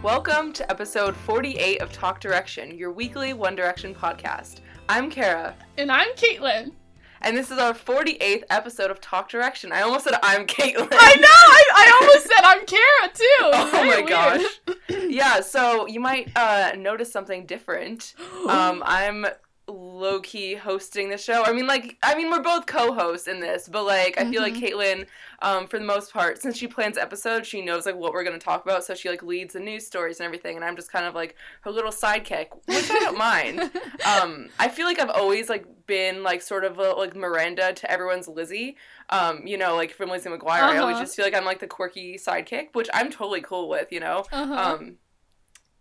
Welcome 0.04 0.54
to 0.54 0.70
episode 0.70 1.16
48 1.16 1.82
of 1.82 1.92
Talk 1.92 2.20
Direction, 2.22 2.78
your 2.78 2.92
weekly 2.92 3.34
One 3.34 3.56
Direction 3.56 3.96
podcast. 3.96 4.60
I'm 4.88 5.10
Kara, 5.10 5.56
And 5.80 5.92
I'm 5.92 6.10
Caitlin. 6.10 6.74
And 7.22 7.36
this 7.36 7.52
is 7.52 7.58
our 7.58 7.74
48th 7.74 8.44
episode 8.50 8.92
of 8.92 9.02
Talk 9.02 9.30
Direction. 9.30 9.72
I 9.72 9.82
almost 9.82 10.04
said 10.06 10.14
I'm 10.24 10.46
Caitlin. 10.48 10.88
I 10.92 11.16
know! 11.16 11.28
I, 11.30 11.64
I 11.76 12.00
almost 12.02 12.24
said 12.28 12.44
I'm 12.44 12.66
Kara 12.66 13.14
too! 13.14 13.26
Oh 13.54 13.70
my 13.86 13.98
weird. 13.98 14.08
gosh. 14.10 14.46
yeah, 15.10 15.42
so 15.42 15.88
you 15.88 16.00
might 16.00 16.30
uh, 16.36 16.74
notice 16.78 17.12
something 17.12 17.46
different. 17.46 18.14
Um, 18.46 18.84
I'm 18.86 19.26
low 19.68 20.20
key 20.20 20.54
hosting 20.54 21.10
the 21.10 21.18
show. 21.18 21.44
I 21.44 21.52
mean, 21.52 21.66
like, 21.66 21.98
I 22.04 22.14
mean, 22.16 22.30
we're 22.30 22.44
both 22.44 22.68
co 22.68 22.94
hosts 22.94 23.28
in 23.28 23.40
this, 23.40 23.68
but 23.68 23.84
like, 23.86 24.20
I 24.20 24.30
feel 24.30 24.42
like 24.44 24.54
Mm-hmm. 24.54 24.66
Caitlin, 24.66 25.06
um, 25.46 25.68
for 25.68 25.78
the 25.80 25.86
most 25.86 26.12
part, 26.12 26.42
since 26.42 26.58
she 26.58 26.68
plans 26.68 26.98
episodes, 26.98 27.48
she 27.48 27.62
knows 27.62 27.86
like 27.86 27.96
what 27.96 28.12
we're 28.14 28.24
gonna 28.24 28.40
talk 28.40 28.66
about, 28.66 28.84
so 28.84 28.96
she 28.96 29.10
like 29.10 29.24
leads 29.24 29.54
the 29.54 29.60
news 29.60 29.86
stories 29.86 30.20
and 30.20 30.26
everything, 30.26 30.56
and 30.58 30.66
I'm 30.66 30.76
just 30.76 30.92
kind 30.92 31.06
of 31.06 31.14
like 31.16 31.36
her 31.62 31.72
little 31.72 31.92
sidekick, 31.92 32.48
which 32.66 32.90
I 32.92 33.00
don't 33.00 33.18
mind. 33.18 33.72
Um, 34.06 34.50
I 34.60 34.68
feel 34.70 34.86
like 34.86 35.00
I've 35.00 35.10
always 35.10 35.50
like 35.50 35.66
been 35.88 36.22
like 36.24 36.42
sort 36.42 36.64
of 36.64 36.78
a, 36.80 36.92
like 36.94 37.16
Miranda 37.16 37.74
to 37.74 37.92
everyone's 37.92 38.28
Lizzie. 38.28 38.76
Um, 39.10 39.48
you 39.48 39.58
know, 39.58 39.76
like 39.76 39.92
from 39.94 40.10
Lizzie 40.10 40.30
McGuire. 40.30 40.62
I 40.62 40.78
always 40.78 40.96
Uh-huh. 40.96 41.04
just 41.06 41.16
feel 41.16 41.26
like 41.26 41.34
I'm 41.36 41.46
like 41.46 41.60
the 41.60 41.68
quirky 41.68 42.18
sidekick, 42.18 42.68
which 42.74 42.90
I'm 42.94 43.12
totally 43.12 43.42
cool 43.42 43.68
with. 43.70 43.92
You 43.92 44.00
know. 44.02 44.26
Uh-huh. 44.32 44.54
Um, 44.74 44.98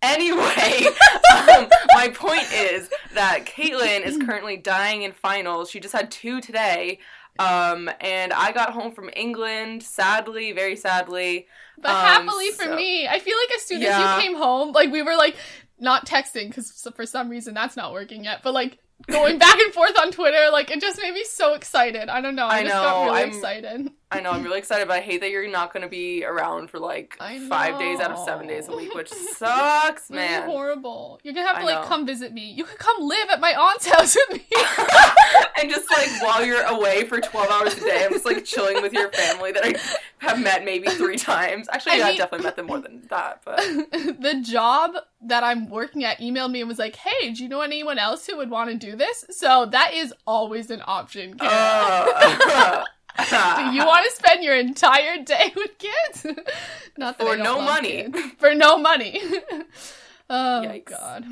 anyway, 0.02 0.86
um, 1.32 1.68
my 1.94 2.08
point 2.14 2.50
is 2.52 2.90
that 3.14 3.44
Caitlin 3.46 4.04
is 4.04 4.16
currently 4.18 4.56
dying 4.56 5.02
in 5.02 5.12
finals. 5.12 5.70
She 5.70 5.80
just 5.80 5.94
had 5.94 6.10
two 6.10 6.40
today. 6.40 6.98
Um, 7.38 7.90
and 8.00 8.32
I 8.32 8.52
got 8.52 8.70
home 8.70 8.92
from 8.92 9.10
England, 9.16 9.82
sadly, 9.82 10.52
very 10.52 10.76
sadly. 10.76 11.46
But 11.78 11.90
Um, 11.90 11.96
happily 12.26 12.50
for 12.52 12.64
so- 12.64 12.76
me, 12.76 13.08
I 13.08 13.18
feel 13.18 13.36
like 13.36 13.56
as 13.56 13.62
soon 13.64 13.80
Yeah. 13.82 13.98
as 14.16 14.16
you 14.22 14.22
came 14.28 14.36
home, 14.36 14.72
like 14.72 14.90
we 14.92 15.02
were 15.02 15.16
like 15.16 15.36
not 15.80 16.06
texting 16.06 16.48
because 16.48 16.88
for 16.94 17.04
some 17.06 17.28
reason 17.28 17.52
that's 17.54 17.76
not 17.76 17.92
working 17.92 18.24
yet, 18.24 18.40
but 18.44 18.54
like 18.54 18.78
going 19.08 19.38
back 19.46 19.58
and 19.58 19.74
forth 19.74 19.98
on 19.98 20.12
Twitter, 20.12 20.50
like 20.52 20.70
it 20.70 20.80
just 20.80 21.00
made 21.02 21.12
me 21.12 21.24
so 21.24 21.54
excited. 21.54 22.08
I 22.08 22.20
don't 22.20 22.36
know. 22.36 22.46
I, 22.46 22.58
I 22.58 22.62
just 22.62 22.74
got 22.74 22.82
know, 23.00 23.04
really 23.06 23.18
I'm- 23.18 23.28
excited. 23.30 23.90
I 24.14 24.20
know, 24.20 24.30
I'm 24.30 24.42
really 24.42 24.58
excited, 24.58 24.86
but 24.88 24.96
I 24.96 25.00
hate 25.00 25.20
that 25.22 25.30
you're 25.30 25.48
not 25.50 25.72
going 25.72 25.82
to 25.82 25.88
be 25.88 26.24
around 26.24 26.70
for 26.70 26.78
like 26.78 27.16
five 27.48 27.78
days 27.78 28.00
out 28.00 28.10
of 28.10 28.18
seven 28.24 28.46
days 28.46 28.68
a 28.68 28.76
week, 28.76 28.94
which 28.94 29.08
sucks, 29.36 30.08
Really 30.10 30.22
man. 30.22 30.48
horrible. 30.48 31.20
You're 31.22 31.34
gonna 31.34 31.46
have 31.46 31.56
to 31.56 31.62
I 31.62 31.66
like 31.66 31.82
know. 31.82 31.88
come 31.88 32.06
visit 32.06 32.32
me. 32.32 32.50
You 32.52 32.64
could 32.64 32.78
come 32.78 32.96
live 33.00 33.28
at 33.30 33.40
my 33.40 33.52
aunt's 33.54 33.86
house 33.86 34.14
with 34.16 34.38
me. 34.38 34.46
and 35.60 35.70
just 35.70 35.90
like 35.90 36.08
while 36.22 36.44
you're 36.44 36.64
away 36.66 37.04
for 37.04 37.20
12 37.20 37.50
hours 37.50 37.76
a 37.76 37.80
day, 37.80 38.04
I'm 38.04 38.12
just 38.12 38.24
like 38.24 38.44
chilling 38.44 38.80
with 38.82 38.92
your 38.92 39.10
family 39.10 39.52
that 39.52 39.64
I 39.64 39.74
have 40.18 40.40
met 40.40 40.64
maybe 40.64 40.88
three 40.88 41.16
times. 41.16 41.68
Actually, 41.72 41.92
I 41.92 41.96
yeah, 41.96 42.08
mean- 42.08 42.18
definitely 42.18 42.44
met 42.44 42.56
them 42.56 42.66
more 42.66 42.80
than 42.80 43.02
that, 43.10 43.42
but. 43.44 43.56
the 43.58 44.40
job 44.44 44.92
that 45.26 45.42
I'm 45.42 45.68
working 45.70 46.04
at 46.04 46.18
emailed 46.18 46.50
me 46.50 46.60
and 46.60 46.68
was 46.68 46.78
like, 46.78 46.96
"Hey, 46.96 47.30
do 47.32 47.42
you 47.42 47.48
know 47.48 47.60
anyone 47.62 47.98
else 47.98 48.26
who 48.26 48.36
would 48.36 48.50
want 48.50 48.70
to 48.70 48.76
do 48.76 48.94
this?" 48.96 49.24
So 49.30 49.66
that 49.66 49.94
is 49.94 50.12
always 50.26 50.70
an 50.70 50.82
option. 50.86 51.36
Uh, 51.40 52.84
Do 53.16 53.62
you 53.72 53.84
want 53.86 54.04
to 54.08 54.16
spend 54.16 54.42
your 54.42 54.56
entire 54.56 55.22
day 55.22 55.52
with 55.54 55.70
kids? 55.78 56.24
Not 56.98 57.18
that 57.18 57.26
For 57.26 57.36
no 57.36 57.60
money. 57.60 58.10
kids. 58.10 58.18
For 58.38 58.54
no 58.54 58.76
money. 58.76 59.20
oh 60.30 60.62
Yikes. 60.64 60.86
god. 60.86 61.24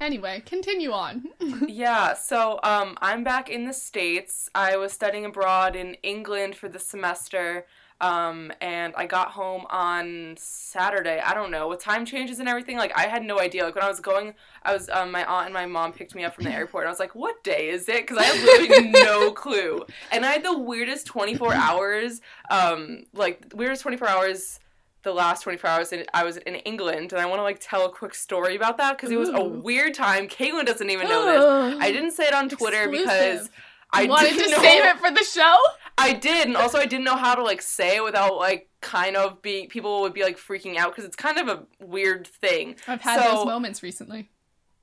Anyway, 0.00 0.42
continue 0.44 0.92
on. 0.92 1.24
yeah, 1.68 2.12
so 2.14 2.60
um, 2.62 2.98
I'm 3.00 3.24
back 3.24 3.48
in 3.48 3.64
the 3.66 3.72
States. 3.72 4.50
I 4.54 4.76
was 4.76 4.92
studying 4.92 5.24
abroad 5.24 5.74
in 5.74 5.94
England 6.02 6.54
for 6.56 6.68
the 6.68 6.78
semester. 6.78 7.66
Um, 8.00 8.52
and 8.60 8.92
I 8.96 9.06
got 9.06 9.28
home 9.28 9.64
on 9.70 10.34
Saturday. 10.38 11.18
I 11.18 11.32
don't 11.32 11.50
know 11.50 11.68
with 11.68 11.80
time 11.80 12.04
changes 12.04 12.40
and 12.40 12.48
everything. 12.48 12.76
Like 12.76 12.92
I 12.96 13.06
had 13.06 13.24
no 13.24 13.40
idea. 13.40 13.64
Like 13.64 13.74
when 13.74 13.84
I 13.84 13.88
was 13.88 14.00
going, 14.00 14.34
I 14.62 14.74
was 14.74 14.90
um, 14.90 15.10
my 15.10 15.24
aunt 15.24 15.46
and 15.46 15.54
my 15.54 15.64
mom 15.64 15.92
picked 15.92 16.14
me 16.14 16.24
up 16.24 16.34
from 16.34 16.44
the 16.44 16.50
airport. 16.52 16.84
And 16.84 16.88
I 16.88 16.92
was 16.92 17.00
like, 17.00 17.14
"What 17.14 17.42
day 17.42 17.70
is 17.70 17.88
it?" 17.88 18.06
Because 18.06 18.18
I 18.18 18.24
had 18.24 18.44
literally 18.44 18.90
no 18.90 19.32
clue. 19.32 19.84
And 20.12 20.26
I 20.26 20.32
had 20.32 20.44
the 20.44 20.58
weirdest 20.58 21.06
24 21.06 21.54
hours. 21.54 22.20
Um, 22.50 23.04
like 23.14 23.52
weirdest 23.54 23.82
24 23.82 24.08
hours. 24.08 24.60
The 25.02 25.12
last 25.14 25.42
24 25.44 25.70
hours 25.70 25.92
in, 25.92 26.04
I 26.12 26.24
was 26.24 26.36
in 26.38 26.56
England, 26.56 27.12
and 27.12 27.22
I 27.22 27.26
want 27.26 27.38
to 27.38 27.44
like 27.44 27.58
tell 27.60 27.86
a 27.86 27.88
quick 27.88 28.12
story 28.12 28.56
about 28.56 28.76
that 28.78 28.96
because 28.96 29.12
it 29.12 29.18
was 29.18 29.28
a 29.28 29.40
weird 29.40 29.94
time. 29.94 30.26
Caitlin 30.26 30.66
doesn't 30.66 30.90
even 30.90 31.08
know 31.08 31.70
this. 31.70 31.78
I 31.80 31.92
didn't 31.92 32.10
say 32.10 32.26
it 32.26 32.34
on 32.34 32.48
Twitter 32.48 32.88
because 32.90 33.48
I 33.92 34.06
wanted 34.06 34.32
to 34.32 34.50
know. 34.50 34.60
save 34.60 34.84
it 34.84 34.98
for 34.98 35.12
the 35.12 35.22
show? 35.22 35.56
I 35.98 36.12
did, 36.12 36.46
and 36.46 36.56
also 36.56 36.78
I 36.78 36.86
didn't 36.86 37.04
know 37.04 37.16
how 37.16 37.34
to 37.34 37.42
like 37.42 37.62
say 37.62 37.96
it 37.96 38.04
without 38.04 38.36
like 38.36 38.68
kind 38.80 39.16
of 39.16 39.40
being 39.42 39.68
people 39.68 40.02
would 40.02 40.12
be 40.12 40.22
like 40.22 40.36
freaking 40.38 40.76
out 40.76 40.90
because 40.90 41.04
it's 41.04 41.16
kind 41.16 41.38
of 41.38 41.48
a 41.48 41.66
weird 41.84 42.26
thing. 42.26 42.76
I've 42.86 43.00
had 43.00 43.22
So- 43.22 43.36
those 43.36 43.46
moments 43.46 43.82
recently. 43.82 44.30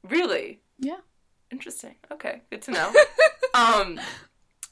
Really 0.03 0.59
Yeah. 0.79 0.97
interesting. 1.51 1.96
Okay, 2.12 2.41
good 2.50 2.62
to 2.63 2.72
know. 2.72 2.94
um, 3.53 4.00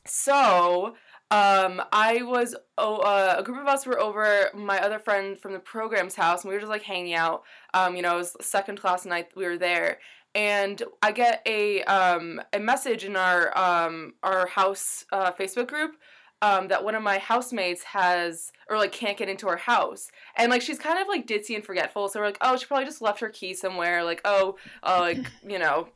so 0.05 0.95
um, 1.29 1.81
I 1.93 2.21
was 2.23 2.55
oh 2.77 2.97
uh, 2.97 3.35
a 3.37 3.43
group 3.43 3.59
of 3.61 3.67
us 3.67 3.85
were 3.85 3.99
over 3.99 4.49
my 4.53 4.79
other 4.79 4.99
friend 4.99 5.39
from 5.39 5.53
the 5.53 5.59
program's 5.59 6.15
house, 6.15 6.43
and 6.43 6.49
we 6.49 6.55
were 6.55 6.59
just 6.61 6.69
like 6.71 6.83
hanging 6.83 7.13
out. 7.13 7.43
Um, 7.73 7.95
you 7.95 8.01
know, 8.01 8.15
it 8.15 8.17
was 8.17 8.35
second 8.41 8.79
class 8.79 9.05
night. 9.05 9.29
We 9.35 9.45
were 9.45 9.57
there. 9.57 9.99
And 10.33 10.81
I 11.01 11.11
get 11.11 11.41
a 11.45 11.83
um, 11.83 12.41
a 12.53 12.59
message 12.59 13.03
in 13.03 13.15
our 13.17 13.57
um, 13.57 14.13
our 14.23 14.47
house 14.47 15.05
uh, 15.11 15.31
Facebook 15.33 15.67
group 15.67 15.95
um, 16.41 16.67
that 16.69 16.83
one 16.83 16.95
of 16.95 17.03
my 17.03 17.17
housemates 17.17 17.83
has 17.83 18.51
or 18.69 18.77
like 18.77 18.91
can't 18.91 19.17
get 19.17 19.29
into 19.29 19.47
her 19.47 19.57
house. 19.57 20.11
And 20.35 20.49
like 20.49 20.61
she's 20.61 20.79
kind 20.79 20.99
of 20.99 21.07
like 21.07 21.27
ditzy 21.27 21.55
and 21.55 21.63
forgetful 21.63 22.09
so 22.09 22.19
we're 22.19 22.25
like 22.27 22.37
oh 22.41 22.57
she 22.57 22.65
probably 22.65 22.85
just 22.85 23.01
left 23.01 23.19
her 23.19 23.29
key 23.29 23.53
somewhere 23.53 24.03
like 24.03 24.21
oh 24.25 24.57
uh, 24.83 24.99
like 24.99 25.19
you 25.47 25.59
know 25.59 25.89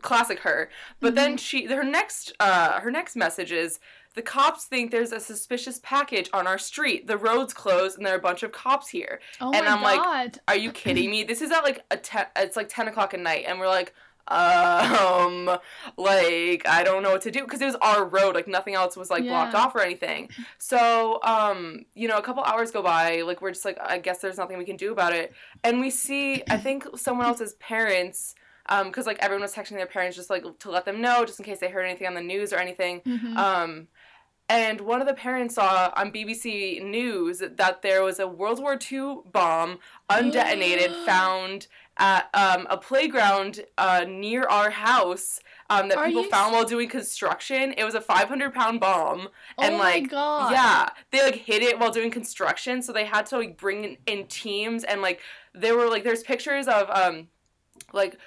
classic 0.00 0.40
her. 0.40 0.70
But 1.00 1.14
then 1.14 1.36
she 1.36 1.66
her 1.66 1.84
next 1.84 2.32
uh 2.40 2.80
her 2.80 2.90
next 2.90 3.16
message 3.16 3.52
is 3.52 3.80
the 4.14 4.22
cops 4.22 4.64
think 4.64 4.90
there's 4.90 5.12
a 5.12 5.20
suspicious 5.20 5.78
package 5.82 6.28
on 6.32 6.46
our 6.46 6.58
street. 6.58 7.06
The 7.06 7.16
road's 7.16 7.54
closed 7.54 7.96
and 7.96 8.04
there 8.04 8.14
are 8.14 8.18
a 8.18 8.22
bunch 8.22 8.42
of 8.42 8.50
cops 8.52 8.88
here. 8.88 9.20
Oh 9.40 9.52
And 9.52 9.66
my 9.66 9.72
I'm 9.72 9.82
like, 9.82 10.02
god. 10.02 10.40
are 10.48 10.56
you 10.56 10.72
kidding 10.72 11.10
me? 11.10 11.22
This 11.22 11.40
is 11.40 11.52
at 11.52 11.62
like 11.62 11.84
a 11.90 11.96
ten 11.96 12.26
it's 12.36 12.56
like 12.56 12.68
10 12.68 12.88
o'clock 12.88 13.14
at 13.14 13.20
night. 13.20 13.44
And 13.46 13.60
we're 13.60 13.68
like 13.68 13.94
um 14.30 15.58
like 15.96 16.66
i 16.68 16.82
don't 16.84 17.02
know 17.02 17.10
what 17.12 17.20
to 17.22 17.30
do 17.30 17.42
because 17.42 17.60
it 17.60 17.66
was 17.66 17.76
our 17.82 18.04
road 18.04 18.34
like 18.34 18.46
nothing 18.48 18.74
else 18.74 18.96
was 18.96 19.10
like 19.10 19.24
blocked 19.24 19.54
off 19.54 19.74
or 19.74 19.80
anything. 19.80 20.28
So 20.58 21.20
um 21.22 21.84
you 21.94 22.08
know 22.08 22.16
a 22.16 22.22
couple 22.22 22.42
hours 22.44 22.70
go 22.70 22.82
by 22.82 23.22
like 23.22 23.42
we're 23.42 23.50
just 23.50 23.64
like 23.64 23.78
i 23.80 23.98
guess 23.98 24.18
there's 24.18 24.38
nothing 24.38 24.58
we 24.58 24.64
can 24.64 24.76
do 24.76 24.92
about 24.92 25.12
it. 25.14 25.32
And 25.64 25.80
we 25.80 25.90
see 25.90 26.42
i 26.48 26.56
think 26.56 26.86
someone 26.96 27.26
else's 27.26 27.54
parents 27.54 28.34
um 28.66 28.86
because 28.88 29.06
like 29.06 29.18
everyone 29.20 29.42
was 29.42 29.54
texting 29.54 29.70
their 29.76 29.86
parents 29.86 30.16
just 30.16 30.30
like 30.30 30.44
to 30.60 30.70
let 30.70 30.84
them 30.84 31.00
know 31.00 31.24
just 31.24 31.38
in 31.40 31.44
case 31.44 31.58
they 31.58 31.68
heard 31.68 31.84
anything 31.84 32.06
on 32.06 32.14
the 32.14 32.20
news 32.20 32.52
or 32.52 32.56
anything. 32.56 33.00
Mhm. 33.00 33.36
um 33.36 33.88
and 34.48 34.80
one 34.80 35.00
of 35.00 35.06
the 35.06 35.14
parents 35.14 35.54
saw 35.54 35.92
on 35.94 36.10
BBC 36.10 36.82
News 36.82 37.38
that 37.38 37.82
there 37.82 38.02
was 38.02 38.18
a 38.18 38.26
World 38.26 38.58
War 38.60 38.76
II 38.90 39.18
bomb 39.30 39.78
undetonated 40.10 41.04
found 41.06 41.68
at 42.00 42.28
um, 42.34 42.66
a 42.70 42.76
playground 42.76 43.64
uh, 43.78 44.04
near 44.08 44.44
our 44.44 44.70
house 44.70 45.38
um, 45.68 45.88
that 45.88 45.98
Are 45.98 46.06
people 46.06 46.22
you 46.24 46.30
found 46.30 46.52
while 46.52 46.64
doing 46.64 46.88
construction. 46.88 47.72
It 47.76 47.84
was 47.84 47.94
a 47.94 48.00
500 48.00 48.52
pound 48.52 48.80
bomb, 48.80 49.28
and 49.58 49.74
oh 49.74 49.78
like 49.78 50.04
my 50.04 50.08
god. 50.08 50.52
yeah, 50.52 50.88
they 51.12 51.22
like 51.22 51.36
hid 51.36 51.62
it 51.62 51.78
while 51.78 51.92
doing 51.92 52.10
construction, 52.10 52.82
so 52.82 52.92
they 52.92 53.04
had 53.04 53.26
to 53.26 53.38
like 53.38 53.56
bring 53.56 53.84
in, 53.84 53.96
in 54.06 54.26
teams 54.26 54.82
and 54.82 55.02
like 55.02 55.20
there 55.54 55.76
were 55.76 55.88
like 55.88 56.02
there's 56.02 56.22
pictures 56.22 56.66
of 56.66 56.88
um 56.90 57.28
like 57.92 58.18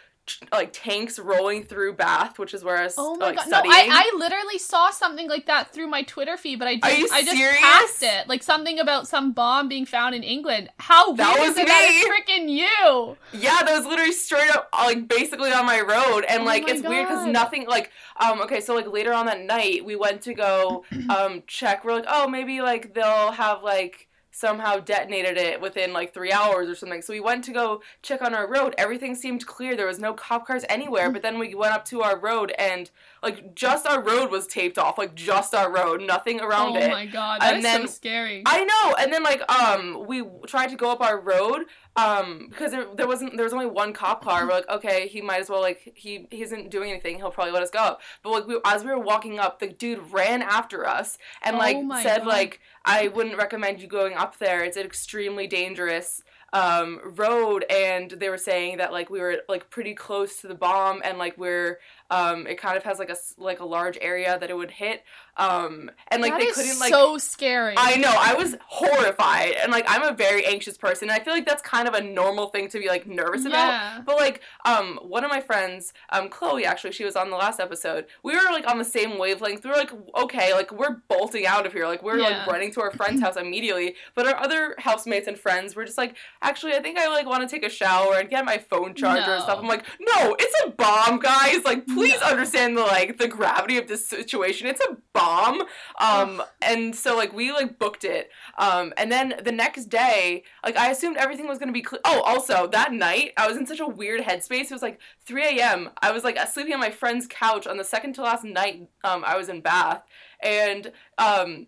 like 0.52 0.72
tanks 0.74 1.20
rolling 1.20 1.64
through 1.64 1.94
Bath, 1.94 2.40
which 2.40 2.54
is 2.54 2.64
where 2.64 2.78
I 2.78 2.84
was 2.86 2.96
Oh 2.98 3.16
my 3.18 3.28
like 3.28 3.36
god! 3.36 3.48
studying. 3.48 3.72
No, 3.72 3.78
I, 3.96 4.12
I 4.14 4.18
literally 4.18 4.58
saw 4.58 4.90
something 4.92 5.28
like 5.30 5.46
that 5.48 5.74
through 5.74 5.88
my 5.88 6.04
Twitter 6.04 6.38
feed, 6.38 6.60
but 6.60 6.68
I 6.68 6.76
Are 6.82 6.92
didn't. 6.92 7.12
I 7.12 7.24
just 7.24 7.32
serious? 7.38 7.60
passed 7.60 8.04
it, 8.04 8.28
like 8.28 8.44
something 8.44 8.80
about 8.80 9.08
some 9.08 9.32
bomb 9.34 9.68
being 9.68 9.86
found 9.86 10.16
in 10.16 10.24
England. 10.24 10.70
How 10.80 11.12
weird 11.14 11.20
That 11.20 11.40
is 11.42 11.56
was 11.56 11.58
it 11.58 11.68
that 11.68 11.84
me. 11.88 11.88
it's 11.88 12.04
freaking 12.04 12.50
you? 12.50 13.18
Yeah, 13.32 13.64
that 13.64 13.76
was 13.76 13.86
literally 13.88 14.12
straight 14.12 14.50
up, 14.52 14.70
uh, 14.74 14.84
like 14.86 15.08
basically 15.08 15.52
on 15.52 15.66
my 15.66 15.82
road, 15.82 16.24
and 16.30 16.44
Oh 16.44 16.46
like 16.46 16.68
my 16.68 16.68
it's 16.68 16.84
weird 16.84 17.08
because 17.08 17.26
nothing 17.26 17.66
like 17.68 17.92
um 18.20 18.42
okay, 18.42 18.62
so 18.62 18.76
like 18.76 18.88
later 18.88 19.12
on 19.12 19.26
that 19.26 19.42
night 19.42 19.84
we 19.84 19.96
went 19.96 20.22
to 20.24 20.34
go 20.36 20.86
um 21.10 21.42
check. 21.48 21.84
We're 21.84 21.96
like, 21.96 22.06
oh 22.08 22.28
maybe 22.28 22.62
like 22.62 22.94
they'll 22.94 23.32
have 23.32 23.64
like 23.64 24.08
somehow 24.34 24.80
detonated 24.80 25.38
it 25.38 25.62
within 25.62 25.94
like 25.94 26.14
three 26.14 26.32
hours 26.32 26.68
or 26.68 26.76
something. 26.76 27.02
So 27.02 27.14
we 27.14 27.20
went 27.20 27.44
to 27.46 27.54
go 27.54 27.82
check 28.02 28.22
on 28.22 28.34
our 28.34 28.48
road. 28.48 28.74
Everything 28.78 29.14
seemed 29.14 29.46
clear. 29.46 29.76
There 29.76 29.88
was 29.88 30.00
no 30.00 30.14
cop 30.14 30.48
cars 30.48 30.66
anywhere. 30.68 31.12
But 31.12 31.22
then 31.22 31.38
we 31.38 31.54
went 31.54 31.74
up 31.74 31.86
to 31.86 32.02
our 32.02 32.18
road 32.18 32.52
and 32.58 32.90
like 33.22 33.54
just 33.56 33.86
our 33.86 34.02
road 34.02 34.32
was 34.32 34.48
taped 34.48 34.78
off, 34.80 34.98
like 34.98 35.14
just 35.14 35.54
our 35.54 35.72
road, 35.72 36.02
nothing 36.02 36.42
around 36.42 36.76
oh 36.76 36.80
it. 36.80 36.90
Oh 36.90 36.90
my 36.90 37.06
god, 37.06 37.42
that 37.42 37.50
And 37.50 37.58
is 37.60 37.64
then 37.64 37.82
so 37.88 37.94
scary. 37.94 38.42
I 38.46 38.64
know, 38.64 38.96
and 39.00 39.14
then 39.14 39.24
like 39.24 39.50
um 39.52 40.06
we 40.08 40.24
tried 40.48 40.68
to 40.70 40.76
go 40.76 40.92
up 40.92 41.00
our 41.02 41.20
road 41.20 41.66
um 41.96 42.48
because 42.50 42.72
there, 42.72 42.88
there 42.96 43.08
wasn't 43.08 43.36
there 43.38 43.44
was 43.44 43.54
only 43.54 43.68
one 43.68 43.94
cop 43.94 44.24
car. 44.24 44.46
We're 44.48 44.54
like, 44.54 44.70
okay, 44.70 45.08
he 45.08 45.22
might 45.22 45.40
as 45.42 45.50
well 45.50 45.62
like 45.62 45.92
he 45.96 46.28
he 46.32 46.42
isn't 46.42 46.72
doing 46.72 46.90
anything. 46.90 47.18
He'll 47.18 47.32
probably 47.32 47.54
let 47.54 47.64
us 47.64 47.70
go 47.70 47.80
up. 47.80 48.02
But 48.24 48.32
like 48.32 48.48
we, 48.48 48.60
as 48.66 48.84
we 48.84 48.90
were 48.90 49.00
walking 49.00 49.38
up, 49.40 49.60
the 49.60 49.68
dude 49.68 50.12
ran 50.12 50.42
after 50.42 50.88
us 50.88 51.18
and 51.44 51.56
Oh 51.56 51.60
like 51.60 51.82
my 51.84 52.02
said 52.02 52.20
God. 52.20 52.28
like 52.28 52.62
I 52.86 53.10
wouldn't 53.10 53.38
recommend 53.38 53.80
you 53.82 53.88
going 53.88 54.14
up 54.16 54.40
there. 54.40 54.64
It's 54.64 54.78
an 54.78 54.86
extremely 54.86 55.48
dangerous 55.48 56.24
um 56.52 57.00
road 57.16 57.66
and 57.68 58.12
they 58.12 58.30
were 58.30 58.38
saying 58.38 58.78
that 58.78 58.92
like 58.92 59.10
we 59.10 59.20
were 59.20 59.38
like 59.50 59.72
pretty 59.72 59.96
close 59.96 60.40
to 60.42 60.48
the 60.48 60.54
bomb 60.54 61.02
and 61.04 61.18
like 61.18 61.36
we're 61.36 61.80
um 62.10 62.46
it 62.48 62.58
kind 62.60 62.78
of 62.78 62.84
has 62.84 63.00
like 63.00 63.10
a 63.10 63.16
like 63.38 63.60
a 63.60 63.66
large 63.66 63.98
area 64.02 64.38
that 64.40 64.50
it 64.50 64.56
would 64.58 64.72
hit 64.72 65.04
um 65.38 65.90
and 66.10 66.22
like 66.22 66.32
That 66.34 66.40
they 66.42 66.48
couldn't 66.52 66.80
like 66.80 66.92
so 66.94 67.18
scary. 67.18 67.74
I 67.78 67.96
know. 67.98 68.14
I 68.16 68.36
was 68.36 68.56
horrified, 68.68 69.54
and 69.62 69.72
like 69.72 69.86
I'm 69.88 70.04
a 70.04 70.14
very 70.16 70.46
anxious 70.46 70.78
person. 70.78 71.10
And 71.10 71.20
I 71.20 71.24
feel 71.24 71.34
like 71.34 71.46
that's 71.46 71.62
kind 71.64 71.88
of 71.88 71.94
a 71.96 72.02
normal 72.02 72.48
thing 72.48 72.68
to 72.70 72.80
be 72.80 72.88
like 72.88 73.08
nervous 73.08 73.46
about. 73.46 74.06
But 74.06 74.18
like, 74.18 74.42
um, 74.66 75.00
one 75.02 75.24
of 75.24 75.32
my 75.32 75.42
friends, 75.42 75.94
um, 76.12 76.30
Chloe, 76.30 76.66
actually, 76.66 76.92
she 76.92 77.04
was 77.04 77.16
on 77.16 77.30
the 77.32 77.36
last 77.36 77.60
episode. 77.60 78.06
We 78.24 78.36
were 78.36 78.44
like 78.52 78.68
on 78.70 78.78
the 78.78 78.86
same 78.86 79.18
wavelength. 79.18 79.64
We 79.64 79.72
were 79.72 79.76
like, 79.76 79.92
okay, 80.16 80.54
like 80.54 80.72
we're 80.72 80.98
bolting 81.10 81.48
out 81.48 81.66
of 81.66 81.74
here. 81.74 81.88
Like 81.88 82.04
we're 82.04 82.20
Yeah. 82.20 82.26
like 82.40 82.48
running 82.48 82.72
to 82.74 82.82
our 82.82 82.92
friend's 82.92 83.22
house 83.22 83.36
immediately. 83.36 83.96
But 84.14 84.28
our 84.28 84.36
other 84.36 84.76
housemates 84.78 85.28
and 85.28 85.38
friends 85.40 85.76
were 85.76 85.86
just 85.86 85.98
like, 85.98 86.16
actually, 86.44 86.74
I 86.74 86.80
think 86.82 87.00
I 87.00 87.08
like 87.08 87.26
want 87.26 87.42
to 87.42 87.54
take 87.54 87.66
a 87.66 87.70
shower 87.74 88.16
and 88.20 88.30
get 88.30 88.46
my 88.46 88.60
phone 88.60 88.94
charger 88.94 89.32
and 89.32 89.42
stuff. 89.44 89.58
I'm 89.60 89.68
like, 89.68 89.86
no, 90.00 90.36
it's 90.40 90.62
a 90.66 90.70
bomb, 90.70 91.20
guys. 91.20 91.64
Like, 91.66 91.86
please 91.94 92.20
No. 92.22 92.28
understand 92.28 92.76
the 92.78 92.82
like 92.82 93.18
the 93.18 93.28
gravity 93.28 93.78
of 93.78 93.88
this 93.88 94.08
situation. 94.08 94.68
It's 94.68 94.82
a 94.82 94.98
bomb. 95.14 95.64
Um, 96.00 96.42
and 96.62 96.96
so 96.96 97.16
like 97.16 97.34
we 97.34 97.52
like 97.52 97.80
booked 97.80 98.04
it. 98.04 98.30
Um, 98.58 98.94
and 98.98 99.12
then 99.12 99.36
the 99.44 99.52
next 99.52 99.86
day, 99.86 100.44
like 100.64 100.78
I 100.78 100.90
assumed 100.92 101.18
everything 101.18 101.48
was 101.48 101.60
gonna 101.60 101.72
be. 101.72 101.82
clear. 101.82 102.02
oh, 102.06 102.22
also 102.22 102.68
that 102.68 102.92
night 102.94 103.34
I 103.38 103.48
was 103.48 103.58
in 103.58 103.66
such 103.66 103.80
a 103.80 103.88
weird 103.88 104.22
headspace. 104.22 104.66
It 104.66 104.72
was 104.72 104.82
like 104.82 105.00
3 105.26 105.60
a.m. 105.60 105.90
I 106.02 106.12
was 106.12 106.24
like 106.24 106.38
sleeping 106.48 106.74
on 106.74 106.80
my 106.80 106.92
friend's 106.92 107.28
couch 107.28 107.68
on 107.68 107.78
the 107.78 107.84
second 107.84 108.14
to 108.16 108.22
last 108.24 108.44
night. 108.44 108.88
Um, 109.04 109.24
I 109.26 109.38
was 109.38 109.50
in 109.50 109.62
Bath, 109.62 110.04
and 110.42 110.92
um. 111.18 111.68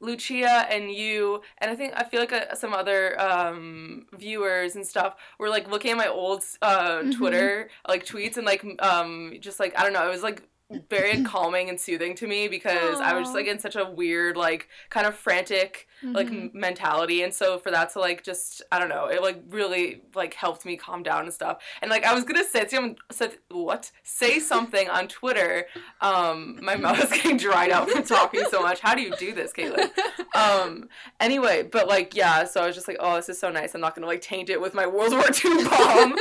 Lucia 0.00 0.66
and 0.70 0.90
you 0.90 1.42
and 1.58 1.70
I 1.70 1.74
think 1.74 1.92
I 1.96 2.04
feel 2.04 2.20
like 2.20 2.32
uh, 2.32 2.54
some 2.54 2.72
other 2.72 3.20
um, 3.20 4.06
viewers 4.16 4.76
and 4.76 4.86
stuff 4.86 5.16
were 5.38 5.48
like 5.48 5.68
looking 5.70 5.90
at 5.92 5.96
my 5.96 6.08
old 6.08 6.44
uh, 6.62 6.98
Mhm. 7.02 7.14
Twitter 7.16 7.68
like 7.88 8.04
tweets 8.04 8.36
and 8.36 8.46
like 8.46 8.64
um 8.80 9.34
just 9.40 9.58
like 9.60 9.78
I 9.78 9.82
don't 9.82 9.92
know 9.92 10.06
it 10.06 10.10
was 10.10 10.22
like 10.22 10.42
very 10.90 11.22
calming 11.24 11.68
and 11.68 11.80
soothing 11.80 12.14
to 12.16 12.26
me 12.26 12.46
because 12.48 13.00
I 13.00 13.14
was 13.14 13.24
just 13.24 13.34
like 13.34 13.46
in 13.46 13.58
such 13.58 13.76
a 13.76 13.84
weird 13.90 14.36
like 14.36 14.68
kind 14.90 15.06
of 15.06 15.14
frantic 15.14 15.86
like 16.02 16.28
Mhm. 16.28 16.42
m- 16.42 16.50
mentality. 16.54 17.22
And 17.22 17.34
so 17.34 17.58
for 17.58 17.70
that 17.72 17.92
to 17.94 17.98
like 18.00 18.22
just 18.22 18.62
I 18.70 18.78
don't 18.78 18.88
know 18.90 19.06
it 19.06 19.20
like 19.22 19.42
really 19.48 20.02
like 20.14 20.34
helped 20.34 20.64
me 20.64 20.76
calm 20.76 21.02
down 21.02 21.24
and 21.24 21.32
stuff. 21.32 21.62
And 21.82 21.90
like 21.90 22.04
I 22.04 22.14
was 22.14 22.24
gonna 22.24 22.44
say 22.44 22.68
some 22.68 22.96
say, 23.10 23.30
what? 23.50 23.90
Say 24.04 24.38
something 24.38 24.88
on 24.90 25.08
Twitter. 25.08 25.66
Um 26.00 26.58
my 26.62 26.76
mouth 26.84 27.02
is 27.02 27.10
getting 27.10 27.36
dried 27.38 27.70
out 27.70 27.88
from 27.90 28.04
talking 28.04 28.44
so 28.50 28.62
much. 28.62 28.80
How 28.80 28.94
do 28.94 29.00
you 29.02 29.10
do 29.16 29.32
this 29.34 29.52
Caitlin? 29.52 29.90
Um 30.34 30.88
anyway 31.18 31.62
but 31.62 31.88
like 31.88 32.14
yeah 32.14 32.44
so 32.44 32.60
i 32.62 32.66
was 32.66 32.74
just 32.76 32.86
like 32.88 32.98
oh 33.00 33.16
this 33.16 33.28
is 33.28 33.38
so 33.40 33.50
nice. 33.50 33.74
I'm 33.74 33.80
not 33.80 33.94
gonna 33.94 34.06
like 34.06 34.20
taint 34.20 34.50
it 34.50 34.60
with 34.60 34.74
my 34.74 34.86
world 34.86 35.12
war 35.12 35.24
ii 35.44 35.64
bomb. 35.68 36.14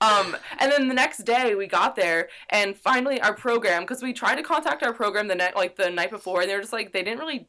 Um 0.00 0.36
and 0.58 0.70
then 0.70 0.88
the 0.88 0.94
next 0.94 1.18
day 1.24 1.54
we 1.54 1.66
got 1.66 1.96
there 1.96 2.28
and 2.50 2.76
finally 2.76 3.20
our 3.20 3.34
program 3.34 3.82
because 3.94 4.02
we 4.02 4.12
tried 4.12 4.34
to 4.36 4.42
contact 4.42 4.82
our 4.82 4.92
program 4.92 5.28
the 5.28 5.34
night 5.36 5.54
like 5.54 5.76
the 5.76 5.88
night 5.88 6.10
before 6.10 6.40
and 6.40 6.50
they 6.50 6.54
were 6.54 6.60
just 6.60 6.72
like 6.72 6.92
they 6.92 7.02
didn't 7.02 7.20
really 7.20 7.46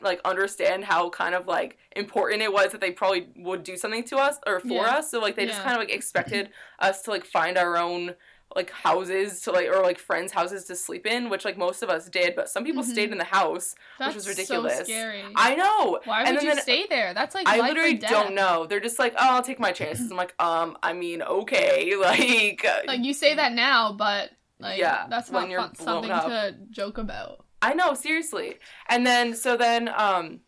like 0.00 0.20
understand 0.24 0.84
how 0.84 1.10
kind 1.10 1.34
of 1.34 1.48
like 1.48 1.76
important 1.96 2.40
it 2.40 2.52
was 2.52 2.70
that 2.70 2.80
they 2.80 2.92
probably 2.92 3.26
would 3.36 3.64
do 3.64 3.76
something 3.76 4.04
to 4.04 4.16
us 4.16 4.36
or 4.46 4.60
for 4.60 4.68
Yeah. 4.68 4.96
us 4.98 5.10
so 5.10 5.18
like 5.18 5.34
they 5.34 5.44
just 5.44 5.60
kind 5.60 5.74
of 5.74 5.80
like 5.80 5.90
expected 5.90 6.50
us 6.78 7.02
to 7.02 7.10
like 7.10 7.24
find 7.24 7.58
our 7.58 7.76
own 7.76 8.14
like 8.54 8.70
houses 8.70 9.42
to 9.42 9.50
like 9.50 9.66
or 9.66 9.82
like 9.82 9.98
friends 9.98 10.30
houses 10.32 10.64
to 10.66 10.76
sleep 10.76 11.04
in 11.04 11.28
which 11.28 11.44
like 11.44 11.58
most 11.58 11.82
of 11.82 11.90
us 11.90 12.08
did 12.08 12.34
but 12.36 12.48
some 12.48 12.64
people 12.64 12.82
Mhm. 12.84 12.92
stayed 12.92 13.10
in 13.10 13.18
the 13.18 13.24
house 13.24 13.74
That's 13.98 14.14
was 14.14 14.28
ridiculous. 14.28 14.78
So 14.78 14.84
scary. 14.84 15.24
I 15.34 15.54
know. 15.56 16.00
Why 16.04 16.20
and 16.22 16.30
would 16.30 16.38
then, 16.38 16.46
you 16.46 16.54
then 16.54 16.62
stay 16.62 16.86
there? 16.88 17.12
That's 17.12 17.34
like 17.34 17.46
I 17.48 17.60
literally 17.60 17.94
don't 17.94 18.34
know. 18.34 18.66
They're 18.66 18.80
just 18.80 18.98
like, 18.98 19.12
oh, 19.18 19.34
I'll 19.34 19.42
take 19.42 19.58
my 19.60 19.72
chances. 19.72 20.10
I'm 20.10 20.16
like, 20.16 20.34
um, 20.40 20.78
I 20.82 20.92
mean, 20.94 21.20
okay, 21.22 21.94
like, 22.00 22.64
Like 22.86 23.04
you 23.04 23.12
say 23.12 23.34
that 23.34 23.52
now, 23.52 23.92
but 23.92 24.30
like 24.60 24.78
Yeah, 24.78 25.06
that's 25.08 25.30
when 25.30 25.44
not 25.44 25.50
you're 25.50 25.70
something 25.76 26.10
up. 26.10 26.26
to 26.26 26.56
joke 26.70 26.98
about. 26.98 27.44
I 27.62 27.74
know, 27.74 27.94
seriously. 27.94 28.56
And 28.88 29.06
then, 29.06 29.34
so 29.34 29.56
then, 29.56 29.88
um, 29.96 30.40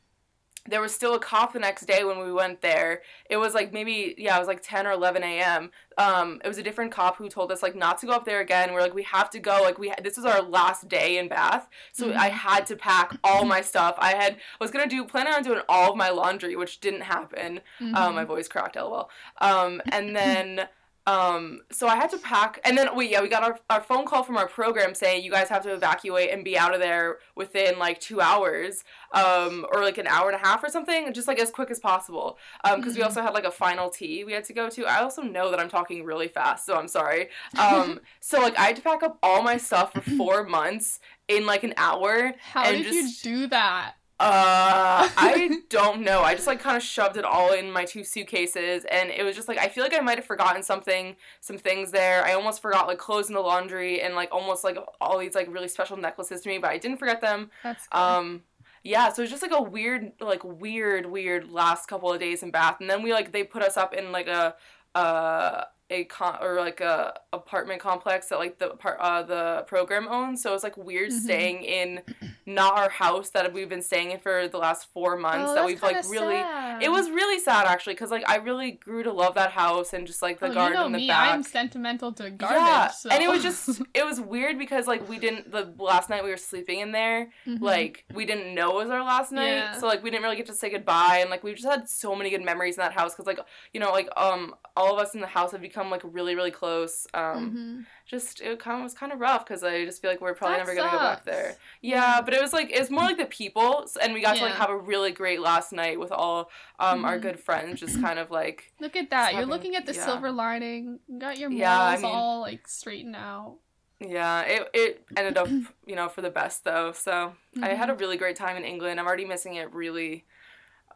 there 0.68 0.82
was 0.82 0.94
still 0.94 1.14
a 1.14 1.18
cop 1.18 1.54
the 1.54 1.58
next 1.58 1.86
day 1.86 2.04
when 2.04 2.18
we 2.18 2.30
went 2.30 2.60
there. 2.60 3.00
It 3.30 3.38
was 3.38 3.54
like 3.54 3.72
maybe, 3.72 4.14
yeah, 4.18 4.36
it 4.36 4.38
was 4.38 4.46
like 4.46 4.60
10 4.62 4.86
or 4.86 4.92
11 4.92 5.22
a.m. 5.24 5.70
Um, 5.96 6.38
it 6.44 6.46
was 6.48 6.58
a 6.58 6.62
different 6.62 6.92
cop 6.92 7.16
who 7.16 7.28
told 7.30 7.50
us 7.50 7.62
like 7.62 7.74
not 7.74 7.98
to 7.98 8.06
go 8.06 8.12
up 8.12 8.26
there 8.26 8.40
again. 8.40 8.72
We're 8.72 8.82
like, 8.82 8.94
we 8.94 9.02
have 9.04 9.30
to 9.30 9.38
go. 9.40 9.60
Like 9.62 9.78
we, 9.78 9.92
this 10.02 10.16
was 10.18 10.26
our 10.26 10.42
last 10.42 10.86
day 10.86 11.16
in 11.16 11.28
Bath, 11.28 11.66
so 11.92 12.08
Mhm. 12.10 12.16
I 12.16 12.28
had 12.28 12.66
to 12.66 12.76
pack 12.76 13.16
all 13.24 13.46
my 13.46 13.62
stuff. 13.62 13.96
I 13.98 14.14
had 14.14 14.36
was 14.60 14.70
gonna 14.70 14.86
do 14.86 15.04
planning 15.06 15.32
on 15.32 15.42
doing 15.42 15.62
all 15.68 15.92
of 15.92 15.96
my 15.96 16.10
laundry, 16.10 16.54
which 16.56 16.78
didn't 16.80 17.02
happen. 17.02 17.60
Um, 17.80 17.94
Mhm. 17.94 18.14
my 18.16 18.24
voice 18.24 18.46
cracked, 18.46 18.76
lol. 18.76 19.10
Um, 19.38 19.80
and 19.90 20.14
then, 20.14 20.68
um, 21.06 21.60
so 21.72 21.86
I 21.88 21.96
had 21.96 22.10
to 22.10 22.18
pack, 22.18 22.60
and 22.64 22.76
then 22.76 22.94
we, 22.94 23.10
yeah, 23.10 23.20
we 23.22 23.28
got 23.28 23.42
our, 23.42 23.58
our 23.70 23.80
phone 23.80 24.04
call 24.04 24.22
from 24.22 24.36
our 24.36 24.46
program 24.46 24.94
saying 24.94 25.24
you 25.24 25.30
guys 25.30 25.48
have 25.48 25.62
to 25.64 25.72
evacuate 25.72 26.30
and 26.30 26.44
be 26.44 26.56
out 26.58 26.74
of 26.74 26.80
there 26.80 27.18
within 27.34 27.78
like 27.78 28.00
two 28.00 28.20
hours, 28.20 28.84
um, 29.12 29.66
or 29.72 29.82
like 29.82 29.98
an 29.98 30.06
hour 30.06 30.30
and 30.30 30.36
a 30.40 30.46
half 30.46 30.62
or 30.62 30.68
something, 30.68 31.12
just 31.12 31.26
like 31.26 31.38
as 31.40 31.50
quick 31.50 31.70
as 31.70 31.80
possible. 31.80 32.38
Um, 32.64 32.80
because 32.80 32.94
we 32.96 33.02
Mhm. 33.02 33.06
also 33.06 33.22
had 33.22 33.34
like 33.34 33.44
a 33.44 33.50
final 33.50 33.88
tea 33.90 34.24
we 34.24 34.32
had 34.32 34.44
to 34.44 34.52
go 34.52 34.68
to. 34.68 34.84
I 34.86 35.00
also 35.02 35.22
know 35.22 35.50
that 35.50 35.58
I'm 35.58 35.70
talking 35.70 36.04
really 36.04 36.28
fast, 36.28 36.66
so 36.66 36.76
I'm 36.76 36.88
sorry. 36.88 37.28
Um, 37.58 38.00
so 38.20 38.40
like 38.40 38.58
I 38.58 38.64
had 38.66 38.76
to 38.76 38.82
pack 38.82 39.02
up 39.02 39.18
all 39.22 39.42
my 39.42 39.56
stuff 39.56 39.92
for 39.94 40.00
four 40.16 40.44
months 40.44 41.00
in 41.28 41.46
like 41.46 41.64
an 41.64 41.74
hour. 41.76 42.34
How 42.40 42.64
and 42.64 42.84
did 42.84 42.92
just- 42.92 43.24
you 43.24 43.32
do 43.40 43.46
that? 43.48 43.94
Uh, 44.20 45.08
I 45.16 45.62
don't 45.70 46.02
know. 46.02 46.20
I 46.20 46.34
just 46.34 46.46
like 46.46 46.60
kind 46.60 46.76
of 46.76 46.82
shoved 46.82 47.16
it 47.16 47.24
all 47.24 47.54
in 47.54 47.72
my 47.72 47.86
two 47.86 48.04
suitcases, 48.04 48.84
and 48.84 49.08
it 49.08 49.22
was 49.22 49.34
just 49.34 49.48
like 49.48 49.56
I 49.56 49.68
feel 49.68 49.82
like 49.82 49.94
I 49.94 50.00
might 50.00 50.18
have 50.18 50.26
forgotten 50.26 50.62
something, 50.62 51.16
some 51.40 51.56
things 51.56 51.90
there. 51.90 52.22
I 52.22 52.34
almost 52.34 52.60
forgot 52.60 52.86
like 52.86 52.98
clothes 52.98 53.28
in 53.28 53.34
the 53.34 53.40
laundry 53.40 54.02
and 54.02 54.14
like 54.14 54.28
almost 54.30 54.62
like 54.62 54.76
all 55.00 55.18
these 55.18 55.34
like 55.34 55.50
really 55.50 55.68
special 55.68 55.96
necklaces 55.96 56.42
to 56.42 56.50
me, 56.50 56.58
but 56.58 56.68
I 56.70 56.76
didn't 56.76 56.98
forget 56.98 57.22
them. 57.22 57.50
That's 57.62 57.88
good. 57.88 57.98
Um, 57.98 58.42
yeah, 58.84 59.10
so 59.10 59.22
it 59.22 59.24
was 59.24 59.30
just 59.30 59.42
like 59.42 59.52
a 59.52 59.62
weird, 59.62 60.12
like 60.20 60.44
weird, 60.44 61.06
weird 61.06 61.50
last 61.50 61.86
couple 61.86 62.12
of 62.12 62.20
days 62.20 62.42
in 62.42 62.50
Bath, 62.50 62.76
and 62.80 62.90
then 62.90 63.02
we 63.02 63.14
like 63.14 63.32
they 63.32 63.42
put 63.42 63.62
us 63.62 63.78
up 63.78 63.94
in 63.94 64.12
like 64.12 64.28
a 64.28 64.54
uh 64.94 65.64
a 65.90 66.04
con 66.04 66.38
or 66.40 66.60
like 66.60 66.80
a 66.80 67.14
apartment 67.32 67.80
complex 67.80 68.28
that 68.28 68.38
like 68.38 68.58
the 68.58 68.68
part 68.70 68.96
uh 69.00 69.22
the 69.22 69.64
program 69.66 70.06
owns. 70.08 70.42
So 70.42 70.54
it's 70.54 70.62
like 70.64 70.76
weird 70.76 71.10
Mhm. 71.10 71.20
staying 71.20 71.62
in 71.64 72.02
not 72.46 72.76
our 72.78 72.88
house 72.88 73.30
that 73.30 73.52
we've 73.52 73.68
been 73.68 73.82
staying 73.82 74.10
in 74.12 74.18
for 74.20 74.48
the 74.48 74.58
last 74.58 74.88
four 74.92 75.16
months. 75.16 75.50
Oh, 75.50 75.54
that 75.54 75.64
we've 75.66 75.82
like 75.82 75.96
really. 76.08 76.36
sad. 76.40 76.82
It 76.82 76.90
was 76.90 77.10
really 77.10 77.38
sad 77.38 77.66
actually, 77.66 77.94
because 77.94 78.10
like 78.10 78.28
I 78.28 78.36
really 78.36 78.72
grew 78.72 79.02
to 79.02 79.12
love 79.12 79.34
that 79.34 79.50
house 79.52 79.92
and 79.92 80.06
just 80.06 80.22
like 80.22 80.38
the 80.40 80.46
oh, 80.46 80.54
garden 80.54 80.72
you 80.72 80.78
know 80.80 80.86
in 80.86 80.92
the 80.92 80.98
me, 80.98 81.08
back. 81.08 81.34
I'm 81.34 81.42
sentimental 81.42 82.12
to 82.14 82.30
garbage. 82.30 82.58
yeah, 82.58 82.88
so. 82.88 83.10
and 83.10 83.22
it 83.22 83.28
was 83.28 83.42
just 83.42 83.82
it 83.94 84.04
was 84.04 84.20
weird 84.20 84.58
because 84.58 84.86
like 84.86 85.08
we 85.08 85.18
didn't 85.18 85.50
the 85.50 85.72
last 85.78 86.08
night 86.10 86.22
we 86.24 86.30
were 86.30 86.36
sleeping 86.36 86.80
in 86.80 86.92
there 86.92 87.28
Mhm. 87.46 87.60
like 87.60 88.04
we 88.14 88.24
didn't 88.26 88.54
know 88.54 88.70
it 88.78 88.82
was 88.84 88.90
our 88.90 89.02
last 89.02 89.32
night 89.32 89.46
Yeah. 89.56 89.72
so 89.78 89.86
like 89.86 90.02
we 90.02 90.10
didn't 90.10 90.22
really 90.22 90.36
get 90.36 90.46
to 90.46 90.54
say 90.54 90.70
goodbye 90.70 91.18
and 91.20 91.30
like 91.30 91.42
we 91.44 91.52
just 91.54 91.66
had 91.66 91.88
so 91.88 92.14
many 92.14 92.30
good 92.30 92.44
memories 92.44 92.76
in 92.76 92.82
that 92.82 92.92
house 92.92 93.12
because 93.14 93.26
like 93.26 93.40
you 93.72 93.80
know 93.80 93.90
like 93.92 94.08
um 94.16 94.54
all 94.76 94.92
of 94.94 94.98
us 95.00 95.14
in 95.14 95.20
the 95.20 95.26
house 95.26 95.52
have 95.52 95.60
become 95.60 95.79
like 95.88 96.02
really 96.04 96.34
really 96.34 96.50
close 96.50 97.06
um 97.14 97.50
Mhm. 97.50 97.86
just 98.06 98.42
it 98.42 98.58
kind 98.58 98.76
of 98.78 98.82
was 98.82 98.92
kind 98.92 99.12
of 99.12 99.20
rough 99.20 99.46
because 99.46 99.62
I 99.62 99.84
just 99.86 100.02
feel 100.02 100.10
like 100.10 100.20
we're 100.20 100.34
probably 100.34 100.56
That 100.58 100.66
never 100.66 100.74
gonna 100.74 100.90
go 100.90 100.98
back 100.98 101.24
there 101.24 101.56
yeah 101.80 102.20
but 102.20 102.34
it 102.34 102.42
was 102.42 102.52
like 102.52 102.70
it's 102.72 102.90
more 102.90 103.04
like 103.04 103.16
the 103.16 103.24
people 103.26 103.86
and 104.02 104.12
we 104.12 104.20
got 104.20 104.36
to 104.36 104.42
like 104.42 104.54
have 104.56 104.68
a 104.70 104.76
really 104.76 105.12
great 105.12 105.40
last 105.40 105.72
night 105.72 105.98
with 105.98 106.12
all 106.12 106.50
um 106.78 107.04
our 107.04 107.16
Mhm. 107.18 107.22
good 107.22 107.40
friends 107.40 107.80
just 107.80 108.02
kind 108.02 108.18
of 108.18 108.30
like 108.30 108.72
Look 108.80 108.96
at 108.96 109.08
that. 109.10 109.34
You're 109.34 109.46
looking 109.46 109.76
at 109.76 109.86
the 109.86 109.94
yeah. 109.94 110.04
silver 110.04 110.30
lining. 110.32 110.98
You 111.08 111.18
got 111.20 111.38
your 111.38 111.48
morals 111.48 111.60
Yeah, 111.60 111.80
I 111.80 111.96
mean- 111.96 112.04
all 112.04 112.40
like 112.40 112.66
straightened 112.68 113.16
out. 113.16 113.56
yeah 114.00 114.40
it, 114.42 114.70
it 114.74 115.04
ended 115.16 115.36
up 115.38 115.46
you 115.86 115.94
know 115.94 116.08
for 116.08 116.22
the 116.22 116.30
best 116.30 116.64
though 116.64 116.90
so 116.92 117.12
I 117.56 117.58
Mm-hmm. 117.60 117.76
had 117.76 117.90
a 117.90 117.94
really 117.94 118.16
great 118.16 118.36
time 118.36 118.56
in 118.56 118.64
England. 118.64 118.98
I'm 119.00 119.06
already 119.06 119.24
missing 119.24 119.56
it 119.56 119.72
really, 119.74 120.24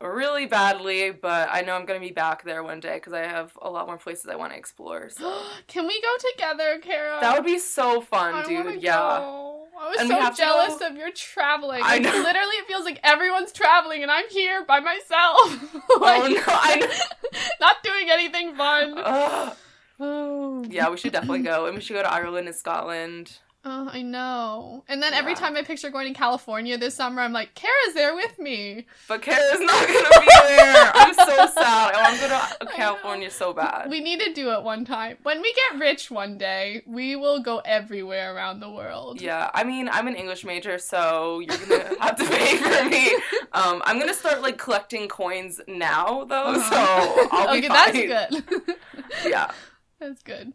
really 0.00 0.46
badly, 0.46 1.10
but 1.10 1.48
I 1.50 1.62
know 1.62 1.74
I'm 1.74 1.86
gonna 1.86 2.00
be 2.00 2.10
back 2.10 2.44
there 2.44 2.62
one 2.62 2.80
day 2.80 2.94
because 2.94 3.12
I 3.12 3.20
have 3.20 3.56
a 3.62 3.70
lot 3.70 3.86
more 3.86 3.96
places 3.96 4.26
I 4.26 4.36
want 4.36 4.52
to 4.52 4.58
explore. 4.58 5.08
So 5.10 5.42
Can 5.68 5.86
we 5.86 6.00
go 6.00 6.14
together, 6.32 6.78
Kara? 6.82 7.18
that 7.20 7.34
would 7.34 7.44
be 7.46 7.58
so 7.58 8.00
fun, 8.00 8.34
I 8.34 8.44
dude. 8.46 8.82
Yeah. 8.82 8.96
go. 8.96 9.50
I 9.76 9.88
was 9.88 9.96
And 9.98 10.08
so 10.08 10.30
jealous 10.32 10.80
of 10.80 10.96
your 10.96 11.10
traveling. 11.10 11.82
I 11.82 11.94
Like, 11.94 12.02
know. 12.02 12.10
Literally, 12.10 12.56
it 12.56 12.66
feels 12.68 12.84
like 12.84 13.00
everyone's 13.02 13.50
traveling 13.52 14.02
and 14.02 14.10
I'm 14.10 14.28
here 14.30 14.64
by 14.64 14.78
myself. 14.80 15.04
oh 15.90 16.28
no, 16.30 16.42
I 16.46 17.00
not 17.60 17.82
doing 17.82 18.08
anything 18.10 18.54
fun. 18.54 18.94
Ugh. 18.96 19.56
Oh. 20.00 20.64
yeah, 20.70 20.90
we 20.90 20.96
should 20.96 21.12
definitely 21.12 21.42
go, 21.42 21.66
and 21.66 21.74
we 21.74 21.80
should 21.80 21.94
go 21.94 22.02
to 22.02 22.12
Ireland 22.12 22.46
and 22.48 22.56
Scotland. 22.56 23.38
Oh, 23.66 23.88
I 23.90 24.02
know. 24.02 24.84
And 24.88 25.02
then 25.02 25.14
every 25.14 25.34
time 25.34 25.56
I 25.56 25.62
picture 25.62 25.88
going 25.88 26.06
to 26.12 26.18
California 26.18 26.76
this 26.76 26.94
summer, 26.94 27.22
I'm 27.22 27.32
like, 27.32 27.54
Kara's 27.54 27.94
there 27.94 28.14
with 28.14 28.38
me. 28.38 28.86
But 29.08 29.22
Kara's 29.22 29.58
not 29.58 29.86
gonna 29.86 30.20
be 30.20 30.26
there. 30.48 30.92
I'm 30.94 31.14
so 31.14 31.24
sad. 31.54 31.94
I 31.94 32.02
want 32.02 32.20
to 32.20 32.28
go 32.28 32.66
to 32.66 32.76
California 32.76 33.30
so 33.30 33.54
bad. 33.54 33.88
We 33.88 34.00
need 34.00 34.20
to 34.20 34.34
do 34.34 34.50
it 34.50 34.62
one 34.62 34.84
time. 34.84 35.16
When 35.22 35.40
we 35.40 35.54
get 35.54 35.80
rich 35.80 36.10
one 36.10 36.36
day, 36.36 36.82
we 36.86 37.16
will 37.16 37.40
go 37.40 37.60
everywhere 37.64 38.34
around 38.36 38.60
the 38.60 38.70
world. 38.70 39.22
Yeah, 39.22 39.50
I 39.54 39.64
mean, 39.64 39.88
I'm 39.88 40.08
an 40.08 40.14
English 40.16 40.44
major, 40.44 40.76
so 40.76 41.40
you're 41.40 41.56
gonna 41.56 41.94
have 42.02 42.16
to 42.16 42.24
pay 42.26 42.56
for 42.58 42.84
me. 42.88 43.12
Um, 43.54 43.82
I'm 43.84 44.00
gonna 44.00 44.12
start 44.12 44.42
like 44.42 44.58
collecting 44.58 45.06
coins 45.06 45.60
now, 45.68 46.24
though, 46.24 46.54
Uh-huh. 46.54 46.70
so 46.70 47.28
I'll 47.30 47.52
be 47.52 47.58
okay, 47.64 47.68
fine. 47.68 48.08
that's 48.08 48.40
good. 48.40 48.76
Yeah. 49.24 49.50
that's 50.00 50.22
good. 50.24 50.52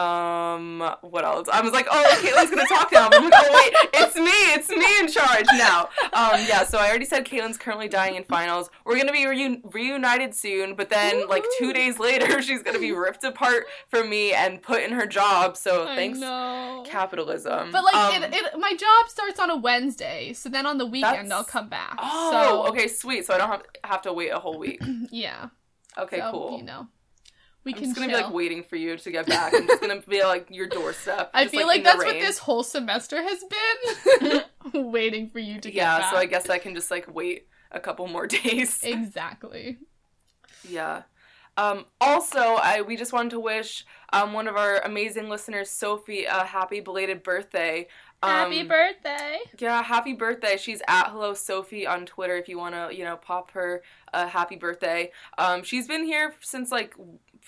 Um, 0.00 0.94
what 1.02 1.24
else? 1.24 1.48
I 1.52 1.60
was 1.60 1.72
like, 1.72 1.86
oh, 1.90 2.18
Caitlin's 2.22 2.50
gonna 2.50 2.66
talk 2.68 2.90
now. 2.92 3.08
I'm 3.12 3.24
like, 3.24 3.32
oh 3.36 3.50
wait, 3.52 3.90
it's 3.94 4.16
me, 4.16 4.30
it's 4.54 4.68
me 4.70 4.98
in 5.00 5.08
charge 5.08 5.46
now. 5.56 5.88
Um, 6.12 6.40
yeah. 6.48 6.64
So 6.64 6.78
I 6.78 6.88
already 6.88 7.04
said 7.04 7.24
Caitlin's 7.26 7.58
currently 7.58 7.88
dying 7.88 8.14
in 8.16 8.24
finals. 8.24 8.70
We're 8.84 8.96
gonna 8.96 9.12
be 9.12 9.24
reun- 9.24 9.60
reunited 9.74 10.34
soon, 10.34 10.74
but 10.74 10.88
then 10.90 11.28
like 11.28 11.44
two 11.58 11.72
days 11.72 11.98
later, 11.98 12.40
she's 12.46 12.62
gonna 12.62 12.78
be 12.78 12.92
ripped 12.92 13.24
apart 13.24 13.66
from 13.88 14.08
me 14.08 14.32
and 14.32 14.62
put 14.62 14.82
in 14.82 14.92
her 14.92 15.06
job. 15.06 15.56
So 15.56 15.86
I 15.86 15.96
thanks, 15.96 16.18
know. 16.18 16.84
capitalism. 16.86 17.70
But 17.72 17.84
like, 17.84 17.94
Um, 17.94 18.22
it, 18.22 18.34
it, 18.34 18.58
my 18.58 18.74
job 18.74 19.08
starts 19.08 19.38
on 19.38 19.50
a 19.50 19.56
Wednesday, 19.56 20.32
so 20.32 20.48
then 20.48 20.66
on 20.66 20.78
the 20.78 20.86
weekend 20.86 21.32
I'll 21.32 21.44
come 21.44 21.68
back. 21.68 21.94
Oh, 21.98 22.30
so, 22.32 22.68
okay, 22.72 22.88
sweet. 22.88 23.26
So 23.26 23.34
I 23.34 23.38
don't 23.38 23.48
have 23.50 23.62
have 23.84 24.02
to 24.02 24.12
wait 24.12 24.30
a 24.30 24.38
whole 24.38 24.58
week. 24.58 24.80
Yeah. 25.10 25.48
Okay, 25.98 26.18
so, 26.18 26.30
cool. 26.30 26.58
You 26.58 26.64
know, 26.64 26.86
we 27.64 27.72
I'm 27.72 27.78
can 27.78 27.84
just 27.88 27.96
gonna 27.96 28.08
chill. 28.08 28.18
be 28.18 28.24
like 28.24 28.32
waiting 28.32 28.62
for 28.62 28.76
you 28.76 28.96
to 28.96 29.10
get 29.10 29.26
back. 29.26 29.52
I'm 29.54 29.66
just 29.66 29.80
gonna 29.80 30.00
be 30.00 30.22
like 30.24 30.48
your 30.50 30.66
doorstep. 30.66 31.30
I 31.34 31.44
just, 31.44 31.52
feel 31.52 31.62
in 31.62 31.68
like 31.68 31.84
that's 31.84 32.04
what 32.04 32.18
this 32.18 32.38
whole 32.38 32.62
semester 32.62 33.22
has 33.22 33.44
been. 34.20 34.42
Waiting 34.90 35.28
for 35.28 35.38
you 35.38 35.60
to 35.60 35.70
get 35.70 35.80
back. 35.80 36.00
Yeah, 36.00 36.10
so 36.10 36.16
I 36.16 36.26
guess 36.26 36.48
I 36.48 36.58
can 36.58 36.74
just 36.74 36.90
like 36.90 37.12
wait 37.12 37.46
a 37.70 37.80
couple 37.80 38.06
more 38.06 38.26
days. 38.28 38.80
Exactly. 38.82 39.78
Yeah. 40.68 41.02
Um, 41.56 41.84
also, 42.00 42.40
I 42.40 42.82
we 42.82 42.96
just 42.96 43.12
wanted 43.12 43.30
to 43.30 43.40
wish 43.40 43.84
um, 44.12 44.32
one 44.32 44.48
of 44.48 44.56
our 44.56 44.78
amazing 44.78 45.28
listeners, 45.28 45.68
Sophie, 45.68 46.24
a 46.24 46.44
happy 46.44 46.80
belated 46.80 47.22
birthday. 47.22 47.88
Um, 48.22 48.30
Happy 48.30 48.62
birthday. 48.64 49.38
Yeah, 49.58 49.82
happy 49.82 50.12
birthday. 50.12 50.58
She's 50.58 50.82
at 50.86 51.08
Hello 51.08 51.32
Sophie 51.32 51.86
on 51.86 52.04
Twitter 52.04 52.36
if 52.36 52.50
you 52.50 52.58
want 52.58 52.74
to, 52.74 52.94
you 52.94 53.02
know, 53.02 53.16
pop 53.16 53.50
her 53.52 53.82
a 54.12 54.26
happy 54.26 54.56
birthday. 54.56 55.10
Um, 55.38 55.62
she's 55.62 55.88
been 55.88 56.04
here 56.04 56.34
since 56.40 56.70
like 56.70 56.94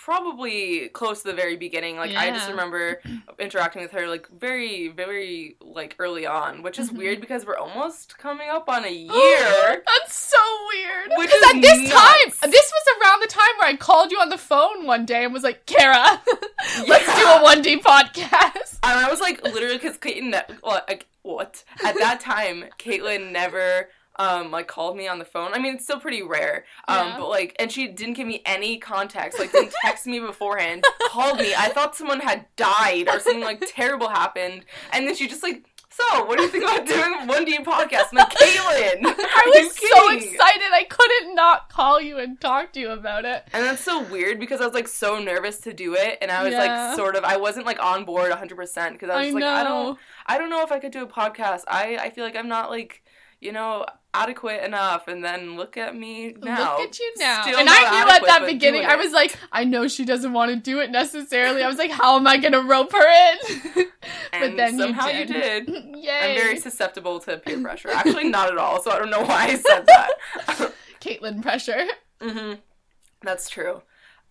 probably 0.05 0.89
close 0.89 1.23
to 1.23 1.29
the 1.29 1.35
very 1.35 1.57
beginning. 1.57 1.97
Like 1.97 2.15
I 2.17 2.31
just 2.31 2.49
remember 2.49 3.01
interacting 3.39 3.83
with 3.83 3.93
her 3.93 4.09
like 4.09 4.29
very 4.29 4.89
very 4.89 5.57
like 5.61 5.95
early 5.99 6.27
on, 6.27 6.63
which 6.63 6.79
is 6.79 6.91
Mhm. 6.91 6.97
weird 6.99 7.21
because 7.21 7.47
we're 7.47 7.57
almost 7.57 8.19
coming 8.19 8.49
up 8.51 8.69
on 8.69 8.85
a 8.85 8.89
year. 8.91 9.83
That's 9.87 10.15
so 10.15 10.37
weird. 10.73 11.11
Because 11.21 11.43
at 11.55 11.61
this 11.63 11.79
nuts. 11.89 11.93
time, 12.41 12.51
this 12.51 12.73
was 12.73 12.85
around 13.01 13.21
the 13.21 13.29
time 13.29 13.55
where 13.59 13.69
I 13.69 13.77
called 13.77 14.11
you 14.11 14.19
on 14.19 14.29
the 14.29 14.39
phone 14.39 14.87
one 14.87 15.07
day 15.07 15.25
and 15.25 15.33
was 15.33 15.43
like, 15.45 15.67
Kara, 15.67 16.21
let's 16.89 17.07
do 17.07 17.27
a 17.27 17.43
1D 17.45 17.81
podcast. 17.83 18.79
And 18.83 18.99
I 18.99 19.09
was 19.09 19.21
like, 19.21 19.43
literally, 19.45 19.77
because 19.79 19.99
Caitlin, 19.99 20.31
ne- 20.31 20.57
well, 20.65 20.83
like, 20.89 21.07
what? 21.23 21.63
At 21.85 21.95
that 21.99 22.21
time, 22.21 22.65
Caitlin 22.79 23.31
never, 23.31 23.89
um, 24.23 24.51
like, 24.51 24.67
called 24.69 24.97
me 24.97 25.07
on 25.09 25.19
the 25.19 25.25
phone. 25.25 25.51
I 25.55 25.59
mean, 25.59 25.75
it's 25.75 25.85
still 25.85 26.01
pretty 26.01 26.23
rare. 26.23 26.65
Um, 26.89 26.97
Yeah. 27.09 27.17
but, 27.19 27.29
like, 27.29 27.57
and 27.59 27.71
she 27.73 27.89
didn't 27.89 28.15
give 28.15 28.27
me 28.27 28.43
any 28.47 28.79
context, 28.79 29.39
like, 29.39 29.53
didn't 29.53 29.75
text 29.85 30.07
me 30.07 30.19
beforehand, 30.21 30.85
called 31.09 31.39
me. 31.39 31.55
I 31.55 31.69
thought 31.69 31.97
someone 31.97 32.21
had 32.21 32.47
died 32.57 33.09
or 33.09 33.19
something, 33.21 33.43
like, 33.43 33.63
terrible 33.67 34.09
happened. 34.09 34.65
And 34.93 35.07
then 35.07 35.15
she 35.15 35.27
just, 35.29 35.43
like, 35.43 35.65
so, 35.95 36.25
what 36.25 36.39
do 36.39 36.45
you 36.45 36.49
think 36.49 36.65
about 36.65 36.87
doing 36.87 37.13
a 37.21 37.27
1D 37.31 37.65
podcast? 37.65 38.07
I'm 38.13 38.17
like, 38.17 38.31
Caitlin! 38.31 39.05
I 39.05 39.61
was 39.63 39.77
so 39.77 40.11
excited 40.11 40.69
I 40.73 40.87
couldn't 40.89 41.35
not 41.35 41.69
call 41.69 42.01
you 42.01 42.17
and 42.17 42.41
talk 42.41 42.73
to 42.73 42.81
you 42.81 42.91
about 42.93 43.27
it. 43.27 43.45
And 43.53 43.63
that's 43.67 43.85
so 43.85 44.03
weird 44.05 44.41
because 44.41 44.63
I 44.63 44.65
was 44.65 44.73
like 44.73 44.89
so 44.89 45.19
nervous 45.19 45.59
to 45.59 45.75
do 45.75 45.95
it, 45.95 46.17
and 46.23 46.31
I 46.31 46.45
was 46.45 46.53
Yeah. 46.53 46.61
like 46.89 46.97
sort 46.97 47.15
of 47.15 47.25
I 47.25 47.37
wasn't 47.37 47.67
like 47.67 47.79
on 47.79 48.07
board 48.07 48.31
100 48.31 48.57
percent 48.57 48.95
because 48.95 49.11
I 49.11 49.19
was 49.27 49.29
I 49.29 49.31
like. 49.33 49.45
I 49.45 49.65
don't 49.65 49.99
I 50.25 50.39
don't 50.39 50.49
know 50.49 50.63
if 50.63 50.73
I 50.73 50.79
could 50.79 50.93
do 50.93 51.03
a 51.03 51.07
podcast. 51.07 51.65
I 51.69 51.99
I 52.01 52.09
feel 52.09 52.25
like 52.25 52.37
I'm 52.37 52.49
not 52.49 52.71
like 52.71 53.03
you 53.41 53.53
know 53.53 53.85
adequate 54.15 54.63
enough. 54.65 55.09
And 55.09 55.25
then 55.25 55.57
look 55.57 55.77
at 55.77 55.97
me 55.97 56.35
now. 56.43 56.79
Look 56.79 56.89
at 56.89 56.99
you 56.99 57.13
now. 57.19 57.43
Still 57.43 57.59
and 57.59 57.69
I 57.69 57.81
knew 57.81 58.11
adequate, 58.11 58.31
at 58.31 58.41
that 58.41 58.47
beginning, 58.47 58.85
I 58.85 58.97
was 58.97 59.13
like, 59.13 59.37
I 59.51 59.65
know 59.65 59.89
she 59.89 60.05
doesn't 60.05 60.33
want 60.33 60.51
to 60.51 60.57
do 60.57 60.81
it 60.81 60.91
necessarily. 60.91 61.63
I 61.63 61.69
was 61.69 61.79
like, 61.79 61.91
how 61.91 62.17
am 62.17 62.27
I 62.27 62.37
going 62.37 62.53
to 62.53 62.63
rope 62.63 62.93
her 62.93 63.33
in? 63.77 63.87
and 64.33 64.59
then 64.59 64.79
you 64.79 64.85
somehow 64.87 65.09
you 65.09 65.25
did. 65.25 65.67
did. 65.67 65.97
Yay. 65.97 66.11
I'm 66.21 66.37
very 66.37 66.59
susceptible 66.59 67.21
to 67.21 67.39
peer 67.39 67.61
pressure. 67.63 67.91
Actually, 67.91 68.29
not 68.29 68.51
at 68.51 68.59
all. 68.59 68.83
So 68.83 68.91
I 68.91 68.99
don't 68.99 69.11
know 69.11 69.23
why 69.23 69.45
I 69.45 69.57
said 69.57 69.87
that. 69.87 70.73
Caitlin 71.01 71.43
pressure. 71.43 71.87
Mm-hmm. 72.21 72.61
That's 73.23 73.49
true. 73.49 73.83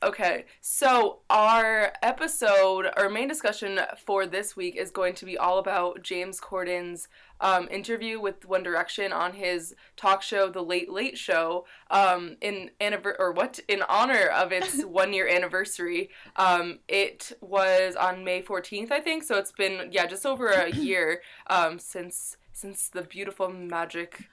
Okay, 0.04 0.46
so 0.62 1.20
our 1.30 1.94
episode, 2.02 2.88
our 2.98 3.08
main 3.08 3.28
discussion 3.28 3.80
for 4.04 4.26
this 4.26 4.56
week 4.56 4.76
is 4.76 4.90
going 4.90 5.14
to 5.14 5.26
be 5.26 5.38
all 5.38 5.60
about 5.60 6.02
James 6.02 6.40
Corden's 6.40 7.08
um, 7.42 7.68
interview 7.70 8.20
with 8.20 8.46
One 8.46 8.64
Direction 8.64 9.12
on 9.12 9.34
his 9.34 9.76
talk 9.98 10.22
show, 10.22 10.50
The 10.50 10.62
Late 10.62 10.90
Late 10.90 11.18
Show, 11.18 11.66
um, 11.90 12.38
in 12.40 12.72
anniver- 12.80 13.16
or 13.20 13.34
what 13.34 13.60
in 13.68 13.82
honor 13.90 14.28
of 14.28 14.52
its 14.52 14.82
one 14.86 15.12
year 15.12 15.28
anniversary. 15.28 16.10
Um, 16.38 16.80
it 16.88 17.34
was 17.42 17.96
on 17.96 18.24
May 18.24 18.42
fourteenth, 18.42 18.92
I 18.92 19.02
think. 19.02 19.24
So 19.24 19.38
it's 19.38 19.52
been 19.52 19.90
yeah, 19.92 20.06
just 20.06 20.26
over 20.26 20.48
a 20.48 20.72
year 20.72 21.22
um, 21.48 21.80
since 21.80 22.38
since 22.54 22.90
the 22.90 23.02
beautiful 23.02 23.50
magic 23.50 24.30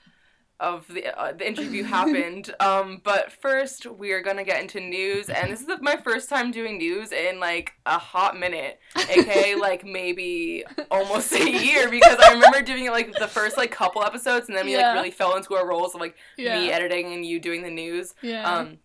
of 0.61 0.87
the 0.89 1.07
uh, 1.19 1.33
the 1.33 1.47
interview 1.47 1.83
happened. 1.99 2.55
Um, 2.61 3.01
but 3.05 3.33
first, 3.33 3.87
we 3.87 4.13
are 4.13 4.21
gonna 4.23 4.45
get 4.45 4.61
into 4.61 4.81
news, 4.81 5.29
and 5.29 5.51
this 5.53 5.61
is 5.61 5.67
the, 5.67 5.79
my 5.81 5.97
first 5.97 6.29
time 6.29 6.51
doing 6.51 6.79
news 6.79 7.13
in 7.13 7.39
like 7.41 7.73
a 7.87 7.99
hot 7.99 8.39
minute, 8.39 8.81
aka 9.09 9.55
like 9.61 9.85
maybe 9.85 10.65
almost 10.91 11.33
a 11.33 11.51
year, 11.51 11.89
because 11.89 12.19
I 12.19 12.33
remember 12.33 12.63
doing 12.63 12.87
it 12.87 12.91
like 12.91 13.17
the 13.19 13.29
first 13.29 13.57
like 13.57 13.71
couple 13.71 14.03
episodes, 14.03 14.49
and 14.49 14.57
then 14.57 14.67
we 14.67 14.73
Yeah. 14.73 14.89
like 14.89 14.95
really 14.97 15.11
fell 15.11 15.37
into 15.37 15.55
our 15.55 15.67
roles 15.67 15.95
of 15.95 16.01
like 16.01 16.17
Yeah. 16.37 16.59
me 16.59 16.71
editing 16.73 17.13
and 17.13 17.25
you 17.25 17.39
doing 17.41 17.63
the 17.63 17.71
news. 17.71 18.15
yeah. 18.23 18.43
Um, 18.59 18.79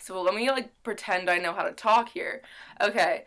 so 0.00 0.22
let 0.22 0.34
me 0.34 0.50
like 0.50 0.70
pretend 0.84 1.28
I 1.28 1.38
know 1.38 1.52
how 1.52 1.64
to 1.64 1.72
talk 1.72 2.08
here. 2.08 2.42
Okay, 2.80 3.24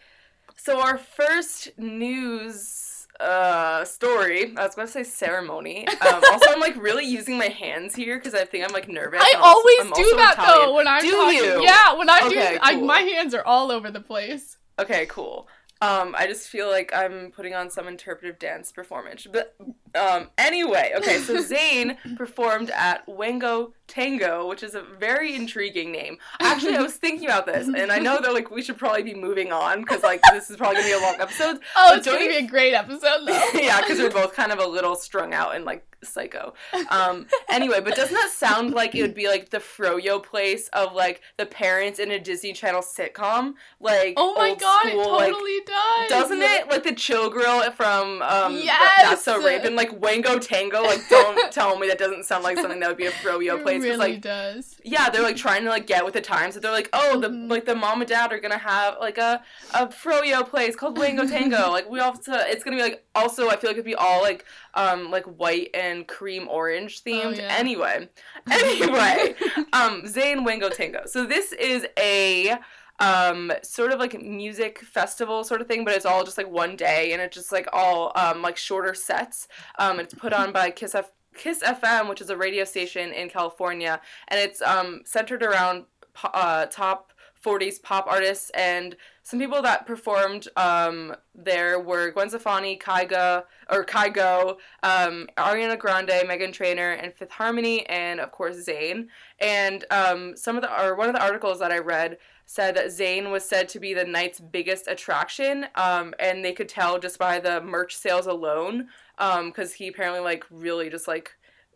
so 0.55 0.79
our 0.79 0.97
first 0.97 1.77
news 1.77 2.87
uh 3.21 3.85
story 3.85 4.53
i 4.57 4.65
was 4.65 4.73
gonna 4.75 4.87
say 4.87 5.03
ceremony 5.03 5.87
um 5.87 6.21
also 6.31 6.51
i'm 6.51 6.59
like 6.59 6.75
really 6.81 7.05
using 7.05 7.37
my 7.37 7.47
hands 7.47 7.93
here 7.95 8.17
because 8.17 8.33
i 8.33 8.43
think 8.43 8.65
i'm 8.65 8.73
like 8.73 8.87
nervous 8.89 9.21
I 9.21 9.33
always 9.39 9.79
I'm 9.81 9.91
do 9.93 10.15
that 10.17 10.33
Italian. 10.39 10.67
though 10.67 10.75
when 10.75 10.87
I'm 10.87 11.01
Do 11.03 11.11
talking. 11.11 11.37
you? 11.37 11.63
Yeah, 11.63 11.93
when 11.97 12.09
I 12.09 12.21
Okay, 12.25 12.53
do, 12.53 12.59
I, 12.61 12.75
my 12.81 12.99
hands 13.01 13.33
are 13.33 13.45
all 13.45 13.71
over 13.71 13.91
the 13.91 14.01
place. 14.01 14.57
okay 14.79 15.05
cool 15.07 15.47
um 15.81 16.15
i 16.17 16.25
just 16.27 16.47
feel 16.49 16.69
like 16.69 16.91
i'm 16.95 17.31
putting 17.31 17.53
on 17.53 17.69
some 17.69 17.87
interpretive 17.87 18.39
dance 18.39 18.71
performance 18.71 19.27
but 19.31 19.55
Um, 19.95 20.29
anyway, 20.37 20.93
okay, 20.97 21.17
so 21.19 21.35
Zayn 21.43 21.97
performed 22.15 22.69
at 22.71 23.07
Wango 23.07 23.73
Tango, 23.87 24.47
which 24.47 24.63
is 24.63 24.73
a 24.75 24.81
very 24.81 25.35
intriguing 25.35 25.91
name. 25.91 26.17
Actually, 26.39 26.75
I 26.75 26.81
was 26.81 26.95
thinking 26.95 27.27
about 27.27 27.45
this, 27.45 27.67
and 27.67 27.91
I 27.91 27.99
know 27.99 28.21
that 28.21 28.33
like 28.33 28.49
we 28.49 28.61
should 28.61 28.77
probably 28.77 29.03
be 29.03 29.13
moving 29.13 29.51
on 29.51 29.81
because 29.81 30.01
like 30.03 30.21
this 30.31 30.49
is 30.49 30.57
probably 30.57 30.77
gonna 30.77 30.87
be 30.87 30.93
a 30.93 30.99
long 30.99 31.15
episode. 31.19 31.59
Oh, 31.75 31.95
it's 31.95 32.05
gonna 32.05 32.21
you- 32.21 32.29
be 32.29 32.37
a 32.37 32.47
great 32.47 32.73
episode 32.73 33.25
though. 33.25 33.49
yeah, 33.55 33.81
because 33.81 33.99
we're 33.99 34.09
both 34.11 34.33
kind 34.33 34.51
of 34.51 34.59
a 34.59 34.65
little 34.65 34.95
strung 34.95 35.33
out 35.33 35.55
and 35.55 35.65
like 35.65 35.85
psycho. 36.03 36.53
Um, 36.89 37.27
anyway, 37.49 37.79
but 37.81 37.95
doesn't 37.95 38.13
that 38.13 38.29
sound 38.31 38.73
like 38.73 38.95
it 38.95 39.01
would 39.01 39.13
be 39.15 39.27
like 39.27 39.49
the 39.49 39.57
froyo 39.59 40.21
place 40.23 40.67
of 40.73 40.93
like 40.93 41.21
the 41.37 41.45
parents 41.45 41.99
in 41.99 42.11
a 42.11 42.19
Disney 42.19 42.53
Channel 42.53 42.81
sitcom? 42.81 43.53
Like 43.79 44.13
Oh 44.17 44.33
my 44.35 44.55
god, 44.55 44.85
it 44.85 44.91
school, 44.91 45.11
like, 45.13 45.31
totally 45.31 45.59
does. 45.65 46.09
doesn't 46.09 46.41
it? 46.41 46.69
Like 46.69 46.83
the 46.83 46.93
chill 46.95 47.29
girl 47.29 47.61
from 47.71 48.21
um 48.21 48.55
Yes! 48.55 48.91
That's 49.03 49.23
So 49.23 49.43
Raven, 49.43 49.75
like 49.75 49.91
Wango 50.01 50.39
Tango. 50.39 50.81
Like 50.83 51.01
don't 51.09 51.51
tell 51.51 51.77
me 51.77 51.87
that 51.87 51.97
doesn't 51.99 52.25
sound 52.25 52.43
like 52.43 52.57
something 52.57 52.79
that 52.79 52.87
would 52.87 52.97
be 52.97 53.05
a 53.07 53.11
froyo 53.11 53.61
place. 53.61 53.83
It 53.83 53.87
really 53.87 53.97
like 53.97 54.21
does. 54.21 54.75
yeah, 54.83 55.09
they're 55.09 55.21
like 55.23 55.35
trying 55.35 55.63
to 55.63 55.69
like 55.69 55.87
get 55.87 56.03
with 56.05 56.13
the 56.13 56.21
times. 56.21 56.53
So 56.55 56.59
they're 56.59 56.71
like, 56.71 56.89
oh, 56.93 57.19
the 57.19 57.29
Mhm. 57.29 57.49
like 57.49 57.65
the 57.65 57.75
mom 57.75 58.01
and 58.01 58.09
dad 58.09 58.31
are 58.33 58.39
gonna 58.39 58.57
have 58.57 58.97
like 58.99 59.17
a 59.17 59.41
a 59.73 59.87
froyo 59.87 60.47
place 60.47 60.75
called 60.75 60.97
Wango 60.97 61.25
Tango. 61.27 61.69
like 61.77 61.89
we 61.89 61.99
all 61.99 62.11
have 62.13 62.21
to. 62.25 62.45
It's 62.49 62.63
gonna 62.63 62.77
be 62.77 62.83
like 62.83 63.05
also. 63.15 63.49
I 63.49 63.55
feel 63.57 63.69
like 63.69 63.75
it'd 63.75 63.85
be 63.85 63.95
all 63.95 64.21
like 64.21 64.45
um 64.73 65.11
like 65.11 65.25
white 65.25 65.69
and 65.73 65.90
cream 66.07 66.47
orange 66.49 67.03
themed. 67.03 67.37
yeah. 67.37 67.55
Anyway, 67.57 68.09
anyway, 68.51 69.35
um 69.73 70.03
Zayn 70.03 70.43
Wango 70.45 70.69
Tango. 70.69 71.03
So 71.05 71.25
this 71.25 71.51
is 71.53 71.85
a 71.97 72.55
um 72.99 73.51
sort 73.63 73.91
of 73.91 73.99
like 73.99 74.21
music 74.21 74.79
festival 74.79 75.43
sort 75.43 75.59
of 75.61 75.67
thing 75.67 75.83
but 75.83 75.93
it's 75.95 76.05
all 76.05 76.23
just 76.23 76.37
like 76.37 76.47
one 76.49 76.75
day 76.75 77.13
and 77.13 77.21
it's 77.21 77.35
just 77.35 77.51
like 77.51 77.67
all 77.73 78.11
um 78.15 78.43
like 78.43 78.55
shorter 78.57 78.93
sets 78.93 79.47
um 79.79 79.99
it's 79.99 80.13
put 80.13 80.33
on 80.33 80.51
by 80.51 80.69
kiss 80.69 80.93
F- 80.93 81.11
KIIS 81.35 81.63
FM 81.63 82.07
which 82.09 82.21
is 82.21 82.29
a 82.29 82.37
radio 82.37 82.63
station 82.63 83.11
in 83.11 83.27
california 83.27 83.99
and 84.27 84.39
it's 84.39 84.61
um 84.61 85.01
centered 85.03 85.41
around 85.41 85.85
uh 86.25 86.67
top 86.67 87.10
40s 87.43 87.81
pop 87.81 88.07
artists 88.07 88.51
and 88.51 88.95
some 89.23 89.39
people 89.39 89.61
that 89.61 89.85
performed 89.85 90.47
um 90.57 91.15
there 91.33 91.79
were 91.79 92.11
Gwen 92.11 92.29
Stefani, 92.29 92.77
Kyga 92.77 93.43
or 93.69 93.85
Kygo, 93.85 94.57
um, 94.83 95.27
Ariana 95.37 95.77
Grande, 95.77 96.09
Meghan 96.09 96.51
Trainor, 96.51 96.91
and 96.91 97.13
Fifth 97.13 97.31
Harmony, 97.31 97.85
and 97.87 98.19
of 98.19 98.31
course 98.31 98.57
Zayn. 98.65 99.07
And 99.39 99.85
um, 99.91 100.35
some 100.35 100.55
of 100.55 100.61
the 100.61 100.83
or 100.83 100.95
one 100.95 101.07
of 101.07 101.15
the 101.15 101.23
articles 101.23 101.59
that 101.59 101.71
I 101.71 101.79
read 101.79 102.17
said 102.45 102.75
that 102.75 102.87
Zayn 102.87 103.31
was 103.31 103.45
said 103.45 103.69
to 103.69 103.79
be 103.79 103.93
the 103.93 104.03
night's 104.03 104.39
biggest 104.39 104.87
attraction, 104.87 105.67
um, 105.75 106.13
and 106.19 106.43
they 106.43 106.53
could 106.53 106.67
tell 106.67 106.99
just 106.99 107.17
by 107.17 107.39
the 107.39 107.61
merch 107.61 107.95
sales 107.95 108.27
alone, 108.27 108.89
because 109.17 109.73
he 109.73 109.87
apparently 109.87 110.19
like 110.19 110.43
really 110.49 110.89
just 110.89 111.07
like 111.07 111.31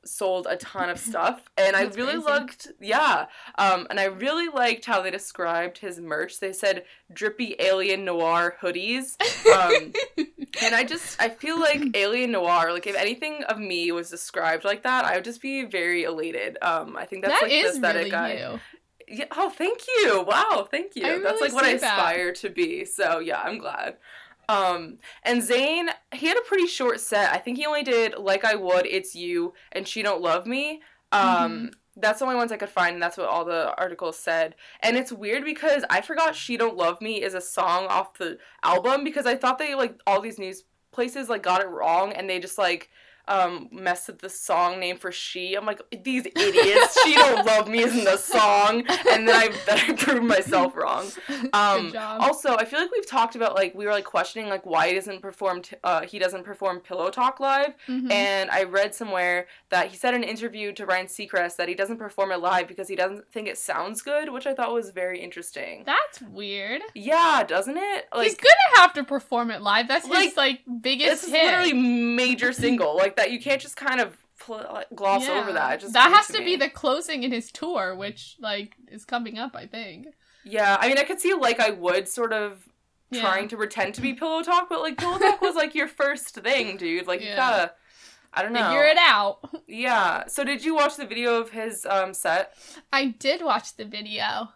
sold 0.05 0.47
a 0.49 0.55
ton 0.57 0.89
of 0.89 0.99
stuff 1.09 1.49
and 1.57 1.75
i 1.75 1.83
really 1.83 2.13
crazy. 2.13 2.25
liked 2.25 2.67
yeah 2.79 3.25
um 3.57 3.87
and 3.89 3.99
i 3.99 4.05
really 4.05 4.47
liked 4.47 4.85
how 4.85 5.01
they 5.01 5.11
described 5.11 5.77
his 5.77 5.99
merch 5.99 6.39
they 6.39 6.53
said 6.53 6.83
drippy 7.13 7.55
alien 7.59 8.05
noir 8.05 8.55
hoodies 8.61 9.15
um 9.53 9.91
and 10.63 10.75
i 10.75 10.83
just 10.83 11.19
i 11.21 11.27
feel 11.29 11.59
like 11.59 11.81
alien 11.95 12.31
noir 12.31 12.71
like 12.71 12.87
if 12.87 12.95
anything 12.95 13.43
of 13.45 13.59
me 13.59 13.91
was 13.91 14.09
described 14.09 14.63
like 14.63 14.83
that 14.83 15.05
i 15.05 15.15
would 15.15 15.23
just 15.23 15.41
be 15.41 15.65
very 15.65 16.03
elated 16.03 16.57
um 16.61 16.95
i 16.95 17.05
think 17.05 17.23
that's 17.23 17.39
That 17.39 17.49
like 17.49 17.51
the 17.51 17.69
aesthetic 17.69 18.11
really 18.13 18.43
i 18.43 18.59
yeah, 19.07 19.25
oh, 19.37 19.49
thank 19.49 19.81
you. 19.87 20.23
Wow, 20.23 20.67
thank 20.69 20.95
you. 20.95 21.21
That's 21.21 21.41
like 21.41 21.53
what 21.53 21.63
I 21.63 21.73
see 21.73 21.77
that. 21.79 21.97
aspire 21.97 22.33
to 22.33 22.49
be. 22.49 22.85
So 22.85 23.19
yeah, 23.19 23.39
I'm 23.39 23.57
glad. 23.57 23.97
Um, 24.49 24.99
and 25.23 25.41
Zayn, 25.41 25.87
he 26.13 26.27
had 26.27 26.37
a 26.37 26.41
pretty 26.41 26.67
short 26.67 26.99
set. 26.99 27.33
I 27.33 27.37
think 27.37 27.57
he 27.57 27.65
only 27.65 27.83
did 27.83 28.15
"Like 28.17 28.43
I 28.45 28.55
Would," 28.55 28.85
"It's 28.85 29.15
You," 29.15 29.53
and 29.71 29.87
"She 29.87 30.01
Don't 30.03 30.21
Love 30.21 30.45
Me." 30.45 30.81
Um, 31.11 31.69
Mm-hmm. 31.69 31.75
that's 31.97 32.19
the 32.19 32.25
only 32.25 32.35
ones 32.37 32.51
I 32.51 32.57
could 32.57 32.69
find, 32.69 32.93
and 32.95 33.01
that's 33.03 33.17
what 33.17 33.29
all 33.29 33.45
the 33.45 33.73
articles 33.77 34.17
said. 34.19 34.55
And 34.81 34.97
it's 34.97 35.11
weird 35.11 35.43
because 35.45 35.83
I 35.89 36.01
forgot 36.01 36.35
"She 36.35 36.57
Don't 36.57 36.77
Love 36.77 37.01
Me" 37.01 37.21
is 37.21 37.33
a 37.33 37.41
song 37.41 37.87
off 37.87 38.17
the 38.17 38.37
album 38.63 39.03
because 39.03 39.25
I 39.25 39.35
thought 39.35 39.57
they 39.59 39.75
like 39.75 39.99
all 40.07 40.21
these 40.21 40.39
news 40.39 40.63
places 40.91 41.29
like 41.29 41.43
got 41.43 41.61
it 41.61 41.67
wrong, 41.69 42.13
and 42.13 42.29
they 42.29 42.39
just 42.39 42.57
like 42.57 42.89
um 43.27 43.67
messed 43.71 44.07
with 44.07 44.19
the 44.19 44.29
song 44.29 44.79
name 44.79 44.97
for 44.97 45.11
she. 45.11 45.55
I'm 45.55 45.65
like, 45.65 45.81
these 46.03 46.25
idiots, 46.25 47.01
she 47.03 47.15
don't 47.15 47.45
love 47.51 47.67
me 47.67 47.79
isn't 47.83 48.03
the 48.03 48.17
song. 48.17 48.83
And 49.11 49.27
then 49.27 49.35
I 49.35 49.49
then 49.65 49.79
I 49.79 49.93
proved 49.93 50.23
myself 50.25 50.75
wrong. 50.75 51.05
Um 51.53 51.83
Good 51.85 51.93
job. 51.93 52.21
also 52.21 52.55
I 52.55 52.65
feel 52.65 52.79
like 52.79 52.91
we've 52.91 53.07
talked 53.07 53.35
about 53.35 53.55
like 53.55 53.73
we 53.75 53.85
were 53.85 53.91
like 53.91 54.05
questioning 54.05 54.49
like 54.49 54.65
why 54.65 54.89
he 54.89 54.95
doesn't 54.95 55.21
perform 55.21 55.61
t- 55.61 55.75
uh 55.83 56.01
he 56.01 56.19
doesn't 56.19 56.43
perform 56.43 56.79
Pillow 56.79 57.09
Talk 57.09 57.39
live. 57.39 57.73
Mhm. 57.87 58.11
And 58.11 58.49
I 58.51 58.63
read 58.63 58.93
somewhere 58.95 59.47
that 59.69 59.87
he 59.87 59.97
said 59.97 60.13
in 60.13 60.23
an 60.23 60.29
interview 60.29 60.71
to 60.73 60.85
Ryan 60.85 61.07
Seacrest 61.07 61.55
that 61.57 61.67
he 61.67 61.75
doesn't 61.75 61.97
perform 61.97 62.31
it 62.31 62.37
live 62.39 62.67
because 62.67 62.87
he 62.87 62.95
doesn't 62.95 63.31
think 63.31 63.47
it 63.47 63.57
sounds 63.57 64.01
good, 64.01 64.29
which 64.31 64.45
I 64.47 64.53
thought 64.53 64.73
was 64.73 64.89
very 64.91 65.19
interesting. 65.21 65.83
That's 65.85 66.21
weird. 66.21 66.81
Yeah, 66.93 67.43
doesn't 67.47 67.77
it? 67.77 68.07
Like 68.13 68.25
He's 68.27 68.35
gonna 68.35 68.81
have 68.81 68.93
to 68.93 69.03
perform 69.03 69.51
it 69.51 69.61
live. 69.61 69.87
That's 69.87 70.07
Like, 70.07 70.25
his 70.29 70.37
like 70.37 70.61
biggest 70.81 71.23
it's 71.23 71.31
hit. 71.31 71.43
literally 71.45 71.73
major 71.73 72.51
single 72.53 72.95
like 72.95 73.14
that. 73.17 73.31
You 73.31 73.39
can't 73.39 73.61
just 73.61 73.75
kind 73.75 73.99
of 74.01 74.17
pl- 74.39 74.65
like, 74.71 74.87
gloss 74.95 75.27
Yeah. 75.27 75.39
over 75.39 75.53
that. 75.53 75.79
Just 75.81 75.93
that 75.93 76.11
has 76.11 76.27
to 76.27 76.43
be 76.43 76.55
the 76.55 76.69
closing 76.69 77.23
in 77.23 77.31
his 77.31 77.51
tour, 77.51 77.95
which 77.95 78.35
like 78.39 78.75
is 78.87 79.05
coming 79.05 79.37
up. 79.37 79.55
I 79.55 79.65
think. 79.67 80.07
Yeah, 80.43 80.77
I 80.79 80.87
mean, 80.87 80.97
I 80.97 81.03
could 81.03 81.19
see 81.19 81.33
like 81.33 81.59
I 81.59 81.71
would 81.71 82.07
sort 82.07 82.31
of 82.33 82.67
Yeah. 83.09 83.21
trying 83.21 83.47
to 83.49 83.57
pretend 83.57 83.95
to 83.95 84.01
be 84.01 84.13
Pillow 84.13 84.43
Talk, 84.43 84.69
but 84.69 84.81
like 84.81 84.97
Pillow 84.97 85.17
Talk 85.19 85.41
was 85.41 85.55
like 85.55 85.73
your 85.75 85.87
first 85.87 86.35
thing, 86.35 86.77
dude. 86.77 87.07
Like 87.07 87.21
you 87.21 87.33
gotta, 87.35 87.71
I 88.33 88.41
don't 88.43 88.53
know. 88.53 88.67
Figure 88.69 88.85
it 88.85 88.97
out. 88.97 89.39
Yeah. 89.67 90.27
So 90.27 90.43
did 90.43 90.63
you 90.63 90.75
watch 90.75 90.95
the 90.97 91.05
video 91.07 91.39
of 91.41 91.49
his 91.51 91.85
um 91.89 92.13
set? 92.13 92.53
I 92.93 93.05
did 93.07 93.41
watch 93.43 93.75
the 93.75 93.85
video. 93.85 94.49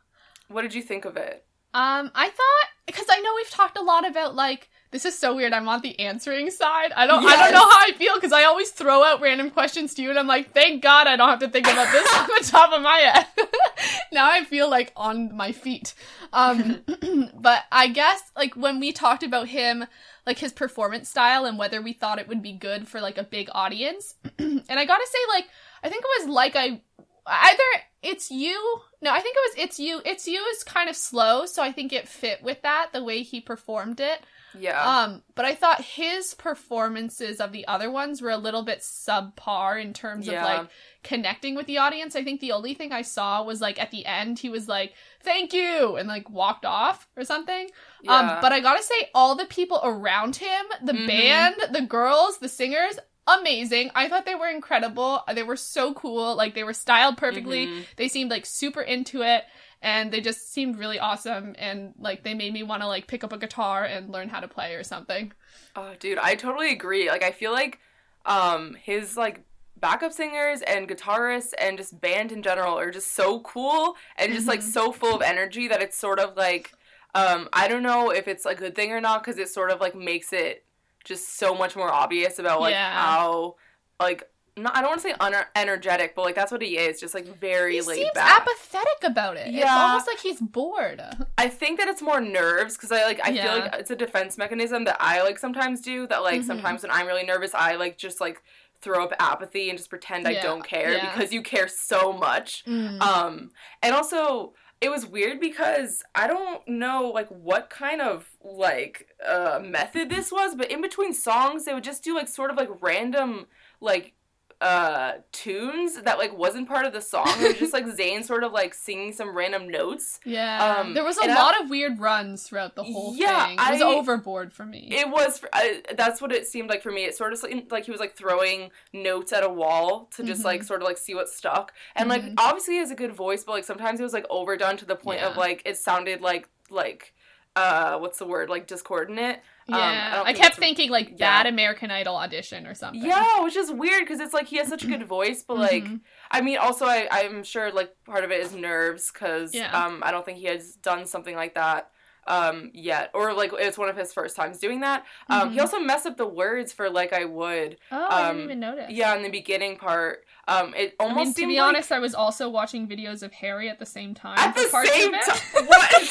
What 0.48 0.62
did 0.64 0.74
you 0.74 0.82
think 0.84 1.06
of 1.06 1.18
it? 1.18 1.46
Um, 1.74 2.12
I 2.16 2.30
thought 2.30 2.68
because 2.88 3.06
I 3.10 3.20
know 3.20 3.32
we've 3.36 3.50
talked 3.50 3.78
a 3.78 3.82
lot 3.82 4.08
about 4.08 4.34
like 4.36 4.69
this 4.92 5.06
is 5.06 5.18
so 5.18 5.36
weird. 5.36 5.54
I'm 5.54 5.70
on 5.70 5.82
the 5.82 6.00
answering 6.00 6.50
side. 6.50 6.92
I 6.96 7.06
don't. 7.06 7.24
I 7.24 7.36
don't 7.36 7.54
know 7.54 7.60
how 7.60 7.78
I 7.80 7.92
feel 7.98 8.16
because 8.16 8.32
I 8.32 8.46
always 8.46 8.72
throw 8.72 9.04
out 9.04 9.22
random 9.22 9.52
questions 9.52 9.94
to 9.96 10.02
you, 10.02 10.10
and 10.10 10.18
I'm 10.18 10.26
like, 10.26 10.52
thank 10.52 10.82
God 10.82 11.06
I 11.06 11.16
don't 11.16 11.30
have 11.30 11.40
to 11.40 11.50
think 11.50 11.68
about 11.68 11.92
this 11.92 12.16
on 12.18 12.28
the 12.28 12.48
top 12.50 12.74
of 12.74 12.82
my 12.82 12.98
head. 12.98 13.28
now 14.12 14.30
I 14.30 14.44
feel 14.44 14.70
like 14.70 14.92
on 14.96 15.36
my 15.36 15.52
feet. 15.52 15.94
Um, 16.34 16.82
but 17.36 17.66
I 17.72 17.88
guess 17.90 18.20
like 18.36 18.56
when 18.56 18.80
we 18.80 18.92
talked 18.92 19.22
about 19.24 19.48
him, 19.48 19.86
like 20.26 20.40
his 20.40 20.54
performance 20.54 21.10
style 21.10 21.46
and 21.46 21.58
whether 21.58 21.82
we 21.82 21.94
thought 21.94 22.20
it 22.20 22.28
would 22.28 22.42
be 22.42 22.54
good 22.54 22.88
for 22.88 23.00
like 23.00 23.18
a 23.20 23.24
big 23.24 23.50
audience, 23.52 24.16
and 24.40 24.64
I 24.70 24.86
gotta 24.86 25.08
say, 25.08 25.20
like 25.30 25.46
I 25.84 25.90
think 25.90 26.04
it 26.04 26.24
was 26.24 26.34
like 26.34 26.56
I 26.56 26.82
either 27.28 27.64
it's 28.02 28.32
you 28.32 28.80
no 29.02 29.12
i 29.12 29.20
think 29.20 29.36
it 29.36 29.50
was 29.50 29.66
it's 29.66 29.80
you 29.80 30.02
it's 30.06 30.28
you 30.28 30.42
is 30.54 30.64
kind 30.64 30.90
of 30.90 30.96
slow 30.96 31.46
so 31.46 31.62
i 31.62 31.72
think 31.72 31.92
it 31.92 32.08
fit 32.08 32.42
with 32.42 32.62
that 32.62 32.90
the 32.94 33.04
way 33.04 33.22
he 33.22 33.40
performed 33.42 34.00
it 34.00 34.22
Yeah. 34.58 34.82
um 35.04 35.24
but 35.36 35.46
i 35.46 35.54
thought 35.56 35.82
his 35.84 36.34
performances 36.34 37.40
of 37.40 37.52
the 37.52 37.68
other 37.68 37.90
ones 37.92 38.22
were 38.22 38.30
a 38.30 38.38
little 38.38 38.64
bit 38.64 38.80
subpar 38.80 39.82
in 39.82 39.94
terms 39.94 40.28
Yeah. 40.28 40.42
of 40.42 40.44
like 40.60 40.70
connecting 41.04 41.56
with 41.56 41.66
the 41.66 41.78
audience 41.78 42.16
i 42.16 42.24
think 42.24 42.40
the 42.42 42.52
only 42.52 42.74
thing 42.74 42.92
i 42.92 43.02
saw 43.02 43.44
was 43.44 43.62
like 43.62 43.80
at 43.82 43.92
the 43.92 44.06
end 44.06 44.40
he 44.40 44.50
was 44.50 44.68
like 44.68 44.94
thank 45.22 45.54
you 45.54 45.96
and 45.98 46.08
like 46.08 46.30
walked 46.30 46.66
off 46.66 47.08
or 47.16 47.24
something 47.24 47.68
yeah. 48.02 48.12
um, 48.16 48.38
but 48.42 48.52
I 48.54 48.62
gotta 48.62 48.82
say, 48.82 49.10
all 49.14 49.36
the 49.36 49.46
people 49.46 49.82
around 49.84 50.38
him, 50.38 50.66
the 50.82 50.94
Mhm. 50.94 51.08
band, 51.08 51.56
the 51.74 51.82
girls, 51.82 52.38
the 52.38 52.48
singers, 52.48 52.98
amazing. 53.28 53.92
I 53.94 54.08
thought 54.08 54.26
they 54.26 54.36
were 54.36 54.48
incredible. 54.48 55.22
They 55.34 55.44
were 55.44 55.58
so 55.58 55.94
cool. 55.94 56.34
Like 56.36 56.56
they 56.56 56.64
were 56.64 56.72
styled 56.74 57.18
perfectly. 57.18 57.68
Mhm. 57.68 57.86
They 57.98 58.08
seemed 58.08 58.32
like 58.32 58.46
super 58.46 58.82
into 58.82 59.22
it, 59.22 59.44
and 59.82 60.12
they 60.12 60.22
just 60.22 60.52
seemed 60.52 60.78
really 60.78 61.00
awesome. 61.00 61.56
And 61.58 61.94
like 62.00 62.24
they 62.24 62.34
made 62.34 62.54
me 62.54 62.64
want 62.64 62.82
to 62.82 62.88
like 62.88 63.08
pick 63.08 63.24
up 63.24 63.34
a 63.34 63.38
guitar 63.38 63.84
and 63.86 64.10
learn 64.12 64.30
how 64.30 64.40
to 64.40 64.48
play 64.48 64.76
or 64.76 64.84
something. 64.84 65.32
Oh, 65.76 65.94
dude, 66.00 66.18
I 66.18 66.36
totally 66.36 66.72
agree. 66.72 67.10
Like, 67.10 67.24
I 67.24 67.32
feel 67.32 67.52
like 67.52 67.80
um 68.26 68.74
his 68.76 69.16
like 69.16 69.42
backup 69.80 70.12
singers 70.12 70.62
and 70.64 70.90
guitarists 70.90 71.54
and 71.58 71.78
just 71.78 72.02
band 72.02 72.34
in 72.34 72.44
general 72.44 72.78
are 72.78 72.92
just 72.92 73.14
so 73.16 73.40
cool 73.42 73.96
and 74.18 74.34
just 74.34 74.46
like 74.48 74.60
Mhm. 74.60 74.64
so 74.64 74.92
full 74.92 75.16
of 75.16 75.22
energy 75.22 75.70
that 75.70 75.82
it's 75.82 75.98
sort 75.98 76.20
of 76.20 76.36
like 76.36 76.74
um 77.16 77.48
I 77.54 77.70
don't 77.70 77.84
know 77.84 78.10
if 78.12 78.28
it's 78.28 78.46
a 78.46 78.54
good 78.56 78.76
thing 78.76 78.92
or 78.92 79.00
not 79.00 79.24
because 79.24 79.40
it 79.40 79.48
sort 79.50 79.72
of 79.72 79.80
like 79.80 79.96
makes 79.96 80.34
it 80.34 80.66
just 81.06 81.38
so 81.38 81.56
much 81.56 81.78
more 81.78 81.90
obvious 81.92 82.40
about 82.40 82.60
like 82.60 82.74
Yeah. 82.74 82.92
how 82.94 83.56
like 84.02 84.30
not, 84.64 84.76
I 84.76 84.82
don't 84.82 84.90
want 84.90 85.02
to 85.02 85.08
say 85.10 85.14
unenergetic, 85.20 86.12
but 86.16 86.24
like 86.24 86.36
that's 86.36 86.52
what 86.52 86.62
he 86.62 86.78
is, 86.78 87.00
just 87.00 87.14
like 87.14 87.26
very 87.40 87.76
He 87.76 87.82
laid 87.82 87.96
seems 87.98 88.12
back. 88.14 88.42
apathetic 88.42 89.04
about 89.04 89.38
it. 89.38 89.48
It's 89.48 89.58
Yeah. 89.58 89.76
almost 89.76 90.08
like 90.08 90.20
he's 90.20 90.40
bored. 90.40 91.02
I 91.38 91.48
think 91.50 91.80
that 91.80 91.88
it's 91.88 92.02
more 92.02 92.22
nerves 92.22 92.76
because 92.78 92.92
I 92.92 93.04
like 93.06 93.20
I 93.26 93.30
Yeah. 93.30 93.44
feel 93.54 93.62
like 93.64 93.76
it's 93.76 93.92
a 93.92 93.96
defense 93.96 94.38
mechanism 94.38 94.84
that 94.86 94.98
I 95.00 95.22
like 95.22 95.38
sometimes 95.40 95.82
do 95.82 96.08
that 96.08 96.24
like 96.24 96.42
Mhm. 96.42 96.46
sometimes 96.48 96.82
when 96.84 96.92
I'm 96.92 97.08
really 97.08 97.24
nervous 97.24 97.54
I 97.54 97.76
like 97.76 97.98
just 97.98 98.20
like 98.22 98.42
throw 98.82 99.04
up 99.04 99.14
apathy 99.20 99.70
and 99.70 99.78
just 99.78 99.90
pretend 99.90 100.28
I 100.28 100.36
don't 100.42 100.64
care 100.64 100.94
yeah. 100.94 101.12
because 101.14 101.34
you 101.34 101.42
care 101.42 101.68
so 101.68 102.14
much. 102.14 102.64
Mm. 102.66 103.02
Um 103.02 103.52
and 103.84 103.94
also 103.94 104.54
it 104.82 104.90
was 104.90 105.06
weird 105.06 105.42
because 105.42 106.02
I 106.16 106.26
don't 106.28 106.66
know 106.66 107.12
like 107.14 107.28
what 107.28 107.70
kind 107.70 108.02
of 108.02 108.30
like 108.42 109.10
uh 109.28 109.60
method 109.62 110.10
this 110.10 110.32
was, 110.32 110.56
but 110.56 110.72
in 110.72 110.82
between 110.82 111.14
songs 111.14 111.66
they 111.66 111.74
would 111.74 111.84
just 111.84 112.04
do 112.04 112.16
like 112.16 112.30
sort 112.30 112.52
of 112.52 112.56
like 112.58 112.70
random 112.82 113.48
like 113.82 114.14
uh 114.62 115.14
tunes 115.32 116.02
that 116.02 116.18
like 116.18 116.38
wasn't 116.38 116.68
part 116.68 116.86
of 116.86 116.92
the 116.92 117.00
song. 117.02 117.28
It 117.40 117.48
was 117.48 117.58
just 117.60 117.74
like 117.74 117.86
Zayn 117.86 118.26
sort 118.26 118.44
of 118.44 118.52
like 118.52 118.74
singing 118.74 119.14
some 119.14 119.36
random 119.36 119.70
notes. 119.70 120.20
Yeah. 120.26 120.76
Um, 120.80 120.94
there 120.94 121.04
was 121.06 121.18
a 121.18 121.22
and 121.24 121.32
I- 121.32 121.36
lot 121.36 121.62
of 121.64 121.70
weird 121.70 121.98
runs 122.00 122.44
throughout 122.44 122.76
the 122.76 122.84
whole 122.84 123.16
Yeah, 123.16 123.48
thing. 123.48 123.58
It 123.58 123.72
was 123.72 123.82
I- 123.82 123.86
overboard 123.86 124.52
for 124.52 124.66
me. 124.66 124.90
It 124.92 125.10
was 125.10 125.42
I, 125.54 125.82
that's 125.96 126.22
what 126.22 126.34
it 126.34 126.46
seemed 126.46 126.70
like 126.70 126.84
for 126.84 126.92
me. 126.92 127.06
It 127.06 127.16
sort 127.16 127.32
of 127.32 127.40
seemed 127.40 127.72
like 127.72 127.86
he 127.86 127.92
was 127.92 128.02
like 128.02 128.16
throwing 128.18 128.72
notes 128.92 129.32
at 129.32 129.44
a 129.44 129.50
wall 129.50 130.10
to 130.18 130.24
just 130.24 130.44
like 130.44 130.62
Mhm. 130.62 130.66
sort 130.68 130.82
of 130.82 130.88
like 130.88 130.98
see 130.98 131.16
what 131.16 131.30
stuck. 131.30 131.72
And 131.96 132.10
like 132.10 132.24
Mhm. 132.24 132.34
obviously 132.38 132.74
he 132.74 132.80
has 132.80 132.92
a 132.92 132.96
good 132.96 133.14
voice, 133.14 133.46
but 133.46 133.54
like 133.54 133.64
sometimes 133.64 134.02
it 134.02 134.04
was 134.04 134.14
like 134.14 134.26
overdone 134.30 134.76
to 134.78 134.86
the 134.86 134.96
point 134.98 135.22
of 135.22 135.38
like 135.38 135.62
it 135.66 135.78
sounded 135.78 136.20
like 136.22 136.50
like 136.70 137.14
uh 137.56 137.98
what's 137.98 138.20
the 138.20 138.26
word 138.26 138.50
like 138.50 138.68
discordant. 138.68 139.40
Um, 139.70 139.80
I 139.82 139.94
yeah. 139.94 140.16
don't 140.16 140.28
I, 140.28 140.34
kept 140.34 140.56
thinking 140.58 140.90
like 140.90 141.10
yeah. 141.12 141.16
bad 141.44 141.46
American 141.48 141.92
Idol 141.92 142.16
audition 142.16 142.66
or 142.68 142.74
something. 142.76 143.02
Yeah, 143.04 143.42
which 143.44 143.56
is 143.56 143.72
weird 143.72 144.02
because 144.04 144.20
it's 144.20 144.34
like 144.34 144.48
he 144.48 144.58
has 144.58 144.68
such 144.68 144.84
a 144.84 144.88
good 144.88 145.06
voice, 145.08 145.44
but 145.48 145.58
like 145.58 145.84
Mhm. 145.86 146.02
I 146.32 146.42
mean, 146.42 146.58
also 146.58 146.86
I 146.86 147.08
I'm 147.12 147.44
sure 147.44 147.72
like 147.72 147.94
part 148.06 148.24
of 148.24 148.32
it 148.32 148.42
is 148.42 148.54
nerves 148.54 149.12
because 149.12 149.54
Yeah. 149.54 149.72
um 149.72 150.02
I 150.06 150.12
don't 150.12 150.26
think 150.26 150.40
he 150.40 150.46
has 150.46 150.74
done 150.76 151.06
something 151.06 151.36
like 151.36 151.56
that 151.56 151.92
um 152.28 152.70
yet 152.74 153.10
or 153.16 153.34
like 153.34 153.52
it's 153.58 153.78
one 153.78 153.90
of 153.90 153.96
his 153.98 154.14
first 154.14 154.36
times 154.36 154.60
doing 154.60 154.82
that. 154.82 155.06
Um 155.30 155.52
he 155.52 155.58
Mhm. 155.58 155.62
also 155.62 155.80
messed 155.80 156.06
up 156.06 156.18
the 156.18 156.28
words 156.28 156.74
for 156.74 156.90
like 156.90 157.14
I 157.14 157.26
would. 157.26 157.78
Oh, 157.92 158.06
I 158.08 158.24
um, 158.30 158.36
didn't 158.36 158.44
even 158.52 158.60
notice. 158.60 158.92
Yeah, 158.92 159.16
in 159.16 159.24
the 159.24 159.30
beginning 159.30 159.78
part, 159.78 160.26
um 160.48 160.74
it 160.76 160.96
I 161.00 161.04
almost 161.06 161.26
mean, 161.26 161.34
to 161.36 161.48
be 161.48 161.58
like 161.60 161.68
honest, 161.70 161.92
I 161.92 162.00
was 162.00 162.14
also 162.14 162.50
watching 162.50 162.88
videos 162.88 163.24
of 163.24 163.32
Harry 163.34 163.70
at 163.70 163.80
the 163.80 163.86
same 163.86 164.14
time. 164.14 164.38
at 164.38 164.54
the 164.56 164.68
same 164.68 165.12
time. 165.14 165.40
What? 165.68 166.10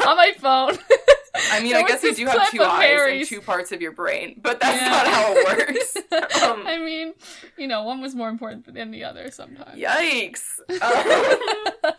on 0.06 0.16
my 0.16 0.32
phone. 0.38 0.78
I 1.34 1.60
mean, 1.60 1.72
There 1.72 1.84
I 1.84 1.86
guess 1.86 2.02
you 2.02 2.14
do 2.14 2.26
have 2.26 2.50
two 2.50 2.62
eyes 2.62 2.98
and 3.08 3.26
two 3.26 3.40
parts 3.40 3.70
of 3.72 3.80
your 3.80 3.92
brain, 3.92 4.40
but 4.42 4.58
that's 4.60 4.80
Yeah. 4.80 4.88
not 4.88 5.06
how 5.06 5.32
it 5.34 5.68
works. 5.68 6.42
Um, 6.42 6.66
I 6.66 6.78
mean, 6.78 7.14
you 7.56 7.68
know, 7.68 7.84
one 7.84 8.00
was 8.00 8.14
more 8.14 8.28
important 8.28 8.72
than 8.72 8.90
the 8.90 9.04
other 9.04 9.30
sometimes. 9.30 9.78
Yikes. 9.80 10.42
Um, 10.82 11.92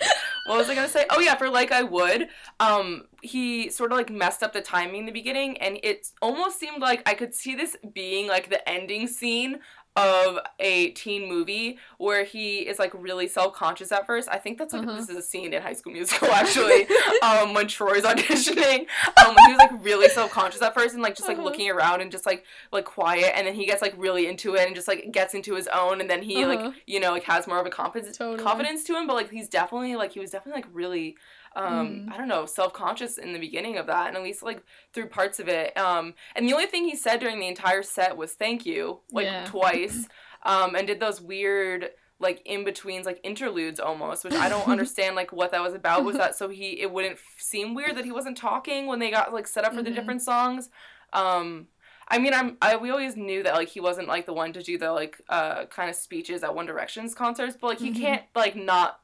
what 0.47 0.57
was 0.57 0.69
I 0.69 0.75
gonna 0.75 0.87
say? 0.89 1.05
Oh 1.11 1.19
yeah, 1.19 1.35
for 1.35 1.49
like 1.49 1.71
I 1.71 1.83
would. 1.83 2.27
Um, 2.59 3.03
he 3.21 3.69
sort 3.69 3.91
of 3.91 3.97
like 3.97 4.09
messed 4.09 4.41
up 4.43 4.53
the 4.53 4.61
timing 4.61 5.01
in 5.01 5.05
the 5.05 5.11
beginning, 5.11 5.57
and 5.61 5.77
it 5.83 6.07
almost 6.21 6.59
seemed 6.59 6.81
like 6.81 7.07
I 7.07 7.13
could 7.13 7.33
see 7.35 7.55
this 7.55 7.77
being 7.93 8.27
like 8.27 8.49
the 8.49 8.67
ending 8.67 9.07
scene 9.07 9.59
of 9.97 10.39
a 10.59 10.91
teen 10.91 11.27
movie 11.27 11.77
where 11.97 12.23
he 12.23 12.59
is 12.59 12.79
like 12.79 12.91
really 12.93 13.27
self-conscious 13.27 13.91
at 13.91 14.05
first. 14.07 14.29
I 14.31 14.37
think 14.37 14.57
that's 14.57 14.71
like 14.73 14.83
Uh-huh. 14.87 14.95
this 14.95 15.09
is 15.09 15.17
a 15.17 15.21
scene 15.21 15.53
in 15.53 15.61
High 15.61 15.73
School 15.73 15.91
Musical 15.91 16.27
actually. 16.31 16.87
um, 17.21 17.53
when 17.53 17.67
Troy's 17.67 18.03
auditioning, 18.03 18.85
um, 19.25 19.35
he 19.45 19.51
was 19.51 19.57
like 19.57 19.71
really 19.83 20.07
self-conscious 20.07 20.61
at 20.61 20.73
first 20.73 20.93
and 20.93 21.03
like 21.03 21.15
just 21.15 21.27
like 21.27 21.37
Uh-huh. 21.37 21.45
looking 21.45 21.69
around 21.69 21.99
and 22.01 22.09
just 22.09 22.25
like 22.25 22.45
like 22.71 22.85
quiet, 22.85 23.33
and 23.35 23.45
then 23.45 23.53
he 23.53 23.65
gets 23.65 23.81
like 23.81 23.93
really 23.97 24.27
into 24.27 24.55
it 24.55 24.65
and 24.65 24.75
just 24.75 24.87
like 24.87 25.11
gets 25.11 25.33
into 25.33 25.55
his 25.55 25.67
own, 25.67 25.99
and 25.99 26.09
then 26.09 26.21
he 26.21 26.43
Uh-huh. 26.43 26.55
like 26.67 26.75
you 26.87 26.99
know 27.01 27.11
like 27.11 27.23
has 27.23 27.45
more 27.45 27.59
of 27.59 27.65
a 27.65 27.69
confidence 27.69 28.17
Totally. 28.17 28.41
confidence 28.41 28.85
to 28.85 28.95
him, 28.97 29.07
but 29.07 29.15
like 29.15 29.29
he's 29.29 29.49
definitely 29.49 29.95
like 29.97 30.13
he 30.13 30.21
was 30.21 30.31
definitely 30.31 30.61
like 30.61 30.69
really 30.73 31.17
um 31.55 32.07
Mhm. 32.07 32.13
I 32.13 32.17
don't 32.17 32.27
know, 32.27 32.45
self-conscious 32.45 33.17
in 33.17 33.33
the 33.33 33.39
beginning 33.39 33.77
of 33.77 33.87
that 33.87 34.07
and 34.07 34.15
at 34.17 34.23
least 34.23 34.41
like 34.43 34.63
through 34.93 35.07
parts 35.07 35.39
of 35.39 35.47
it. 35.49 35.75
Um 35.77 36.13
and 36.35 36.47
the 36.47 36.53
only 36.53 36.67
thing 36.67 36.85
he 36.85 36.95
said 36.95 37.19
during 37.19 37.39
the 37.39 37.47
entire 37.47 37.83
set 37.83 38.15
was 38.17 38.33
thank 38.33 38.65
you 38.65 39.01
like 39.11 39.25
Yeah. 39.25 39.45
twice. 39.45 40.07
Um 40.43 40.75
and 40.75 40.87
did 40.87 40.99
those 40.99 41.21
weird 41.21 41.91
like 42.19 42.41
in 42.45 42.63
betweens 42.63 43.05
like 43.05 43.19
interludes 43.23 43.79
almost 43.79 44.23
which 44.23 44.33
i 44.35 44.47
don't 44.49 44.67
understand 44.75 45.15
like 45.15 45.31
what 45.31 45.51
that 45.51 45.61
was 45.61 45.73
about 45.75 46.03
was 46.03 46.17
that 46.17 46.35
so 46.35 46.49
he 46.49 46.79
it 46.81 46.91
wouldn't 46.91 47.13
f- 47.13 47.35
seem 47.37 47.73
weird 47.75 47.95
that 47.95 48.05
he 48.05 48.11
wasn't 48.11 48.35
talking 48.37 48.85
when 48.87 48.97
they 48.99 49.09
got 49.11 49.33
like 49.33 49.47
set 49.47 49.63
up 49.65 49.73
for 49.73 49.81
the 49.83 49.89
Mhm. 49.91 49.95
different 49.95 50.21
songs 50.21 50.69
um 51.13 51.67
I 52.07 52.17
mean, 52.17 52.33
I'm. 52.33 52.57
I 52.61 52.75
we 52.75 52.89
always 52.89 53.15
knew 53.15 53.41
that 53.43 53.53
like 53.53 53.69
he 53.69 53.79
wasn't 53.79 54.09
like 54.09 54.25
the 54.25 54.33
one 54.33 54.51
to 54.53 54.61
do 54.61 54.77
the 54.77 54.91
like 54.91 55.21
uh 55.29 55.65
kind 55.67 55.89
of 55.89 55.95
speeches 55.95 56.43
at 56.43 56.53
One 56.53 56.65
Direction's 56.65 57.15
concerts, 57.15 57.55
but 57.59 57.67
like 57.67 57.79
he 57.79 57.91
Mhm. 57.91 57.95
can't 58.01 58.23
like 58.35 58.55
not 58.55 58.99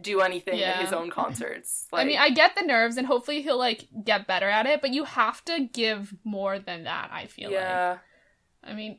do 0.00 0.20
anything 0.20 0.58
Yeah. 0.58 0.72
at 0.72 0.80
his 0.82 0.92
own 0.92 1.10
concerts. 1.10 1.86
Like, 1.92 2.02
I 2.04 2.04
mean, 2.06 2.18
I 2.18 2.30
get 2.30 2.54
the 2.54 2.62
nerves, 2.62 2.96
and 2.96 3.06
hopefully 3.06 3.42
he'll 3.42 3.58
like 3.58 3.88
get 4.04 4.26
better 4.26 4.48
at 4.48 4.66
it. 4.66 4.80
But 4.80 4.92
you 4.92 5.04
have 5.04 5.44
to 5.46 5.68
give 5.72 6.14
more 6.24 6.58
than 6.58 6.84
that. 6.84 7.10
I 7.12 7.26
feel 7.26 7.50
like. 7.50 7.60
yeah, 7.60 7.98
I 8.62 8.74
mean, 8.74 8.96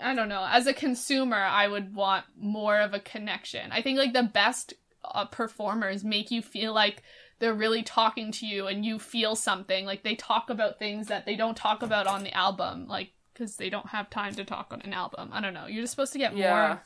I 0.00 0.14
don't 0.14 0.28
know. 0.28 0.46
As 0.48 0.66
a 0.66 0.72
consumer, 0.72 1.36
I 1.36 1.68
would 1.68 1.94
want 1.94 2.24
more 2.36 2.80
of 2.80 2.94
a 2.94 3.00
connection. 3.00 3.70
I 3.72 3.82
think 3.82 3.98
like 3.98 4.12
the 4.12 4.22
best 4.24 4.74
uh, 5.04 5.24
performers 5.26 6.04
make 6.04 6.30
you 6.30 6.42
feel 6.42 6.72
like 6.72 7.02
they're 7.40 7.54
really 7.54 7.84
talking 7.84 8.32
to 8.32 8.46
you 8.46 8.66
and 8.66 8.84
you 8.84 8.98
feel 8.98 9.36
something. 9.36 9.86
Like 9.86 10.02
they 10.02 10.16
talk 10.16 10.50
about 10.50 10.78
things 10.80 11.06
that 11.06 11.24
they 11.24 11.36
don't 11.36 11.56
talk 11.56 11.82
about 11.84 12.06
on 12.08 12.24
the 12.24 12.34
album, 12.34 12.88
like 12.88 13.10
because 13.32 13.56
they 13.56 13.70
don't 13.70 13.86
have 13.90 14.10
time 14.10 14.34
to 14.34 14.44
talk 14.44 14.68
on 14.72 14.80
an 14.80 14.92
album. 14.92 15.30
I 15.32 15.40
don't 15.40 15.54
know. 15.54 15.66
You're 15.66 15.82
just 15.84 15.92
supposed 15.92 16.12
to 16.14 16.18
get 16.18 16.36
Yeah. 16.36 16.78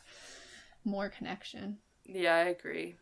more, 0.84 0.94
more 0.96 1.08
connection. 1.08 1.78
Yeah, 2.06 2.34
I 2.34 2.44
agree. 2.48 2.96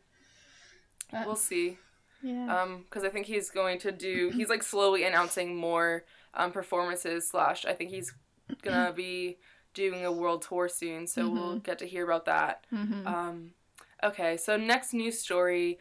But- 1.11 1.27
We'll 1.27 1.37
see. 1.37 1.79
yeah. 2.23 2.63
Um, 2.63 2.85
because 2.89 3.05
I 3.05 3.09
think 3.09 3.27
he's 3.27 3.51
going 3.51 3.79
to 3.81 3.93
do. 3.93 4.31
He's 4.31 4.49
like 4.49 4.63
slowly 4.63 5.05
announcing 5.05 5.57
more 5.57 6.05
um 6.35 6.53
performances. 6.53 7.29
Slash, 7.29 7.65
I 7.65 7.73
think 7.73 7.91
he's 7.91 8.13
gonna 8.63 8.93
be 8.93 9.39
doing 9.75 10.05
a 10.05 10.13
world 10.13 10.43
tour 10.43 10.69
soon, 10.69 11.07
so 11.07 11.29
we'll 11.29 11.59
get 11.61 11.79
to 11.79 11.87
hear 11.87 12.05
about 12.05 12.25
that. 12.27 12.65
Mhm. 12.73 13.07
Um, 13.07 13.55
okay, 14.03 14.37
so 14.37 14.57
next 14.57 14.93
news 14.93 15.19
story 15.19 15.79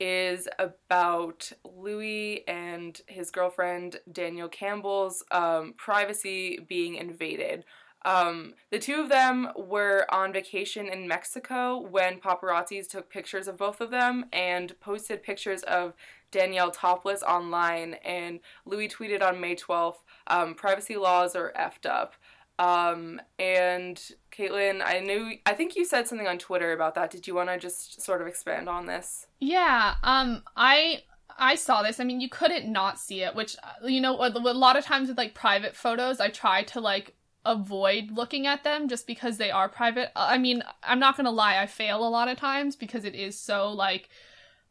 is 0.00 0.48
about 0.58 1.52
Louis 1.64 2.46
and 2.48 3.00
his 3.06 3.30
girlfriend 3.30 4.00
Danielle 4.10 4.48
Campbell's 4.48 5.22
um, 5.30 5.74
privacy 5.76 6.58
being 6.68 6.94
invaded. 6.96 7.64
Um, 8.04 8.54
the 8.70 8.78
two 8.78 9.00
of 9.00 9.08
them 9.08 9.50
were 9.56 10.06
on 10.10 10.32
vacation 10.32 10.88
in 10.88 11.06
Mexico 11.06 11.78
when 11.78 12.18
paparazzis 12.18 12.88
took 12.88 13.08
pictures 13.10 13.48
of 13.48 13.56
both 13.56 13.80
of 13.80 13.90
them 13.90 14.26
and 14.32 14.78
posted 14.80 15.22
pictures 15.22 15.62
of 15.62 15.94
Danielle 16.30 16.70
topless 16.70 17.22
online. 17.22 17.94
And 18.04 18.40
Louis 18.64 18.88
tweeted 18.88 19.22
on 19.22 19.40
May 19.40 19.54
12th, 19.54 20.02
um, 20.26 20.54
privacy 20.54 20.96
laws 20.96 21.36
are 21.36 21.52
effed 21.56 21.88
up. 21.88 22.14
Um, 22.58 23.20
and 23.38 24.00
Caitlin, 24.30 24.82
I 24.84 25.00
knew, 25.00 25.32
I 25.46 25.54
think 25.54 25.74
you 25.74 25.84
said 25.84 26.06
something 26.06 26.28
on 26.28 26.38
Twitter 26.38 26.72
about 26.72 26.94
that. 26.94 27.10
Did 27.10 27.26
you 27.26 27.34
want 27.34 27.48
to 27.48 27.58
just 27.58 28.02
sort 28.02 28.20
of 28.20 28.26
expand 28.26 28.68
on 28.68 28.86
this? 28.86 29.26
Yeah, 29.40 29.94
um 30.02 30.42
I 30.56 31.02
I 31.38 31.54
saw 31.54 31.82
this. 31.82 31.98
I 31.98 32.04
mean, 32.04 32.20
you 32.20 32.28
couldn't 32.28 32.70
not 32.70 32.98
see 32.98 33.22
it, 33.22 33.34
which 33.34 33.56
uh, 33.62 33.86
you 33.86 34.00
know, 34.00 34.18
a, 34.20 34.28
a 34.28 34.54
lot 34.54 34.76
of 34.76 34.84
times 34.84 35.08
with 35.08 35.18
like 35.18 35.34
private 35.34 35.74
photos, 35.74 36.20
I 36.20 36.28
try 36.28 36.62
to 36.64 36.80
like 36.80 37.14
avoid 37.44 38.10
looking 38.12 38.46
at 38.46 38.64
them 38.64 38.88
just 38.88 39.06
because 39.06 39.36
they 39.36 39.50
are 39.50 39.68
private. 39.68 40.10
Uh, 40.16 40.26
I 40.30 40.38
mean, 40.38 40.62
I'm 40.82 40.98
not 40.98 41.16
going 41.16 41.24
to 41.24 41.30
lie, 41.30 41.58
I 41.58 41.66
fail 41.66 42.06
a 42.06 42.08
lot 42.08 42.28
of 42.28 42.36
times 42.36 42.76
because 42.76 43.04
it 43.04 43.14
is 43.14 43.38
so 43.38 43.70
like 43.72 44.08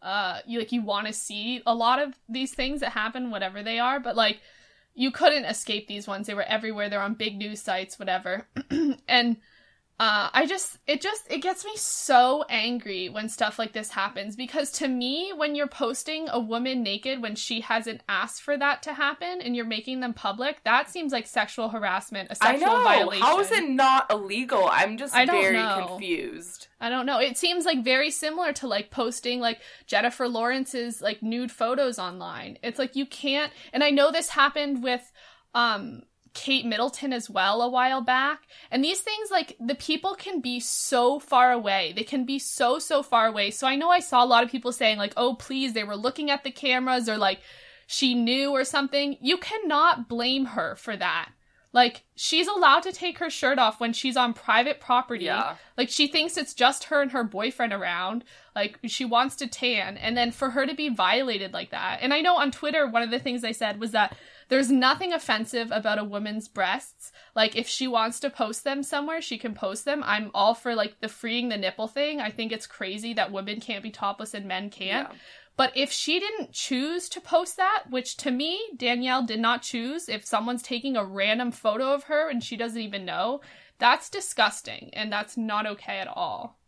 uh 0.02 0.40
you 0.48 0.58
like 0.58 0.72
you 0.72 0.82
want 0.82 1.06
to 1.06 1.14
see 1.14 1.62
a 1.68 1.76
lot 1.76 2.00
of 2.00 2.16
these 2.28 2.56
things 2.56 2.80
that 2.80 2.92
happen 2.92 3.30
whatever 3.30 3.62
they 3.62 3.78
are, 3.78 4.00
but 4.00 4.16
like 4.16 4.40
you 4.94 5.12
couldn't 5.12 5.46
escape 5.46 5.88
these 5.88 6.08
ones. 6.08 6.28
They 6.28 6.34
were 6.34 6.44
everywhere. 6.44 6.90
They're 6.90 7.02
on 7.02 7.14
big 7.14 7.38
news 7.38 7.62
sites, 7.62 7.98
whatever. 8.00 8.48
and 9.08 9.38
uh, 10.02 10.32
I 10.34 10.48
just, 10.48 10.80
it 10.88 11.00
just, 11.00 11.32
it 11.32 11.44
gets 11.44 11.64
me 11.64 11.74
so 11.76 12.44
angry 12.50 13.08
when 13.08 13.30
stuff 13.30 13.60
like 13.60 13.72
this 13.72 13.92
happens 13.92 14.36
because 14.36 14.72
to 14.72 14.88
me, 14.88 15.32
when 15.36 15.54
you're 15.54 15.68
posting 15.68 16.28
a 16.28 16.40
woman 16.40 16.82
naked 16.82 17.22
when 17.22 17.36
she 17.36 17.62
hasn't 17.62 18.02
asked 18.10 18.42
for 18.42 18.58
that 18.58 18.82
to 18.82 18.96
happen 18.96 19.42
and 19.42 19.56
you're 19.56 19.64
making 19.64 20.00
them 20.00 20.16
public, 20.16 20.64
that 20.64 20.90
seems 20.90 21.12
like 21.12 21.28
sexual 21.28 21.70
harassment, 21.70 22.32
a 22.32 22.38
I 22.42 22.54
sexual 22.54 22.78
know. 22.78 22.84
violation. 22.84 23.22
How 23.22 23.40
is 23.42 23.52
it 23.52 23.70
not 23.70 24.12
illegal? 24.12 24.68
I'm 24.72 24.98
just 24.98 25.16
I 25.16 25.28
very 25.28 25.58
know. 25.58 25.86
confused. 25.90 26.68
I 26.80 26.90
don't 26.90 27.06
know. 27.06 27.20
It 27.20 27.38
seems 27.38 27.66
like 27.66 27.84
very 27.84 28.10
similar 28.10 28.54
to 28.54 28.68
like 28.68 28.90
posting 28.90 29.40
like 29.40 29.62
Jennifer 29.86 30.28
Lawrence's 30.28 31.00
like 31.00 31.22
nude 31.22 31.52
photos 31.52 32.00
online. 32.00 32.58
It's 32.64 32.80
like 32.80 32.96
you 32.96 33.06
can't 33.06 33.52
and 33.72 33.84
I 33.84 33.92
know 33.92 34.12
this 34.12 34.30
happened 34.30 34.82
with 34.82 35.12
um 35.54 36.02
Kate 36.34 36.66
Middleton 36.66 37.12
as 37.12 37.30
well 37.30 37.62
a 37.62 37.70
while 37.70 38.02
back. 38.02 38.44
And 38.70 38.84
these 38.84 39.02
things 39.02 39.30
like 39.30 39.56
the 39.60 39.76
people 39.76 40.16
can 40.16 40.40
be 40.40 40.60
so 40.60 41.20
far 41.20 41.52
away. 41.52 41.94
They 41.96 42.04
can 42.04 42.26
be 42.26 42.40
so 42.40 42.80
so 42.80 43.04
far 43.04 43.28
away. 43.28 43.52
So 43.52 43.68
I 43.68 43.76
know 43.76 43.90
I 43.90 44.00
saw 44.00 44.24
a 44.24 44.26
lot 44.26 44.44
of 44.44 44.52
people 44.52 44.72
saying 44.72 44.98
like, 44.98 45.14
"Oh, 45.18 45.36
please, 45.36 45.74
they 45.74 45.84
were 45.84 45.96
looking 45.96 46.32
at 46.32 46.44
the 46.44 46.52
cameras 46.52 47.10
or 47.10 47.18
like 47.18 47.42
she 47.86 48.14
knew 48.14 48.52
or 48.52 48.64
something." 48.64 49.18
You 49.22 49.38
cannot 49.38 50.08
blame 50.08 50.46
her 50.46 50.76
for 50.76 50.96
that. 50.96 51.32
Like 51.74 52.04
she's 52.16 52.48
allowed 52.48 52.84
to 52.84 52.92
take 52.92 53.20
her 53.20 53.30
shirt 53.30 53.58
off 53.58 53.80
when 53.80 53.94
she's 53.94 54.18
on 54.18 54.34
private 54.34 54.80
property. 54.80 55.26
Yeah. 55.26 55.56
Like 55.78 55.90
she 55.90 56.08
thinks 56.08 56.38
it's 56.38 56.54
just 56.54 56.86
her 56.86 57.02
and 57.02 57.12
her 57.12 57.24
boyfriend 57.24 57.72
around. 57.72 58.26
Like 58.56 58.80
she 58.86 59.06
wants 59.06 59.36
to 59.38 59.48
tan 59.48 59.98
and 59.98 60.18
then 60.18 60.32
for 60.32 60.50
her 60.50 60.66
to 60.66 60.76
be 60.76 60.90
violated 60.90 61.54
like 61.54 61.72
that. 61.72 62.00
And 62.02 62.14
I 62.14 62.22
know 62.22 62.36
on 62.36 62.52
Twitter 62.52 62.88
one 62.88 63.04
of 63.04 63.12
the 63.12 63.20
things 63.20 63.42
they 63.42 63.54
said 63.54 63.80
was 63.80 63.92
that 63.92 64.16
there's 64.52 64.70
nothing 64.70 65.14
offensive 65.14 65.72
about 65.72 65.98
a 65.98 66.04
woman's 66.04 66.50
breasts. 66.50 67.14
Like 67.38 67.56
if 67.56 67.70
she 67.70 67.88
wants 67.88 68.20
to 68.20 68.30
post 68.30 68.66
them 68.66 68.84
somewhere, 68.84 69.22
she 69.22 69.38
can 69.38 69.54
post 69.54 69.86
them. 69.86 70.04
I'm 70.06 70.30
all 70.34 70.54
for 70.54 70.76
like 70.76 71.00
the 71.00 71.08
freeing 71.08 71.48
the 71.48 71.58
nipple 71.58 71.88
thing. 71.88 72.20
I 72.20 72.32
think 72.32 72.52
it's 72.52 72.68
crazy 72.68 73.14
that 73.14 73.32
women 73.32 73.62
can't 73.62 73.82
be 73.82 73.92
topless 73.92 74.34
and 74.34 74.46
men 74.46 74.70
can't. 74.70 75.08
Yeah. 75.10 75.18
But 75.56 75.72
if 75.78 75.90
she 75.90 76.20
didn't 76.20 76.52
choose 76.52 77.08
to 77.10 77.22
post 77.22 77.56
that, 77.56 77.84
which 77.90 78.18
to 78.18 78.32
me, 78.32 78.60
Danielle 78.76 79.26
did 79.26 79.40
not 79.40 79.62
choose, 79.62 80.10
if 80.10 80.26
someone's 80.26 80.64
taking 80.64 80.98
a 80.98 81.06
random 81.06 81.54
photo 81.54 81.94
of 81.94 82.04
her 82.04 82.30
and 82.30 82.44
she 82.44 82.58
doesn't 82.58 82.82
even 82.82 83.06
know, 83.06 83.40
that's 83.80 84.10
disgusting 84.10 84.90
and 84.92 85.10
that's 85.14 85.38
not 85.38 85.66
okay 85.66 86.00
at 86.00 86.10
all. 86.10 86.60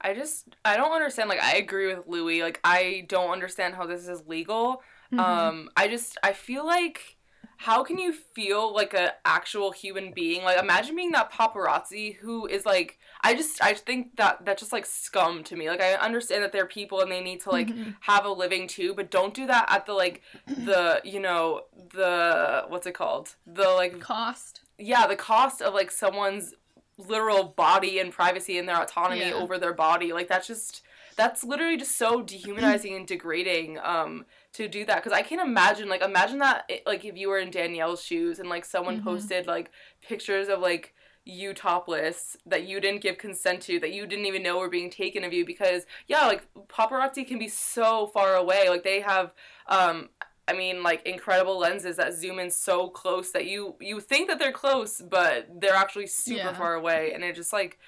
I 0.00 0.14
just 0.14 0.56
I 0.64 0.78
don't 0.78 0.92
understand. 0.92 1.28
Like 1.28 1.42
I 1.42 1.56
agree 1.56 1.94
with 1.94 2.06
Louis. 2.06 2.40
Like 2.42 2.60
I 2.64 3.04
don't 3.08 3.30
understand 3.30 3.74
how 3.74 3.84
this 3.84 4.08
is 4.08 4.26
legal. 4.26 4.82
Mm-hmm. 5.12 5.20
Um, 5.20 5.70
I 5.76 5.88
just 5.88 6.18
I 6.22 6.32
feel 6.32 6.64
like 6.66 7.16
how 7.56 7.84
can 7.84 7.98
you 7.98 8.12
feel 8.12 8.72
like 8.74 8.94
a 8.94 9.12
actual 9.24 9.70
human 9.70 10.12
being? 10.12 10.42
Like 10.44 10.58
imagine 10.58 10.96
being 10.96 11.10
that 11.12 11.30
paparazzi 11.32 12.16
who 12.16 12.46
is 12.46 12.64
like 12.64 12.98
I 13.22 13.34
just 13.34 13.62
I 13.62 13.74
think 13.74 14.16
that 14.16 14.46
that's 14.46 14.60
just 14.62 14.72
like 14.72 14.86
scum 14.86 15.44
to 15.44 15.56
me. 15.56 15.68
Like 15.68 15.82
I 15.82 15.94
understand 15.94 16.42
that 16.42 16.52
they're 16.52 16.64
people 16.66 17.00
and 17.02 17.12
they 17.12 17.20
need 17.20 17.40
to 17.42 17.50
like 17.50 17.68
Mhm. 17.68 17.96
have 18.00 18.24
a 18.24 18.30
living 18.30 18.66
too, 18.66 18.94
but 18.94 19.10
don't 19.10 19.34
do 19.34 19.46
that 19.46 19.66
at 19.70 19.84
the 19.84 19.92
like 19.92 20.22
the 20.46 21.00
you 21.04 21.20
know 21.20 21.62
the 21.92 22.64
what's 22.68 22.86
it 22.86 22.94
called 22.94 23.34
the 23.46 23.68
like 23.68 24.00
Cost. 24.00 24.60
yeah 24.78 25.06
the 25.06 25.16
cost 25.16 25.60
of 25.60 25.74
like 25.74 25.90
someone's 25.90 26.54
literal 26.98 27.44
body 27.44 27.98
and 27.98 28.12
privacy 28.12 28.58
and 28.58 28.68
their 28.68 28.80
autonomy 28.80 29.20
Yeah. 29.28 29.32
over 29.34 29.58
their 29.58 29.72
body 29.74 30.12
like 30.12 30.28
that's 30.28 30.46
just 30.46 30.82
that's 31.20 31.44
literally 31.44 31.76
just 31.76 31.96
so 31.98 32.22
dehumanizing 32.22 32.94
and 32.94 33.06
degrading 33.06 33.78
um 33.82 34.24
to 34.52 34.68
do 34.68 34.84
that 34.84 34.96
because 34.96 35.12
i 35.12 35.22
can't 35.22 35.40
imagine 35.46 35.88
like 35.88 36.02
imagine 36.02 36.38
that 36.38 36.64
it, 36.68 36.82
like 36.86 37.04
if 37.04 37.16
you 37.16 37.28
were 37.28 37.38
in 37.38 37.50
danielle's 37.50 38.02
shoes 38.02 38.38
and 38.38 38.48
like 38.48 38.64
someone 38.64 38.96
Mhm. 38.96 38.98
posted 38.98 39.46
like 39.46 39.70
pictures 40.02 40.48
of 40.48 40.60
like 40.60 40.94
you 41.26 41.52
topless 41.52 42.36
that 42.46 42.66
you 42.66 42.80
didn't 42.80 43.02
give 43.02 43.18
consent 43.18 43.60
to 43.60 43.78
that 43.78 43.92
you 43.92 44.06
didn't 44.06 44.26
even 44.26 44.42
know 44.42 44.58
were 44.58 44.70
being 44.70 44.90
taken 44.90 45.24
of 45.24 45.32
you 45.32 45.44
because 45.44 45.84
yeah 46.08 46.26
like 46.26 46.46
paparazzi 46.68 47.26
can 47.26 47.38
be 47.38 47.48
so 47.48 48.06
far 48.08 48.36
away 48.36 48.68
like 48.68 48.82
they 48.84 49.00
have 49.00 49.32
um 49.68 50.08
I 50.48 50.52
mean, 50.52 50.82
like 50.82 51.06
incredible 51.06 51.58
lenses 51.58 51.96
that 51.96 52.14
zoom 52.14 52.40
in 52.40 52.50
so 52.50 52.88
close 52.88 53.30
that 53.32 53.46
you 53.46 53.76
you 53.80 54.00
think 54.00 54.28
that 54.28 54.38
they're 54.40 54.50
close, 54.52 55.00
but 55.00 55.46
they're 55.60 55.74
actually 55.76 56.08
super 56.08 56.52
Yeah. 56.52 56.54
far 56.54 56.74
away, 56.74 57.12
and 57.14 57.22
it 57.22 57.36
just 57.36 57.52
like, 57.52 57.78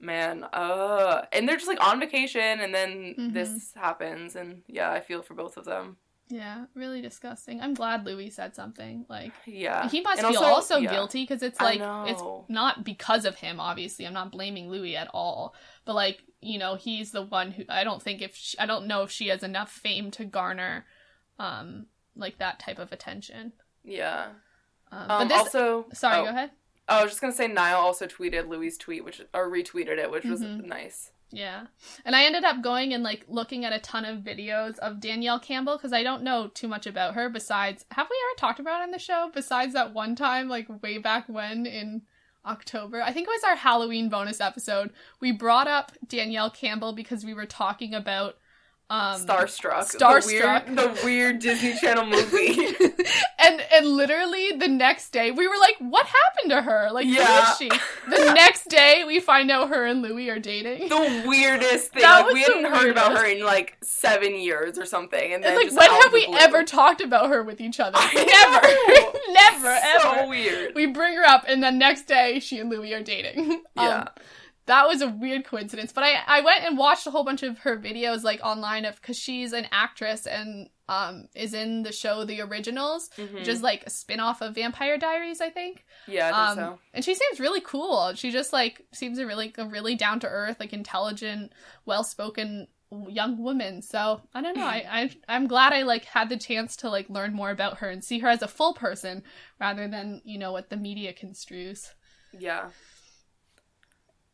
man, 0.00 0.44
uh, 0.44 1.26
and 1.32 1.48
they're 1.48 1.56
just 1.56 1.68
like 1.68 1.84
on 1.86 2.00
vacation, 2.00 2.60
and 2.60 2.74
then 2.74 3.14
Mhm. 3.18 3.32
this 3.32 3.72
happens, 3.74 4.36
and 4.36 4.62
yeah, 4.66 4.90
I 4.90 5.00
feel 5.00 5.22
for 5.22 5.34
both 5.34 5.56
of 5.56 5.64
them. 5.64 5.96
Yeah, 6.32 6.66
really 6.74 7.00
disgusting. 7.02 7.60
I'm 7.60 7.74
glad 7.74 8.04
Louis 8.06 8.30
said 8.30 8.54
something. 8.54 9.04
Like 9.08 9.32
Yeah, 9.46 9.88
he 9.88 10.00
must 10.00 10.22
And 10.22 10.28
feel 10.32 10.44
also, 10.44 10.76
yeah. 10.76 10.92
guilty 10.92 11.24
because 11.24 11.42
it's 11.42 11.60
like 11.60 11.80
it's 12.08 12.22
not 12.48 12.84
because 12.84 13.24
of 13.24 13.34
him. 13.34 13.58
Obviously, 13.58 14.06
I'm 14.06 14.12
not 14.12 14.30
blaming 14.30 14.70
Louis 14.70 14.96
at 14.96 15.08
all. 15.12 15.54
But 15.84 15.94
like 15.96 16.22
you 16.40 16.58
know, 16.58 16.76
he's 16.76 17.10
the 17.10 17.22
one 17.22 17.50
who 17.50 17.64
I 17.68 17.82
don't 17.84 18.00
think 18.00 18.22
if 18.22 18.34
she, 18.36 18.56
I 18.58 18.64
don't 18.66 18.86
know 18.86 19.02
if 19.02 19.10
she 19.10 19.28
has 19.28 19.42
enough 19.42 19.70
fame 19.70 20.10
to 20.12 20.24
garner, 20.24 20.86
um, 21.38 21.86
like 22.14 22.38
that 22.38 22.60
type 22.60 22.78
of 22.78 22.92
attention. 22.92 23.52
Yeah. 23.82 24.28
Um, 24.92 24.98
Um, 25.02 25.08
but 25.08 25.28
this, 25.28 25.38
also, 25.38 25.86
sorry, 25.92 26.20
oh, 26.20 26.24
go 26.24 26.30
ahead. 26.30 26.50
I 26.90 27.02
was 27.02 27.12
just 27.12 27.20
gonna 27.20 27.32
say 27.32 27.46
Niall 27.48 27.80
also 27.80 28.06
tweeted 28.06 28.48
Louis' 28.48 28.76
tweet, 28.76 29.04
which 29.04 29.22
or 29.32 29.48
retweeted 29.48 29.98
it, 29.98 30.10
which 30.10 30.24
was 30.24 30.42
Mhm. 30.42 30.64
nice. 30.66 31.12
Yeah. 31.32 31.66
And 32.04 32.16
I 32.16 32.24
ended 32.24 32.42
up 32.42 32.60
going 32.60 32.92
and 32.92 33.04
like 33.04 33.24
looking 33.28 33.64
at 33.64 33.72
a 33.72 33.78
ton 33.78 34.04
of 34.04 34.18
videos 34.24 34.78
of 34.80 34.98
Danielle 34.98 35.38
Campbell 35.38 35.76
because 35.76 35.92
I 35.92 36.02
don't 36.02 36.24
know 36.24 36.48
too 36.48 36.66
much 36.66 36.88
about 36.88 37.14
her 37.14 37.28
besides 37.28 37.84
have 37.92 38.08
we 38.10 38.16
ever 38.16 38.36
talked 38.36 38.58
about 38.58 38.80
it 38.80 38.82
on 38.82 38.90
the 38.90 38.98
show 38.98 39.30
besides 39.32 39.72
that 39.74 39.94
one 39.94 40.16
time 40.16 40.48
like 40.48 40.82
way 40.82 40.98
back 40.98 41.28
when 41.28 41.66
in 41.66 42.02
October. 42.44 43.00
I 43.00 43.12
think 43.12 43.28
it 43.28 43.30
was 43.30 43.44
our 43.44 43.54
Halloween 43.54 44.08
bonus 44.08 44.40
episode. 44.40 44.90
We 45.20 45.30
brought 45.30 45.68
up 45.68 45.92
Danielle 46.08 46.50
Campbell 46.50 46.94
because 46.94 47.24
we 47.24 47.34
were 47.34 47.46
talking 47.46 47.94
about 47.94 48.38
um 48.90 49.24
Starstruck. 49.24 49.88
Starstruck. 49.96 50.66
The 50.66 50.76
weird, 50.82 50.96
the 50.96 51.00
weird 51.04 51.38
Disney 51.38 51.74
Channel 51.78 52.06
movie. 52.06 52.66
and 53.38 53.62
and 53.72 53.86
literally 53.86 54.52
the 54.58 54.66
next 54.68 55.10
day 55.10 55.30
we 55.30 55.46
were 55.46 55.54
like 55.60 55.76
what 55.78 56.06
happened 56.06 56.50
to 56.50 56.62
her? 56.62 56.90
Like 56.92 57.06
who 57.06 57.12
Yeah. 57.12 57.50
is 57.52 57.56
she? 57.56 57.68
The 57.68 58.32
next 58.34 58.68
day 58.68 59.04
we 59.06 59.20
find 59.20 59.50
out 59.50 59.68
her 59.68 59.86
and 59.86 60.02
Louis 60.02 60.28
are 60.28 60.38
dating. 60.40 60.88
the 60.88 61.22
weirdest 61.26 61.92
thing. 61.92 62.02
Like, 62.02 62.32
we 62.32 62.42
hadn't 62.42 62.64
heard 62.64 62.90
about 62.90 63.16
her 63.16 63.24
in 63.26 63.44
like 63.44 63.76
seven 63.82 64.34
years 64.34 64.76
or 64.78 64.84
something, 64.86 65.32
and 65.32 65.42
then 65.44 65.56
And 65.56 65.72
like, 65.76 65.90
when 65.90 66.02
have 66.02 66.12
we 66.12 66.26
blue. 66.26 66.36
ever 66.38 66.64
talked 66.64 67.00
about 67.00 67.28
her 67.30 67.42
with 67.44 67.60
each 67.60 67.78
other? 67.78 67.96
I 68.00 68.14
Never, 69.30 69.62
never, 69.68 69.80
so 70.02 70.10
ever. 70.18 70.28
weird. 70.28 70.74
We 70.74 70.86
bring 70.86 71.14
her 71.14 71.24
up, 71.24 71.44
and 71.46 71.62
the 71.62 71.70
next 71.70 72.06
day, 72.08 72.40
she 72.40 72.58
and 72.58 72.68
Louis 72.70 72.92
are 72.94 73.02
dating. 73.02 73.50
Um, 73.50 73.62
Yeah. 73.76 74.04
That 74.66 74.86
was 74.86 75.02
a 75.02 75.08
weird 75.08 75.44
coincidence. 75.44 75.92
But 75.92 76.04
I, 76.04 76.22
I 76.26 76.40
went 76.42 76.64
and 76.64 76.78
watched 76.78 77.06
a 77.06 77.10
whole 77.10 77.24
bunch 77.24 77.42
of 77.42 77.58
her 77.60 77.76
videos, 77.78 78.22
like 78.22 78.40
online, 78.42 78.84
of 78.84 79.00
because 79.00 79.18
she's 79.18 79.52
an 79.52 79.66
actress 79.72 80.26
and 80.26 80.68
um 80.88 81.28
is 81.34 81.54
in 81.54 81.82
the 81.84 81.92
show 81.92 82.24
The 82.24 82.40
Originals, 82.40 83.10
Mhm. 83.16 83.34
which 83.34 83.48
is 83.48 83.62
like 83.62 83.84
a 83.86 83.90
spin 83.90 84.18
off 84.20 84.40
of 84.42 84.54
Vampire 84.56 84.98
Diaries, 84.98 85.40
I 85.40 85.50
think. 85.50 85.84
yeah, 86.08 86.26
I 86.26 86.28
think 86.30 86.36
Um, 86.36 86.56
so. 86.74 86.78
and 86.94 87.04
she 87.04 87.14
seems 87.14 87.40
really 87.40 87.60
cool. 87.60 88.12
She 88.14 88.30
just 88.30 88.52
like 88.52 88.86
seems 88.92 89.18
a 89.18 89.26
really 89.26 89.52
a 89.58 89.66
really 89.66 89.94
down 89.94 90.20
to 90.20 90.28
earth, 90.28 90.58
like 90.60 90.72
intelligent, 90.72 91.52
well 91.84 92.02
spoken 92.04 92.68
young 93.08 93.38
woman. 93.38 93.82
So 93.82 94.20
I 94.34 94.40
don't 94.42 94.56
know. 94.56 94.66
I, 94.66 94.84
I 94.90 95.10
I'm 95.36 95.46
glad 95.46 95.72
I 95.72 95.82
like 95.82 96.04
had 96.06 96.28
the 96.28 96.36
chance 96.36 96.74
to 96.78 96.90
like 96.90 97.08
learn 97.08 97.32
more 97.34 97.50
about 97.50 97.78
her 97.78 97.88
and 97.88 98.02
see 98.04 98.18
her 98.18 98.28
as 98.28 98.42
a 98.42 98.48
full 98.48 98.74
person 98.74 99.22
rather 99.60 99.86
than 99.86 100.20
you 100.24 100.38
know 100.38 100.50
what 100.52 100.70
the 100.70 100.76
media 100.76 101.12
construes. 101.12 101.92
Yeah. 102.36 102.70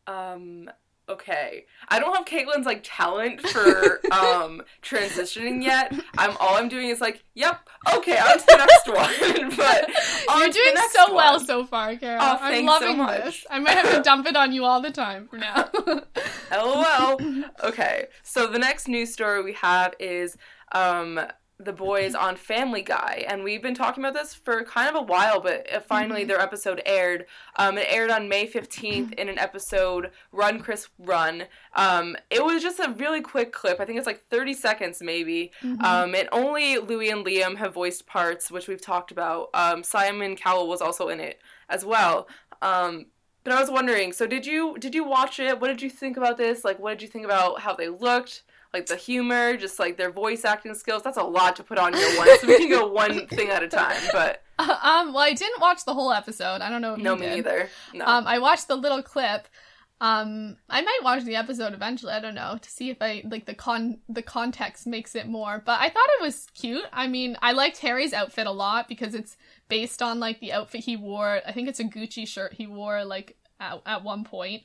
Um. 0.07 0.69
Okay, 1.09 1.63
I 1.87 1.99
don't 2.01 2.13
have 2.17 2.25
Caitlin's 2.25 2.65
like 2.65 2.81
talent 2.83 3.39
for 3.39 4.01
um 4.11 4.61
transitioning 4.81 5.63
yet. 5.63 5.93
I'm 6.17 6.35
all 6.41 6.55
I'm 6.55 6.67
doing 6.67 6.89
is 6.89 6.99
like, 6.99 7.23
yep, 7.33 7.61
okay, 7.95 8.17
on 8.17 8.37
to 8.37 8.45
the 8.45 8.57
next 8.57 8.87
one. 9.49 9.49
but 9.55 9.89
You're 10.37 10.49
doing 10.49 10.75
so 10.91 11.15
well 11.15 11.39
so 11.39 11.65
far, 11.65 11.95
Carol. 11.95 12.19
Oh, 12.21 12.37
I'm 12.41 12.65
so 12.65 12.65
loving 12.65 12.97
much. 12.97 13.23
this. 13.23 13.45
I 13.49 13.59
might 13.59 13.77
have 13.77 13.89
to 13.95 14.01
dump 14.01 14.27
it 14.27 14.35
on 14.35 14.51
you 14.51 14.65
all 14.65 14.81
the 14.81 14.91
time 14.91 15.29
for 15.29 15.37
now. 15.37 15.69
LOL. 16.51 17.17
Okay, 17.63 18.07
so 18.23 18.47
the 18.47 18.59
next 18.59 18.89
news 18.89 19.13
story 19.13 19.41
we 19.43 19.53
have 19.53 19.93
is 20.01 20.35
um 20.73 21.21
the 21.59 21.73
boys 21.73 22.13
on 22.13 22.35
Family 22.35 22.83
Guy, 22.83 23.25
and 23.27 23.43
we've 23.43 23.63
been 23.63 23.73
talking 23.73 24.03
about 24.03 24.13
this 24.13 24.35
for 24.35 24.63
kind 24.63 24.87
of 24.87 24.95
a 24.95 25.01
while, 25.01 25.39
but 25.41 25.71
uh, 25.73 25.79
finally 25.79 26.23
Mhm. 26.23 26.27
their 26.27 26.39
episode 26.39 26.81
aired. 26.85 27.25
Um, 27.55 27.79
it 27.79 27.87
aired 27.89 28.11
on 28.11 28.29
May 28.29 28.45
fifteenth 28.45 29.11
in 29.17 29.27
an 29.27 29.39
episode 29.39 30.11
"Run 30.31 30.59
Chris 30.59 30.87
Run." 30.99 31.45
Um, 31.73 32.15
it 32.29 32.45
was 32.45 32.61
just 32.61 32.79
a 32.79 32.91
really 32.91 33.21
quick 33.21 33.51
clip. 33.51 33.79
I 33.79 33.85
think 33.85 33.97
it's 33.97 34.05
like 34.05 34.23
thirty 34.27 34.53
seconds, 34.53 35.01
maybe. 35.01 35.51
Mhm. 35.63 35.83
Um, 35.83 36.13
and 36.13 36.29
only 36.31 36.77
Louis 36.77 37.09
and 37.09 37.25
Liam 37.25 37.57
have 37.57 37.73
voiced 37.73 38.05
parts, 38.05 38.51
which 38.51 38.67
we've 38.67 38.81
talked 38.81 39.09
about. 39.11 39.49
Um, 39.55 39.81
Simon 39.83 40.35
Cowell 40.35 40.67
was 40.67 40.81
also 40.81 41.09
in 41.09 41.19
it 41.19 41.41
as 41.69 41.83
well. 41.83 42.27
Um, 42.61 43.07
but 43.43 43.53
I 43.55 43.59
was 43.61 43.71
wondering, 43.71 44.13
so 44.13 44.27
did 44.27 44.45
you 44.45 44.77
did 44.77 44.93
you 44.93 45.03
watch 45.03 45.39
it? 45.39 45.59
What 45.59 45.69
did 45.69 45.81
you 45.81 45.89
think 45.89 46.17
about 46.17 46.37
this? 46.37 46.63
Like, 46.63 46.77
what 46.79 46.91
did 46.91 47.01
you 47.01 47.07
think 47.07 47.25
about 47.25 47.61
how 47.61 47.73
they 47.73 47.89
looked? 47.89 48.43
Like 48.77 48.85
the 48.85 48.95
humor, 48.95 49.57
just 49.57 49.79
like 49.79 49.97
their 49.97 50.11
voice 50.11 50.45
acting 50.45 50.75
skills. 50.75 51.01
That's 51.01 51.17
a 51.17 51.23
lot 51.23 51.55
to 51.55 51.63
put 51.63 51.79
on 51.79 51.93
your 51.97 52.17
one, 52.17 52.27
so 52.39 52.47
we 52.47 52.57
can 52.59 52.69
go 52.69 52.85
one 52.85 53.25
thing 53.37 53.49
at 53.49 53.63
a 53.63 53.67
time. 53.67 53.99
But 54.11 54.43
um, 54.59 55.13
well, 55.13 55.23
I 55.23 55.33
didn't 55.33 55.59
watch 55.59 55.83
the 55.83 55.95
whole 55.95 56.11
episode. 56.11 56.61
I 56.61 56.69
don't 56.69 56.83
know 56.83 56.93
if 56.93 56.99
no, 56.99 57.15
you 57.15 57.19
me 57.19 57.25
did. 57.25 57.35
neither. 57.37 57.69
No. 57.95 58.05
Um, 58.05 58.27
I 58.27 58.37
watched 58.37 58.67
the 58.67 58.75
little 58.75 59.01
clip. 59.01 59.47
Um, 59.99 60.57
I 60.69 60.81
might 60.81 60.99
watch 61.01 61.23
the 61.23 61.35
episode 61.35 61.73
eventually. 61.73 62.13
I 62.13 62.19
don't 62.19 62.35
know 62.35 62.59
to 62.61 62.69
see 62.69 62.91
if 62.91 62.97
I 63.01 63.23
like 63.25 63.47
the 63.47 63.55
con 63.55 63.97
the 64.07 64.21
context 64.21 64.85
makes 64.85 65.15
it 65.15 65.27
more. 65.27 65.61
But 65.65 65.79
I 65.79 65.89
thought 65.89 66.09
it 66.19 66.21
was 66.21 66.45
cute. 66.53 66.85
I 66.93 67.07
mean, 67.07 67.35
I 67.41 67.53
liked 67.53 67.79
Harry's 67.79 68.13
outfit 68.13 68.45
a 68.45 68.51
lot 68.51 68.87
because 68.87 69.15
it's 69.15 69.37
based 69.69 70.03
on 70.03 70.19
like 70.19 70.39
the 70.39 70.53
outfit 70.53 70.81
he 70.83 70.97
wore. 70.97 71.41
I 71.47 71.51
think 71.51 71.67
it's 71.67 71.79
a 71.79 71.85
Gucci 71.85 72.27
shirt 72.27 72.53
he 72.53 72.67
wore 72.67 73.03
like 73.05 73.37
at, 73.59 73.81
at 73.87 74.03
one 74.03 74.23
point. 74.23 74.61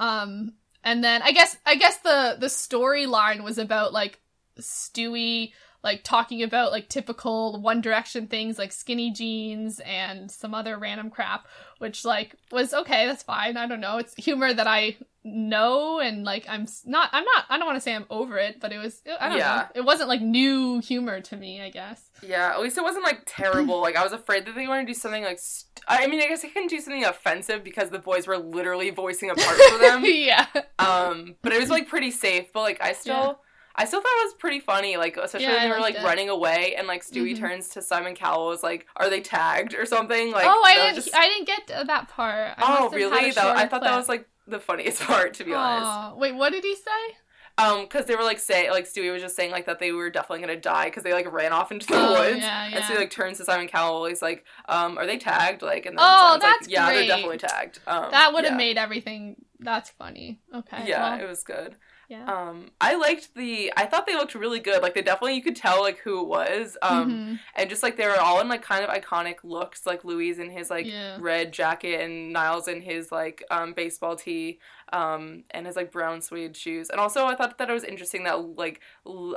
Um, 0.00 0.54
and 0.84 1.02
then 1.02 1.22
I 1.22 1.32
guess 1.32 1.56
I 1.66 1.74
guess 1.74 1.98
the 1.98 2.36
the 2.38 2.46
storyline 2.46 3.42
was 3.42 3.58
about 3.58 3.92
like 3.92 4.20
Stewie 4.60 5.52
like 5.84 6.02
talking 6.02 6.42
about 6.42 6.72
like 6.72 6.88
typical 6.88 7.60
One 7.60 7.80
Direction 7.80 8.26
things 8.26 8.58
like 8.58 8.72
skinny 8.72 9.12
jeans 9.12 9.80
and 9.84 10.28
some 10.30 10.54
other 10.54 10.76
random 10.78 11.10
crap, 11.10 11.46
which 11.78 12.04
like 12.04 12.34
was 12.50 12.74
okay, 12.74 13.06
that's 13.06 13.22
fine. 13.22 13.56
I 13.56 13.66
don't 13.68 13.80
know. 13.80 13.98
It's 13.98 14.14
humor 14.16 14.52
that 14.52 14.66
I 14.66 14.96
know 15.26 16.00
and 16.00 16.22
like 16.24 16.44
I'm 16.48 16.66
not 16.84 17.08
I'm 17.12 17.24
not 17.24 17.44
I 17.48 17.56
don't 17.56 17.66
want 17.66 17.76
to 17.76 17.80
say 17.80 17.94
I'm 17.94 18.04
over 18.10 18.36
it, 18.38 18.60
but 18.60 18.72
it 18.72 18.78
was 18.78 19.02
I 19.20 19.28
don't 19.28 19.38
Yeah. 19.38 19.66
know. 19.74 19.80
It 19.80 19.84
wasn't 19.84 20.08
like 20.08 20.20
new 20.20 20.80
humor 20.80 21.20
to 21.20 21.36
me, 21.36 21.62
I 21.62 21.70
guess. 21.70 22.10
Yeah, 22.22 22.50
at 22.50 22.60
least 22.60 22.76
it 22.78 22.82
wasn't 22.82 23.04
like 23.04 23.22
terrible. 23.26 23.80
like 23.80 23.96
I 23.96 24.02
was 24.04 24.12
afraid 24.12 24.46
that 24.46 24.54
they 24.54 24.62
were 24.66 24.74
gonna 24.74 24.86
do 24.86 24.94
something 24.94 25.22
like. 25.22 25.38
St- 25.38 25.70
I 25.86 26.06
mean, 26.06 26.22
I 26.22 26.28
guess 26.28 26.40
they 26.40 26.48
couldn't 26.48 26.68
do 26.68 26.80
something 26.80 27.04
offensive 27.04 27.62
because 27.62 27.90
the 27.90 27.98
boys 27.98 28.26
were 28.26 28.38
literally 28.38 28.88
voicing 28.88 29.28
a 29.30 29.34
part 29.34 29.56
for 29.58 29.78
them. 29.78 30.02
yeah. 30.06 30.46
um, 30.78 31.34
but 31.42 31.52
it 31.52 31.60
was 31.60 31.68
like 31.68 31.88
pretty 31.88 32.10
safe. 32.10 32.52
But 32.54 32.60
like 32.60 32.82
I 32.82 32.92
still, 32.94 33.14
Yeah. 33.14 33.32
I 33.76 33.84
still 33.86 34.00
thought 34.00 34.12
it 34.20 34.24
was 34.26 34.34
pretty 34.34 34.60
funny. 34.60 34.96
Like 34.96 35.16
especially 35.16 35.46
Yeah, 35.46 35.54
when 35.54 35.62
they 35.70 35.74
were 35.74 35.80
like 35.80 35.96
it. 35.96 36.02
running 36.04 36.28
away 36.28 36.74
and 36.76 36.86
like 36.86 37.04
Stewie 37.04 37.34
Mhm. 37.34 37.38
turns 37.40 37.68
to 37.70 37.82
Simon 37.82 38.14
Cowell 38.14 38.46
was 38.48 38.62
like, 38.62 38.86
"Are 38.96 39.10
they 39.10 39.20
tagged 39.20 39.74
or 39.74 39.84
something?" 39.86 40.30
Like 40.32 40.46
oh, 40.46 40.62
I 40.66 40.74
didn't 40.74 40.94
just- 40.96 41.14
I 41.14 41.28
didn't 41.28 41.46
get 41.46 41.86
that 41.86 42.08
part. 42.08 42.54
I 42.56 42.62
oh 42.62 42.68
must 42.68 42.82
have 42.82 42.92
had 42.92 42.96
really? 42.96 43.30
Though 43.32 43.50
I 43.50 43.66
thought 43.66 43.82
that 43.82 43.96
was 43.96 44.08
like 44.08 44.28
the 44.46 44.60
funniest 44.60 45.02
part 45.10 45.34
to 45.34 45.44
be 45.44 45.52
honest. 45.54 46.16
Wait, 46.18 46.34
what 46.34 46.52
did 46.52 46.62
he 46.64 46.74
say? 46.76 47.16
Um, 47.56 47.82
because 47.82 48.06
they 48.06 48.16
were 48.16 48.24
like 48.24 48.40
say 48.40 48.68
like 48.70 48.84
Stewie 48.84 49.12
was 49.12 49.22
just 49.22 49.36
saying 49.36 49.52
like 49.52 49.66
that 49.66 49.78
they 49.78 49.92
were 49.92 50.10
definitely 50.10 50.40
gonna 50.44 50.60
die 50.60 50.86
because 50.86 51.04
they 51.04 51.12
like 51.12 51.32
ran 51.32 51.52
off 51.52 51.70
into 51.70 51.86
the 51.86 51.94
Oh, 51.96 52.12
woods. 52.18 52.40
yeah, 52.40 52.66
yeah. 52.68 52.76
And 52.76 52.84
so 52.84 52.94
he 52.94 52.98
like 52.98 53.10
turns 53.10 53.38
to 53.38 53.44
Simon 53.44 53.68
Cowell. 53.68 54.06
He's 54.06 54.20
like, 54.22 54.44
um, 54.68 54.98
are 54.98 55.06
they 55.06 55.18
tagged? 55.18 55.62
Like, 55.62 55.86
and 55.86 55.96
then 55.96 56.04
Oh, 56.04 56.36
Simon's 56.40 56.62
like, 56.62 56.70
yeah, 56.70 56.86
great. 56.86 56.94
they're 57.06 57.06
definitely 57.16 57.38
tagged. 57.38 57.78
Um, 57.86 58.10
that 58.10 58.32
would 58.32 58.42
have 58.44 58.54
yeah. 58.54 58.56
made 58.56 58.76
everything. 58.76 59.36
That's 59.60 59.88
funny. 59.88 60.40
Okay. 60.52 60.82
Yeah, 60.86 61.14
well, 61.16 61.20
it 61.24 61.28
was 61.28 61.44
good. 61.44 61.76
Yeah. 62.08 62.24
Um, 62.24 62.70
I 62.80 62.94
liked 62.96 63.34
the. 63.34 63.72
I 63.76 63.86
thought 63.86 64.06
they 64.06 64.14
looked 64.14 64.34
really 64.34 64.60
good. 64.60 64.82
Like 64.82 64.94
they 64.94 65.02
definitely 65.02 65.34
you 65.36 65.42
could 65.42 65.56
tell 65.56 65.80
like 65.80 65.98
who 65.98 66.20
it 66.20 66.26
was. 66.26 66.76
Um, 66.82 67.10
Mhm. 67.10 67.38
and 67.56 67.70
just 67.70 67.82
like 67.82 67.96
they 67.96 68.06
were 68.06 68.20
all 68.20 68.40
in 68.40 68.48
like 68.48 68.62
kind 68.62 68.84
of 68.84 68.90
iconic 68.90 69.36
looks. 69.42 69.86
Like 69.86 70.04
Louis 70.04 70.38
in 70.38 70.50
his 70.50 70.68
like 70.70 70.86
Yeah. 70.86 71.16
red 71.18 71.52
jacket 71.52 72.00
and 72.00 72.32
Niall's 72.32 72.68
in 72.68 72.82
his 72.82 73.10
like 73.10 73.42
um 73.50 73.72
baseball 73.72 74.16
tee. 74.16 74.58
Um, 74.92 75.44
and 75.50 75.66
his 75.66 75.76
like 75.76 75.90
brown 75.90 76.20
suede 76.20 76.56
shoes. 76.56 76.90
And 76.90 77.00
also 77.00 77.24
I 77.26 77.34
thought 77.34 77.56
that 77.58 77.70
it 77.70 77.72
was 77.72 77.84
interesting 77.84 78.24
that 78.24 78.34
like 78.56 78.80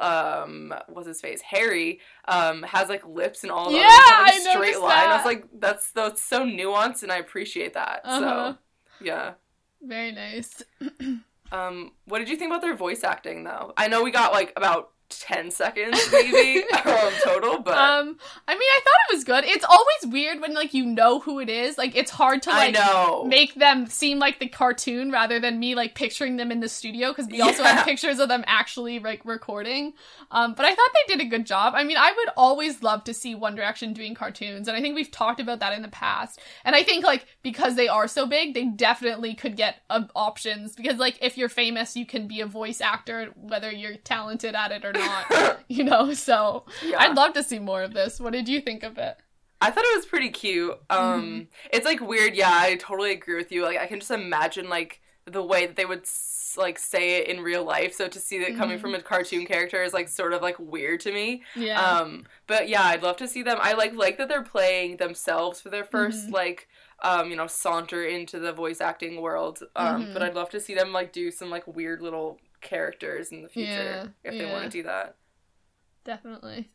um 0.02 0.74
what's 0.88 1.08
his 1.08 1.22
face 1.22 1.42
Harry 1.42 2.00
um 2.28 2.64
has 2.64 2.90
like 2.90 3.06
lips 3.08 3.44
and 3.44 3.52
all. 3.52 3.72
Yeah, 3.72 3.80
like, 3.88 4.34
I 4.34 4.40
straight 4.40 4.56
noticed 4.56 4.82
line. 4.82 5.08
I 5.10 5.16
was 5.16 5.26
like 5.26 5.46
that's 5.60 5.92
that's 5.92 6.22
so 6.22 6.46
nuanced 6.46 7.04
and 7.04 7.12
I 7.12 7.18
appreciate 7.18 7.74
that. 7.74 8.02
Uh-huh. 8.04 8.54
So 8.54 8.58
yeah. 9.06 9.34
Very 9.82 10.12
nice. 10.12 10.64
Um, 11.52 11.92
what 12.06 12.20
did 12.20 12.30
you 12.30 12.36
think 12.36 12.52
about 12.52 12.62
their 12.62 12.76
voice 12.76 13.04
acting 13.04 13.44
though? 13.44 13.74
I 13.78 13.88
know 13.88 14.04
we 14.04 14.12
got 14.12 14.32
like 14.32 14.54
about 14.56 14.92
ten 15.10 15.52
seconds 15.52 15.98
maybe 16.12 16.64
um, 16.86 17.12
total, 17.24 17.60
but 17.60 17.78
Um, 17.78 18.18
I 18.48 18.54
mean, 18.54 18.62
I 18.62 18.80
thought 18.84 19.10
it 19.10 19.16
was 19.16 19.24
good. 19.24 19.44
It's 19.46 19.66
always 19.66 20.14
weird 20.14 20.42
when 20.42 20.54
like 20.54 20.74
you 20.74 20.86
know 20.86 21.20
who 21.20 21.40
it 21.40 21.50
is. 21.50 21.78
Like 21.78 21.96
it's 21.96 22.12
hard 22.12 22.42
to 22.44 22.50
like 22.50 22.78
make 23.26 23.56
them 23.56 23.88
seem 23.88 24.20
like 24.20 24.40
the 24.40 24.48
cartoon 24.48 25.12
rather 25.12 25.40
than 25.40 25.60
me 25.60 25.76
like 25.76 25.96
picturing 25.96 26.38
them 26.38 26.52
in 26.52 26.60
the 26.60 26.70
studio 26.70 27.10
because 27.10 27.28
we 27.28 27.42
also 27.42 27.64
have 27.64 27.86
pictures 27.86 28.20
of 28.20 28.30
them 28.30 28.44
actually 28.48 29.00
like 29.00 29.22
recording. 29.26 29.94
Um, 30.32 30.54
but 30.54 30.66
I 30.66 30.70
thought 30.76 30.90
they 30.94 31.16
did 31.16 31.26
a 31.26 31.30
good 31.30 31.46
job. 31.46 31.74
I 31.76 31.84
mean, 31.84 31.98
I 31.98 32.12
would 32.12 32.30
always 32.36 32.84
love 32.84 33.04
to 33.06 33.14
see 33.14 33.36
One 33.36 33.56
Direction 33.56 33.94
doing 33.94 34.14
cartoons, 34.14 34.68
and 34.68 34.76
I 34.76 34.82
think 34.82 34.96
we've 34.96 35.12
talked 35.12 35.40
about 35.40 35.60
that 35.60 35.74
in 35.74 35.82
the 35.82 35.88
past. 35.88 36.40
And 36.66 36.76
I 36.76 36.84
think 36.84 37.06
like 37.06 37.26
because 37.44 37.76
they 37.76 37.88
are 37.88 38.08
so 38.08 38.26
big, 38.26 38.54
they 38.54 38.66
definitely 38.66 39.36
could 39.36 39.56
get 39.56 39.78
uh, 39.90 40.04
options 40.16 40.76
because 40.76 40.98
like 40.98 41.18
if 41.22 41.38
you're 41.38 41.50
famous, 41.50 41.96
you 41.96 42.06
can 42.06 42.28
be 42.28 42.42
a 42.42 42.46
voice 42.46 42.82
actor 42.82 43.32
whether 43.36 43.72
you're 43.72 43.96
talented 43.98 44.56
at 44.56 44.72
it 44.72 44.84
or 44.84 44.94
not. 44.98 45.60
you 45.68 45.84
know, 45.84 46.14
so 46.14 46.66
Yeah. 46.84 46.98
I'd 47.00 47.16
love 47.16 47.34
to 47.34 47.44
see 47.44 47.60
more 47.60 47.84
of 47.84 47.94
this. 47.94 48.20
What 48.20 48.34
did 48.34 48.48
you 48.48 48.62
think 48.62 48.84
of 48.84 48.98
it? 48.98 49.18
I 49.60 49.72
thought 49.72 49.84
it 49.86 49.96
was 49.98 50.06
pretty 50.06 50.30
cute. 50.30 50.78
Um, 50.90 51.00
Mm-hmm. 51.24 51.42
it's 51.72 51.86
like 51.86 52.00
weird. 52.00 52.36
Yeah, 52.36 52.52
I 52.54 52.76
totally 52.76 53.12
agree 53.12 53.36
with 53.36 53.52
you. 53.52 53.64
Like 53.64 53.78
I 53.80 53.88
can 53.88 54.00
just 54.00 54.12
imagine 54.12 54.70
like 54.70 55.02
the 55.26 55.44
way 55.44 55.66
that 55.66 55.76
they 55.76 55.86
would 55.86 56.02
s- 56.04 56.56
like 56.58 56.80
say 56.80 57.18
it 57.18 57.28
in 57.28 57.42
real 57.42 57.64
life. 57.64 57.94
So 57.94 58.08
to 58.08 58.20
see 58.20 58.40
that 58.40 58.56
coming 58.56 58.78
Mhm. 58.78 58.82
from 58.82 58.96
a 58.96 59.02
cartoon 59.02 59.46
character 59.46 59.84
is 59.84 59.94
like 59.94 60.08
sort 60.10 60.34
of 60.34 60.42
like 60.42 60.58
weird 60.60 61.00
to 61.02 61.12
me. 61.12 61.44
Yeah. 61.56 61.80
Um, 61.82 62.26
but 62.48 62.70
yeah, 62.70 62.84
I'd 62.84 63.04
love 63.04 63.18
to 63.18 63.28
see 63.28 63.42
them. 63.44 63.58
I 63.60 63.74
like 63.74 63.94
like 63.96 64.18
that 64.20 64.30
they're 64.30 64.44
playing 64.44 64.98
themselves 64.98 65.60
for 65.60 65.70
their 65.70 65.84
1st 65.84 66.28
Mhm. 66.28 66.32
like 66.32 66.68
um, 67.04 67.30
you 67.30 67.36
know, 67.36 67.46
saunter 67.46 68.04
into 68.06 68.40
the 68.40 68.52
voice 68.52 68.82
acting 68.82 69.22
world. 69.22 69.62
Um, 69.76 70.06
Mhm. 70.08 70.14
but 70.14 70.24
I'd 70.24 70.34
love 70.34 70.50
to 70.50 70.60
see 70.60 70.74
them 70.74 70.92
like 70.94 71.12
do 71.12 71.30
some 71.30 71.50
like 71.52 71.68
weird 71.68 72.02
little 72.02 72.40
characters 72.62 73.32
in 73.32 73.42
the 73.42 73.50
future 73.50 74.14
Yeah, 74.24 74.32
if 74.32 74.38
they 74.38 74.46
want 74.46 74.64
to 74.66 74.70
do 74.70 74.84
that. 74.84 75.16
Definitely. 76.04 76.72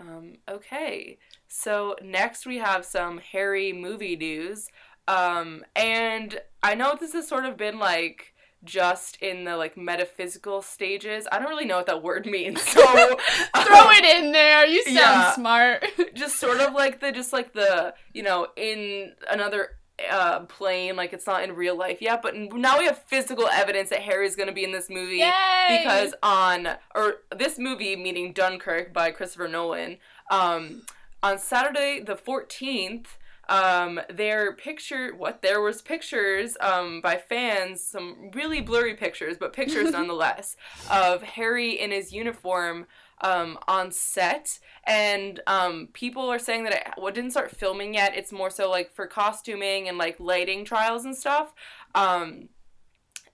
Um, 0.00 0.36
okay, 0.48 1.18
so 1.48 1.96
next 2.02 2.46
we 2.46 2.58
have 2.58 2.84
some 2.84 3.18
Harry 3.18 3.72
movie 3.72 4.16
news. 4.16 4.68
Um, 5.08 5.64
and 5.74 6.40
I 6.62 6.74
know 6.74 6.96
this 6.98 7.14
has 7.14 7.26
sort 7.26 7.46
of 7.46 7.56
been 7.56 7.78
like 7.78 8.34
just 8.64 9.16
in 9.22 9.44
the 9.44 9.56
like 9.56 9.76
metaphysical 9.76 10.62
stages. 10.62 11.26
I 11.30 11.38
don't 11.38 11.48
really 11.48 11.64
know 11.64 11.76
what 11.76 11.86
that 11.86 12.02
word 12.02 12.26
means. 12.30 12.62
So 12.62 12.80
Throw 12.86 13.90
it 13.90 14.04
in 14.04 14.32
there. 14.32 14.66
You 14.66 14.82
sound 14.84 14.96
yeah. 14.96 15.32
smart. 15.32 15.84
just 16.14 16.36
sort 16.36 16.60
of 16.60 16.74
like 16.74 17.00
the 17.00 17.12
just 17.12 17.32
like 17.32 17.52
the 17.52 17.94
you 18.12 18.22
know 18.22 18.48
in 18.56 19.14
another 19.30 19.77
uh 20.10 20.40
plane 20.40 20.96
like 20.96 21.12
it's 21.12 21.26
not 21.26 21.42
in 21.42 21.54
real 21.54 21.76
life 21.76 22.00
yet 22.00 22.22
but 22.22 22.34
now 22.36 22.78
we 22.78 22.84
have 22.84 22.98
physical 22.98 23.48
evidence 23.48 23.90
that 23.90 24.00
harry's 24.00 24.36
going 24.36 24.48
to 24.48 24.54
be 24.54 24.64
in 24.64 24.72
this 24.72 24.88
movie 24.88 25.16
Yay! 25.16 25.80
because 25.82 26.14
on 26.22 26.68
or 26.94 27.16
this 27.36 27.58
movie 27.58 27.96
meaning 27.96 28.32
dunkirk 28.32 28.92
by 28.92 29.10
christopher 29.10 29.48
nolan 29.48 29.98
um 30.30 30.82
on 31.22 31.38
saturday 31.38 32.00
the 32.00 32.14
14th 32.14 33.06
um 33.48 33.98
their 34.10 34.52
picture 34.52 35.14
what 35.16 35.42
there 35.42 35.60
was 35.60 35.82
pictures 35.82 36.56
um 36.60 37.00
by 37.00 37.16
fans 37.16 37.82
some 37.82 38.30
really 38.34 38.60
blurry 38.60 38.94
pictures 38.94 39.36
but 39.38 39.52
pictures 39.52 39.90
nonetheless 39.92 40.56
of 40.90 41.22
harry 41.22 41.70
in 41.70 41.90
his 41.90 42.12
uniform 42.12 42.86
um 43.22 43.58
on 43.66 43.90
set 43.90 44.58
and 44.84 45.40
um 45.46 45.88
people 45.92 46.28
are 46.30 46.38
saying 46.38 46.64
that 46.64 46.72
it 46.72 46.82
well, 46.96 47.08
it 47.08 47.14
didn't 47.14 47.30
start 47.32 47.50
filming 47.50 47.94
yet 47.94 48.16
it's 48.16 48.32
more 48.32 48.50
so 48.50 48.70
like 48.70 48.94
for 48.94 49.06
costuming 49.06 49.88
and 49.88 49.98
like 49.98 50.18
lighting 50.20 50.64
trials 50.64 51.04
and 51.04 51.16
stuff 51.16 51.52
um 51.94 52.48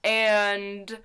and 0.03 0.99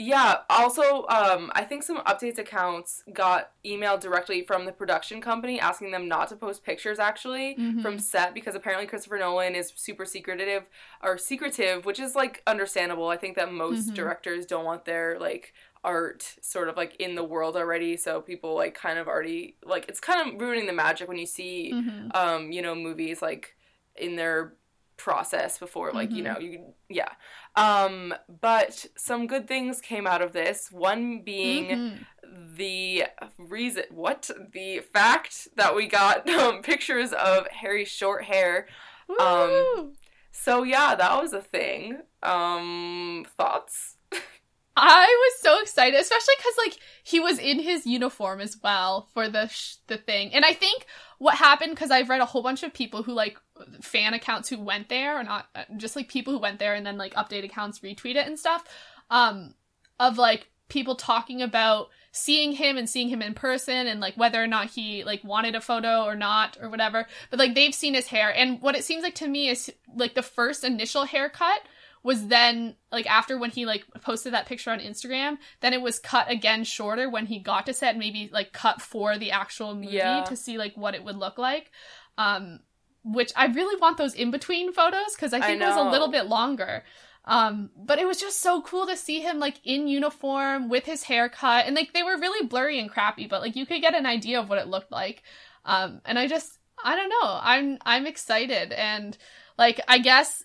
yeah 0.00 0.36
also 0.48 1.04
um 1.08 1.50
i 1.54 1.64
think 1.64 1.82
some 1.82 1.98
updates 2.04 2.38
accounts 2.38 3.02
got 3.12 3.50
emailed 3.66 4.00
directly 4.00 4.42
from 4.42 4.64
the 4.64 4.70
production 4.72 5.20
company 5.20 5.58
asking 5.58 5.90
them 5.90 6.06
not 6.06 6.28
to 6.28 6.36
post 6.36 6.62
pictures 6.62 6.98
actually 7.00 7.56
Mhm. 7.56 7.82
from 7.82 7.98
set 7.98 8.32
because 8.32 8.54
apparently 8.54 8.86
christopher 8.86 9.18
nolan 9.18 9.56
is 9.56 9.72
super 9.74 10.04
secretive 10.04 10.64
or 11.02 11.18
secretive 11.18 11.84
which 11.84 11.98
is 11.98 12.14
like 12.14 12.42
understandable 12.46 13.08
i 13.08 13.16
think 13.16 13.34
that 13.36 13.52
most 13.52 13.90
Mhm. 13.90 13.94
directors 13.94 14.46
don't 14.46 14.64
want 14.64 14.84
their 14.84 15.18
like 15.18 15.52
art 15.94 16.20
sort 16.42 16.68
of 16.68 16.76
like 16.76 16.94
in 17.06 17.14
the 17.14 17.24
world 17.34 17.54
already 17.56 17.96
so 17.96 18.20
people 18.20 18.52
like 18.62 18.74
kind 18.86 18.98
of 18.98 19.06
already 19.08 19.56
like 19.64 19.84
it's 19.90 20.00
kind 20.08 20.20
of 20.34 20.40
ruining 20.40 20.66
the 20.66 20.72
magic 20.84 21.06
when 21.08 21.18
you 21.24 21.26
see 21.38 21.70
Mhm. 21.72 22.14
um 22.22 22.40
you 22.54 22.62
know 22.64 22.74
movies 22.74 23.18
like 23.28 23.44
in 23.96 24.16
their 24.16 24.38
process 24.96 25.58
before 25.58 25.92
like 25.92 26.10
you 26.16 26.22
Mhm. 26.22 26.28
know 26.28 26.38
you 26.40 26.74
yeah. 27.00 27.12
Um 27.66 28.14
but 28.48 28.74
some 28.96 29.26
good 29.32 29.46
things 29.46 29.80
came 29.80 30.06
out 30.12 30.22
of 30.26 30.32
this. 30.32 30.58
One 30.72 31.22
being 31.32 31.66
Mhm. 31.68 32.06
the 32.60 33.04
reason 33.38 33.84
what? 33.90 34.20
The 34.52 34.80
fact 34.80 35.48
that 35.60 35.74
we 35.78 35.86
got 35.86 36.28
um, 36.40 36.62
pictures 36.62 37.12
of 37.12 37.46
harry's 37.62 37.88
short 38.00 38.24
hair. 38.24 38.66
Um, 39.20 39.94
so 40.32 40.64
yeah 40.64 40.94
that 40.96 41.14
was 41.22 41.32
a 41.32 41.42
thing. 41.56 42.02
Um 42.22 43.24
thoughts 43.36 43.97
I 44.80 45.06
was 45.06 45.40
so 45.40 45.60
excited, 45.60 45.98
especially 45.98 46.34
because 46.38 46.54
like 46.58 46.78
he 47.02 47.20
was 47.20 47.38
in 47.38 47.60
his 47.60 47.86
uniform 47.86 48.40
as 48.40 48.56
well 48.62 49.08
for 49.14 49.28
the 49.28 49.48
sh- 49.48 49.76
the 49.86 49.98
thing, 49.98 50.34
and 50.34 50.44
I 50.44 50.52
think 50.52 50.86
what 51.18 51.36
happened 51.36 51.70
because 51.70 51.90
I've 51.90 52.08
read 52.08 52.20
a 52.20 52.26
whole 52.26 52.42
bunch 52.42 52.62
of 52.62 52.72
people 52.72 53.02
who 53.02 53.12
like 53.12 53.38
fan 53.82 54.14
accounts 54.14 54.48
who 54.48 54.60
went 54.60 54.88
there, 54.88 55.18
or 55.18 55.24
not 55.24 55.46
uh, 55.54 55.64
just 55.76 55.96
like 55.96 56.08
people 56.08 56.32
who 56.32 56.38
went 56.38 56.58
there 56.58 56.74
and 56.74 56.86
then 56.86 56.96
like 56.96 57.14
update 57.14 57.44
accounts 57.44 57.80
retweet 57.80 58.16
it 58.16 58.26
and 58.26 58.38
stuff, 58.38 58.64
um, 59.10 59.54
of 59.98 60.18
like 60.18 60.48
people 60.68 60.94
talking 60.94 61.42
about 61.42 61.88
seeing 62.12 62.52
him 62.52 62.76
and 62.76 62.88
seeing 62.88 63.08
him 63.08 63.22
in 63.22 63.34
person 63.34 63.86
and 63.86 64.00
like 64.00 64.14
whether 64.16 64.42
or 64.42 64.46
not 64.46 64.66
he 64.70 65.04
like 65.04 65.22
wanted 65.24 65.54
a 65.54 65.60
photo 65.60 66.04
or 66.04 66.16
not 66.16 66.56
or 66.60 66.68
whatever. 66.68 67.06
But 67.30 67.38
like 67.38 67.54
they've 67.54 67.74
seen 67.74 67.94
his 67.94 68.06
hair. 68.06 68.34
And 68.34 68.60
what 68.60 68.76
it 68.76 68.84
seems 68.84 69.02
like 69.02 69.14
to 69.16 69.28
me 69.28 69.48
is 69.48 69.72
like 69.94 70.14
the 70.14 70.22
first 70.22 70.64
initial 70.64 71.04
haircut 71.04 71.60
was 72.02 72.28
then 72.28 72.76
like 72.92 73.06
after 73.10 73.36
when 73.38 73.50
he 73.50 73.66
like 73.66 73.84
posted 74.02 74.32
that 74.32 74.46
picture 74.46 74.70
on 74.70 74.80
Instagram, 74.80 75.38
then 75.60 75.72
it 75.72 75.82
was 75.82 75.98
cut 75.98 76.30
again 76.30 76.64
shorter 76.64 77.08
when 77.10 77.26
he 77.26 77.38
got 77.38 77.66
to 77.66 77.72
set, 77.74 77.96
maybe 77.96 78.30
like 78.32 78.52
cut 78.52 78.80
for 78.80 79.18
the 79.18 79.30
actual 79.30 79.74
movie 79.74 79.96
Yeah. 79.96 80.24
to 80.24 80.36
see 80.36 80.58
like 80.58 80.76
what 80.76 80.94
it 80.94 81.04
would 81.04 81.16
look 81.16 81.38
like. 81.38 81.70
Um 82.16 82.60
which 83.04 83.32
I 83.36 83.46
really 83.46 83.80
want 83.80 83.96
those 83.96 84.12
in 84.14 84.30
between 84.30 84.72
photos 84.72 85.14
because 85.14 85.32
I 85.32 85.38
I 85.38 85.40
think 85.42 85.62
it 85.62 85.66
was 85.66 85.76
a 85.76 85.90
little 85.90 86.08
bit 86.08 86.26
longer. 86.26 86.84
Um, 87.24 87.70
but 87.76 87.98
it 87.98 88.06
was 88.06 88.18
just 88.18 88.40
so 88.40 88.62
cool 88.62 88.86
to 88.86 88.96
see 88.96 89.20
him 89.20 89.38
like 89.38 89.60
in 89.64 89.86
uniform 89.86 90.68
with 90.68 90.84
his 90.84 91.04
haircut, 91.04 91.66
and 91.66 91.76
like 91.76 91.92
they 91.92 92.02
were 92.02 92.18
really 92.18 92.46
blurry 92.46 92.78
and 92.80 92.90
crappy, 92.90 93.26
but 93.26 93.40
like 93.42 93.54
you 93.54 93.66
could 93.66 93.82
get 93.82 93.94
an 93.94 94.06
idea 94.06 94.40
of 94.40 94.48
what 94.48 94.58
it 94.58 94.66
looked 94.68 94.90
like. 94.90 95.22
Um, 95.64 96.00
and 96.06 96.18
I 96.18 96.26
just, 96.26 96.58
I 96.82 96.96
don't 96.96 97.10
know, 97.10 97.38
I'm 97.42 97.78
I'm 97.84 98.06
excited, 98.06 98.72
and 98.72 99.16
like 99.58 99.80
I 99.86 99.98
guess 99.98 100.42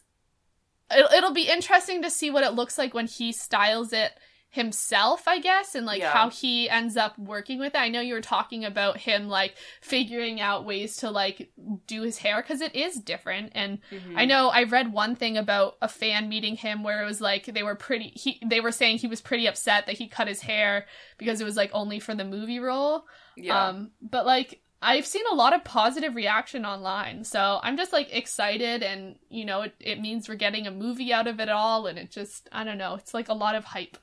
it, 0.96 1.12
it'll 1.18 1.34
be 1.34 1.50
interesting 1.50 2.02
to 2.04 2.10
see 2.10 2.30
what 2.32 2.44
it 2.44 2.54
looks 2.54 2.78
like 2.78 2.94
when 2.94 3.08
he 3.08 3.32
styles 3.32 3.94
it 3.94 4.12
himself, 4.50 5.28
I 5.28 5.40
guess, 5.40 5.74
and 5.74 5.84
like 5.86 6.00
Yeah. 6.02 6.12
how 6.12 6.30
he 6.30 6.70
ends 6.70 6.96
up 6.96 7.18
working 7.18 7.58
with 7.58 7.74
it. 7.74 7.80
I 7.80 7.90
know 7.90 8.02
you 8.02 8.14
were 8.14 8.22
talking 8.22 8.64
about 8.64 8.98
him 8.98 9.28
like 9.28 9.56
figuring 9.82 10.40
out 10.40 10.64
ways 10.64 10.98
to 10.98 11.10
like 11.10 11.50
do 11.88 12.04
his 12.04 12.20
hair 12.20 12.40
because 12.42 12.62
it 12.62 12.76
is 12.76 12.96
different. 12.98 13.52
And 13.56 13.80
Mhm. 13.92 14.14
I 14.16 14.26
know 14.26 14.50
I 14.50 14.64
read 14.64 14.94
one 14.94 15.16
thing 15.16 15.38
about 15.38 15.78
a 15.82 15.88
fan 15.88 16.30
meeting 16.30 16.56
him 16.56 16.84
where 16.84 17.02
it 17.02 17.06
was 17.06 17.20
like 17.20 17.46
they 17.46 17.64
were 17.64 17.74
pretty 17.76 18.10
he 18.16 18.40
they 18.46 18.60
were 18.60 18.72
saying 18.72 19.00
he 19.00 19.08
was 19.08 19.22
pretty 19.22 19.48
upset 19.48 19.88
that 19.88 19.98
he 19.98 20.08
cut 20.08 20.28
his 20.28 20.42
hair 20.42 20.86
because 21.18 21.42
it 21.42 21.46
was 21.46 21.58
like 21.58 21.72
only 21.74 22.00
for 22.00 22.14
the 22.14 22.24
movie 22.26 22.60
role. 22.60 23.06
yeah. 23.36 23.70
Um, 23.70 23.90
but 24.04 24.26
like 24.28 24.62
I've 24.84 25.06
seen 25.06 25.24
a 25.32 25.36
lot 25.36 25.56
of 25.56 25.64
positive 25.64 26.16
reaction 26.16 26.66
online, 26.66 27.24
so 27.24 27.60
I'm 27.64 27.78
just 27.78 27.94
like 27.94 28.14
excited, 28.14 28.84
and 28.84 29.16
you 29.30 29.46
know, 29.46 29.62
it, 29.62 29.74
it 29.80 30.02
means 30.02 30.28
we're 30.28 30.36
getting 30.36 30.68
a 30.68 30.72
movie 30.72 31.14
out 31.14 31.28
of 31.28 31.40
it 31.40 31.50
all, 31.50 31.88
and 31.88 31.98
it 31.98 32.12
just 32.12 32.50
I 32.52 32.64
don't 32.64 32.78
know, 32.78 32.96
it's 32.96 33.14
like 33.14 33.30
a 33.30 33.34
lot 33.34 33.56
of 33.56 33.64
hype. 33.64 33.98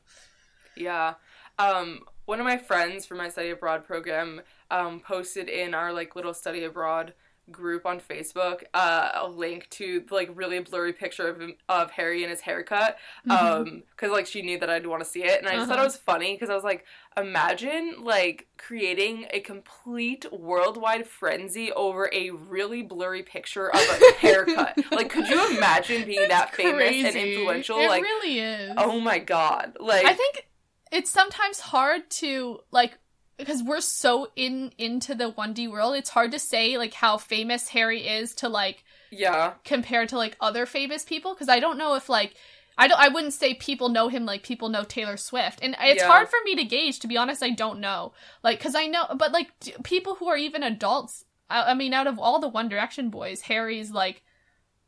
Yeah. 0.77 1.15
Um, 1.59 2.01
one 2.25 2.41
of 2.41 2.47
my 2.47 2.57
friends 2.57 3.05
from 3.05 3.19
my 3.19 3.29
study 3.29 3.51
abroad 3.51 3.85
program 3.85 4.41
um, 4.71 5.01
posted 5.01 5.49
in 5.49 5.75
our 5.75 5.93
like 5.93 6.17
little 6.17 6.33
study 6.33 6.65
abroad 6.65 7.13
group 7.51 7.87
on 7.87 8.01
Facebook 8.01 8.63
uh, 8.75 9.11
a 9.15 9.29
link 9.29 9.69
to 9.71 10.05
like 10.11 10.31
really 10.35 10.59
blurry 10.61 10.93
picture 10.93 11.29
of 11.29 11.41
him, 11.41 11.55
of 11.69 11.91
Harry 11.93 12.23
and 12.23 12.31
his 12.31 12.41
haircut 12.41 12.97
um 13.29 13.83
because 13.91 14.11
like 14.11 14.27
she 14.27 14.43
knew 14.43 14.59
that 14.59 14.71
I'd 14.71 14.87
want 14.87 15.03
to 15.03 15.09
see 15.09 15.25
it 15.25 15.39
and 15.41 15.49
I 15.49 15.57
just 15.57 15.69
thought 15.69 15.79
it 15.79 15.83
Uh-huh. 15.83 15.85
was 15.85 15.97
funny 15.97 16.35
because 16.35 16.51
I 16.51 16.55
was 16.55 16.65
like 16.65 16.85
imagine 17.17 17.97
like 18.03 18.49
creating 18.57 19.27
a 19.31 19.41
complete 19.41 20.27
worldwide 20.33 21.07
frenzy 21.07 21.73
over 21.73 22.09
a 22.13 22.31
really 22.31 22.83
blurry 22.83 23.23
picture 23.23 23.71
of 23.71 23.89
a 23.89 24.01
haircut 24.21 24.79
like 24.95 25.09
could 25.11 25.29
you 25.29 25.47
imagine 25.57 26.05
being 26.05 26.29
that 26.29 26.55
famous 26.55 27.03
and 27.03 27.17
Crazy. 27.17 27.21
influential 27.21 27.79
It 27.81 27.89
like 27.89 28.03
really 28.03 28.39
is. 28.41 28.73
oh 28.77 29.01
my 29.01 29.19
god 29.19 29.77
like 29.81 30.05
I 30.05 30.15
think 30.15 30.49
it's 30.93 31.11
sometimes 31.11 31.61
hard 31.61 32.11
to 32.11 32.61
like 32.71 32.99
because 33.41 33.63
we're 33.63 33.81
so 33.81 34.29
in 34.37 34.73
into 34.79 35.15
the 35.15 35.31
1D 35.33 35.69
world, 35.71 35.97
it's 35.97 36.11
hard 36.11 36.31
to 36.33 36.39
say 36.39 36.79
like 36.79 36.95
how 36.95 37.19
famous 37.19 37.69
Harry 37.69 38.07
is 38.07 38.35
to 38.37 38.49
like 38.49 38.85
yeah 39.11 39.55
compared 39.65 40.09
to 40.11 40.17
like 40.17 40.37
other 40.41 40.67
famous 40.67 41.05
people 41.05 41.35
because 41.35 41.49
I 41.49 41.59
don't 41.59 41.79
know 41.79 41.95
if 41.97 42.09
like 42.09 42.35
I 42.79 42.87
don't 42.89 43.01
I 43.01 43.09
wouldn't 43.09 43.33
say 43.35 43.55
people 43.55 43.89
know 43.89 44.09
him 44.09 44.25
like 44.25 44.43
people 44.45 44.69
know 44.69 44.85
Taylor 44.85 45.17
Swift. 45.17 45.59
And 45.63 45.77
it's 45.81 46.01
Yeah. 46.03 46.07
hard 46.09 46.29
for 46.29 46.39
me 46.45 46.55
to 46.57 46.65
gauge 46.65 47.01
to 47.01 47.09
be 47.09 47.17
honest, 47.17 47.43
I 47.43 47.51
don't 47.51 47.81
know. 47.81 48.13
Like 48.45 48.61
cuz 48.61 48.75
I 48.75 48.87
know 48.87 49.07
but 49.19 49.33
like 49.33 49.49
d- 49.61 49.75
people 49.83 50.15
who 50.15 50.29
are 50.29 50.37
even 50.37 50.63
adults 50.63 51.25
I, 51.49 51.73
I 51.73 51.75
mean 51.75 51.93
out 51.93 52.07
of 52.07 52.19
all 52.19 52.39
the 52.39 52.49
One 52.49 52.69
Direction 52.69 53.11
boys, 53.11 53.43
Harry's 53.43 53.91
like 53.91 54.23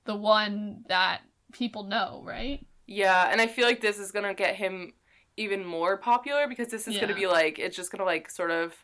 the 0.05 0.15
one 0.17 0.85
that 0.89 1.23
people 1.53 1.85
know, 1.85 2.23
right? 2.25 2.65
Yeah, 2.87 3.29
and 3.31 3.41
I 3.41 3.47
feel 3.47 3.67
like 3.67 3.81
this 3.81 3.99
is 3.99 4.13
gonna 4.13 4.35
get 4.35 4.57
him 4.57 4.93
even 5.37 5.65
more 5.65 5.97
popular 5.97 6.47
because 6.47 6.69
this 6.69 6.87
is 6.87 6.95
gonna 6.99 7.15
be 7.15 7.27
like 7.27 7.59
it's 7.59 7.77
just 7.77 7.91
gonna 7.91 8.05
like 8.05 8.31
sort 8.31 8.51
of 8.51 8.75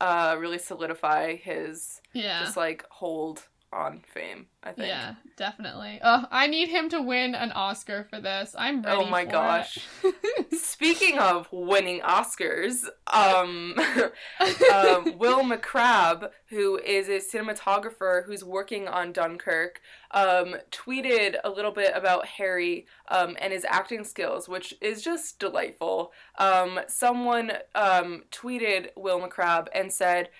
uh 0.00 0.36
really 0.38 0.58
solidify 0.58 1.34
his 1.36 2.00
Yeah. 2.12 2.40
just 2.44 2.56
like 2.56 2.84
hold 2.90 3.48
on 3.72 4.02
fame, 4.06 4.46
I 4.62 4.72
think. 4.72 4.88
Yeah, 4.88 5.14
definitely. 5.36 6.00
Oh, 6.02 6.24
I 6.30 6.46
need 6.46 6.68
him 6.68 6.88
to 6.90 7.02
win 7.02 7.34
an 7.34 7.52
Oscar 7.52 8.06
for 8.08 8.20
this. 8.20 8.54
I'm 8.58 8.82
ready. 8.82 8.98
Oh 8.98 9.06
my 9.08 9.24
gosh. 9.24 9.78
Speaking 10.52 11.18
of 11.18 11.48
winning 11.52 12.00
Oscars, 12.00 12.84
um, 13.12 13.74
um, 14.72 15.18
Will 15.18 15.42
McCrabb, 15.42 16.30
who 16.46 16.78
is 16.78 17.08
a 17.08 17.18
cinematographer 17.18 18.24
who's 18.24 18.42
working 18.42 18.88
on 18.88 19.12
Dunkirk, 19.12 19.80
um, 20.12 20.56
tweeted 20.70 21.36
a 21.44 21.50
little 21.50 21.72
bit 21.72 21.92
about 21.94 22.26
Harry 22.26 22.86
um, 23.08 23.36
and 23.40 23.52
his 23.52 23.66
acting 23.68 24.04
skills, 24.04 24.48
which 24.48 24.74
is 24.80 25.02
just 25.02 25.38
delightful. 25.38 26.12
Um, 26.38 26.80
someone 26.88 27.52
um, 27.74 28.24
tweeted 28.30 28.88
Will 28.96 29.20
McCrabb 29.20 29.68
and 29.74 29.92
said, 29.92 30.30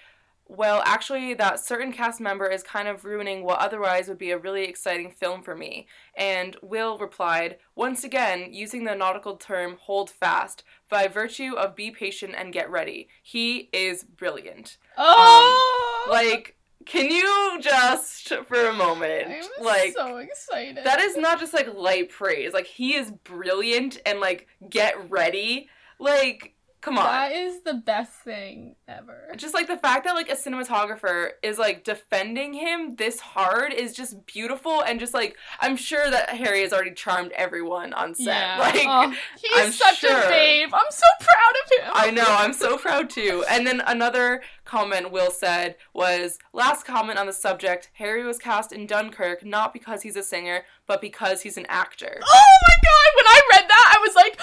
well, 0.48 0.82
actually, 0.86 1.34
that 1.34 1.60
certain 1.60 1.92
cast 1.92 2.20
member 2.20 2.46
is 2.46 2.62
kind 2.62 2.88
of 2.88 3.04
ruining 3.04 3.44
what 3.44 3.58
otherwise 3.58 4.08
would 4.08 4.16
be 4.16 4.30
a 4.30 4.38
really 4.38 4.64
exciting 4.64 5.10
film 5.10 5.42
for 5.42 5.54
me. 5.54 5.86
And 6.16 6.56
Will 6.62 6.96
replied, 6.96 7.58
once 7.76 8.02
again, 8.02 8.48
using 8.52 8.84
the 8.84 8.94
nautical 8.94 9.36
term 9.36 9.76
hold 9.78 10.08
fast, 10.08 10.64
by 10.88 11.06
virtue 11.06 11.54
of 11.54 11.76
be 11.76 11.90
patient 11.90 12.34
and 12.36 12.52
get 12.52 12.70
ready. 12.70 13.08
He 13.22 13.68
is 13.74 14.04
brilliant. 14.04 14.78
oh, 14.96 16.04
um, 16.06 16.10
Like, 16.12 16.56
can 16.86 17.10
you 17.10 17.58
just, 17.60 18.32
for 18.46 18.68
a 18.68 18.72
moment, 18.72 19.26
I'm 19.28 19.64
like, 19.64 19.92
so 19.92 20.16
excited. 20.16 20.82
that 20.84 20.98
is 21.00 21.14
not 21.18 21.38
just 21.38 21.52
like 21.52 21.74
light 21.74 22.08
praise. 22.08 22.54
Like, 22.54 22.66
he 22.66 22.94
is 22.94 23.10
brilliant 23.10 24.00
and 24.06 24.18
like, 24.20 24.46
get 24.70 25.10
ready. 25.10 25.68
Like, 25.98 26.54
come 26.88 26.98
on. 26.98 27.04
That 27.04 27.32
is 27.32 27.62
the 27.62 27.74
best 27.74 28.12
thing 28.12 28.76
ever. 28.86 29.32
just 29.36 29.54
like 29.54 29.66
the 29.66 29.76
fact 29.76 30.04
that 30.04 30.14
like 30.14 30.28
a 30.30 30.34
cinematographer 30.34 31.30
is 31.42 31.58
like 31.58 31.84
defending 31.84 32.52
him 32.54 32.96
this 32.96 33.20
hard 33.20 33.72
is 33.72 33.94
just 33.94 34.26
beautiful 34.26 34.82
and 34.82 34.98
just 34.98 35.14
like 35.14 35.36
I'm 35.60 35.76
sure 35.76 36.10
that 36.10 36.30
Harry 36.30 36.62
has 36.62 36.72
already 36.72 36.92
charmed 36.92 37.32
everyone 37.32 37.92
on 37.92 38.14
set. 38.14 38.26
Yeah. 38.26 38.58
Like 38.68 38.84
oh, 38.86 39.14
he's 39.40 39.50
I'm 39.66 39.72
such 39.72 39.98
sure. 39.98 40.26
a 40.26 40.28
babe. 40.28 40.70
I'm 40.72 40.90
so 40.90 41.06
proud 41.20 41.54
of 41.64 41.86
him. 41.86 41.92
I 41.94 42.10
know, 42.10 42.26
I'm 42.26 42.52
so 42.52 42.76
proud 42.76 43.08
too. 43.08 43.44
And 43.48 43.66
then 43.66 43.80
another 43.86 44.42
comment 44.68 45.10
Will 45.10 45.30
said 45.30 45.76
was 45.94 46.38
last 46.52 46.84
comment 46.84 47.18
on 47.18 47.26
the 47.26 47.32
subject, 47.32 47.90
Harry 47.94 48.24
was 48.24 48.38
cast 48.38 48.70
in 48.70 48.86
Dunkirk 48.86 49.44
not 49.44 49.72
because 49.72 50.02
he's 50.02 50.16
a 50.16 50.22
singer, 50.22 50.62
but 50.86 51.00
because 51.00 51.42
he's 51.42 51.56
an 51.56 51.66
actor. 51.68 52.20
Oh 52.30 52.58
my 52.68 52.74
god! 52.84 53.10
When 53.16 53.26
I 53.26 53.40
read 53.52 53.68
that, 53.68 53.94
I 53.96 54.00
was 54.00 54.14
like, 54.14 54.36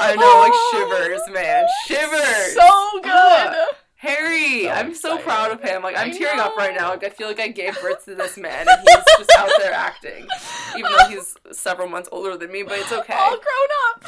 I 0.00 0.16
know, 0.16 0.38
like 0.40 0.54
shivers, 0.72 1.22
man. 1.32 1.66
Shivers. 1.86 2.54
So 2.54 3.00
good. 3.02 3.10
Ah. 3.12 3.66
Harry, 4.02 4.64
So 4.64 4.70
I'm 4.70 4.94
so 4.94 5.18
proud 5.18 5.52
of 5.52 5.62
him. 5.62 5.80
Like 5.82 5.96
I'm 5.96 6.08
I 6.08 6.12
tearing 6.12 6.40
up 6.40 6.56
right 6.56 6.74
now. 6.74 6.90
Like 6.90 7.04
I 7.04 7.08
feel 7.08 7.28
like 7.28 7.38
I 7.38 7.46
gave 7.46 7.80
birth 7.80 8.04
to 8.06 8.16
this 8.16 8.36
man 8.36 8.66
and 8.68 8.80
he's 8.80 9.16
just 9.16 9.30
out 9.38 9.48
there 9.58 9.72
acting. 9.72 10.26
Even 10.76 10.90
though 10.90 11.08
he's 11.08 11.36
several 11.52 11.88
months 11.88 12.08
older 12.10 12.36
than 12.36 12.50
me, 12.50 12.64
but 12.64 12.80
it's 12.80 12.90
okay. 12.90 13.14
All 13.14 13.30
grown 13.30 13.44
up. 13.90 14.04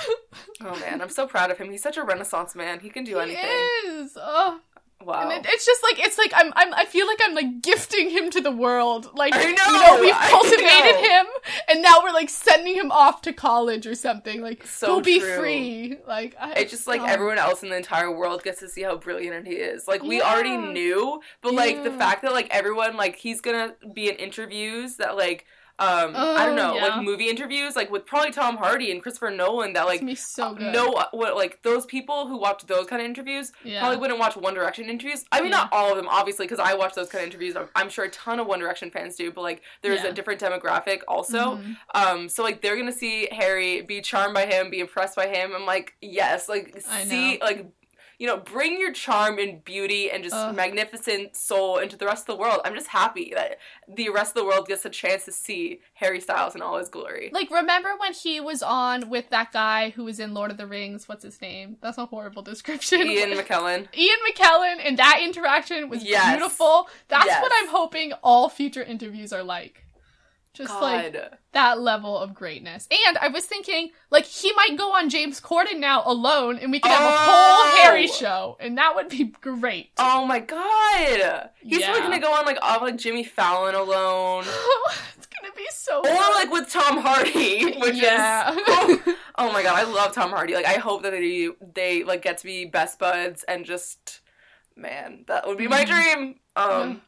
Oh 0.63 0.81
man, 0.81 1.01
I'm 1.01 1.11
so 1.11 1.29
proud 1.29 1.53
of 1.53 1.59
him. 1.59 1.71
He's 1.71 1.83
such 1.83 1.97
a 1.97 2.03
renaissance 2.03 2.57
man. 2.57 2.81
He 2.81 2.91
can 2.91 3.05
do 3.05 3.21
anything. 3.21 3.45
He 3.45 3.89
is. 3.91 4.17
Oh. 4.17 4.59
Wow. 5.05 5.23
And 5.23 5.33
it, 5.33 5.47
it's 5.49 5.67
just 5.67 5.83
like 5.83 5.99
it's 5.99 6.19
like 6.19 6.33
I'm 6.35 6.53
I'm 6.57 6.73
I 6.75 6.85
feel 6.85 7.07
like 7.07 7.19
I'm 7.23 7.35
like 7.35 7.63
gifting 7.63 8.11
him 8.11 8.31
to 8.31 8.41
the 8.41 8.51
world. 8.51 9.11
Like 9.15 9.35
I 9.35 9.43
you 9.43 9.55
know, 9.55 9.97
know, 9.97 10.01
we've 10.01 10.15
cultivated 10.15 10.63
know. 10.65 11.03
him, 11.03 11.27
and 11.69 11.83
now 11.83 12.01
we're 12.03 12.13
like 12.13 12.31
sending 12.31 12.75
him 12.75 12.91
off 12.91 13.23
to 13.23 13.33
college 13.33 13.87
or 13.87 13.95
something. 13.95 14.41
Like 14.41 14.67
So 14.67 15.01
be 15.01 15.21
true. 15.21 15.37
free. 15.37 15.97
Like 16.07 16.37
I, 16.41 16.53
it's 16.53 16.71
just 16.71 16.87
like 16.87 17.01
oh. 17.01 17.07
everyone 17.07 17.39
else 17.39 17.63
in 17.63 17.69
the 17.69 17.77
entire 17.77 18.11
world 18.11 18.43
gets 18.43 18.61
to 18.61 18.69
see 18.69 18.83
how 18.83 18.97
brilliant 18.97 19.47
he 19.47 19.55
is. 19.55 19.87
Like 19.87 20.03
we 20.03 20.23
already 20.23 20.57
knew, 20.57 21.21
but 21.43 21.55
like 21.55 21.85
the 21.85 21.91
fact 21.93 22.23
that 22.23 22.33
like 22.33 22.49
everyone 22.51 22.97
like 22.97 23.17
he's 23.17 23.41
gonna 23.41 23.75
be 23.93 24.09
in 24.09 24.17
interviews 24.17 24.97
that 24.97 25.17
like 25.17 25.47
um 25.81 26.15
I 26.15 26.47
don't 26.47 26.53
Oh, 26.53 26.55
know 26.55 26.75
yeah. 26.77 26.87
like 26.97 27.03
movie 27.03 27.29
interviews 27.29 27.75
like 27.75 27.91
with 27.91 28.07
probably 28.07 28.31
Tom 28.31 28.57
Hardy 28.57 28.93
and 28.93 29.03
Christopher 29.03 29.31
Nolan 29.31 29.73
that 29.73 29.87
like 29.87 30.03
so 30.17 30.55
good. 30.55 30.73
no 30.73 30.95
what 31.11 31.35
like 31.35 31.61
those 31.63 31.85
people 31.85 32.29
who 32.29 32.37
watch 32.39 32.65
those 32.67 32.87
kind 32.87 33.03
of 33.03 33.07
interviews 33.07 33.51
yeah. 33.65 33.81
probably 33.81 33.97
wouldn't 33.99 34.21
watch 34.21 34.37
One 34.37 34.55
Direction 34.55 34.89
interviews. 34.89 35.25
I 35.33 35.41
mean, 35.41 35.51
Yeah. 35.51 35.57
not 35.59 35.73
all 35.73 35.91
of 35.91 35.97
them, 35.97 36.07
obviously, 36.09 36.47
because 36.47 36.61
I 36.61 36.75
watch 36.75 36.95
those 36.95 37.09
kind 37.09 37.23
of 37.23 37.27
interviews. 37.29 37.57
I'm, 37.57 37.69
I'm 37.75 37.89
sure 37.89 38.05
a 38.05 38.11
ton 38.11 38.39
of 38.39 38.47
One 38.47 38.61
Direction 38.61 38.91
fans 38.91 39.17
do, 39.17 39.33
but 39.33 39.43
like, 39.43 39.63
there's 39.83 40.03
a 40.03 40.13
different 40.13 40.41
demographic 40.41 41.01
also. 41.09 41.57
Mhm. 41.57 41.77
Um, 41.95 42.29
so 42.29 42.43
like, 42.45 42.63
they're 42.63 42.77
gonna 42.77 42.93
see 42.93 43.29
Harry, 43.33 43.83
be 43.83 44.01
charmed 44.01 44.35
by 44.35 44.47
him, 44.47 44.71
be 44.71 44.79
impressed 44.81 45.17
by 45.17 45.27
him. 45.27 45.53
I'm 45.55 45.67
like, 45.67 45.95
yes, 46.01 46.49
like, 46.49 46.81
I 46.89 47.05
see, 47.05 47.39
like. 47.41 47.67
You 48.19 48.27
know, 48.29 48.37
bring 48.37 48.79
your 48.79 48.93
charm 48.93 49.39
and 49.39 49.65
beauty 49.65 50.11
and 50.11 50.23
just 50.23 50.37
Ugh. 50.37 50.55
magnificent 50.55 51.37
soul 51.37 51.79
into 51.79 51.97
the 51.97 52.07
rest 52.07 52.29
of 52.29 52.37
the 52.37 52.41
world. 52.41 52.61
I'm 52.65 52.75
just 52.75 52.89
happy 52.89 53.33
that 53.35 53.59
the 53.89 54.09
rest 54.11 54.31
of 54.31 54.35
the 54.43 54.45
world 54.45 54.67
gets 54.69 54.85
a 54.85 54.91
chance 54.91 55.25
to 55.25 55.33
see 55.33 55.81
Harry 55.95 56.21
Styles 56.21 56.55
in 56.55 56.63
all 56.63 56.79
his 56.79 56.89
glory. 56.89 57.31
Like 57.33 57.51
remember 57.51 57.91
when 57.99 58.13
he 58.13 58.41
was 58.41 58.63
on 58.63 59.11
with 59.11 59.31
that 59.31 59.53
guy 59.53 59.91
who 59.91 60.05
was 60.05 60.21
in 60.21 60.33
Lord 60.35 60.51
of 60.51 60.57
the 60.57 60.67
Rings? 60.67 61.09
What's 61.09 61.25
his 61.25 61.41
name? 61.41 61.77
That's 61.81 61.99
a 61.99 62.07
horrible 62.07 62.43
description. 62.43 63.01
Ian 63.03 63.31
McKellen. 63.39 63.89
Ian 63.97 64.17
McKellen 64.31 64.77
and 64.85 64.97
that 64.99 65.21
interaction 65.23 65.89
was 65.89 66.05
Yes. 66.05 66.31
beautiful. 66.37 66.89
That's 67.09 67.27
Yes. 67.27 67.43
what 67.43 67.53
I'm 67.57 67.69
hoping 67.69 68.13
all 68.23 68.49
future 68.49 68.83
interviews 68.83 69.33
are 69.33 69.43
like. 69.43 69.84
Just 70.55 70.81
like 70.81 71.17
that 71.53 71.81
level 71.81 72.17
of 72.17 72.33
greatness. 72.33 72.87
And 73.07 73.19
I 73.19 73.27
was 73.27 73.45
thinking, 73.45 73.91
like, 74.11 74.25
he 74.25 74.53
might 74.55 74.79
go 74.79 74.93
on 74.93 75.11
James 75.11 75.41
Corden 75.41 75.81
now 75.81 76.05
alone 76.07 76.59
and 76.59 76.71
we 76.71 76.79
could 76.79 76.93
have 76.93 77.03
a 77.05 77.09
Oh! 77.09 77.13
whole 77.13 77.83
Harry 77.83 78.07
show. 78.07 78.57
And 78.61 78.79
that 78.79 78.95
would 78.95 79.09
be 79.09 79.25
great. 79.41 79.91
Oh 79.99 80.25
my 80.25 80.39
god! 80.39 81.51
He's 81.61 81.81
Yeah. 81.81 81.99
gonna 81.99 82.21
go 82.21 82.33
on 82.33 82.47
like 82.47 82.59
off 82.63 82.83
like 82.83 82.97
Jimmy 82.97 83.25
Fallon 83.25 83.75
alone. 83.75 84.45
it's 85.17 85.27
gonna 85.27 85.53
be 85.57 85.67
so 85.73 86.01
or 86.01 86.35
like 86.35 86.53
with 86.53 86.71
Tom 86.71 86.99
Hardy, 86.99 87.65
which 87.81 87.97
yeah. 87.97 88.53
is 88.53 88.57
oh, 88.69 89.17
oh 89.39 89.53
my 89.53 89.63
god, 89.65 89.75
I 89.77 89.83
love 89.91 90.13
Tom 90.13 90.31
Hardy. 90.31 90.55
Like 90.55 90.67
I 90.67 90.75
hope 90.75 91.03
that 91.03 91.11
they 91.11 91.49
they 91.75 92.05
like 92.05 92.23
get 92.23 92.39
to 92.39 92.45
be 92.45 92.65
best 92.65 93.01
buds 93.01 93.45
and 93.49 93.65
just 93.65 94.21
man, 94.77 95.25
that 95.27 95.47
would 95.49 95.59
be 95.59 95.67
my 95.67 95.85
Mhm. 95.85 95.89
dream. 95.89 96.35
Um 96.55 97.03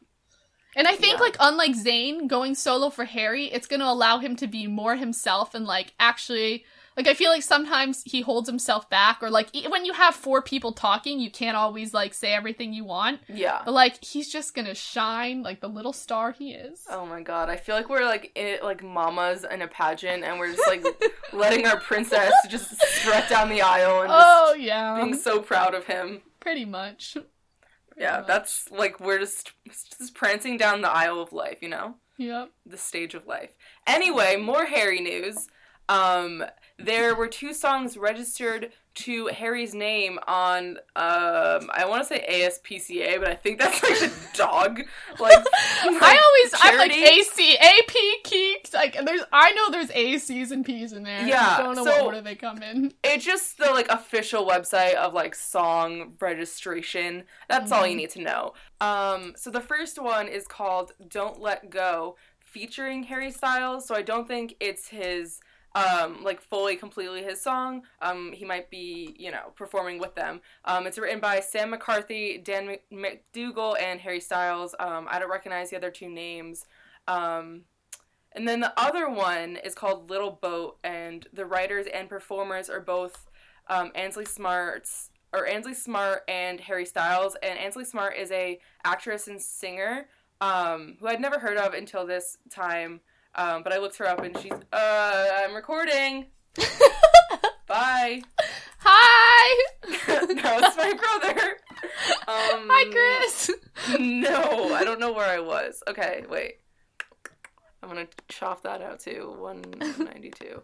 And 0.75 0.87
I 0.87 0.95
think 0.95 1.13
Yeah. 1.15 1.21
like 1.21 1.37
unlike 1.39 1.71
Zayn 1.71 2.27
going 2.27 2.53
solo 2.55 2.89
for 2.89 3.05
Harry, 3.05 3.45
it's 3.45 3.67
going 3.67 3.79
to 3.79 3.87
allow 3.89 4.19
him 4.19 4.35
to 4.37 4.47
be 4.47 4.67
more 4.67 4.95
himself 4.95 5.55
and 5.55 5.65
like 5.65 5.93
actually 5.99 6.65
like 6.95 7.07
I 7.07 7.13
feel 7.13 7.29
like 7.29 7.43
sometimes 7.43 8.01
he 8.07 8.21
holds 8.21 8.49
himself 8.49 8.89
back 8.89 9.21
or 9.21 9.29
like 9.29 9.49
when 9.69 9.85
you 9.85 9.93
have 9.93 10.15
four 10.15 10.41
people 10.41 10.71
talking, 10.71 11.19
you 11.19 11.29
can't 11.29 11.55
always 11.55 11.93
like 11.93 12.13
say 12.15 12.33
everything 12.33 12.73
you 12.73 12.83
want. 12.85 13.19
yeah. 13.27 13.61
But 13.63 13.73
like 13.75 14.03
he's 14.03 14.31
just 14.31 14.55
going 14.55 14.65
to 14.65 14.73
shine 14.73 15.43
like 15.43 15.61
the 15.61 15.67
little 15.67 15.93
star 15.93 16.31
he 16.31 16.53
is. 16.53 16.85
Oh 16.89 17.05
my 17.05 17.21
god, 17.21 17.49
I 17.49 17.55
feel 17.55 17.75
like 17.75 17.87
we're 17.87 18.03
like 18.05 18.31
in, 18.35 18.57
like 18.63 18.83
mamas 18.83 19.45
in 19.49 19.61
a 19.61 19.67
pageant 19.67 20.23
and 20.23 20.39
we're 20.39 20.51
just 20.53 20.67
like 20.67 20.83
letting 21.33 21.67
our 21.67 21.79
princess 21.79 22.33
just 22.49 22.75
strut 22.81 23.29
down 23.29 23.49
the 23.49 23.61
aisle 23.61 24.01
and 24.01 24.11
oh, 24.11 24.15
just 24.17 24.27
Oh 24.27 24.53
yeah. 24.55 24.95
being 25.01 25.15
so 25.15 25.39
proud 25.39 25.75
of 25.75 25.85
him. 25.85 26.21
Pretty 26.39 26.65
much. 26.65 27.15
Yeah, 27.97 28.17
much. 28.19 28.27
that's 28.27 28.71
like 28.71 28.99
we're 28.99 29.19
just 29.19 29.51
just 29.97 30.13
prancing 30.13 30.57
down 30.57 30.81
the 30.81 30.89
aisle 30.91 31.19
of 31.19 31.33
life, 31.33 31.59
you 31.61 31.69
know? 31.69 31.95
Yep. 32.17 32.49
the 32.65 32.77
stage 32.77 33.13
of 33.13 33.27
life. 33.27 33.51
Anyway, 33.85 34.37
more 34.37 34.65
Harry 34.65 34.99
news. 35.01 35.47
Um, 35.87 36.43
there 36.79 37.15
were 37.15 37.27
two 37.27 37.53
songs 37.53 37.97
registered 37.97 38.71
to 38.93 39.27
Harry's 39.27 39.75
name 39.75 40.17
on 40.27 40.77
um, 40.95 41.69
I 41.71 41.85
want 41.87 42.01
to 42.01 42.07
say 42.07 42.25
ASPCA, 42.27 43.19
but 43.19 43.27
I 43.29 43.35
think 43.35 43.59
that's 43.59 43.81
like 43.83 43.99
the 43.99 44.11
dog. 44.37 44.81
Like 45.19 45.37
I 46.01 46.19
always 46.19 46.53
I'm 46.61 46.77
like 46.77 46.91
charity? 46.91 47.03
AC 47.03 47.57
AP 47.57 47.93
Keeks 48.23 48.73
like 48.73 48.95
and 48.95 49.07
there's 49.07 49.21
I 49.31 49.51
know 49.53 49.71
there's 49.71 49.89
ACs 49.89 50.51
and 50.51 50.63
P's 50.65 50.93
in 50.93 51.03
there. 51.03 51.27
Yeah, 51.27 51.57
I 51.59 51.63
don't 51.63 51.75
know 51.75 51.83
so- 51.85 51.91
what 51.91 52.03
order 52.05 52.21
they 52.21 52.35
come 52.35 52.61
in. 52.61 52.93
it's 53.03 53.25
just 53.25 53.57
the 53.57 53.65
like 53.71 53.87
official 53.89 54.45
website 54.47 54.93
of 54.95 55.13
like 55.13 55.33
song 55.35 56.13
registration. 56.19 57.23
That's 57.49 57.71
all 57.71 57.85
you 57.87 57.93
Mhm. 57.93 57.97
need 57.97 58.09
to 58.11 58.21
know. 58.21 58.53
Um, 58.81 59.33
so 59.35 59.49
the 59.49 59.61
first 59.61 59.99
one 60.01 60.27
is 60.27 60.47
called 60.47 60.91
"Don't 61.07 61.39
Let 61.39 61.69
Go," 61.69 62.15
featuring 62.39 63.03
Harry 63.03 63.31
Styles. 63.31 63.87
So 63.87 63.95
I 63.95 64.01
don't 64.03 64.27
think 64.27 64.55
it's 64.59 64.87
his 64.89 65.39
um 65.77 66.23
like 66.23 66.41
fully 66.41 66.75
completely 66.75 67.23
his 67.23 67.41
song. 67.41 67.83
Um, 68.01 68.31
he 68.31 68.45
might 68.45 68.69
be 68.69 69.15
you 69.17 69.31
know 69.31 69.51
performing 69.55 69.99
with 69.99 70.15
them. 70.15 70.41
Um, 70.65 70.87
it's 70.87 70.97
written 70.97 71.19
by 71.19 71.39
Sam 71.39 71.69
McCarthy, 71.69 72.37
Dan 72.37 72.67
Mc- 72.67 73.23
McDougal, 73.33 73.81
and 73.81 73.99
Harry 74.01 74.19
Styles. 74.19 74.75
Um, 74.79 75.07
I 75.09 75.19
don't 75.19 75.29
recognize 75.29 75.69
the 75.69 75.77
other 75.77 75.91
two 75.91 76.09
names. 76.09 76.65
Um, 77.07 77.63
and 78.33 78.47
then 78.47 78.59
the 78.59 78.73
other 78.79 79.09
one 79.09 79.57
is 79.57 79.73
called 79.73 80.09
Little 80.09 80.31
Boat, 80.31 80.77
and 80.83 81.27
the 81.33 81.45
writers 81.45 81.87
and 81.93 82.09
performers 82.09 82.69
are 82.69 82.81
both 82.81 83.27
um, 83.67 83.91
Ansley 83.95 84.25
Smart's 84.25 85.09
or 85.33 85.47
Ansley 85.47 85.73
Smart 85.73 86.23
and 86.27 86.59
Harry 86.61 86.85
Styles. 86.85 87.35
And 87.41 87.59
Ansley 87.59 87.85
Smart 87.85 88.15
is 88.17 88.31
a 88.31 88.59
actress 88.83 89.27
and 89.27 89.41
singer 89.41 90.07
who 90.39 91.07
I'd 91.07 91.21
never 91.21 91.39
heard 91.39 91.57
of 91.57 91.73
until 91.73 92.05
this 92.05 92.37
time. 92.49 93.01
Um, 93.37 93.61
but 93.63 93.71
I 93.71 93.77
looked 93.77 93.97
her 93.97 94.07
up, 94.07 94.23
and 94.23 94.37
she's 94.39 94.51
uh, 94.51 95.27
I'm 95.43 95.53
recording. 95.53 96.25
Bye. 97.67 98.21
Hi. 98.79 99.63
no, 99.87 100.59
it's 100.59 100.77
my 100.77 100.93
brother. 100.93 101.57
Um, 102.27 102.67
Hi 102.69 102.91
Chris. 102.91 103.51
No, 103.99 104.73
I 104.73 104.83
don't 104.83 104.99
know 104.99 105.11
where 105.13 105.27
I 105.27 105.39
was. 105.39 105.83
Okay, 105.87 106.23
wait. 106.29 106.55
I'm 107.83 107.89
gonna 107.89 108.07
chop 108.29 108.63
that 108.63 108.81
out 108.81 108.99
too. 109.01 109.35
192. 109.37 110.61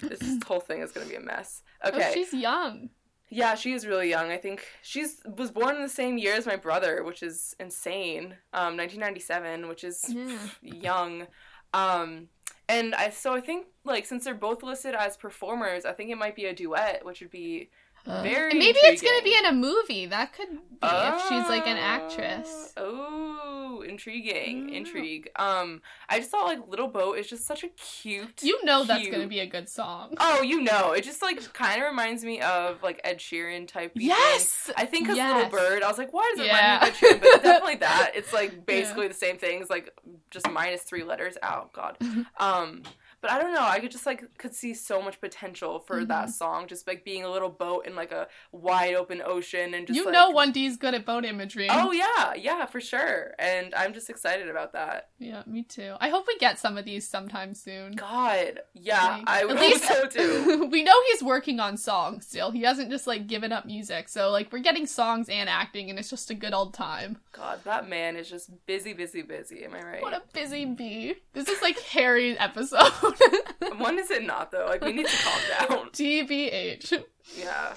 this 0.00 0.38
whole 0.46 0.60
thing 0.60 0.80
is 0.80 0.92
gonna 0.92 1.06
be 1.06 1.16
a 1.16 1.20
mess. 1.20 1.62
Okay. 1.84 2.06
Oh, 2.08 2.14
she's 2.14 2.32
young. 2.32 2.90
Yeah, 3.28 3.54
she 3.54 3.72
is 3.72 3.86
really 3.86 4.08
young. 4.08 4.30
I 4.30 4.36
think 4.38 4.64
she's 4.82 5.20
was 5.36 5.50
born 5.50 5.76
in 5.76 5.82
the 5.82 5.88
same 5.88 6.18
year 6.18 6.34
as 6.34 6.46
my 6.46 6.56
brother, 6.56 7.04
which 7.04 7.22
is 7.22 7.54
insane. 7.60 8.34
Um, 8.52 8.76
1997, 8.76 9.68
which 9.68 9.84
is 9.84 10.04
Yeah. 10.08 10.38
young. 10.62 11.26
Um, 11.72 12.28
and 12.68 12.94
I 12.94 13.10
so 13.10 13.34
I 13.34 13.40
think 13.40 13.66
like 13.84 14.06
since 14.06 14.24
they're 14.24 14.34
both 14.34 14.62
listed 14.62 14.94
as 14.94 15.16
performers, 15.16 15.84
I 15.84 15.92
think 15.92 16.10
it 16.10 16.18
might 16.18 16.36
be 16.36 16.46
a 16.46 16.54
duet, 16.54 17.04
which 17.04 17.20
would 17.20 17.30
be 17.30 17.70
Very 18.06 18.50
And 18.50 18.58
maybe 18.58 18.78
it's 18.82 19.02
gonna 19.02 19.22
be 19.22 19.34
in 19.36 19.46
a 19.46 19.52
movie. 19.52 20.06
That 20.06 20.32
could 20.32 20.48
be 20.50 20.58
if 20.82 21.22
she's 21.28 21.48
like 21.48 21.66
an 21.66 21.76
actress. 21.76 22.72
Oh, 22.76 23.84
intriguing, 23.86 24.68
Mm. 24.70 24.74
intrigue. 24.74 25.30
Um, 25.36 25.82
I 26.08 26.18
just 26.18 26.30
thought 26.30 26.46
like 26.46 26.66
Little 26.68 26.88
Boat 26.88 27.18
is 27.18 27.28
just 27.28 27.46
such 27.46 27.62
a 27.64 27.68
cute. 27.68 28.42
You 28.42 28.64
know 28.64 28.84
that's 28.84 29.06
gonna 29.08 29.26
be 29.26 29.40
a 29.40 29.46
good 29.46 29.68
song. 29.68 30.14
Oh, 30.18 30.42
you 30.42 30.60
know, 30.62 30.92
it 30.92 31.04
just 31.04 31.22
like 31.22 31.52
kind 31.52 31.80
of 31.82 31.88
reminds 31.88 32.24
me 32.24 32.40
of 32.40 32.82
like 32.82 33.00
Ed 33.04 33.18
Sheeran 33.18 33.68
type. 33.68 33.94
beat 33.94 34.08
thing. 34.08 34.08
Yes. 34.08 34.70
I 34.76 34.86
think 34.86 35.04
because 35.04 35.16
Yes. 35.16 35.34
Little 35.34 35.50
Bird, 35.50 35.82
I 35.82 35.88
was 35.88 35.98
like, 35.98 36.12
why 36.12 36.30
does 36.34 36.44
it 36.44 36.46
Yeah. 36.46 36.74
remind 36.78 36.80
me 36.82 36.88
of 36.88 36.94
Ed 36.94 36.98
Sheeran? 36.98 37.20
But 37.20 37.28
it's 37.34 37.42
definitely 37.42 37.76
that. 37.76 38.12
It's 38.14 38.32
like 38.32 38.66
basically 38.66 39.08
the 39.08 39.14
same 39.14 39.36
thing. 39.38 39.60
It's 39.60 39.70
like 39.70 39.90
just 40.30 40.50
minus 40.50 40.82
three 40.82 41.04
letters. 41.04 41.36
Oh 41.42 41.68
God. 41.72 41.96
Um, 42.38 42.82
but 43.20 43.30
I 43.30 43.40
don't 43.40 43.52
know. 43.52 43.62
I 43.62 43.80
could 43.80 43.90
just 43.90 44.06
like 44.06 44.24
could 44.38 44.54
see 44.54 44.74
so 44.74 45.00
much 45.02 45.20
potential 45.20 45.80
for 45.80 46.04
that 46.04 46.28
Mhm. 46.28 46.32
song, 46.32 46.66
just 46.66 46.86
like 46.86 47.04
being 47.04 47.22
a 47.24 47.30
little 47.30 47.48
boat 47.50 47.86
in 47.86 47.94
like 47.96 48.12
a 48.12 48.28
wide 48.52 48.94
open 48.94 49.22
ocean 49.24 49.74
and 49.74 49.86
just 49.86 49.96
you 49.96 50.04
like, 50.06 50.12
know, 50.14 50.30
One 50.30 50.52
D's 50.52 50.76
good 50.76 50.94
at 50.94 51.04
boat 51.04 51.24
imagery. 51.24 51.68
Oh 51.70 51.92
yeah, 51.92 52.34
yeah, 52.34 52.66
for 52.66 52.80
sure. 52.80 53.34
And 53.38 53.74
I'm 53.74 53.92
just 53.92 54.08
excited 54.10 54.48
about 54.48 54.72
that. 54.72 55.08
yeah, 55.18 55.42
me 55.46 55.62
too. 55.62 55.94
I 56.00 56.08
hope 56.08 56.26
we 56.26 56.36
get 56.38 56.58
some 56.58 56.78
of 56.78 56.84
these 56.84 57.06
sometime 57.06 57.54
soon. 57.54 57.92
God, 57.92 58.60
yeah, 58.74 59.16
Like, 59.18 59.28
I 59.28 59.40
at 59.40 59.48
would 59.48 59.60
least- 59.60 59.84
so 59.84 60.06
too. 60.06 60.64
we 60.70 60.82
know 60.82 60.94
he's 61.10 61.22
working 61.22 61.60
on 61.60 61.76
songs 61.76 62.26
still. 62.26 62.50
He 62.50 62.62
hasn't 62.62 62.90
just 62.90 63.06
like 63.06 63.26
given 63.26 63.52
up 63.52 63.66
music. 63.66 64.08
So 64.08 64.30
like 64.30 64.52
we're 64.52 64.60
getting 64.60 64.86
songs 64.86 65.28
and 65.28 65.48
acting, 65.48 65.90
and 65.90 65.98
it's 65.98 66.10
just 66.10 66.30
a 66.30 66.34
good 66.34 66.54
old 66.54 66.74
time. 66.74 67.18
God, 67.32 67.60
that 67.64 67.88
man 67.88 68.16
is 68.16 68.28
just 68.30 68.50
busy, 68.66 68.92
busy, 68.92 69.22
busy. 69.22 69.64
Am 69.64 69.74
I 69.74 69.82
right? 69.82 70.02
What 70.02 70.14
a 70.14 70.22
busy 70.32 70.64
bee. 70.64 71.14
This 71.32 71.48
is 71.48 71.60
like 71.62 71.78
Harry's 71.80 72.36
episode. 72.38 72.92
When 73.78 73.98
is 73.98 74.10
it 74.10 74.24
not 74.24 74.50
though? 74.50 74.66
Like 74.66 74.84
we 74.84 74.92
need 74.92 75.06
to 75.06 75.16
calm 75.16 75.78
down. 75.78 75.90
TBH. 75.92 77.02
Yeah. 77.38 77.74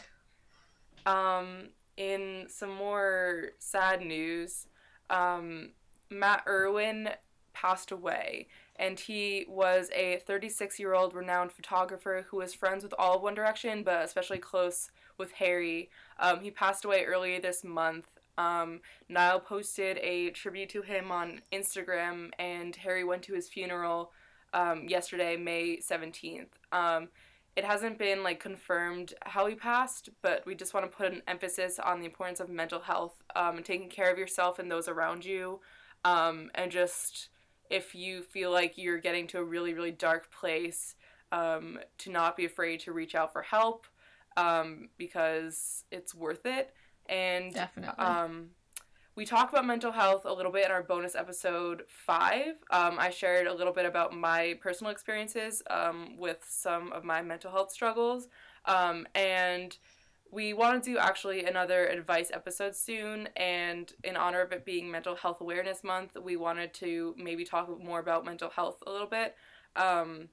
Um, 1.06 1.70
in 1.98 2.48
some 2.50 2.74
more 2.74 3.52
sad 3.60 4.02
news, 4.02 4.68
um, 5.10 5.72
Matt 6.10 6.44
Irwin 6.48 7.10
passed 7.54 7.92
away, 7.92 8.48
and 8.76 9.00
he 9.00 9.46
was 9.48 9.90
a 9.96 10.22
36 10.26 10.80
year 10.80 10.94
old 10.94 11.14
renowned 11.14 11.52
photographer 11.52 12.26
who 12.30 12.38
was 12.38 12.54
friends 12.54 12.84
with 12.84 12.94
all 12.98 13.16
of 13.18 13.22
One 13.22 13.36
Direction, 13.36 13.84
but 13.84 14.04
especially 14.04 14.40
close 14.40 14.90
with 15.18 15.32
Harry. 15.34 15.90
Um, 16.20 16.42
he 16.42 16.52
passed 16.52 16.86
away 16.86 17.06
earlier 17.06 17.40
this 17.40 17.64
month. 17.64 18.08
Um, 18.38 18.82
Niall 19.10 19.40
posted 19.40 20.00
a 20.00 20.32
tribute 20.32 20.70
to 20.70 20.82
him 20.82 21.12
on 21.12 21.42
Instagram, 21.52 22.32
and 22.40 22.76
Harry 22.78 23.04
went 23.04 23.24
to 23.24 23.34
his 23.34 23.48
funeral 23.48 24.12
um, 24.54 24.88
yesterday, 24.88 25.36
May 25.36 25.78
17th. 25.78 26.48
Um, 26.72 27.10
it 27.56 27.66
hasn't 27.66 28.00
been 28.00 28.24
like 28.24 28.40
confirmed 28.40 29.14
how 29.24 29.46
he 29.46 29.56
passed, 29.56 30.10
but 30.22 30.44
we 30.46 30.56
just 30.56 30.74
want 30.74 30.90
to 30.90 30.96
put 30.96 31.12
an 31.12 31.22
emphasis 31.28 31.78
on 31.80 32.00
the 32.00 32.06
importance 32.06 32.40
of 32.40 32.50
mental 32.50 32.80
health 32.80 33.22
um, 33.36 33.58
and 33.58 33.66
taking 33.66 33.90
care 33.90 34.12
of 34.12 34.18
yourself 34.18 34.58
and 34.58 34.72
those 34.72 34.88
around 34.88 35.24
you. 35.24 35.60
Um, 36.04 36.50
and 36.56 36.72
just 36.72 37.30
if 37.70 37.94
you 37.94 38.24
feel 38.24 38.52
like 38.52 38.78
you're 38.78 38.98
getting 38.98 39.28
to 39.28 39.40
a 39.40 39.44
really, 39.44 39.74
really 39.74 39.92
dark 39.92 40.32
place, 40.32 40.96
um, 41.34 41.80
to 41.98 42.12
not 42.12 42.38
be 42.38 42.46
afraid 42.46 42.80
to 42.82 42.94
reach 42.94 43.16
out 43.16 43.34
for 43.34 43.42
help 43.42 43.88
um, 44.38 44.90
because 44.98 45.84
it's 45.92 46.14
worth 46.14 46.46
it. 46.46 46.74
And 47.08 47.54
Definitely. 47.54 48.06
We 49.16 49.26
talk 49.26 49.52
about 49.52 49.66
mental 49.66 49.92
health 49.92 50.26
a 50.26 50.34
little 50.34 50.52
bit 50.52 50.66
in 50.66 50.72
our 50.72 50.82
bonus 50.82 51.16
episode 51.16 51.84
five. 51.88 52.56
Um, 52.72 52.98
I 52.98 53.12
shared 53.12 53.46
a 53.46 53.54
little 53.54 53.74
bit 53.74 53.86
about 53.86 54.16
my 54.16 54.58
personal 54.60 54.92
experiences 54.92 55.62
um, 55.70 56.18
with 56.18 56.44
some 56.48 56.92
of 56.92 57.04
my 57.04 57.22
mental 57.22 57.52
health 57.52 57.72
struggles. 57.72 58.28
Um, 58.66 59.06
and 59.14 59.78
we 60.32 60.54
want 60.54 60.84
to 60.84 60.94
do 60.94 60.98
actually 60.98 61.46
another 61.46 61.86
advice 61.86 62.32
episode 62.34 62.76
soon. 62.76 63.30
And 63.36 63.94
in 64.04 64.18
honor 64.18 64.42
of 64.42 64.52
it 64.52 64.66
being 64.66 64.90
Mental 64.90 65.16
Health 65.16 65.42
Awareness 65.42 65.84
Month, 65.84 66.18
we 66.20 66.36
wanted 66.36 66.74
to 66.76 67.14
maybe 67.16 67.44
talk 67.44 67.70
more 67.84 68.00
about 68.00 68.26
mental 68.26 68.50
health 68.50 68.82
a 68.88 68.92
little 68.92 69.08
bit. 69.08 69.36
Um, 69.76 70.30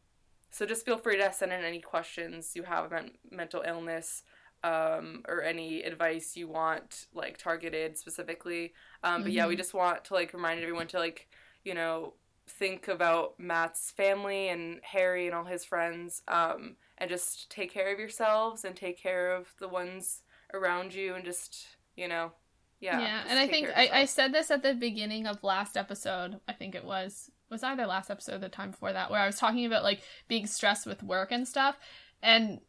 so 0.50 0.64
just 0.64 0.86
feel 0.86 0.96
free 0.96 1.18
to 1.18 1.32
send 1.34 1.52
in 1.52 1.62
any 1.62 1.80
questions 1.80 2.52
you 2.56 2.62
have 2.62 2.86
about 2.86 3.10
mental 3.30 3.62
illness 3.66 4.22
um, 4.62 5.22
or 5.28 5.42
any 5.42 5.82
advice 5.82 6.36
you 6.36 6.48
want 6.48 7.06
like 7.14 7.38
targeted 7.38 7.96
specifically. 7.98 8.72
Um, 9.02 9.22
but 9.22 9.32
yeah, 9.32 9.46
we 9.46 9.54
Mhm. 9.54 9.56
just 9.56 9.74
want 9.74 10.04
to 10.06 10.14
like 10.14 10.32
remind 10.34 10.60
everyone 10.60 10.86
to 10.88 10.98
like 10.98 11.28
you 11.64 11.74
know 11.74 12.14
think 12.48 12.88
about 12.88 13.38
Matt's 13.38 13.90
family 13.92 14.48
and 14.48 14.80
Harry 14.82 15.26
and 15.26 15.34
all 15.34 15.44
his 15.44 15.64
friends, 15.64 16.22
um, 16.28 16.76
and 16.98 17.08
just 17.10 17.50
take 17.50 17.72
care 17.72 17.92
of 17.92 17.98
yourselves 17.98 18.64
and 18.64 18.76
take 18.76 18.98
care 18.98 19.32
of 19.34 19.54
the 19.60 19.68
ones 19.68 20.22
around 20.52 20.94
you, 20.94 21.14
and 21.14 21.24
just 21.24 21.66
you 21.96 22.08
know, 22.08 22.32
yeah. 22.80 23.00
yeah, 23.00 23.24
and 23.28 23.38
I 23.38 23.46
think 23.46 23.68
I, 23.74 23.88
I 23.92 24.04
said 24.04 24.32
this 24.32 24.50
at 24.50 24.62
the 24.62 24.74
beginning 24.74 25.26
of 25.26 25.42
last 25.44 25.76
episode. 25.76 26.40
I 26.48 26.52
think 26.52 26.74
it 26.74 26.84
was 26.84 27.30
was 27.50 27.62
either 27.62 27.86
last 27.86 28.10
episode 28.10 28.34
or 28.36 28.38
the 28.38 28.48
time 28.48 28.70
before 28.70 28.92
that 28.92 29.10
where 29.10 29.20
I 29.20 29.26
was 29.26 29.36
talking 29.36 29.66
about 29.66 29.82
like 29.82 30.02
being 30.28 30.46
stressed 30.46 30.86
with 30.86 31.02
work 31.02 31.32
and 31.32 31.46
stuff. 31.48 31.78
And 32.22 32.60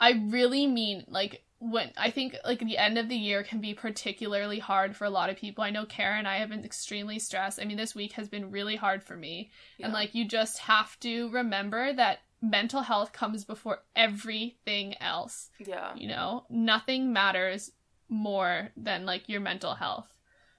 I 0.00 0.22
really 0.28 0.66
mean 0.66 1.04
like 1.08 1.42
when 1.58 1.90
I 1.96 2.10
think 2.10 2.36
like 2.44 2.60
the 2.60 2.78
end 2.78 2.98
of 2.98 3.08
the 3.08 3.16
year 3.16 3.42
can 3.42 3.60
be 3.60 3.72
particularly 3.72 4.58
hard 4.58 4.94
for 4.94 5.04
a 5.04 5.10
lot 5.10 5.30
of 5.30 5.36
people. 5.36 5.64
I 5.64 5.70
know 5.70 5.86
Karen 5.86 6.20
and 6.20 6.28
I 6.28 6.38
have 6.38 6.50
been 6.50 6.64
extremely 6.64 7.18
stressed. 7.18 7.60
I 7.60 7.64
mean, 7.64 7.78
this 7.78 7.94
week 7.94 8.12
has 8.12 8.28
been 8.28 8.50
really 8.50 8.76
hard 8.76 9.02
for 9.02 9.16
me. 9.16 9.50
Yeah. 9.78 9.86
And 9.86 9.94
like 9.94 10.14
you 10.14 10.26
just 10.26 10.58
have 10.58 10.98
to 11.00 11.30
remember 11.30 11.92
that 11.94 12.20
mental 12.42 12.82
health 12.82 13.12
comes 13.12 13.44
before 13.44 13.78
everything 13.94 15.00
else. 15.00 15.50
Yeah. 15.58 15.94
You 15.96 16.08
know, 16.08 16.44
nothing 16.50 17.12
matters 17.12 17.72
more 18.08 18.68
than 18.76 19.06
like 19.06 19.28
your 19.28 19.40
mental 19.40 19.74
health. 19.74 20.08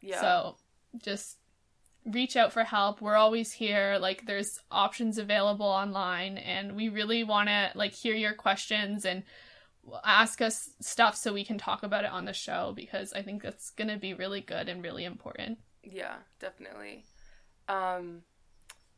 Yeah. 0.02 0.20
So 0.20 0.56
just 0.98 1.38
reach 2.08 2.36
out 2.36 2.54
for 2.54 2.64
help. 2.64 3.02
We're 3.02 3.16
always 3.16 3.52
here. 3.52 3.98
Like 4.00 4.26
there's 4.26 4.60
options 4.72 5.18
available 5.18 5.66
online 5.66 6.38
and 6.38 6.76
we 6.76 6.90
really 6.90 7.24
want 7.24 7.50
to 7.50 7.72
like 7.76 7.94
hear 7.94 8.16
your 8.16 8.34
questions 8.34 9.06
and 9.06 9.24
ask 10.04 10.42
us 10.42 10.72
stuff 10.82 11.16
so 11.16 11.34
we 11.34 11.46
can 11.46 11.58
talk 11.58 11.84
about 11.84 12.04
it 12.04 12.12
on 12.12 12.26
the 12.26 12.34
show 12.34 12.74
because 12.76 13.14
I 13.14 13.22
think 13.22 13.42
that's 13.42 13.70
going 13.72 13.90
to 13.90 13.98
be 13.98 14.14
really 14.14 14.42
good 14.42 14.70
and 14.70 14.84
really 14.84 15.06
important. 15.06 15.60
Yeah, 15.84 16.16
definitely. 16.40 17.06
Um, 17.68 18.24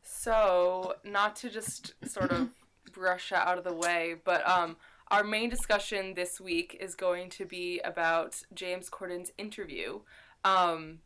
so 0.02 0.94
not 1.04 1.36
to 1.36 1.50
just 1.50 1.94
sort 2.04 2.32
of 2.32 2.48
brush 2.92 3.32
out 3.32 3.58
of 3.58 3.64
the 3.64 3.74
way, 3.74 4.16
but 4.24 4.48
um, 4.48 4.76
our 5.10 5.24
main 5.24 5.50
discussion 5.50 6.14
this 6.14 6.40
week 6.40 6.76
is 6.80 6.94
going 6.94 7.30
to 7.30 7.44
be 7.44 7.80
about 7.84 8.36
James 8.54 8.88
Corden's 8.88 9.30
interview. 9.38 10.00
Um, 10.44 11.00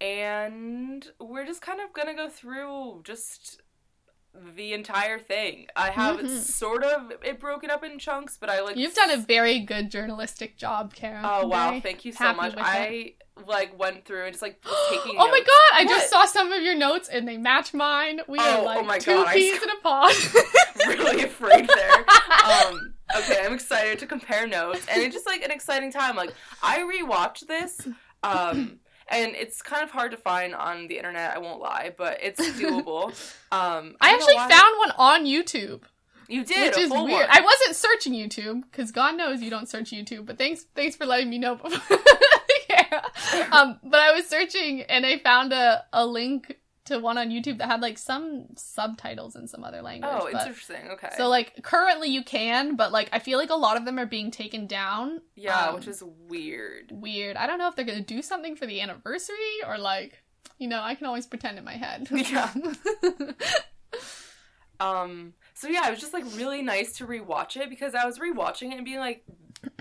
and 0.00 1.06
we're 1.20 1.46
just 1.46 1.60
kind 1.62 1.80
of 1.80 1.92
gonna 1.92 2.14
go 2.14 2.28
through 2.28 3.02
just 3.04 3.60
the 4.54 4.72
entire 4.72 5.18
thing. 5.18 5.66
I 5.74 5.90
have 5.90 6.18
Mhm. 6.18 6.40
sort 6.42 6.84
of 6.84 7.12
it 7.24 7.40
broken 7.40 7.70
up 7.70 7.82
in 7.82 7.98
chunks, 7.98 8.36
but 8.38 8.48
I 8.50 8.60
like 8.60 8.76
You've 8.76 8.94
done 8.94 9.10
a 9.10 9.16
very 9.16 9.58
good 9.60 9.90
journalistic 9.90 10.56
job, 10.56 10.94
Kara. 10.94 11.20
Oh 11.24 11.42
I'm 11.42 11.48
wow, 11.48 11.80
thank 11.80 12.04
you 12.04 12.12
so 12.12 12.32
much. 12.34 12.52
with 12.54 12.60
it. 12.60 12.64
I 12.66 13.14
like 13.46 13.76
went 13.78 14.04
through 14.04 14.24
and 14.24 14.32
just 14.32 14.42
like 14.42 14.60
was 14.64 14.74
taking 14.90 15.16
Oh 15.18 15.28
my 15.30 15.40
god, 15.40 15.80
I 15.80 15.84
What? 15.84 15.88
just 15.98 16.10
saw 16.10 16.24
some 16.26 16.52
of 16.52 16.62
your 16.62 16.74
notes 16.76 17.08
and 17.08 17.26
they 17.26 17.36
match 17.36 17.72
mine. 17.74 18.20
We 18.28 18.38
Oh, 18.40 18.66
are 18.68 18.78
oh 18.78 18.82
my 18.84 18.98
two 18.98 19.14
God, 19.14 19.28
I 19.28 19.34
peas 19.34 19.60
in 19.62 19.70
a 19.70 19.76
pod. 19.76 20.12
really 20.86 21.24
afraid 21.24 21.68
there. 21.68 22.04
Um, 22.48 22.94
okay, 23.16 23.44
I'm 23.44 23.52
excited 23.52 23.98
to 23.98 24.06
compare 24.06 24.46
notes, 24.46 24.86
and 24.90 25.02
it's 25.02 25.14
just 25.14 25.26
like 25.26 25.42
an 25.44 25.50
exciting 25.50 25.90
time. 25.92 26.16
Like 26.16 26.32
I 26.62 26.78
rewatched 26.80 27.46
this, 27.46 27.86
um, 28.22 28.80
and 29.10 29.34
it's 29.34 29.62
kind 29.62 29.82
of 29.82 29.90
hard 29.90 30.10
to 30.12 30.16
find 30.16 30.54
on 30.54 30.86
the 30.88 30.96
internet. 30.96 31.34
I 31.34 31.38
won't 31.38 31.60
lie, 31.60 31.92
but 31.96 32.18
it's 32.22 32.40
doable. 32.58 33.08
Um, 33.52 33.96
I 34.00 34.10
don't 34.10 34.20
actually 34.20 34.36
found 34.36 34.78
one 34.78 34.92
on 34.98 35.24
YouTube, 35.26 35.82
you 36.28 36.44
did 36.44 36.74
which 36.74 36.78
is 36.84 36.90
weird. 36.90 37.10
one. 37.10 37.26
I 37.28 37.40
wasn't 37.40 37.76
searching 37.76 38.12
YouTube 38.12 38.62
because 38.70 38.90
God 38.92 39.16
knows 39.16 39.40
you 39.40 39.50
don't 39.50 39.68
search 39.68 39.90
YouTube. 39.90 40.26
But 40.26 40.36
thanks, 40.38 40.64
thanks 40.74 40.94
for 40.96 41.06
letting 41.06 41.30
me 41.30 41.38
know. 41.38 41.56
before- 41.56 41.98
yeah. 42.70 43.02
Um, 43.52 43.78
but 43.82 44.00
I 44.00 44.12
was 44.12 44.26
searching 44.26 44.82
and 44.82 45.04
I 45.04 45.18
found 45.18 45.52
a 45.52 45.84
a 45.92 46.06
link 46.06 46.56
to 46.88 46.98
one 46.98 47.16
on 47.16 47.30
YouTube 47.30 47.58
that 47.58 47.66
had 47.68 47.80
like 47.80 47.96
some 47.96 48.46
subtitles 48.56 49.34
in 49.36 49.46
some 49.48 49.64
other 49.64 49.80
language. 49.82 50.10
oh, 50.12 50.28
but- 50.32 50.46
interesting. 50.46 50.90
Okay. 50.90 51.10
So 51.16 51.28
like 51.28 51.62
currently 51.62 52.08
you 52.08 52.22
can, 52.22 52.76
but 52.76 52.92
like 52.92 53.08
I 53.12 53.18
feel 53.18 53.38
like 53.38 53.50
a 53.50 53.54
lot 53.56 53.76
of 53.76 53.84
them 53.84 53.98
are 53.98 54.06
being 54.06 54.30
taken 54.30 54.66
down. 54.66 55.20
yeah, 55.36 55.66
um, 55.68 55.74
which 55.76 55.86
is 55.88 56.02
weird. 56.28 56.90
weird. 56.92 57.36
I 57.36 57.46
don't 57.46 57.58
know 57.58 57.68
if 57.68 57.76
they're 57.76 57.84
gonna 57.84 58.00
do 58.00 58.20
something 58.22 58.56
for 58.56 58.66
the 58.66 58.80
anniversary 58.80 59.36
or 59.66 59.78
like, 59.78 60.22
you 60.58 60.68
know, 60.68 60.82
I 60.82 60.94
can 60.94 61.06
always 61.06 61.26
pretend 61.26 61.56
in 61.58 61.64
my 61.64 61.76
head. 61.76 62.08
Yeah. 62.12 62.52
Um, 64.80 65.34
so 65.54 65.66
yeah, 65.68 65.88
it 65.88 65.90
was 65.90 65.98
just 65.98 66.12
like 66.12 66.24
really 66.36 66.62
nice 66.62 66.92
to 66.98 67.06
rewatch 67.06 67.56
it 67.56 67.68
because 67.68 67.94
I 67.96 68.04
was 68.06 68.20
rewatching 68.20 68.70
it 68.70 68.76
and 68.76 68.84
being 68.84 69.00
like, 69.00 69.24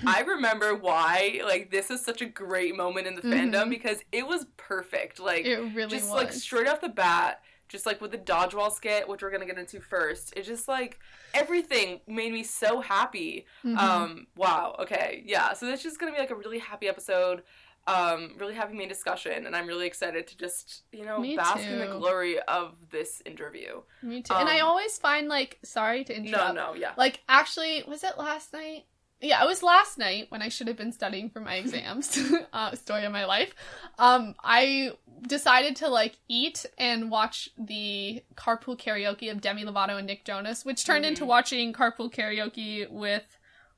I 0.06 0.22
remember 0.22 0.76
why 0.76 1.42
like 1.46 1.72
this 1.72 1.92
is 1.92 2.04
such 2.04 2.22
a 2.22 2.26
great 2.26 2.76
moment 2.76 3.08
in 3.08 3.16
the 3.16 3.22
Mhm. 3.22 3.34
fandom 3.52 3.70
because 3.70 4.00
it 4.12 4.28
was 4.28 4.46
perfect. 4.58 5.20
Like 5.20 5.46
it 5.46 5.58
really 5.74 5.90
just 5.90 6.06
was. 6.10 6.14
like 6.14 6.34
straight 6.34 6.68
off 6.68 6.82
the 6.82 6.90
bat, 6.90 7.42
just 7.70 7.86
like 7.86 8.00
with 8.02 8.12
the 8.12 8.18
dodgeball 8.18 8.72
skit, 8.72 9.08
which 9.08 9.22
we're 9.22 9.32
gonna 9.32 9.46
get 9.46 9.58
into 9.58 9.80
first. 9.80 10.34
It 10.36 10.44
just 10.44 10.68
like 10.68 11.00
everything 11.34 12.02
made 12.08 12.32
me 12.34 12.44
so 12.44 12.82
happy. 12.82 13.46
Mhm. 13.64 13.78
Um, 13.78 14.28
wow. 14.36 14.76
Okay. 14.80 15.24
Yeah. 15.26 15.54
So 15.54 15.66
this 15.66 15.86
is 15.86 15.98
gonna 15.98 16.12
be 16.14 16.20
like 16.20 16.32
a 16.32 16.36
really 16.36 16.60
happy 16.60 16.88
episode. 16.88 17.44
Um, 17.86 18.36
really 18.38 18.54
happy 18.54 18.74
main 18.74 18.90
discussion, 18.90 19.46
and 19.46 19.56
I'm 19.56 19.66
really 19.66 19.88
excited 19.88 20.28
to 20.28 20.36
just 20.38 20.84
you 20.92 21.06
know 21.06 21.20
Me 21.20 21.38
bask 21.38 21.64
in 21.66 21.80
the 21.80 21.86
glory 21.88 22.38
of 22.42 22.76
this 22.90 23.22
interview. 23.26 23.82
Me 24.02 24.22
too. 24.22 24.34
and 24.34 24.50
I 24.50 24.60
um, 24.60 24.68
always 24.68 24.98
find 24.98 25.30
like, 25.30 25.58
sorry 25.64 26.04
to 26.04 26.14
interrupt. 26.18 26.54
No, 26.56 26.72
no, 26.72 26.76
yeah. 26.76 26.92
Like 26.98 27.22
actually, 27.30 27.84
was 27.88 28.04
it 28.04 28.18
last 28.18 28.52
night? 28.52 28.88
Yeah, 29.20 29.44
it 29.44 29.48
was 29.48 29.64
last 29.64 29.98
night 29.98 30.28
when 30.30 30.42
I 30.44 30.50
should 30.50 30.68
have 30.68 30.78
been 30.78 30.92
studying 30.92 31.30
for 31.32 31.40
my 31.40 31.56
exams. 31.56 32.18
uh, 32.54 32.76
story 32.76 33.04
of 33.04 33.12
my 33.12 33.26
life. 33.26 33.54
Um, 33.98 34.36
I 34.44 34.92
decided 35.28 35.76
to 35.78 35.88
like 35.90 36.18
eat 36.28 36.66
and 36.78 37.10
watch 37.10 37.50
the 37.58 38.22
carpool 38.36 38.78
karaoke 38.80 39.32
of 39.32 39.42
Demi 39.42 39.64
Lovato 39.66 39.98
and 39.98 40.06
Nick 40.06 40.24
Jonas, 40.24 40.64
which 40.64 40.86
turned 40.86 41.04
into 41.06 41.24
Mhm. 41.24 41.28
watching 41.28 41.74
carpool 41.74 42.14
karaoke 42.14 42.88
with 42.92 43.24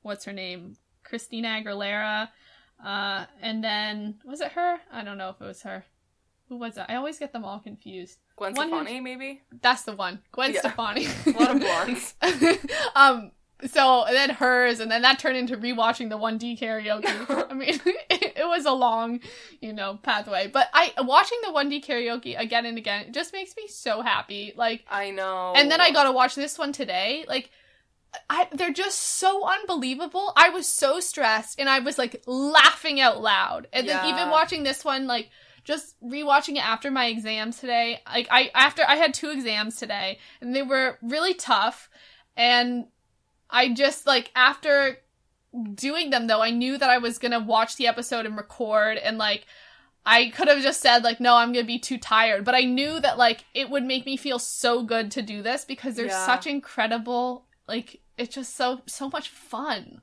what's 0.01 0.25
her 0.25 0.33
name, 0.33 0.75
Christina 1.03 1.61
Aguilera, 1.63 2.29
uh, 2.83 3.25
and 3.41 3.63
then 3.63 4.19
was 4.25 4.41
it 4.41 4.51
her? 4.53 4.79
I 4.91 5.03
don't 5.05 5.17
know 5.17 5.29
if 5.29 5.39
it 5.41 5.45
was 5.45 5.61
her. 5.61 5.85
Who 6.49 6.57
was 6.57 6.77
it? 6.77 6.85
I 6.89 6.95
always 6.95 7.17
get 7.19 7.31
them 7.31 7.45
all 7.45 7.59
confused. 7.59 8.17
Gwen 8.35 8.55
One- 8.55 8.67
Stefani, 8.69 8.99
maybe. 8.99 9.41
That's 9.61 9.83
the 9.83 9.93
one, 9.95 10.21
Gwen 10.33 10.53
Yeah. 10.53 10.59
Stefani. 10.61 11.05
A 11.05 11.29
lot 11.39 11.51
of 11.55 11.59
blondes. 11.61 12.15
um. 12.95 13.31
So 13.68 14.05
and 14.05 14.16
then 14.16 14.30
hers, 14.30 14.80
and 14.80 14.89
then 14.89 15.01
that 15.01 15.20
turned 15.20 15.36
into 15.36 15.57
rewatching 15.57 16.10
the 16.10 16.18
1D 16.18 16.60
karaoke. 16.60 17.47
I 17.51 17.53
mean, 17.53 17.80
it, 18.10 18.38
it 18.38 18.47
was 18.47 18.66
a 18.66 18.72
long, 18.72 19.20
you 19.60 19.74
know, 19.74 19.99
pathway. 20.01 20.47
But 20.47 20.70
I 20.74 20.93
watching 20.99 21.39
the 21.43 21.51
1D 21.51 21.86
karaoke 21.86 22.39
again 22.39 22.66
and 22.66 22.78
again 22.78 23.07
it 23.07 23.14
just 23.14 23.34
makes 23.34 23.55
me 23.57 23.68
so 23.68 24.01
happy. 24.01 24.53
Like, 24.55 24.86
I 24.89 25.12
know. 25.12 25.53
and 25.55 25.70
then 25.70 25.82
I 25.82 25.91
got 25.91 26.03
to 26.03 26.12
watch 26.14 26.36
this 26.36 26.57
one 26.57 26.72
today. 26.72 27.26
Like, 27.28 27.49
I 28.30 28.47
they're 28.53 28.72
just 28.72 28.97
so 28.97 29.45
unbelievable. 29.45 30.32
I 30.38 30.49
was 30.49 30.68
so 30.68 31.01
stressed, 31.01 31.60
and 31.60 31.70
I 31.70 31.80
was 31.80 31.97
like 31.97 32.24
laughing 32.26 33.01
out 33.01 33.22
loud. 33.22 33.68
And 33.74 33.88
then 33.88 34.05
even 34.05 34.30
watching 34.30 34.64
this 34.64 34.86
one, 34.86 35.05
like 35.05 35.30
just 35.66 35.95
rewatching 36.01 36.55
it 36.55 36.66
after 36.66 36.91
my 36.91 37.07
exams 37.07 37.60
today. 37.60 38.01
Like 38.07 38.28
I 38.32 38.51
after 38.55 38.84
I 38.88 38.95
had 38.95 39.14
two 39.14 39.32
exams 39.32 39.76
today, 39.76 40.20
and 40.39 40.55
they 40.55 40.64
were 40.64 40.97
really 41.01 41.34
tough. 41.34 41.89
And 42.38 42.86
I 43.49 43.69
just 43.73 44.05
like 44.07 44.31
after 44.35 44.97
doing 45.73 46.09
them 46.09 46.27
though, 46.27 46.41
I 46.41 46.51
knew 46.51 46.77
that 46.77 46.89
I 46.89 46.97
was 46.99 47.17
gonna 47.17 47.39
watch 47.39 47.75
the 47.75 47.87
episode 47.87 48.25
and 48.25 48.37
record, 48.37 48.97
and 48.97 49.17
like. 49.17 49.45
I 50.05 50.29
could 50.29 50.47
have 50.47 50.63
just 50.63 50.79
said 50.81 51.03
like 51.03 51.19
no 51.19 51.35
I'm 51.35 51.51
going 51.51 51.65
to 51.65 51.67
be 51.67 51.77
too 51.77 51.97
tired 51.97 52.45
but 52.45 52.55
I 52.55 52.61
knew 52.61 53.01
that 53.01 53.17
like 53.17 53.43
it 53.53 53.69
would 53.69 53.83
make 53.83 54.05
me 54.05 54.15
feel 54.15 54.39
so 54.39 54.81
good 54.81 55.11
to 55.11 55.21
do 55.21 55.41
this 55.43 55.65
because 55.65 55.95
there's 55.95 56.11
Yeah. 56.11 56.25
such 56.25 56.47
incredible 56.47 57.45
like 57.67 57.99
it's 58.17 58.33
just 58.33 58.55
so 58.55 58.81
so 58.87 59.09
much 59.09 59.27
fun. 59.29 60.01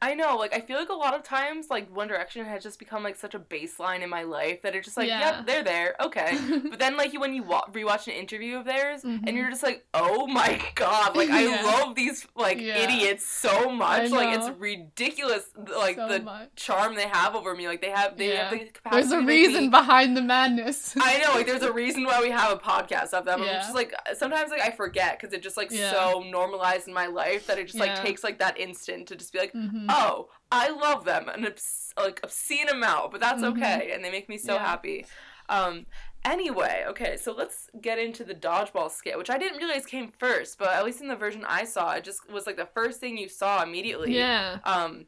I 0.00 0.14
know, 0.14 0.36
like 0.36 0.54
I 0.54 0.60
feel 0.60 0.78
like 0.78 0.90
a 0.90 0.94
lot 0.94 1.14
of 1.14 1.24
times 1.24 1.66
like 1.70 1.94
One 1.94 2.06
Direction 2.06 2.44
has 2.44 2.62
just 2.62 2.78
become 2.78 3.02
like 3.02 3.16
such 3.16 3.34
a 3.34 3.38
baseline 3.40 4.02
in 4.02 4.08
my 4.10 4.22
life 4.22 4.62
that 4.62 4.76
it's 4.76 4.84
just 4.84 4.96
like, 4.96 5.08
Yeah. 5.08 5.38
yep, 5.38 5.46
they're 5.46 5.64
there, 5.64 5.96
okay. 6.00 6.38
but 6.70 6.78
then 6.78 6.96
like 6.96 7.12
when 7.18 7.34
you 7.34 7.42
wa- 7.42 7.66
rewatch 7.72 8.06
an 8.06 8.12
interview 8.14 8.56
of 8.58 8.64
theirs 8.64 9.02
Mhm. 9.02 9.24
and 9.26 9.36
you're 9.36 9.50
just 9.50 9.64
like, 9.64 9.84
oh 9.94 10.26
my 10.28 10.60
god, 10.76 11.16
like 11.16 11.30
I 11.30 11.62
love 11.64 11.96
these 11.96 12.26
like 12.36 12.60
Yeah. 12.60 12.78
idiots 12.78 13.26
so 13.26 13.70
much. 13.70 14.10
Like 14.12 14.38
it's 14.38 14.48
ridiculous, 14.58 15.44
like 15.76 15.96
so 15.96 16.08
the 16.08 16.20
much. 16.20 16.48
charm 16.54 16.94
they 16.94 17.08
have 17.08 17.34
over 17.34 17.54
me. 17.56 17.66
Like 17.66 17.80
they 17.80 17.90
have, 17.90 18.16
they 18.16 18.32
Yeah. 18.34 18.48
have 18.50 18.58
the 18.58 18.66
capacity. 18.66 19.00
There's 19.02 19.12
a 19.12 19.26
reason 19.26 19.64
me- 19.64 19.68
behind 19.70 20.16
the 20.16 20.22
madness. 20.22 20.94
I 21.00 21.18
know, 21.18 21.32
like 21.34 21.46
there's 21.46 21.62
a 21.62 21.72
reason 21.72 22.04
why 22.04 22.20
we 22.20 22.30
have 22.30 22.52
a 22.52 22.56
podcast 22.56 23.10
of 23.14 23.24
them. 23.24 23.42
I'm 23.42 23.46
just 23.48 23.74
like 23.74 23.92
sometimes 24.16 24.50
like 24.50 24.60
I 24.62 24.70
forget 24.70 25.18
because 25.18 25.34
it 25.34 25.42
just 25.42 25.56
like 25.56 25.70
Yeah. 25.72 25.90
so 25.92 26.20
normalized 26.20 26.86
in 26.86 26.94
my 26.94 27.06
life 27.06 27.46
that 27.48 27.58
it 27.58 27.66
just 27.66 27.78
like 27.78 27.96
takes 28.00 28.22
like 28.22 28.38
that 28.38 28.58
instant 28.60 29.08
to 29.08 29.16
just 29.16 29.32
be 29.32 29.38
like, 29.40 29.52
Mhm. 29.52 29.86
oh, 30.00 30.28
I 30.50 30.70
love 30.70 31.04
them 31.04 31.28
an 31.28 31.46
obs- 31.46 31.92
like 31.96 32.20
obscene 32.22 32.68
amount, 32.68 33.12
but 33.12 33.20
that's 33.20 33.42
Mhm. 33.42 33.56
okay, 33.56 33.92
and 33.92 34.04
they 34.04 34.10
make 34.10 34.28
me 34.28 34.38
so 34.38 34.54
Yeah. 34.54 34.64
happy. 34.66 35.06
Um, 35.48 35.86
anyway, 36.24 36.84
okay, 36.88 37.16
so 37.16 37.32
let's 37.32 37.70
get 37.80 37.98
into 37.98 38.24
the 38.24 38.34
dodgeball 38.34 38.90
skit, 38.90 39.16
which 39.18 39.30
I 39.30 39.38
didn't 39.38 39.58
realize 39.58 39.86
came 39.86 40.12
first, 40.18 40.58
but 40.58 40.68
at 40.70 40.84
least 40.84 41.00
in 41.00 41.08
the 41.08 41.16
version 41.16 41.44
I 41.46 41.64
saw, 41.64 41.92
it 41.92 42.04
just 42.04 42.28
was 42.30 42.46
like 42.46 42.56
the 42.56 42.66
first 42.66 43.00
thing 43.00 43.16
you 43.16 43.28
saw 43.28 43.62
immediately. 43.62 44.14
Yeah. 44.16 44.58
Um, 44.64 45.06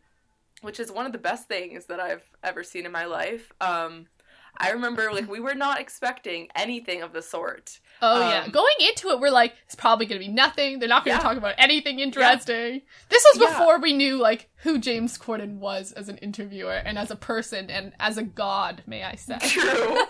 which 0.63 0.79
is 0.79 0.93
one 0.93 1.07
of 1.07 1.13
the 1.13 1.19
best 1.19 1.49
things 1.49 1.87
that 1.87 2.01
I've 2.01 2.25
ever 2.43 2.63
seen 2.63 2.85
in 2.85 2.93
my 2.93 3.07
life. 3.07 3.51
Um, 3.63 4.09
I 4.59 4.71
remember 4.73 5.11
like 5.11 5.27
we 5.29 5.41
were 5.41 5.55
not 5.55 5.81
expecting 5.81 6.49
anything 6.55 7.01
of 7.01 7.15
the 7.15 7.23
sort. 7.23 7.81
Oh 8.03 8.29
yeah. 8.31 8.45
Um, 8.45 8.51
Going 8.51 8.75
into 8.81 9.09
it, 9.11 9.21
we're 9.21 9.31
like, 9.31 9.55
it's 9.67 9.75
probably 9.75 10.07
gonna 10.07 10.21
be 10.21 10.29
nothing. 10.29 10.79
They're 10.79 10.89
not 10.89 11.05
gonna 11.05 11.17
Yeah. 11.19 11.23
talk 11.23 11.37
about 11.37 11.55
anything 11.59 11.99
interesting. 12.01 12.83
This 13.09 13.25
was 13.35 13.41
Yeah. 13.43 13.49
before 13.59 13.79
we 13.79 13.93
knew 13.93 14.17
like 14.19 14.49
who 14.63 14.79
James 14.79 15.19
Corden 15.19 15.59
was 15.59 15.93
as 15.93 16.09
an 16.09 16.17
interviewer 16.19 16.73
and 16.75 16.99
as 16.99 17.11
a 17.11 17.17
person 17.17 17.71
and 17.71 17.93
as 18.01 18.17
a 18.19 18.23
god, 18.23 18.83
may 18.87 19.03
I 19.05 19.15
say. 19.17 19.39
True. 19.43 19.99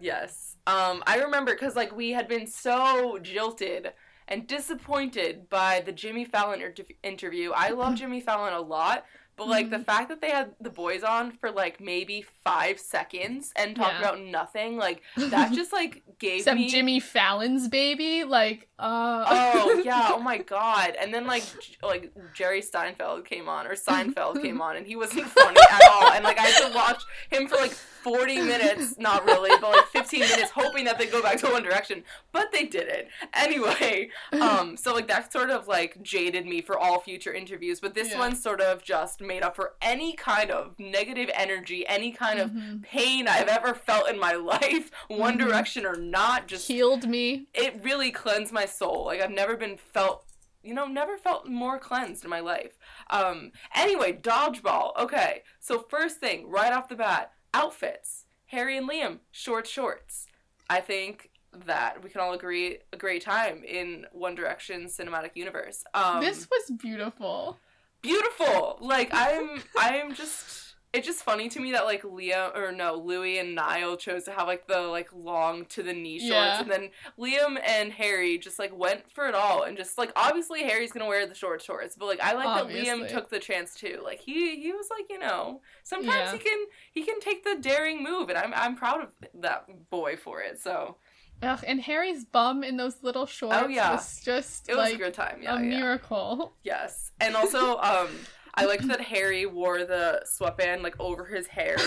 Yes. 0.00 0.56
Um, 0.66 1.02
I 1.06 1.18
remember 1.18 1.52
because 1.54 1.76
like 1.76 1.94
we 1.94 2.10
had 2.10 2.28
been 2.28 2.46
so 2.46 3.18
jilted 3.22 3.92
and 4.28 4.46
disappointed 4.46 5.48
by 5.48 5.82
the 5.84 5.92
Jimmy 5.92 6.24
Fallon 6.24 6.60
inter- 6.62 6.84
interview. 7.02 7.52
I 7.54 7.70
love 7.70 7.94
Jimmy 7.98 8.20
Fallon 8.20 8.52
a 8.54 8.60
lot, 8.60 9.04
but 9.36 9.48
like 9.48 9.70
the 9.70 9.78
fact 9.78 10.08
that 10.08 10.20
they 10.20 10.30
had 10.30 10.54
the 10.60 10.70
boys 10.70 11.02
on 11.02 11.32
for 11.32 11.50
like 11.50 11.80
maybe 11.80 12.24
five 12.44 12.78
seconds 12.78 13.52
and 13.56 13.74
talked 13.76 13.94
Yeah. 13.94 14.08
about 14.08 14.20
nothing, 14.20 14.76
like 14.76 15.02
that 15.16 15.52
just 15.54 15.72
like 15.72 16.02
gave 16.18 16.40
Except 16.40 16.56
me 16.58 16.68
Jimmy 16.68 17.00
Fallon's 17.00 17.68
baby, 17.68 18.24
like, 18.24 18.68
uh. 18.78 19.24
Oh 19.28 19.82
yeah! 19.84 20.08
Oh 20.12 20.18
my 20.20 20.38
god! 20.38 20.96
And 21.00 21.12
then 21.12 21.26
like 21.26 21.42
J- 21.60 21.76
like 21.82 22.12
Jerry 22.34 22.60
Steinfeld 22.62 23.24
came 23.24 23.48
on 23.48 23.66
or 23.66 23.74
Seinfeld 23.74 24.40
came 24.42 24.60
on, 24.60 24.76
and 24.76 24.86
he 24.86 24.96
wasn't 24.96 25.26
funny 25.28 25.60
at 25.70 25.80
all. 25.92 26.12
And 26.12 26.24
like 26.24 26.38
I 26.38 26.42
had 26.42 26.68
to 26.70 26.74
watch 26.74 27.02
him 27.30 27.46
for 27.48 27.56
like 27.56 27.70
forty 27.72 28.40
minutes, 28.40 28.98
not 28.98 29.24
really, 29.24 29.50
but 29.60 29.70
like 29.70 29.86
fifteen 29.86 30.20
minutes, 30.20 30.50
hoping 30.50 30.84
that 30.84 30.98
they'd 30.98 31.10
go 31.12 31.22
back 31.22 31.38
to 31.38 31.46
One 31.50 31.62
Direction, 31.62 32.02
but 32.32 32.50
they 32.52 32.64
didn't. 32.64 33.08
Anyway, 33.32 34.10
um, 34.40 34.76
so 34.76 34.92
like 34.94 35.08
that 35.08 35.32
sort 35.32 35.50
of 35.50 35.68
like 35.68 36.02
jaded 36.02 36.44
me 36.46 36.60
for 36.60 36.78
all 36.78 37.00
future 37.00 37.32
interviews, 37.32 37.80
but 37.80 37.94
this 37.94 38.10
Yeah. 38.10 38.18
one 38.18 38.34
sort 38.36 38.60
of 38.60 38.82
just 38.82 39.20
made 39.26 39.42
up 39.42 39.56
for 39.56 39.74
any 39.82 40.12
kind 40.14 40.50
of 40.50 40.78
negative 40.78 41.30
energy, 41.34 41.86
any 41.86 42.12
kind 42.12 42.38
of 42.38 42.50
Mhm. 42.50 42.82
pain 42.82 43.26
I've 43.28 43.48
ever 43.48 43.74
felt 43.74 44.08
in 44.08 44.18
my 44.18 44.32
life, 44.52 44.90
One 45.08 45.36
Mhm. 45.38 45.46
Direction 45.46 45.84
or 45.86 45.96
not, 45.96 46.46
just 46.46 46.68
healed 46.68 47.08
me. 47.08 47.46
it 47.54 47.82
really 47.82 48.10
cleansed 48.10 48.52
my 48.52 48.66
soul. 48.66 49.06
Like 49.06 49.20
I've 49.20 49.30
never 49.30 49.56
been 49.56 49.76
felt, 49.76 50.24
you 50.62 50.74
know, 50.74 50.86
never 50.86 51.16
felt 51.18 51.46
more 51.48 51.78
cleansed 51.78 52.24
in 52.24 52.30
my 52.30 52.40
life. 52.40 52.78
Um 53.10 53.52
anyway, 53.74 54.12
dodgeball. 54.12 54.96
Okay. 54.96 55.42
So 55.60 55.80
first 55.88 56.18
thing, 56.18 56.48
right 56.48 56.72
off 56.72 56.88
the 56.88 56.96
bat, 56.96 57.32
outfits. 57.52 58.26
Harry 58.46 58.76
and 58.76 58.88
Liam, 58.88 59.18
short 59.30 59.66
shorts. 59.66 60.26
I 60.70 60.80
think 60.80 61.30
that 61.66 62.02
we 62.02 62.10
can 62.10 62.20
all 62.20 62.32
agree 62.32 62.78
a 62.92 62.96
great 62.96 63.22
time 63.22 63.62
in 63.64 64.06
One 64.12 64.34
Direction 64.34 64.86
cinematic 64.86 65.30
universe. 65.34 65.84
Um 65.94 66.20
this 66.20 66.48
was 66.50 66.70
beautiful. 66.78 67.58
Beautiful. 68.04 68.78
Like 68.80 69.10
I'm 69.12 69.62
I'm 69.76 70.14
just 70.14 70.60
it's 70.92 71.04
just 71.08 71.24
funny 71.24 71.48
to 71.48 71.58
me 71.58 71.72
that 71.72 71.86
like 71.86 72.02
Liam 72.02 72.56
or 72.56 72.70
no, 72.70 72.94
Louis 72.94 73.38
and 73.40 73.56
Niall 73.56 73.96
chose 73.96 74.22
to 74.24 74.30
have 74.30 74.46
like 74.46 74.68
the 74.68 74.78
like 74.82 75.08
long 75.12 75.64
to 75.70 75.82
the 75.82 75.92
knee 75.92 76.20
shorts 76.20 76.30
Yeah. 76.30 76.60
and 76.60 76.70
then 76.70 76.90
Liam 77.18 77.58
and 77.66 77.92
Harry 77.92 78.38
just 78.38 78.60
like 78.60 78.72
went 78.78 79.10
for 79.10 79.26
it 79.26 79.34
all 79.34 79.64
and 79.64 79.76
just 79.76 79.98
like 79.98 80.12
obviously 80.14 80.62
Harry's 80.62 80.92
gonna 80.92 81.08
wear 81.08 81.26
the 81.26 81.34
short 81.34 81.60
shorts, 81.62 81.96
but 81.98 82.06
like 82.06 82.20
I 82.20 82.34
like 82.34 82.68
that 82.68 82.72
Liam 82.72 83.08
took 83.08 83.28
the 83.28 83.40
chance 83.40 83.74
too. 83.74 84.00
Like 84.04 84.20
he 84.20 84.60
he 84.62 84.72
was 84.72 84.86
like, 84.88 85.06
you 85.10 85.18
know, 85.18 85.62
sometimes 85.82 86.14
Yeah. 86.14 86.32
he 86.32 86.38
can 86.38 86.64
he 86.92 87.02
can 87.02 87.18
take 87.18 87.42
the 87.42 87.56
daring 87.60 88.04
move 88.04 88.28
and 88.28 88.38
I'm 88.38 88.54
I'm 88.54 88.76
proud 88.76 89.02
of 89.02 89.08
that 89.40 89.66
boy 89.90 90.16
for 90.16 90.42
it. 90.42 90.60
So 90.60 90.98
Ugh, 91.42 91.64
and 91.66 91.80
Harry's 91.80 92.24
bum 92.24 92.62
in 92.62 92.76
those 92.76 93.02
little 93.02 93.26
shorts 93.26 93.56
Oh, 93.60 93.66
yeah. 93.66 93.90
was 93.94 94.22
just 94.24 94.68
it 94.68 94.76
was 94.76 94.84
like 94.90 94.94
a 94.94 94.98
good 94.98 95.14
time. 95.14 95.40
Yeah, 95.42 95.58
a 95.58 95.62
yeah. 95.62 95.80
miracle. 95.80 96.54
Yes. 96.62 97.03
And 97.20 97.36
also, 97.36 97.76
um, 97.78 98.08
I 98.54 98.64
liked 98.66 98.86
that 98.88 99.00
Harry 99.00 99.46
wore 99.46 99.84
the 99.84 100.22
sweatband 100.24 100.82
like 100.82 100.94
over 100.98 101.24
his 101.26 101.46
hair. 101.48 101.76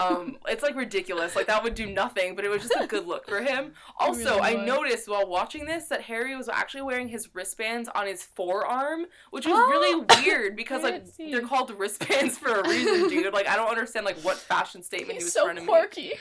Um, 0.00 0.38
it's 0.48 0.64
like 0.64 0.74
ridiculous. 0.74 1.36
Like 1.36 1.46
that 1.46 1.62
would 1.62 1.76
do 1.76 1.86
nothing, 1.86 2.34
but 2.34 2.44
it 2.44 2.48
was 2.48 2.62
just 2.62 2.74
a 2.76 2.84
good 2.84 3.06
look 3.06 3.28
for 3.28 3.40
him. 3.40 3.74
Also, 4.00 4.38
really 4.38 4.40
I 4.40 4.64
noticed 4.64 5.08
while 5.08 5.24
watching 5.28 5.66
this 5.66 5.86
that 5.86 6.00
Harry 6.02 6.34
was 6.34 6.48
actually 6.48 6.82
wearing 6.82 7.06
his 7.06 7.32
wristbands 7.32 7.88
on 7.94 8.04
his 8.08 8.20
forearm, 8.24 9.06
which 9.30 9.46
was 9.46 9.54
Oh! 9.56 9.70
really 9.70 10.04
weird 10.24 10.56
because 10.56 10.82
like 10.82 11.06
see. 11.06 11.30
they're 11.30 11.42
called 11.42 11.70
wristbands 11.78 12.36
for 12.36 12.48
a 12.60 12.68
reason, 12.68 13.08
dude. 13.08 13.32
Like 13.32 13.46
I 13.46 13.54
don't 13.54 13.68
understand 13.68 14.04
like 14.04 14.18
what 14.22 14.36
fashion 14.36 14.82
statement 14.82 15.12
he 15.12 15.16
He's 15.18 15.26
was 15.26 15.32
so 15.32 15.44
trying 15.44 15.54
to 15.56 15.62
make. 15.62 15.68
quirky. 15.70 16.14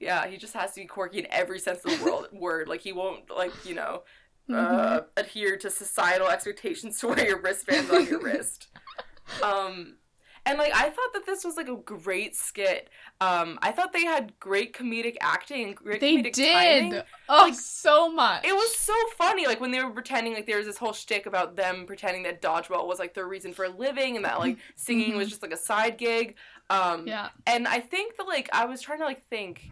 Yeah, 0.00 0.26
he 0.26 0.36
just 0.36 0.54
has 0.54 0.72
to 0.72 0.80
be 0.80 0.86
quirky 0.86 1.20
in 1.20 1.28
every 1.30 1.60
sense 1.60 1.84
of 1.84 1.96
the 1.96 2.04
world 2.04 2.26
word. 2.32 2.66
Like 2.66 2.80
he 2.80 2.92
won't 2.92 3.30
like, 3.30 3.52
you 3.64 3.76
know. 3.76 4.02
Uh, 4.50 5.00
adhere 5.16 5.56
to 5.58 5.70
societal 5.70 6.28
expectations 6.28 6.98
to 7.00 7.08
wear 7.08 7.26
your 7.26 7.40
wristbands 7.40 7.90
on 7.90 8.06
your 8.06 8.20
wrist. 8.20 8.68
Um, 9.42 9.94
and 10.44 10.58
like 10.58 10.72
I 10.74 10.90
thought 10.90 11.12
that 11.14 11.24
this 11.24 11.44
was 11.44 11.56
like 11.56 11.68
a 11.68 11.76
great 11.76 12.34
skit. 12.34 12.90
Um, 13.20 13.58
I 13.62 13.70
thought 13.70 13.92
they 13.92 14.04
had 14.04 14.38
great 14.40 14.74
comedic 14.76 15.16
acting 15.20 15.68
and 15.68 15.76
great 15.76 16.00
they 16.00 16.16
comedic 16.16 16.32
did. 16.34 16.52
timing. 16.90 17.02
Oh, 17.28 17.42
Like, 17.44 17.54
so 17.54 18.12
much. 18.12 18.44
It 18.44 18.52
was 18.52 18.76
so 18.76 18.92
funny, 19.16 19.46
like 19.46 19.60
when 19.60 19.70
they 19.70 19.82
were 19.82 19.90
pretending 19.92 20.34
like 20.34 20.46
there 20.46 20.58
was 20.58 20.66
this 20.66 20.76
whole 20.76 20.92
shtick 20.92 21.26
about 21.26 21.56
them 21.56 21.86
pretending 21.86 22.24
that 22.24 22.42
dodgeball 22.42 22.86
was 22.88 22.98
like 22.98 23.14
their 23.14 23.26
reason 23.28 23.54
for 23.54 23.68
living 23.68 24.16
and 24.16 24.24
that 24.24 24.40
like 24.40 24.58
singing 24.74 25.16
was 25.16 25.28
just 25.28 25.40
like 25.42 25.52
a 25.52 25.56
side 25.56 25.96
gig. 25.96 26.34
Um, 26.68 27.06
Yeah. 27.06 27.28
and 27.46 27.66
I 27.68 27.78
think 27.80 28.16
that 28.16 28.26
like 28.26 28.50
I 28.52 28.64
was 28.66 28.80
trying 28.82 28.98
to 28.98 29.04
like 29.04 29.22
think 29.28 29.70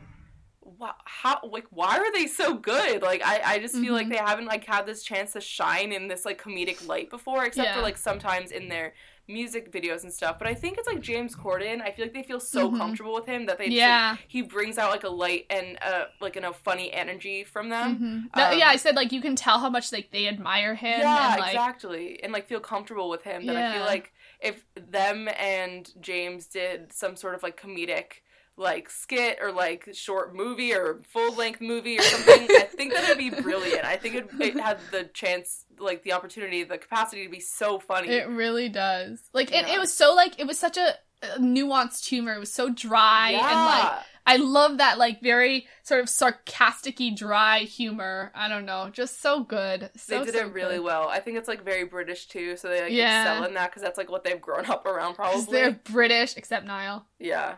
wow, 0.79 0.95
how 1.05 1.41
like 1.43 1.66
why 1.71 1.99
are 1.99 2.12
they 2.12 2.27
so 2.27 2.55
good? 2.55 3.03
Like 3.03 3.23
I, 3.25 3.41
I 3.45 3.59
just 3.59 3.75
feel 3.77 3.93
like 3.95 4.07
Mhm. 4.07 4.11
they 4.11 4.16
haven't 4.18 4.47
like 4.47 4.64
had 4.64 4.87
this 4.87 5.03
chance 5.03 5.33
to 5.33 5.41
shine 5.41 5.93
in 5.93 6.09
this 6.09 6.25
like 6.25 6.41
comedic 6.43 6.87
light 6.87 7.11
before, 7.11 7.45
except 7.45 7.75
for 7.75 7.83
like 7.83 7.97
sometimes 7.99 8.51
in 8.51 8.68
their 8.68 8.95
music 9.29 9.71
videos 9.71 10.03
and 10.03 10.12
stuff. 10.12 10.41
But 10.41 10.49
I 10.49 10.55
think 10.55 10.77
it's 10.77 10.89
like 10.89 11.01
James 11.01 11.37
Corden. 11.37 11.81
I 11.81 11.93
feel 11.93 12.05
like 12.05 12.14
they 12.14 12.25
feel 12.25 12.41
so 12.41 12.68
Mhm. 12.68 12.79
comfortable 12.79 13.14
with 13.14 13.27
him 13.27 13.47
that 13.47 13.59
they 13.59 13.66
just, 13.66 13.77
like, 13.77 13.87
Yeah. 13.87 14.16
he 14.27 14.43
brings 14.43 14.77
out 14.77 14.91
like 14.91 15.05
a 15.05 15.09
light 15.09 15.47
and 15.51 15.79
uh 15.83 16.07
like 16.21 16.35
you 16.35 16.41
know 16.41 16.53
funny 16.53 16.93
energy 16.93 17.45
from 17.45 17.68
them. 17.68 17.99
Mhm. 18.31 18.35
That- 18.37 18.53
um, 18.55 18.59
yeah, 18.59 18.68
I 18.68 18.77
said 18.77 18.97
like 18.97 19.12
you 19.12 19.21
can 19.21 19.37
tell 19.37 19.61
how 19.61 19.71
much 19.71 19.93
like 19.93 20.11
they 20.11 20.27
admire 20.27 20.75
him. 20.75 21.01
Yeah, 21.01 21.33
and, 21.33 21.41
like, 21.41 21.51
exactly. 21.55 22.21
And 22.23 22.33
like 22.33 22.47
feel 22.49 22.61
comfortable 22.61 23.09
with 23.09 23.23
him. 23.23 23.47
That 23.47 23.57
I 23.57 23.73
feel 23.75 23.85
like 23.85 24.12
if 24.41 24.64
them 24.75 25.29
and 25.39 25.93
James 26.01 26.47
did 26.47 26.93
some 26.93 27.14
sort 27.14 27.35
of 27.35 27.43
like 27.45 27.61
comedic 27.61 28.23
like 28.61 28.91
skit 28.91 29.39
or 29.41 29.51
like 29.51 29.89
short 29.95 30.35
movie 30.35 30.75
or 30.75 31.01
full 31.09 31.35
length 31.35 31.61
movie 31.61 31.99
or 31.99 32.03
something, 32.03 32.47
I 32.51 32.61
think 32.71 32.93
that 32.93 33.05
it'd 33.05 33.17
be 33.19 33.31
brilliant. 33.31 33.85
I 33.85 33.97
think 33.97 34.15
it, 34.17 34.29
it 34.39 34.61
had 34.61 34.79
the 34.91 35.05
chance, 35.15 35.65
like 35.79 36.03
the 36.03 36.13
opportunity, 36.13 36.63
the 36.65 36.77
capacity 36.79 37.25
to 37.25 37.31
be 37.31 37.41
so 37.41 37.79
funny. 37.79 38.09
It 38.09 38.29
really 38.29 38.69
does. 38.69 39.19
Like 39.33 39.49
it, 39.51 39.67
Yeah. 39.67 39.75
it 39.75 39.81
was 39.81 39.93
so 39.93 40.15
like 40.15 40.39
it 40.39 40.47
was 40.47 40.59
such 40.59 40.77
a, 40.77 40.95
a 41.23 41.39
nuanced 41.41 42.07
humor. 42.07 42.35
It 42.35 42.39
was 42.39 42.53
so 42.53 42.69
dry 42.69 43.31
yeah. 43.31 43.39
and 43.49 43.65
like 43.67 44.05
I 44.27 44.37
love 44.37 44.79
that 44.79 44.99
like 44.99 45.23
very 45.23 45.67
sort 45.83 46.01
of 46.03 46.07
sarcasticy 46.09 47.17
dry 47.17 47.61
humor. 47.61 48.31
I 48.35 48.49
don't 48.49 48.67
know, 48.67 48.91
just 48.93 49.23
so 49.23 49.43
good. 49.43 49.91
So, 49.97 50.19
they 50.19 50.25
did 50.27 50.35
so 50.35 50.41
it 50.47 50.53
really 50.53 50.77
good. 50.77 50.85
well. 50.85 51.09
I 51.09 51.21
think 51.21 51.39
it's 51.39 51.49
like 51.49 51.65
very 51.65 51.85
British 51.85 52.27
too, 52.27 52.57
so 52.59 52.69
they 52.69 52.83
like 52.83 52.93
Yeah. 52.93 53.23
excel 53.23 53.45
in 53.49 53.55
that 53.55 53.71
because 53.71 53.83
that's 53.83 53.97
like 53.99 54.11
what 54.11 54.23
they've 54.23 54.41
grown 54.41 54.67
up 54.67 54.85
around. 54.87 55.15
probably. 55.17 55.45
They're 55.51 55.73
British, 55.73 56.37
except 56.37 56.67
Niall. 56.67 57.07
Yeah, 57.19 57.55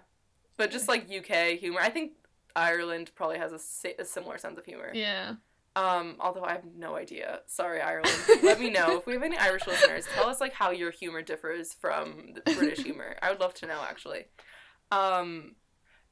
but 0.63 0.71
just 0.71 0.87
like 0.87 1.11
UK 1.11 1.59
humor, 1.59 1.81
I 1.81 1.89
think 1.91 2.13
Ireland 2.55 3.11
probably 3.17 3.39
has 3.39 3.51
a, 3.51 3.59
si- 3.59 3.97
a 3.99 4.05
similar 4.05 4.39
sense 4.39 4.57
of 4.59 4.65
humor. 4.65 4.93
Yeah. 4.95 5.35
Um, 5.75 6.15
although 6.21 6.45
I 6.45 6.53
have 6.53 6.65
no 6.77 6.95
idea. 6.95 7.41
Sorry, 7.49 7.81
Ireland. 7.81 8.15
Let 8.45 8.61
me 8.61 8.71
know 8.71 8.97
if 8.97 9.05
we 9.05 9.15
have 9.15 9.25
any 9.25 9.37
Irish 9.37 9.67
listeners. 9.67 10.07
Tell 10.15 10.29
us 10.29 10.41
like 10.41 10.53
how 10.53 10.71
your 10.71 10.93
humor 10.93 11.21
differs 11.21 11.75
from 11.75 12.35
the 12.45 12.55
British 12.55 12.79
humor. 12.85 13.17
I 13.21 13.31
would 13.33 13.41
love 13.41 13.55
to 13.55 13.67
know 13.67 13.81
actually. 13.91 14.27
Um, 14.93 15.57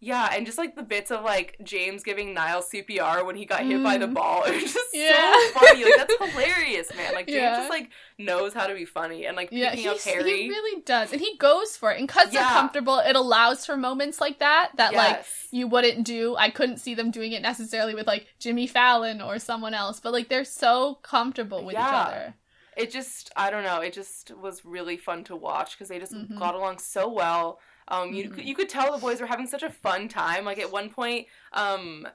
yeah, 0.02 0.30
and 0.32 0.46
just 0.46 0.56
like 0.58 0.74
the 0.76 0.82
bits 0.82 1.10
of 1.10 1.22
like 1.24 1.56
James 1.62 2.02
giving 2.02 2.32
Niall 2.32 2.62
CPR 2.62 3.24
when 3.24 3.36
he 3.36 3.44
got 3.44 3.60
hit 3.62 3.82
by 3.82 3.98
the 3.98 4.06
Mm. 4.06 4.14
ball. 4.14 4.44
It 4.44 4.62
was 4.62 4.72
just 4.72 4.94
Yeah. 4.94 5.32
so 5.52 5.60
funny. 5.60 5.84
Like 5.84 5.94
that's 5.98 6.14
hilarious, 6.32 6.94
man. 6.96 7.14
Like 7.14 7.26
James 7.26 7.36
Yeah. 7.42 7.56
just 7.58 7.70
like 7.70 7.90
knows 8.18 8.54
how 8.54 8.66
to 8.66 8.74
be 8.74 8.84
funny 8.86 9.26
and 9.26 9.36
like 9.36 9.50
Yeah, 9.52 9.70
picking 9.70 9.88
up 9.88 10.00
Harry. 10.00 10.42
he 10.44 10.48
really 10.48 10.80
does. 10.82 11.12
And 11.12 11.20
he 11.20 11.36
goes 11.36 11.76
for 11.76 11.92
it. 11.92 11.98
And 11.98 12.08
because 12.08 12.30
they're 12.30 12.42
comfortable, 12.42 12.98
it 12.98 13.14
allows 13.16 13.66
for 13.66 13.76
moments 13.76 14.20
like 14.20 14.38
that 14.38 14.70
that 14.76 14.94
like 14.94 15.24
you 15.50 15.66
wouldn't 15.66 16.04
do. 16.06 16.34
I 16.36 16.50
couldn't 16.50 16.78
see 16.78 16.94
them 16.94 17.10
doing 17.10 17.32
it 17.32 17.42
necessarily 17.42 17.94
with 17.94 18.06
like 18.06 18.26
Jimmy 18.38 18.66
Fallon 18.66 19.20
or 19.20 19.38
someone 19.38 19.74
else, 19.74 20.00
but 20.00 20.12
like 20.12 20.28
they're 20.28 20.44
so 20.44 20.94
comfortable 21.02 21.64
with 21.64 21.74
each 21.76 21.80
other. 21.82 22.34
it 22.76 22.90
just 22.90 23.30
I 23.36 23.50
don't 23.50 23.64
know. 23.64 23.80
It 23.80 23.92
just 23.92 24.30
was 24.36 24.64
really 24.64 24.96
fun 24.96 25.24
to 25.24 25.36
watch 25.36 25.72
because 25.72 25.88
they 25.88 25.98
just 25.98 26.14
Mhm. 26.14 26.38
got 26.38 26.54
along 26.54 26.78
so 26.78 27.08
well. 27.08 27.60
Um, 27.90 28.12
you 28.12 28.30
Mhm. 28.30 28.44
you 28.44 28.54
could 28.54 28.68
tell 28.68 28.92
the 28.92 28.98
boys 28.98 29.20
were 29.20 29.26
having 29.26 29.46
such 29.46 29.62
a 29.62 29.70
fun 29.70 30.08
time. 30.08 30.44
Like 30.44 30.58
at 30.58 30.70
one 30.70 30.90
point, 30.90 31.26
um, 31.52 32.06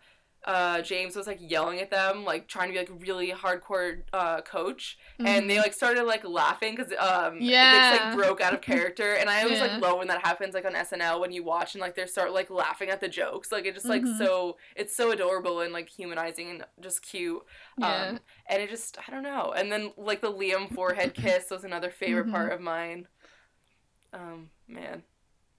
uh, 0.46 0.80
James 0.82 1.16
was 1.16 1.26
like 1.26 1.40
yelling 1.42 1.80
at 1.80 1.90
them, 1.90 2.24
like 2.24 2.48
trying 2.48 2.68
to 2.68 2.74
be 2.74 2.78
like 2.78 3.02
really 3.04 3.32
hardcore 3.32 4.04
uh, 4.14 4.42
coach, 4.42 4.96
and 5.18 5.50
they 5.50 5.58
like 5.58 5.74
started 5.74 6.04
like 6.04 6.24
laughing 6.24 6.76
because 6.76 6.94
um, 7.00 7.40
they 7.72 7.80
just 7.80 7.92
like 7.92 8.16
broke 8.16 8.42
out 8.42 8.54
of 8.54 8.62
character. 8.62 9.14
And 9.14 9.28
I 9.28 9.42
always 9.42 9.58
Yeah. 9.58 9.66
like 9.74 9.82
love 9.82 9.98
when 9.98 10.08
that 10.10 10.24
happens, 10.24 10.54
like 10.54 10.64
on 10.66 10.74
SNL 10.76 11.20
when 11.20 11.32
you 11.32 11.44
watch 11.44 11.74
and 11.74 11.82
like 11.82 11.96
they 11.96 12.06
start 12.06 12.32
like 12.32 12.52
laughing 12.52 12.90
at 12.90 13.02
the 13.02 13.08
jokes. 13.10 13.52
Like 13.52 13.66
it 13.66 13.74
just 13.74 13.88
like 13.88 14.04
Mhm. 14.04 14.18
so 14.20 14.58
it's 14.76 14.96
so 14.96 15.10
adorable 15.10 15.62
and 15.62 15.74
like 15.74 15.90
humanizing 15.90 16.52
and 16.52 16.66
just 16.80 17.02
cute. 17.02 17.44
yeah. 17.80 18.10
Um, 18.10 18.20
and 18.48 18.62
it 18.62 18.70
just, 18.70 19.00
I 19.00 19.12
don't 19.12 19.24
know. 19.24 19.52
And 19.58 19.72
then, 19.72 19.94
like, 19.98 20.22
the 20.22 20.32
Liam 20.32 20.72
forehead 20.74 21.16
kiss 21.16 21.50
was 21.50 21.64
another 21.64 21.90
favorite 21.90 22.28
Mhm. 22.28 22.32
part 22.32 22.52
of 22.54 22.62
mine. 22.62 23.08
Um, 24.14 24.52
man. 24.68 25.04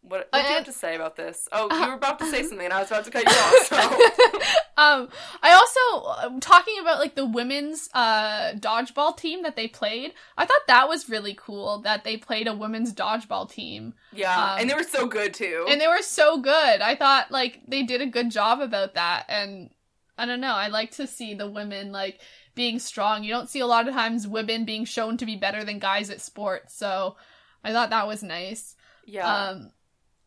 What, 0.08 0.28
what 0.30 0.42
do 0.42 0.48
you 0.48 0.54
have 0.54 0.64
to 0.66 0.72
say 0.72 0.94
about 0.94 1.16
this? 1.16 1.48
Oh, 1.50 1.68
Uh, 1.68 1.74
you 1.80 1.86
were 1.88 1.94
about 1.94 2.18
to 2.20 2.26
say 2.30 2.42
something, 2.48 2.64
and 2.64 2.72
I 2.72 2.80
was 2.80 2.90
about 2.90 3.04
to 3.06 3.10
cut 3.10 3.24
you 3.24 3.30
off, 3.30 3.66
so. 3.66 4.40
um, 4.76 5.08
I 5.42 5.52
also 5.52 6.06
uh, 6.06 6.40
talking 6.40 6.74
about 6.80 6.98
like 7.00 7.14
the 7.16 7.26
women's 7.26 7.88
uh 7.92 8.52
dodgeball 8.54 9.16
team 9.16 9.42
that 9.42 9.56
they 9.56 9.66
played. 9.68 10.12
I 10.38 10.46
thought 10.46 10.60
that 10.68 10.88
was 10.88 11.08
really 11.08 11.34
cool 11.36 11.78
that 11.80 12.04
they 12.04 12.16
played 12.16 12.46
a 12.46 12.54
women's 12.54 12.92
dodgeball 12.94 13.50
team, 13.50 13.94
Yeah, 14.12 14.52
Um, 14.54 14.60
and 14.60 14.70
they 14.70 14.74
were 14.74 14.82
so 14.84 15.06
good, 15.06 15.34
too. 15.34 15.66
and 15.68 15.80
they 15.80 15.88
were 15.88 16.02
so 16.02 16.38
good. 16.40 16.80
I 16.80 16.94
thought 16.94 17.30
like 17.30 17.62
they 17.66 17.82
did 17.82 18.00
a 18.00 18.06
good 18.06 18.30
job 18.30 18.60
about 18.60 18.94
that, 18.94 19.24
and 19.28 19.70
I 20.16 20.24
don't 20.26 20.40
know. 20.40 20.54
I 20.54 20.68
like 20.68 20.92
to 20.92 21.06
see 21.06 21.34
the 21.34 21.50
women 21.50 21.90
like 21.92 22.20
being 22.54 22.78
strong. 22.78 23.24
You 23.24 23.30
don't 23.32 23.50
see 23.50 23.60
a 23.60 23.66
lot 23.66 23.86
of 23.88 23.94
times 23.94 24.26
women 24.26 24.64
being 24.64 24.84
shown 24.84 25.16
to 25.18 25.26
be 25.26 25.36
better 25.36 25.62
than 25.64 25.78
guys 25.78 26.08
at 26.10 26.20
sports. 26.22 26.74
So 26.74 27.16
I 27.64 27.72
thought 27.72 27.90
that 27.90 28.06
was 28.06 28.22
nice. 28.22 28.76
Yeah. 29.04 29.30
Um, 29.30 29.72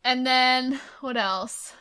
and 0.04 0.26
then 0.26 0.80
what 1.00 1.16
else? 1.16 1.74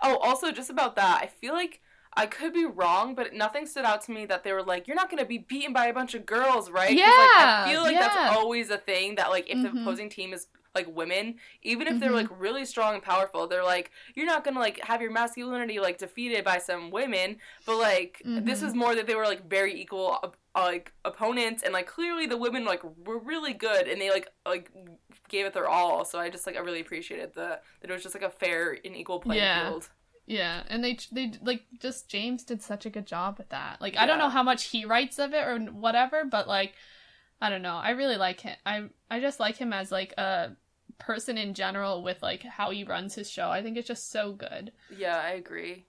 oh, 0.00 0.16
also 0.18 0.50
just 0.52 0.70
about 0.70 0.96
that, 0.96 1.20
I 1.22 1.26
feel 1.26 1.54
like 1.54 1.80
I 2.16 2.26
could 2.26 2.52
be 2.52 2.64
wrong, 2.66 3.14
but 3.14 3.32
nothing 3.34 3.66
stood 3.66 3.84
out 3.84 4.02
to 4.02 4.12
me 4.12 4.24
that 4.26 4.44
they 4.44 4.52
were 4.52 4.62
like, 4.62 4.86
"You're 4.86 4.96
not 4.96 5.10
gonna 5.10 5.24
be 5.24 5.38
beaten 5.38 5.72
by 5.72 5.86
a 5.86 5.92
bunch 5.94 6.14
of 6.14 6.26
girls, 6.26 6.70
right?" 6.70 7.02
'Cause, 7.02 7.16
like, 7.16 7.32
Yeah, 7.32 7.36
I 7.36 7.48
feel 7.64 7.82
like 7.82 7.92
yeah. 7.92 7.98
that's 7.98 8.18
always 8.26 8.70
a 8.70 8.78
thing 8.78 9.16
that 9.16 9.30
like 9.30 9.48
if 9.50 9.62
the 9.62 9.68
Mhm. 9.68 9.72
opposing 9.72 10.08
team 10.10 10.32
is 10.32 10.46
like 10.74 10.86
women, 10.94 11.36
even 11.62 11.86
if 11.86 11.98
they're 12.00 12.10
Mhm. 12.10 12.14
like 12.14 12.28
really 12.30 12.64
strong 12.64 12.94
and 12.94 13.02
powerful, 13.02 13.46
they're 13.46 13.64
like, 13.64 13.90
"You're 14.14 14.26
not 14.26 14.44
gonna 14.44 14.60
like 14.60 14.80
have 14.84 15.00
your 15.02 15.10
masculinity 15.12 15.78
like 15.80 15.98
defeated 15.98 16.44
by 16.44 16.58
some 16.58 16.90
women." 16.90 17.38
But 17.66 17.76
like 17.78 18.26
this 18.36 18.60
Mhm. 18.60 18.64
was 18.64 18.74
more 18.74 18.94
that 18.94 19.06
they 19.06 19.14
were 19.14 19.24
like 19.26 19.48
very 19.48 19.80
equal. 19.80 20.18
Uh, 20.22 20.30
like 20.56 20.92
opponents 21.04 21.64
and 21.64 21.72
like 21.72 21.86
clearly 21.88 22.26
the 22.26 22.36
women 22.36 22.64
like 22.64 22.80
were 23.04 23.18
really 23.18 23.52
good 23.52 23.88
and 23.88 24.00
they 24.00 24.08
like 24.10 24.28
like 24.46 24.70
gave 25.28 25.46
it 25.46 25.52
their 25.52 25.68
all 25.68 26.04
so 26.04 26.16
i 26.18 26.30
just 26.30 26.46
like 26.46 26.54
i 26.56 26.60
really 26.60 26.80
appreciated 26.80 27.34
the 27.34 27.58
that 27.80 27.90
it 27.90 27.92
was 27.92 28.04
just 28.04 28.14
like 28.14 28.22
a 28.22 28.30
fair 28.30 28.78
and 28.84 28.96
equal 28.96 29.18
playing 29.18 29.40
Yeah. 29.40 29.58
field 29.68 29.88
Yeah, 30.26 30.62
and 30.68 30.82
they 30.82 30.98
they 31.12 31.32
like 31.42 31.64
just 31.80 32.08
James 32.08 32.44
did 32.44 32.62
such 32.62 32.86
a 32.86 32.90
good 32.90 33.06
job 33.06 33.36
with 33.36 33.50
that. 33.50 33.80
Like 33.80 33.96
I 33.98 34.06
don't 34.06 34.18
know 34.18 34.30
how 34.30 34.42
much 34.42 34.64
he 34.64 34.86
writes 34.86 35.18
of 35.18 35.34
it 35.34 35.46
or 35.46 35.58
whatever, 35.58 36.24
but 36.24 36.48
like 36.48 36.74
I 37.42 37.50
don't 37.50 37.62
know. 37.62 37.76
I 37.76 37.90
really 37.90 38.16
like 38.16 38.40
him. 38.40 38.56
I 38.64 38.88
I 39.10 39.20
just 39.20 39.40
like 39.40 39.56
him 39.56 39.72
as 39.72 39.92
like 39.92 40.12
a 40.18 40.56
person 40.98 41.36
in 41.38 41.54
general 41.54 42.02
with 42.02 42.22
like 42.22 42.42
how 42.42 42.70
he 42.70 42.84
runs 42.84 43.14
his 43.14 43.30
show. 43.30 43.50
I 43.50 43.62
think 43.62 43.76
it's 43.76 43.88
just 43.88 44.10
so 44.10 44.32
good. 44.32 44.72
yeah 44.96 45.20
i 45.24 45.30
agree 45.30 45.84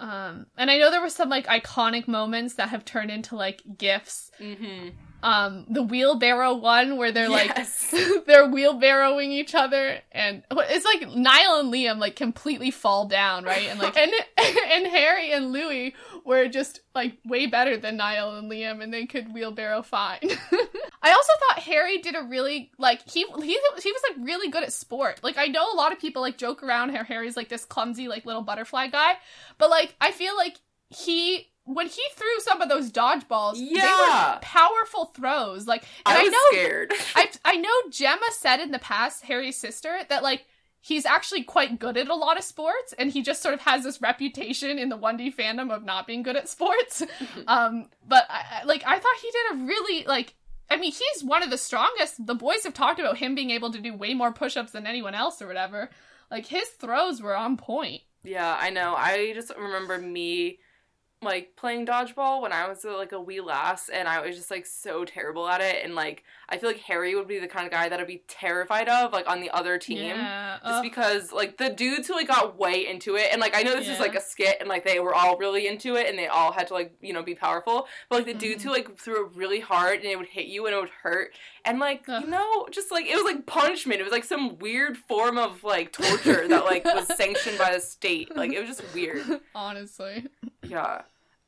Um 0.00 0.46
and 0.56 0.70
I 0.70 0.78
know 0.78 0.90
there 0.90 1.00
were 1.02 1.10
some 1.10 1.28
like 1.28 1.46
iconic 1.46 2.08
moments 2.08 2.54
that 2.54 2.70
have 2.70 2.84
turned 2.84 3.10
into 3.10 3.36
like 3.36 3.60
gifs. 3.76 4.30
mm-hmm 4.40 4.88
Um 5.22 5.66
the 5.68 5.82
wheelbarrow 5.82 6.54
one 6.54 6.96
where 6.96 7.12
they're 7.12 7.28
Yes. 7.28 7.92
like 7.92 8.24
they're 8.26 8.48
wheelbarrowing 8.48 9.28
each 9.40 9.54
other 9.54 10.00
and 10.12 10.42
it's 10.50 10.86
like 10.86 11.02
Niall 11.14 11.60
and 11.60 11.70
Liam 11.72 11.98
like 11.98 12.16
completely 12.16 12.70
fall 12.70 13.04
down, 13.06 13.44
right? 13.44 13.66
And 13.68 13.78
like 13.78 13.96
and 14.04 14.10
and 14.74 14.86
Harry 14.86 15.32
and 15.32 15.52
Louis 15.52 15.94
were 16.24 16.48
just 16.48 16.80
like 16.94 17.18
way 17.26 17.44
better 17.46 17.76
than 17.76 17.98
Niall 17.98 18.36
and 18.38 18.50
Liam 18.50 18.82
and 18.82 18.90
they 18.94 19.04
could 19.04 19.34
wheelbarrow 19.34 19.82
fine. 19.82 20.20
I 21.02 21.10
also 21.12 21.32
thought 21.48 21.62
Harry 21.64 21.98
did 21.98 22.14
a 22.14 22.22
really 22.22 22.70
like 22.78 23.08
he 23.08 23.20
he 23.24 23.58
he 23.82 23.92
was 23.92 24.02
like 24.10 24.24
really 24.26 24.50
good 24.50 24.62
at 24.62 24.72
sport. 24.72 25.20
Like 25.22 25.38
I 25.38 25.46
know 25.46 25.72
a 25.72 25.76
lot 25.76 25.92
of 25.92 25.98
people 26.00 26.20
like 26.22 26.36
joke 26.36 26.62
around 26.62 26.90
how 26.94 27.04
Harry's 27.04 27.36
like 27.36 27.48
this 27.48 27.64
clumsy 27.64 28.06
like 28.08 28.26
little 28.26 28.42
butterfly 28.42 28.88
guy, 28.88 29.14
but 29.58 29.70
like 29.70 29.94
I 30.00 30.10
feel 30.12 30.36
like 30.36 30.58
he 30.90 31.46
when 31.64 31.86
he 31.86 32.02
threw 32.16 32.40
some 32.40 32.60
of 32.60 32.68
those 32.68 32.90
dodgeballs, 32.90 33.54
they 33.54 33.76
Yeah. 33.76 34.34
were 34.34 34.38
powerful 34.42 35.06
throws. 35.06 35.66
Like 35.66 35.84
and 36.04 36.18
i 36.18 36.22
I, 36.22 36.24
know 36.24 36.38
scared 36.50 36.92
I 37.14 37.30
I 37.44 37.56
know 37.56 37.70
Gemma 37.90 38.26
said 38.32 38.60
in 38.60 38.70
the 38.72 38.78
past, 38.78 39.24
Harry's 39.24 39.56
sister, 39.56 40.00
that 40.08 40.22
like 40.22 40.44
he's 40.82 41.06
actually 41.06 41.44
quite 41.44 41.78
good 41.78 41.96
at 41.96 42.08
a 42.08 42.14
lot 42.14 42.36
of 42.38 42.44
sports, 42.44 42.92
and 42.98 43.10
he 43.10 43.22
just 43.22 43.40
sort 43.42 43.54
of 43.54 43.60
has 43.60 43.84
this 43.84 44.00
reputation 44.02 44.78
in 44.78 44.88
the 44.88 44.96
one 44.96 45.16
D 45.16 45.30
fandom 45.32 45.70
of 45.70 45.84
not 45.84 46.06
being 46.06 46.22
good 46.22 46.36
at 46.36 46.48
sports. 46.48 47.02
um, 47.46 47.88
but 48.06 48.26
I- 48.28 48.64
like 48.64 48.82
I 48.86 48.98
thought 48.98 49.16
he 49.22 49.30
did 49.30 49.52
a 49.62 49.64
really 49.66 50.04
like. 50.06 50.34
I 50.70 50.76
mean, 50.76 50.92
he's 50.92 51.24
one 51.24 51.42
of 51.42 51.50
the 51.50 51.58
strongest. 51.58 52.24
The 52.24 52.34
boys 52.34 52.62
have 52.64 52.74
talked 52.74 53.00
about 53.00 53.18
him 53.18 53.34
being 53.34 53.50
able 53.50 53.72
to 53.72 53.80
do 53.80 53.92
way 53.94 54.14
more 54.14 54.32
push-ups 54.32 54.72
than 54.72 54.86
anyone 54.86 55.14
else 55.14 55.42
or 55.42 55.46
whatever. 55.48 55.90
Like 56.30 56.46
his 56.46 56.68
throws 56.68 57.20
were 57.20 57.36
on 57.36 57.56
point. 57.56 58.02
yeah 58.22 58.56
i 58.60 58.68
know 58.70 58.94
i 58.94 59.32
just 59.34 59.50
remember 59.58 59.98
me 59.98 60.58
like 61.22 61.54
playing 61.54 61.84
dodgeball 61.84 62.40
when 62.40 62.50
i 62.50 62.66
was 62.66 62.82
like 62.82 63.12
a 63.12 63.20
wee 63.20 63.42
lass 63.42 63.90
and 63.90 64.08
i 64.08 64.20
was 64.26 64.34
just 64.36 64.50
like 64.50 64.64
so 64.64 65.04
terrible 65.04 65.46
at 65.46 65.60
it 65.60 65.84
and 65.84 65.94
like 65.94 66.24
i 66.48 66.56
feel 66.56 66.70
like 66.70 66.78
harry 66.78 67.14
would 67.14 67.28
be 67.28 67.38
the 67.38 67.46
kind 67.46 67.66
of 67.66 67.70
guy 67.70 67.90
that 67.90 68.00
i'd 68.00 68.06
be 68.06 68.22
terrified 68.26 68.88
of 68.88 69.12
like 69.12 69.28
on 69.28 69.38
the 69.40 69.50
other 69.50 69.76
team 69.76 69.98
Yeah. 69.98 70.54
just 70.62 70.76
ugh. 70.76 70.82
because 70.82 71.30
like 71.30 71.58
the 71.58 71.68
dudes 71.68 72.08
who 72.08 72.14
like 72.14 72.28
got 72.28 72.58
way 72.58 72.86
into 72.88 73.16
it 73.16 73.28
and 73.32 73.40
like 73.40 73.54
i 73.54 73.62
know 73.62 73.76
this 73.76 73.86
is 73.88 74.00
like 74.00 74.14
a 74.14 74.20
skit 74.20 74.56
and 74.60 74.68
like 74.68 74.82
they 74.82 74.98
were 74.98 75.14
all 75.14 75.36
really 75.36 75.66
into 75.68 75.96
it 75.96 76.08
and 76.08 76.18
they 76.18 76.26
all 76.26 76.52
had 76.52 76.68
to 76.68 76.74
like 76.74 76.94
you 77.02 77.12
know 77.12 77.22
be 77.22 77.34
powerful 77.34 77.86
but 78.08 78.16
like 78.16 78.26
the 78.26 78.32
dudes 78.34 78.62
Mm-hmm. 78.62 78.68
who 78.68 78.74
like 78.74 78.96
threw 78.96 79.26
it 79.26 79.32
really 79.34 79.60
hard 79.60 79.96
and 79.96 80.06
it 80.06 80.16
would 80.16 80.26
hit 80.28 80.46
you 80.46 80.64
and 80.66 80.74
it 80.74 80.80
would 80.80 80.90
hurt 81.02 81.32
and 81.66 81.78
like 81.78 82.08
Ugh. 82.08 82.22
you 82.24 82.30
know 82.30 82.66
just 82.70 82.90
like 82.90 83.04
it 83.06 83.14
was 83.14 83.24
like 83.24 83.44
punishment 83.44 84.00
it 84.00 84.04
was 84.04 84.12
like 84.12 84.24
some 84.24 84.58
weird 84.58 84.96
form 84.96 85.36
of 85.36 85.62
like 85.64 85.92
torture 85.92 86.48
that 86.48 86.64
like 86.64 86.84
was 86.86 87.06
sanctioned 87.14 87.58
by 87.58 87.74
the 87.74 87.80
state 87.80 88.34
like 88.34 88.52
it 88.54 88.58
was 88.60 88.68
just 88.78 88.94
weird 88.94 89.22
Honestly, 89.54 90.26
yeah 90.62 91.02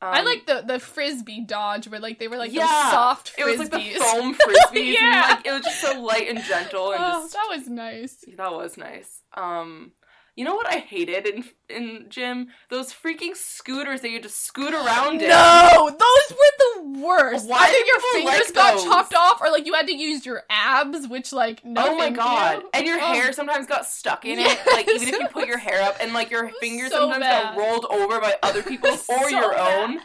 I 0.05 0.19
Um, 0.21 0.25
like 0.25 0.47
the 0.47 0.63
the 0.67 0.79
frisbee 0.81 1.41
dodge 1.43 1.87
where 1.89 2.01
like 2.01 2.19
they 2.19 2.29
were 2.29 2.37
like 2.37 2.53
Yeah, 2.53 2.63
those 2.67 2.91
soft 2.93 3.33
it 3.39 3.45
was 3.45 3.59
like 3.59 3.71
the 3.71 3.77
frisbees. 3.79 3.99
foam 3.99 4.35
frisbees 4.47 4.95
Yeah. 4.95 5.23
and 5.31 5.37
like 5.39 5.47
it 5.47 5.53
was 5.53 5.63
just 5.63 5.81
so 5.81 6.01
light 6.01 6.29
and 6.29 6.43
gentle 6.43 6.93
and 6.93 7.03
oh, 7.05 7.21
just 7.23 7.33
that 7.35 7.47
was 7.49 7.69
nice. 7.69 8.25
That 8.37 8.53
was 8.53 8.77
nice. 8.77 9.23
Um, 9.35 9.93
you 10.37 10.45
know 10.45 10.55
what 10.55 10.67
I 10.73 10.79
hated 10.79 11.27
in 11.27 11.45
in 11.69 12.07
gym? 12.09 12.49
Those 12.71 12.93
freaking 12.93 13.35
scooters 13.37 14.01
that 14.03 14.11
you 14.11 14.21
just 14.21 14.45
scoot 14.47 14.73
around 14.75 15.21
in. 15.23 15.29
No, 15.29 15.89
those 15.91 16.37
were 16.39 16.55
the 16.59 17.01
worst. 17.01 17.49
Why 17.49 17.67
Either 17.69 17.87
your 17.87 18.01
fingers 18.13 18.47
like 18.47 18.55
got 18.55 18.85
chopped 18.85 19.15
off, 19.15 19.41
or 19.41 19.51
like 19.51 19.67
you 19.67 19.75
had 19.75 19.87
to 19.87 19.95
use 19.95 20.25
your 20.27 20.43
abs, 20.51 21.07
which 21.09 21.33
like 21.33 21.65
no. 21.65 21.89
oh 21.93 21.97
my 21.97 22.11
god! 22.11 22.63
you. 22.63 22.71
And 22.75 22.87
your 22.87 22.99
Oh. 23.01 23.13
hair 23.13 23.27
um, 23.29 23.33
sometimes 23.33 23.67
got 23.67 23.87
stuck 23.87 24.25
in 24.25 24.39
Yes. 24.39 24.59
it. 24.67 24.73
Like 24.73 24.89
even 24.91 25.09
if 25.15 25.21
you 25.21 25.27
put 25.29 25.47
your 25.47 25.59
hair 25.59 25.83
up, 25.83 25.97
and 26.01 26.13
like 26.13 26.31
your 26.31 26.49
fingers 26.61 26.91
So 26.91 27.11
sometimes 27.11 27.25
got 27.25 27.57
rolled 27.57 27.87
over 27.91 28.21
by 28.21 28.35
other 28.43 28.63
people's 28.73 29.05
or 29.09 29.25
So 29.25 29.29
your 29.29 29.53
bad. 29.53 29.91
own. 29.91 29.99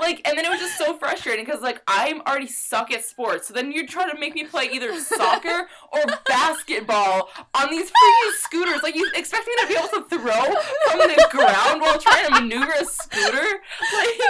Like, 0.00 0.26
and 0.26 0.36
then 0.36 0.44
it 0.44 0.50
was 0.50 0.60
just 0.60 0.76
so 0.78 0.96
frustrating 0.96 1.44
because 1.44 1.60
like 1.60 1.80
I'm 1.86 2.20
already 2.22 2.46
suck 2.48 2.90
at 2.92 3.04
sports, 3.04 3.48
so 3.48 3.54
then 3.54 3.72
you're 3.72 3.86
trying 3.86 4.10
to 4.10 4.18
make 4.18 4.34
me 4.34 4.44
play 4.44 4.68
either 4.72 4.98
soccer 5.00 5.68
or 5.92 6.00
basketball 6.26 7.28
on 7.54 7.70
these 7.70 7.88
freaking 7.90 8.32
scooters. 8.40 8.82
Like 8.82 8.94
you 8.94 9.08
expect 9.14 9.46
me 9.46 9.52
to 9.60 9.71
be 9.72 9.78
able 9.78 9.88
to 9.88 10.08
throw 10.08 10.42
from 10.90 10.98
the 10.98 11.26
ground 11.30 11.80
while 11.80 11.98
trying 11.98 12.26
to 12.26 12.40
maneuver 12.40 12.72
a 12.72 12.84
scooter? 12.84 13.46
Like, 13.94 14.20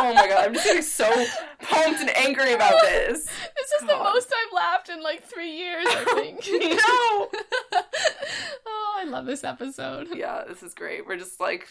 oh 0.00 0.12
my 0.14 0.26
god, 0.28 0.46
I'm 0.46 0.54
just 0.54 0.66
getting 0.66 0.82
so 0.82 1.26
pumped 1.62 2.00
and 2.00 2.16
angry 2.16 2.52
about 2.52 2.74
this. 2.82 3.24
This 3.26 3.70
is 3.80 3.86
the 3.86 3.96
most 3.96 4.32
I've 4.32 4.52
laughed 4.54 4.88
in 4.88 5.02
like 5.02 5.22
three 5.24 5.50
years. 5.56 5.84
I 5.88 6.04
think. 6.14 6.46
no. 7.70 7.80
oh, 8.66 8.94
I 8.98 9.04
love 9.04 9.26
this 9.26 9.44
episode. 9.44 10.08
Yeah, 10.14 10.44
this 10.48 10.62
is 10.62 10.74
great. 10.74 11.06
We're 11.06 11.16
just 11.18 11.40
like 11.40 11.68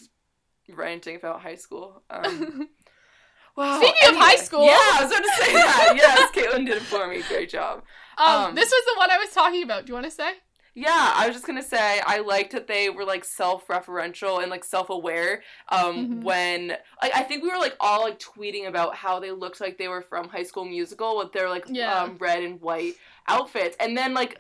ranting 0.70 1.16
about 1.16 1.42
high 1.42 1.56
school. 1.56 2.04
Um, 2.10 2.70
wow. 3.56 3.78
Speaking 3.80 4.10
of 4.10 4.16
high 4.16 4.36
school- 4.38 4.66
yeah, 4.66 4.78
I 4.80 5.00
was 5.04 5.12
about 5.12 5.24
to 5.24 5.44
say 5.44 5.54
that. 5.54 5.94
Yes, 5.96 6.32
Caitlin 6.32 6.66
did 6.66 6.78
it 6.78 6.82
for 6.84 7.08
me. 7.08 7.22
Great 7.28 7.50
job. 7.50 7.84
Um, 8.18 8.28
Um, 8.46 8.56
this 8.56 8.70
was 8.70 8.84
the 8.86 8.98
one 8.98 9.12
I 9.12 9.18
was 9.18 9.30
talking 9.32 9.62
about. 9.64 9.86
Do 9.86 9.90
you 9.92 9.94
want 9.96 10.06
to 10.06 10.12
say? 10.12 10.32
Yeah, 10.78 11.13
I 11.15 11.26
was 11.28 11.36
just 11.38 11.47
gonna 11.47 11.63
say 11.63 12.01
I 12.05 12.19
liked 12.19 12.51
that 12.51 12.67
they 12.67 12.89
were 12.89 13.05
like 13.05 13.23
self-referential 13.23 14.41
and 14.41 14.51
like 14.51 14.65
self-aware. 14.65 15.41
Um, 15.69 15.95
Mhm. 16.19 16.23
when 16.23 16.67
like 17.01 17.15
I 17.15 17.23
think 17.23 17.43
we 17.43 17.49
were 17.49 17.57
like 17.57 17.78
all 17.80 18.01
like 18.01 18.19
tweeting 18.19 18.67
about 18.67 18.93
how 18.93 19.19
they 19.21 19.32
looked 19.32 19.61
like 19.61 19.78
they 19.78 19.88
were 19.88 20.01
from 20.01 20.28
High 20.28 20.43
School 20.43 20.65
Musical 20.65 21.17
with 21.17 21.32
their 21.32 21.49
like 21.49 21.63
Yeah. 21.69 22.03
um, 22.03 22.17
red 22.19 22.43
and 22.43 22.59
white 22.61 22.95
outfits, 23.28 23.78
and 23.80 23.97
then 23.97 24.13
like 24.13 24.39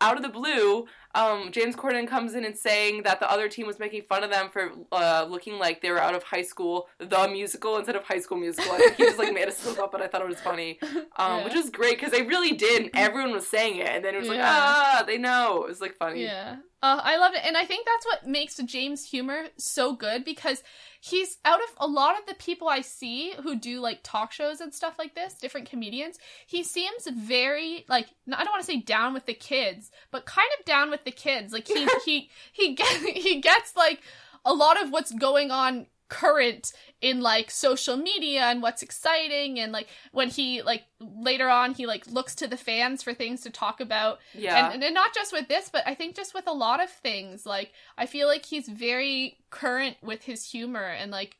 out 0.00 0.16
of 0.16 0.22
the 0.22 0.28
blue, 0.28 0.86
um, 1.14 1.50
James 1.52 1.76
Corden 1.76 2.06
comes 2.08 2.34
in 2.34 2.44
and 2.44 2.56
saying 2.56 3.02
that 3.02 3.20
the 3.20 3.30
other 3.30 3.48
team 3.48 3.66
was 3.66 3.78
making 3.78 4.02
fun 4.08 4.24
of 4.24 4.30
them 4.30 4.48
for 4.50 4.72
uh, 4.92 5.26
looking 5.28 5.58
like 5.58 5.80
they 5.82 5.90
were 5.90 6.00
out 6.00 6.14
of 6.14 6.22
High 6.22 6.42
School 6.42 6.88
the 6.98 7.28
musical 7.28 7.76
instead 7.76 7.96
of 7.96 8.04
High 8.04 8.20
School 8.20 8.38
Musical. 8.38 8.72
I 8.72 8.78
think 8.78 8.96
he 8.96 9.04
just 9.04 9.18
like 9.18 9.32
made 9.34 9.48
a 9.48 9.52
slip 9.52 9.78
up, 9.78 9.92
but 9.92 10.00
I 10.00 10.06
thought 10.08 10.22
it 10.22 10.28
was 10.28 10.40
funny, 10.40 10.78
um, 10.82 11.38
Yeah. 11.38 11.44
which 11.44 11.54
was 11.54 11.70
great 11.70 11.98
because 11.98 12.12
they 12.12 12.22
really 12.22 12.52
did, 12.52 12.82
and 12.82 12.90
everyone 12.94 13.32
was 13.32 13.46
saying 13.46 13.76
it, 13.78 13.88
and 13.88 14.04
then 14.04 14.14
it 14.14 14.18
was 14.20 14.28
like 14.28 14.38
Yeah. 14.38 14.48
ah, 14.50 15.04
they 15.06 15.18
know. 15.18 15.64
It 15.64 15.68
was 15.68 15.80
like 15.80 15.96
funny. 15.96 16.22
Yeah. 16.24 16.56
Uh, 16.84 17.00
I 17.04 17.16
loved 17.16 17.36
it. 17.36 17.42
And 17.46 17.56
I 17.56 17.64
think 17.64 17.86
that's 17.86 18.04
what 18.06 18.26
makes 18.26 18.56
James' 18.56 19.04
humor 19.08 19.44
so 19.56 19.92
good 19.94 20.24
because 20.24 20.64
he's 21.00 21.38
out 21.44 21.60
of 21.60 21.68
a 21.78 21.86
lot 21.86 22.18
of 22.18 22.26
the 22.26 22.34
people 22.34 22.68
I 22.68 22.80
see 22.80 23.34
who 23.40 23.54
do 23.54 23.78
like 23.78 24.00
talk 24.02 24.32
shows 24.32 24.60
and 24.60 24.74
stuff 24.74 24.98
like 24.98 25.14
this, 25.14 25.34
different 25.34 25.70
comedians, 25.70 26.18
he 26.44 26.64
seems 26.64 27.06
very 27.06 27.84
like 27.88 28.08
I 28.32 28.42
don't 28.42 28.52
want 28.52 28.62
to 28.62 28.66
say 28.66 28.80
down 28.80 29.14
with 29.14 29.26
the 29.26 29.34
kids, 29.34 29.92
but 30.10 30.26
kind 30.26 30.48
of 30.58 30.64
down 30.64 30.90
with 31.04 31.14
the 31.14 31.20
kids. 31.20 31.52
Like 31.52 31.66
he 31.68 31.86
he 32.04 32.30
he 32.52 32.74
get, 32.74 33.02
he 33.02 33.40
gets 33.40 33.76
like 33.76 34.00
a 34.44 34.52
lot 34.52 34.82
of 34.82 34.90
what's 34.90 35.12
going 35.12 35.50
on 35.50 35.86
current 36.08 36.72
in 37.00 37.22
like 37.22 37.50
social 37.50 37.96
media 37.96 38.42
and 38.42 38.60
what's 38.60 38.82
exciting 38.82 39.58
and 39.58 39.72
like 39.72 39.86
when 40.12 40.28
he 40.28 40.60
like 40.60 40.82
later 41.00 41.48
on 41.48 41.72
he 41.72 41.86
like 41.86 42.06
looks 42.06 42.34
to 42.34 42.46
the 42.46 42.56
fans 42.56 43.02
for 43.02 43.14
things 43.14 43.40
to 43.40 43.48
talk 43.50 43.80
about 43.80 44.18
Yeah. 44.34 44.70
and, 44.72 44.84
and 44.84 44.94
not 44.94 45.14
just 45.14 45.32
with 45.32 45.48
this, 45.48 45.70
but 45.72 45.84
I 45.86 45.94
think 45.94 46.14
just 46.14 46.34
with 46.34 46.46
a 46.46 46.52
lot 46.52 46.82
of 46.82 46.90
things. 46.90 47.46
Like, 47.46 47.72
I 47.96 48.04
feel 48.04 48.28
like 48.28 48.44
he's 48.44 48.68
very 48.68 49.38
current 49.48 49.96
with 50.02 50.24
his 50.24 50.50
humor 50.50 50.84
and, 50.84 51.10
like, 51.10 51.38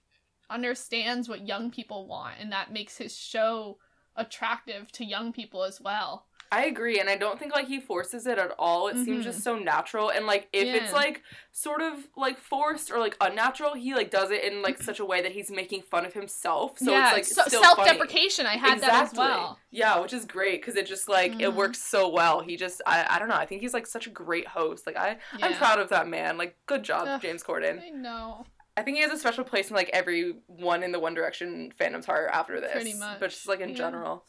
understands 0.48 1.28
what 1.28 1.46
young 1.46 1.70
people 1.70 2.06
want. 2.06 2.36
And 2.40 2.50
that 2.52 2.72
makes 2.72 2.96
his 2.96 3.14
show 3.16 3.78
attractive 4.16 4.90
to 4.92 5.04
young 5.04 5.32
people 5.32 5.64
as 5.64 5.80
well. 5.80 6.26
I 6.53 6.66
agree, 6.66 7.00
and 7.00 7.09
I 7.09 7.16
don't 7.16 7.38
think 7.38 7.55
like 7.55 7.66
he 7.66 7.80
forces 7.80 8.26
it 8.26 8.36
at 8.38 8.53
all. 8.59 8.88
It 8.88 8.96
seems 8.96 9.22
Mhm. 9.22 9.24
just 9.24 9.42
so 9.42 9.59
natural, 9.59 10.11
and 10.11 10.26
like 10.26 10.48
if 10.53 10.68
it's 10.68 10.92
like 10.92 11.22
sort 11.50 11.80
of 11.80 12.07
like 12.14 12.38
forced 12.38 12.90
or 12.90 12.98
like 12.98 13.16
unnatural, 13.22 13.72
he 13.72 13.94
like 13.94 14.11
does 14.11 14.30
it 14.30 14.44
in 14.44 14.61
like 14.61 14.80
such 14.82 15.00
a 15.00 15.05
way 15.05 15.22
that 15.22 15.32
he's 15.32 15.50
making 15.50 15.80
fun 15.82 16.05
of 16.05 16.12
himself. 16.12 16.78
So 16.78 16.90
yeah, 16.92 17.16
it's 17.16 17.34
so- 17.34 17.40
like 17.40 17.48
still 17.48 17.62
self-deprecation. 17.62 18.44
I 18.44 18.59
had 18.59 18.80
that 18.82 19.05
as 19.05 19.14
well. 19.14 19.59
Yeah, 19.70 19.98
which 20.00 20.12
is 20.12 20.26
great 20.26 20.61
because 20.61 20.76
it 20.76 20.86
just 20.86 21.09
like 21.09 21.32
it 21.40 21.48
Mhm. 21.50 21.55
works 21.55 21.82
so 21.82 22.09
well. 22.11 22.40
He 22.40 22.59
just 22.59 22.82
I, 22.86 23.07
I 23.09 23.18
don't 23.18 23.28
know. 23.28 23.34
I 23.36 23.46
think 23.46 23.62
he's 23.62 23.72
like 23.72 23.86
such 23.86 24.07
a 24.07 24.11
great 24.11 24.46
host. 24.48 24.86
Like 24.86 24.96
I 24.96 25.16
I'm 25.40 25.55
proud 25.55 25.78
of 25.80 25.88
that 25.88 26.07
man. 26.07 26.36
Like 26.36 26.59
good 26.66 26.82
job, 26.82 27.09
Ugh. 27.09 27.22
James 27.22 27.42
Corden. 27.42 27.82
I 27.82 27.88
know. 27.88 28.44
I 28.76 28.82
think 28.82 28.98
he 28.98 29.03
has 29.03 29.12
a 29.12 29.18
special 29.18 29.44
place 29.44 29.70
in 29.70 29.76
like 29.76 29.88
every 29.94 30.34
one 30.46 30.82
in 30.82 30.92
the 30.92 31.00
One 31.00 31.14
Direction 31.14 31.72
fandom's 31.80 32.05
heart 32.07 32.28
after 32.30 32.61
this. 32.61 32.72
Pretty 32.72 32.92
much, 32.94 33.20
But 33.20 33.30
just 33.30 33.48
like 33.48 33.61
in 33.61 33.70
yeah. 33.70 33.74
general. 33.76 34.26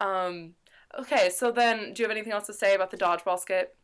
Um 0.00 0.54
okay, 0.98 1.30
so 1.30 1.50
then 1.50 1.92
do 1.92 2.02
you 2.02 2.08
have 2.08 2.10
anything 2.16 2.32
else 2.32 2.46
to 2.46 2.52
say 2.54 2.74
about 2.74 2.90
the 2.90 2.96
dodgeball 2.96 3.38
skit? 3.38 3.74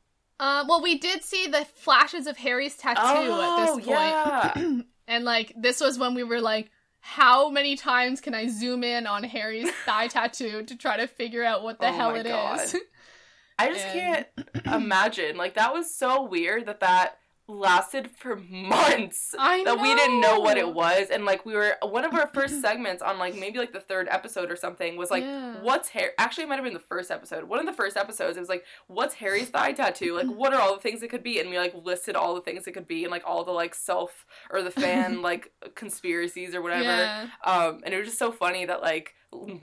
Uh, 0.40 0.64
well, 0.68 0.82
we 0.82 0.98
did 0.98 1.22
see 1.22 1.46
the 1.46 1.64
flashes 1.64 2.26
of 2.26 2.36
Harry's 2.36 2.76
tattoo 2.76 3.00
at 3.00 3.57
this 3.66 3.70
point. 3.86 3.88
Oh, 3.88 4.52
yeah. 4.57 4.80
and 5.09 5.24
like 5.24 5.52
this 5.57 5.80
was 5.80 5.98
when 5.98 6.14
we 6.14 6.22
were 6.22 6.40
like 6.40 6.70
how 7.07 7.50
many 7.50 7.76
times 7.76 8.22
can 8.22 8.32
i 8.32 8.46
zoom 8.48 8.82
in 8.82 9.07
on 9.07 9.22
harry's 9.22 9.70
thigh 9.84 10.07
tattoo 10.09 10.62
to 10.62 10.74
try 10.74 10.96
to 10.96 11.07
figure 11.07 11.44
out 11.44 11.62
what 11.62 11.78
the 11.78 11.88
Oh 11.88 11.92
hell 11.92 12.14
it 12.14 12.24
is? 12.24 12.32
God. 12.32 12.80
I 13.59 13.68
just 13.70 13.84
And- 13.88 14.24
can't 14.64 14.66
imagine. 14.74 15.36
Like 15.36 15.55
that 15.55 15.74
was 15.74 15.94
so 15.94 16.22
weird 16.24 16.64
that 16.66 16.80
that 16.80 17.18
lasted 17.47 18.11
for 18.11 18.36
months. 18.51 19.34
i 19.38 19.62
that 19.64 19.80
we 19.80 19.95
didn't 19.95 20.20
know 20.20 20.40
what 20.40 20.57
it 20.57 20.74
was 20.74 21.09
and 21.11 21.24
like 21.26 21.45
we 21.45 21.55
were 21.55 21.76
one 21.82 22.05
of 22.05 22.14
our 22.14 22.26
first 22.28 22.61
segments 22.62 23.03
on 23.03 23.18
like 23.18 23.34
maybe 23.36 23.59
like 23.59 23.72
the 23.72 23.80
third 23.80 24.09
episode 24.11 24.51
or 24.51 24.57
something 24.57 24.97
was 24.97 25.11
like 25.11 25.22
Yeah. 25.22 25.57
what's 25.61 25.90
Harry 25.90 26.12
actually 26.18 26.45
it 26.45 26.49
might 26.49 26.57
have 26.57 26.64
been 26.64 26.72
the 26.72 26.80
first 26.80 27.11
episode 27.11 27.45
one 27.45 27.61
of 27.61 27.66
the 27.66 27.72
first 27.72 27.97
episodes 27.97 28.36
it 28.36 28.40
was 28.40 28.49
like 28.49 28.64
what's 28.86 29.14
Harry's 29.14 29.51
thigh 29.51 29.72
tattoo 29.72 30.14
like 30.16 30.26
what 30.26 30.55
are 30.55 30.61
all 30.61 30.74
the 30.74 30.80
things 30.80 31.03
it 31.03 31.09
could 31.11 31.22
be 31.22 31.38
and 31.38 31.51
we 31.51 31.59
like 31.59 31.74
listed 31.84 32.16
all 32.16 32.34
the 32.34 32.40
things 32.40 32.66
it 32.66 32.72
could 32.72 32.88
be 32.88 33.05
and 33.05 33.11
like 33.11 33.22
all 33.26 33.45
the 33.45 33.53
like 33.53 33.74
self 33.74 34.24
or 34.51 34.62
the 34.62 34.70
fan 34.70 35.20
like 35.30 35.53
conspiracies 35.74 36.55
or 36.55 36.62
whatever 36.62 36.82
yeah. 36.84 37.26
um 37.45 37.80
and 37.84 37.92
it 37.92 37.99
was 37.99 38.07
just 38.07 38.18
so 38.18 38.32
funny 38.32 38.64
that 38.64 38.80
like 38.80 39.14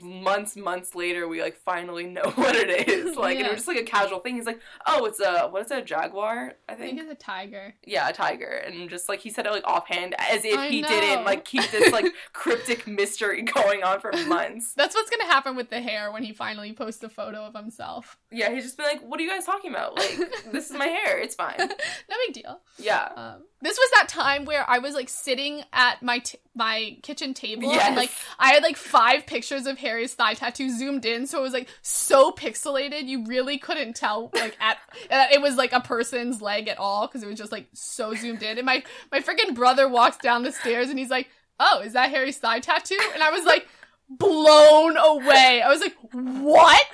months 0.02 0.56
months 0.56 0.94
later 0.94 1.26
we 1.28 1.42
like 1.42 1.56
finally 1.56 2.06
know 2.06 2.22
what 2.34 2.54
it 2.54 2.88
is 2.88 3.16
like 3.16 3.36
and 3.36 3.46
it 3.46 3.50
was 3.50 3.58
just 3.58 3.68
like 3.68 3.78
a 3.78 3.84
casual 3.84 4.20
thing 4.20 4.36
he's 4.36 4.46
like 4.46 4.60
oh 4.86 5.04
it's 5.04 5.20
a 5.20 5.48
what 5.48 5.64
is 5.64 5.70
it 5.70 5.78
a 5.78 5.82
jaguar 5.82 6.52
i 6.68 6.72
i 6.72 6.74
think 6.74 6.96
think 6.96 7.10
it's 7.10 7.22
a 7.22 7.24
tiger 7.24 7.74
yeah, 7.84 8.08
a 8.08 8.12
tiger, 8.12 8.46
and 8.48 8.88
just 8.88 9.08
like 9.08 9.20
he 9.20 9.30
said 9.30 9.46
it 9.46 9.52
like 9.52 9.66
offhand, 9.66 10.14
as 10.18 10.44
if 10.44 10.56
I 10.56 10.68
he 10.68 10.82
know. 10.82 10.88
didn't 10.88 11.24
like 11.24 11.44
keep 11.44 11.68
this 11.70 11.92
like 11.92 12.06
cryptic 12.32 12.86
mystery 12.86 13.42
going 13.42 13.82
on 13.82 14.00
for 14.00 14.12
months. 14.28 14.74
that's 14.74 14.94
what's 14.94 15.10
gonna 15.10 15.24
happen 15.30 15.56
with 15.56 15.70
the 15.70 15.80
hair 15.80 16.12
when 16.12 16.22
he 16.22 16.32
finally 16.32 16.72
posts 16.72 17.02
a 17.02 17.08
photo 17.08 17.44
of 17.44 17.54
himself 17.54 18.18
Yeah, 18.30 18.50
he's 18.50 18.64
just 18.64 18.76
been 18.76 18.86
like, 18.86 19.02
"What 19.02 19.18
are 19.20 19.22
you 19.22 19.30
guys 19.30 19.44
talking 19.44 19.70
about? 19.70 19.96
Like, 19.96 20.16
this 20.52 20.70
is 20.70 20.76
my 20.76 20.86
hair. 20.86 21.18
It's 21.18 21.34
fine." 21.34 21.56
no 21.58 22.16
big 22.26 22.34
deal 22.34 22.60
Yeah, 22.78 23.08
um, 23.16 23.42
this 23.60 23.76
was 23.76 23.90
that 23.94 24.08
time 24.08 24.44
where 24.44 24.68
i 24.68 24.78
was 24.78 24.94
like 24.94 25.08
sitting 25.08 25.62
at 25.72 26.02
my 26.02 26.18
t- 26.18 26.38
my 26.54 26.96
kitchen 27.02 27.32
table 27.32 27.72
yes. 27.72 27.86
and 27.86 27.96
like 27.96 28.10
I 28.38 28.52
had 28.52 28.62
like 28.62 28.76
five 28.76 29.26
pictures 29.26 29.61
of 29.66 29.78
Harry's 29.78 30.14
thigh 30.14 30.34
tattoo 30.34 30.70
zoomed 30.70 31.04
in, 31.04 31.26
so 31.26 31.38
it 31.38 31.42
was 31.42 31.52
like 31.52 31.68
so 31.82 32.30
pixelated 32.32 33.06
you 33.06 33.24
really 33.24 33.58
couldn't 33.58 33.94
tell 33.94 34.30
like 34.34 34.56
at 34.60 34.78
it 35.10 35.40
was 35.40 35.56
like 35.56 35.72
a 35.72 35.80
person's 35.80 36.40
leg 36.42 36.68
at 36.68 36.78
all 36.78 37.06
because 37.06 37.22
it 37.22 37.28
was 37.28 37.38
just 37.38 37.52
like 37.52 37.66
so 37.72 38.14
zoomed 38.14 38.42
in. 38.42 38.58
And 38.58 38.66
my 38.66 38.82
my 39.10 39.20
freaking 39.20 39.54
brother 39.54 39.88
walks 39.88 40.16
down 40.18 40.42
the 40.42 40.52
stairs 40.52 40.90
and 40.90 40.98
he's 40.98 41.10
like, 41.10 41.28
"Oh, 41.58 41.80
is 41.84 41.92
that 41.94 42.10
Harry's 42.10 42.38
thigh 42.38 42.60
tattoo?" 42.60 42.98
And 43.14 43.22
I 43.22 43.30
was 43.30 43.44
like 43.44 43.66
blown 44.08 44.96
away. 44.96 45.62
I 45.64 45.68
was 45.68 45.80
like, 45.80 45.96
"What? 46.12 46.86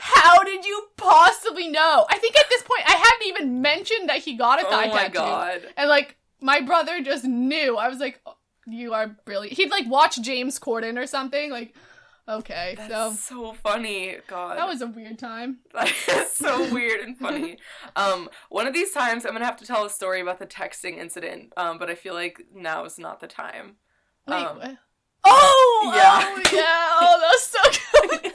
How 0.00 0.42
did 0.44 0.64
you 0.64 0.84
possibly 0.96 1.68
know?" 1.68 2.06
I 2.08 2.18
think 2.18 2.36
at 2.36 2.48
this 2.50 2.62
point 2.62 2.82
I 2.86 2.92
hadn't 2.92 3.26
even 3.28 3.62
mentioned 3.62 4.08
that 4.08 4.18
he 4.18 4.36
got 4.36 4.62
a 4.62 4.66
oh 4.66 4.70
thigh 4.70 4.88
my 4.88 4.94
tattoo. 4.94 5.14
god. 5.14 5.60
And 5.76 5.88
like 5.88 6.16
my 6.40 6.60
brother 6.60 7.00
just 7.02 7.24
knew. 7.24 7.76
I 7.76 7.88
was 7.88 7.98
like, 7.98 8.20
"Oh, 8.26 8.34
"You 8.66 8.94
are 8.94 9.16
brilliant." 9.24 9.56
He'd 9.56 9.70
like 9.70 9.88
watch 9.88 10.20
James 10.20 10.58
Corden 10.58 10.96
or 11.02 11.06
something. 11.06 11.50
Like, 11.50 11.74
okay, 12.28 12.74
That's 12.76 12.92
so 12.92 13.12
so 13.12 13.52
funny. 13.54 14.16
God, 14.26 14.58
that 14.58 14.68
was 14.68 14.82
a 14.82 14.86
weird 14.86 15.18
time. 15.18 15.58
that 15.74 15.92
is 16.08 16.32
so 16.32 16.72
weird 16.72 17.00
and 17.00 17.16
funny. 17.18 17.58
Um, 17.96 18.28
one 18.48 18.66
of 18.66 18.74
these 18.74 18.92
times 18.92 19.24
I'm 19.24 19.32
gonna 19.32 19.44
have 19.44 19.56
to 19.58 19.66
tell 19.66 19.84
a 19.84 19.90
story 19.90 20.20
about 20.20 20.38
the 20.38 20.46
texting 20.46 20.98
incident. 20.98 21.52
Um, 21.56 21.78
but 21.78 21.90
I 21.90 21.94
feel 21.94 22.14
like 22.14 22.42
now 22.54 22.84
is 22.84 22.98
not 22.98 23.20
the 23.20 23.26
time. 23.26 23.76
Wait, 24.26 24.36
Um. 24.44 24.78
Oh, 25.24 25.92
yeah. 25.96 26.20
oh, 26.24 26.42
yeah. 26.52 26.88
Oh, 27.00 27.18
that 27.20 27.30
was 27.32 27.42
so 27.44 27.62
good. 28.22 28.32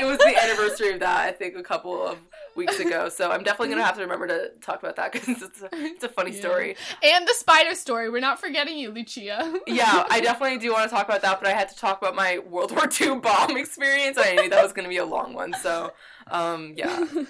it 0.00 0.04
was 0.06 0.18
the 0.18 0.42
anniversary 0.42 0.92
of 0.92 1.00
that, 1.00 1.26
I 1.28 1.32
think, 1.32 1.56
a 1.56 1.62
couple 1.62 2.06
of 2.06 2.18
weeks 2.56 2.78
ago. 2.78 3.08
So 3.18 3.30
I'm 3.30 3.42
definitely 3.42 3.70
gonna 3.70 3.84
have 3.84 3.96
to 3.96 4.02
remember 4.02 4.26
to 4.28 4.50
talk 4.60 4.82
about 4.82 4.96
that 4.96 5.12
because 5.12 5.42
it's 5.42 5.62
a, 5.62 5.68
it's 5.72 6.04
a 6.04 6.08
funny 6.08 6.30
Yeah. 6.32 6.40
story. 6.40 6.76
and 7.02 7.26
the 7.26 7.34
spider 7.34 7.74
story. 7.74 8.10
We're 8.10 8.20
not 8.20 8.38
forgetting 8.40 8.78
you, 8.78 8.90
Lucia. 8.90 9.58
Yeah, 9.66 10.04
I 10.10 10.20
definitely 10.20 10.58
do 10.58 10.72
want 10.72 10.88
to 10.88 10.94
talk 10.94 11.06
about 11.06 11.22
that, 11.22 11.40
but 11.40 11.48
I 11.48 11.52
had 11.52 11.68
to 11.70 11.76
talk 11.76 12.00
about 12.00 12.14
my 12.14 12.38
World 12.38 12.70
War 12.72 12.88
II 13.00 13.20
bomb 13.20 13.56
experience. 13.56 14.18
I 14.18 14.34
knew 14.34 14.48
that 14.50 14.62
was 14.62 14.72
gonna 14.72 14.88
be 14.88 14.98
a 14.98 15.04
long 15.04 15.34
one, 15.34 15.54
so 15.54 15.92
um, 16.30 16.74
yeah. 16.76 17.04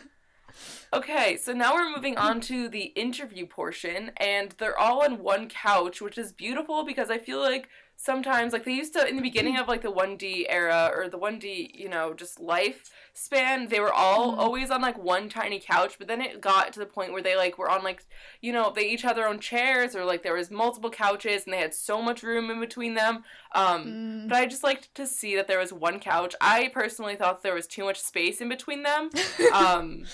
Okay, 0.92 1.36
so 1.36 1.52
now 1.52 1.74
we're 1.74 1.94
moving 1.94 2.16
on 2.16 2.40
to 2.42 2.68
the 2.68 2.84
interview 2.84 3.46
portion, 3.46 4.10
and 4.16 4.54
they're 4.58 4.78
all 4.78 5.02
on 5.04 5.18
one 5.22 5.48
couch, 5.48 6.00
which 6.00 6.16
is 6.16 6.32
beautiful 6.32 6.82
because 6.82 7.10
I 7.10 7.18
feel 7.18 7.40
like 7.40 7.68
sometimes, 8.00 8.52
like 8.52 8.64
they 8.64 8.72
used 8.72 8.92
to 8.92 9.06
in 9.06 9.16
the 9.16 9.22
beginning 9.22 9.58
of 9.58 9.66
like 9.66 9.82
the 9.82 9.90
1D 9.90 10.46
era 10.48 10.90
or 10.94 11.08
the 11.08 11.18
1D, 11.18 11.72
you 11.74 11.88
know, 11.88 12.14
just 12.14 12.38
life 12.38 12.88
span, 13.12 13.66
they 13.68 13.80
were 13.80 13.92
all 13.92 14.32
Mhm. 14.34 14.38
always 14.38 14.70
on 14.70 14.80
like 14.80 14.96
one 14.96 15.28
tiny 15.28 15.58
couch, 15.58 15.96
but 15.98 16.06
then 16.06 16.22
it 16.22 16.40
got 16.40 16.72
to 16.72 16.78
the 16.78 16.86
point 16.86 17.12
where 17.12 17.22
they 17.22 17.36
like 17.36 17.58
were 17.58 17.68
on 17.68 17.82
like, 17.82 18.04
you 18.40 18.52
know, 18.52 18.70
they 18.74 18.88
each 18.88 19.02
had 19.02 19.16
their 19.16 19.26
own 19.28 19.40
chairs 19.40 19.96
or 19.96 20.04
like 20.04 20.22
there 20.22 20.34
was 20.34 20.48
multiple 20.50 20.90
couches 20.90 21.42
and 21.44 21.52
they 21.52 21.58
had 21.58 21.74
so 21.74 22.00
much 22.00 22.22
room 22.22 22.50
in 22.50 22.60
between 22.60 22.94
them. 22.94 23.24
Um, 23.52 23.84
Mm. 23.84 24.28
but 24.28 24.36
I 24.38 24.46
just 24.46 24.62
liked 24.62 24.94
to 24.94 25.04
see 25.06 25.34
that 25.34 25.48
there 25.48 25.58
was 25.58 25.72
one 25.72 25.98
couch. 25.98 26.36
I 26.40 26.68
personally 26.68 27.16
thought 27.16 27.42
there 27.42 27.54
was 27.54 27.66
too 27.66 27.84
much 27.84 28.00
space 28.00 28.40
in 28.40 28.48
between 28.48 28.84
them. 28.84 29.10
Um, 29.52 30.04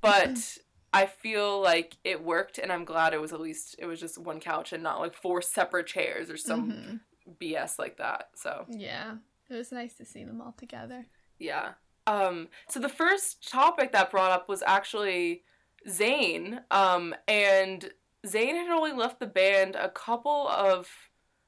but 0.00 0.56
I 0.94 1.06
feel 1.06 1.60
like 1.60 1.96
it 2.04 2.22
worked, 2.22 2.58
and 2.58 2.70
I'm 2.72 2.84
glad 2.84 3.12
it 3.12 3.20
was 3.20 3.32
at 3.32 3.40
least 3.40 3.74
it 3.78 3.86
was 3.86 3.98
just 4.00 4.16
one 4.16 4.38
couch 4.40 4.72
and 4.72 4.82
not 4.82 5.00
like 5.00 5.14
four 5.14 5.42
separate 5.42 5.86
chairs 5.88 6.30
or 6.30 6.36
some 6.36 6.70
Mhm. 6.70 7.00
BS 7.40 7.78
like 7.78 7.96
that. 7.98 8.30
So 8.34 8.66
Yeah, 8.68 9.16
it 9.48 9.54
was 9.54 9.72
nice 9.72 9.94
to 9.94 10.04
see 10.04 10.24
them 10.24 10.40
all 10.40 10.52
together. 10.56 11.06
yeah. 11.38 11.72
Um, 12.06 12.48
so 12.68 12.80
the 12.80 12.88
first 12.90 13.48
topic 13.48 13.92
that 13.92 14.10
brought 14.10 14.30
up 14.30 14.48
was 14.48 14.62
actually 14.66 15.42
Zayn. 15.88 16.60
Um, 16.70 17.14
and 17.26 17.90
Zayn 18.26 18.54
had 18.54 18.70
only 18.70 18.92
left 18.92 19.20
the 19.20 19.26
band 19.26 19.74
a 19.74 19.88
couple 19.88 20.48
of 20.48 20.88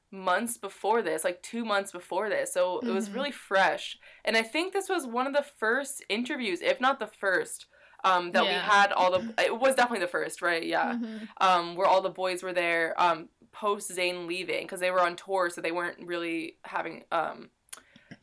months 0.09 0.57
before 0.57 1.01
this, 1.01 1.23
like 1.23 1.43
two 1.43 1.65
months 1.65 1.91
before 1.91 2.29
this. 2.29 2.53
So 2.53 2.79
it 2.79 2.89
was 2.91 3.09
Mhm. 3.09 3.13
really 3.15 3.31
fresh. 3.31 3.97
And 4.25 4.37
I 4.37 4.41
think 4.41 4.73
this 4.73 4.89
was 4.89 5.05
one 5.05 5.27
of 5.27 5.33
the 5.33 5.43
first 5.43 6.03
interviews, 6.09 6.61
if 6.61 6.79
not 6.79 6.99
the 6.99 7.07
first, 7.07 7.67
um, 8.03 8.31
that 8.31 8.43
we 8.43 8.49
had 8.53 8.91
all 8.93 9.11
the. 9.11 9.33
It 9.43 9.59
was 9.59 9.75
definitely 9.75 9.99
the 10.05 10.07
first, 10.11 10.41
right? 10.41 10.63
Yeah. 10.63 10.93
Mhm. 10.93 11.27
Um, 11.41 11.75
where 11.75 11.87
all 11.87 12.01
the 12.01 12.09
boys 12.11 12.41
were 12.41 12.53
there. 12.53 12.99
Um, 13.01 13.29
post 13.59 13.89
Zayn 13.91 14.27
leaving 14.27 14.63
because 14.63 14.79
they 14.79 14.91
were 14.91 15.01
on 15.01 15.15
tour, 15.15 15.49
so 15.49 15.61
they 15.61 15.71
weren't 15.71 16.05
really 16.05 16.57
having 16.63 17.03
um, 17.11 17.49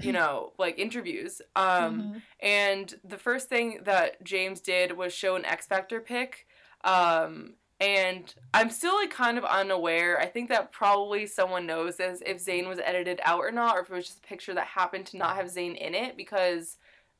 you 0.01 0.13
know, 0.13 0.53
like 0.59 0.79
interviews. 0.79 1.41
Um. 1.57 2.03
Mhm. 2.03 2.23
And 2.41 2.95
the 3.05 3.19
first 3.19 3.49
thing 3.49 3.81
that 3.85 4.23
James 4.25 4.61
did 4.61 4.97
was 4.97 5.13
show 5.13 5.37
an 5.37 5.45
X 5.45 5.67
Factor 5.67 6.01
pic. 6.01 6.47
Um, 6.85 7.55
and 7.81 8.33
I'm 8.53 8.71
still 8.71 8.95
like 8.95 9.11
kind 9.11 9.37
of 9.37 9.45
unaware. 9.45 10.21
I 10.21 10.27
think 10.27 10.49
that 10.49 10.73
probably 10.73 11.27
someone 11.27 11.67
knows 11.67 11.97
this 11.97 12.23
if 12.25 12.45
Zayn 12.45 12.69
was 12.69 12.79
edited 12.79 13.21
out 13.25 13.41
or 13.41 13.51
not, 13.51 13.77
or 13.77 13.81
if 13.81 13.91
it 13.91 13.95
was 13.95 14.07
just 14.07 14.19
a 14.25 14.29
picture 14.29 14.55
that 14.55 14.67
happened 14.67 15.07
to 15.07 15.17
not 15.17 15.37
have 15.37 15.47
Zayn 15.47 15.77
in 15.77 15.95
it 15.95 16.17
because 16.17 16.77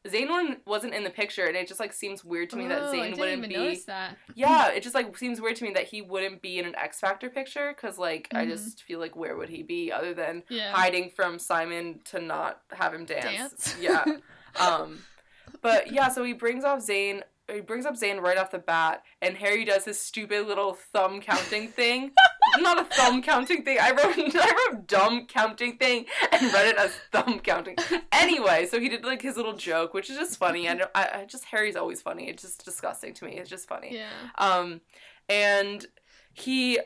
Zayn 0.07 0.59
wasn't 0.67 0.93
in 0.95 1.03
the 1.03 1.11
picture, 1.11 1.47
and 1.47 1.57
it 1.57 1.67
just 1.67 1.81
like 1.81 1.93
seems 1.93 2.25
weird 2.25 2.51
to 2.51 2.57
me 2.57 2.67
that 2.69 2.83
Oh, 2.83 2.91
I 2.93 2.95
Zayn 3.11 3.19
wouldn't 3.19 3.49
be. 3.49 3.55
notice 3.57 3.85
that. 3.85 4.17
Yeah, 4.35 4.69
it 4.71 4.83
just 4.83 4.95
like 4.95 5.17
seems 5.17 5.41
weird 5.41 5.57
to 5.57 5.65
me 5.65 5.73
that 5.73 5.85
he 5.89 6.03
wouldn't 6.03 6.43
be 6.43 6.59
in 6.59 6.67
an 6.67 6.75
X 6.77 7.01
Factor 7.01 7.31
picture 7.31 7.73
because 7.75 7.99
like 7.99 8.29
I 8.35 8.45
Mhm. 8.45 8.49
just 8.51 8.83
feel 8.83 8.99
like 9.01 9.17
where 9.17 9.37
would 9.37 9.49
he 9.49 9.63
be 9.63 9.91
other 9.91 10.13
than 10.13 10.43
Yeah. 10.49 10.73
hiding 10.73 11.11
from 11.11 11.39
Simon 11.39 12.01
to 12.07 12.21
not 12.21 12.61
have 12.73 12.93
him 12.93 13.05
dance? 13.07 13.25
Dance. 13.25 13.77
Yeah. 13.81 14.05
Um, 14.61 15.01
but 15.63 15.91
yeah, 15.91 16.09
so 16.09 16.23
he 16.23 16.33
brings 16.33 16.63
off 16.65 16.79
Zayn. 16.79 17.25
He 17.53 17.61
brings 17.61 17.85
up 17.85 17.95
Zayn 17.95 18.21
right 18.23 18.39
off 18.39 18.51
the 18.51 18.59
bat, 18.59 19.03
and 19.21 19.37
Harry 19.37 19.65
does 19.65 19.85
his 19.85 20.01
stupid 20.01 20.47
little 20.47 20.75
thumb 20.75 21.21
counting 21.21 21.69
thing. 21.77 22.13
Not 22.59 22.81
a 22.81 22.85
thumb 22.85 23.21
counting 23.23 23.65
thing. 23.65 23.79
I 23.81 23.91
wrote 23.91 24.15
I 24.35 24.69
wrote 24.71 24.87
dumb 24.87 25.27
counting 25.27 25.77
thing 25.77 26.07
and 26.33 26.53
read 26.53 26.69
it 26.69 26.77
as 26.77 26.93
thumb 27.13 27.41
counting. 27.41 27.77
Anyway, 28.13 28.67
so 28.67 28.81
he 28.81 28.89
did 28.89 29.05
like 29.05 29.21
his 29.23 29.37
little 29.37 29.55
joke, 29.55 29.93
which 29.93 30.09
is 30.09 30.17
just 30.17 30.39
funny. 30.39 30.67
And 30.67 30.85
I, 30.95 31.09
I 31.21 31.25
just 31.27 31.45
Harry's 31.47 31.77
always 31.77 32.01
funny. 32.01 32.29
It's 32.29 32.43
just 32.43 32.65
disgusting 32.65 33.13
to 33.15 33.25
me. 33.25 33.33
It's 33.33 33.51
just 33.51 33.69
funny. 33.69 33.95
yeah. 33.95 34.09
Um, 34.39 34.81
and 35.29 35.85
he 36.33 36.79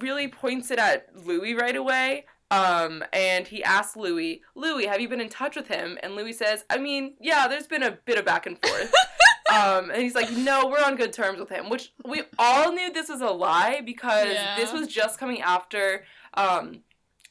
really 0.00 0.28
points 0.28 0.70
it 0.70 0.78
at 0.78 1.08
Louis 1.26 1.54
right 1.54 1.76
away. 1.76 2.24
Um, 2.50 3.04
and 3.12 3.46
he 3.46 3.62
asks 3.62 3.94
Louis, 3.94 4.40
Louis, 4.54 4.86
have 4.86 5.00
you 5.02 5.08
been 5.08 5.20
in 5.20 5.28
touch 5.28 5.54
with 5.54 5.68
him? 5.68 5.98
And 6.02 6.14
Louis 6.16 6.32
says, 6.32 6.64
I 6.70 6.78
mean, 6.78 7.14
yeah, 7.20 7.46
there's 7.46 7.66
been 7.66 7.82
a 7.82 7.90
bit 7.90 8.18
of 8.18 8.24
back 8.24 8.46
and 8.46 8.58
forth. 8.58 8.92
um, 9.52 9.90
and 9.90 10.02
he's 10.02 10.14
like, 10.14 10.30
no, 10.32 10.66
we're 10.68 10.82
on 10.84 10.96
good 10.96 11.12
terms 11.12 11.38
with 11.40 11.48
him, 11.48 11.68
which 11.70 11.92
we 12.04 12.22
all 12.38 12.72
knew 12.72 12.92
this 12.92 13.08
was 13.08 13.20
a 13.20 13.30
lie 13.30 13.80
because 13.84 14.28
Yeah. 14.32 14.56
this 14.56 14.72
was 14.72 14.88
just 14.88 15.18
coming 15.18 15.40
after 15.40 16.04
um, 16.34 16.82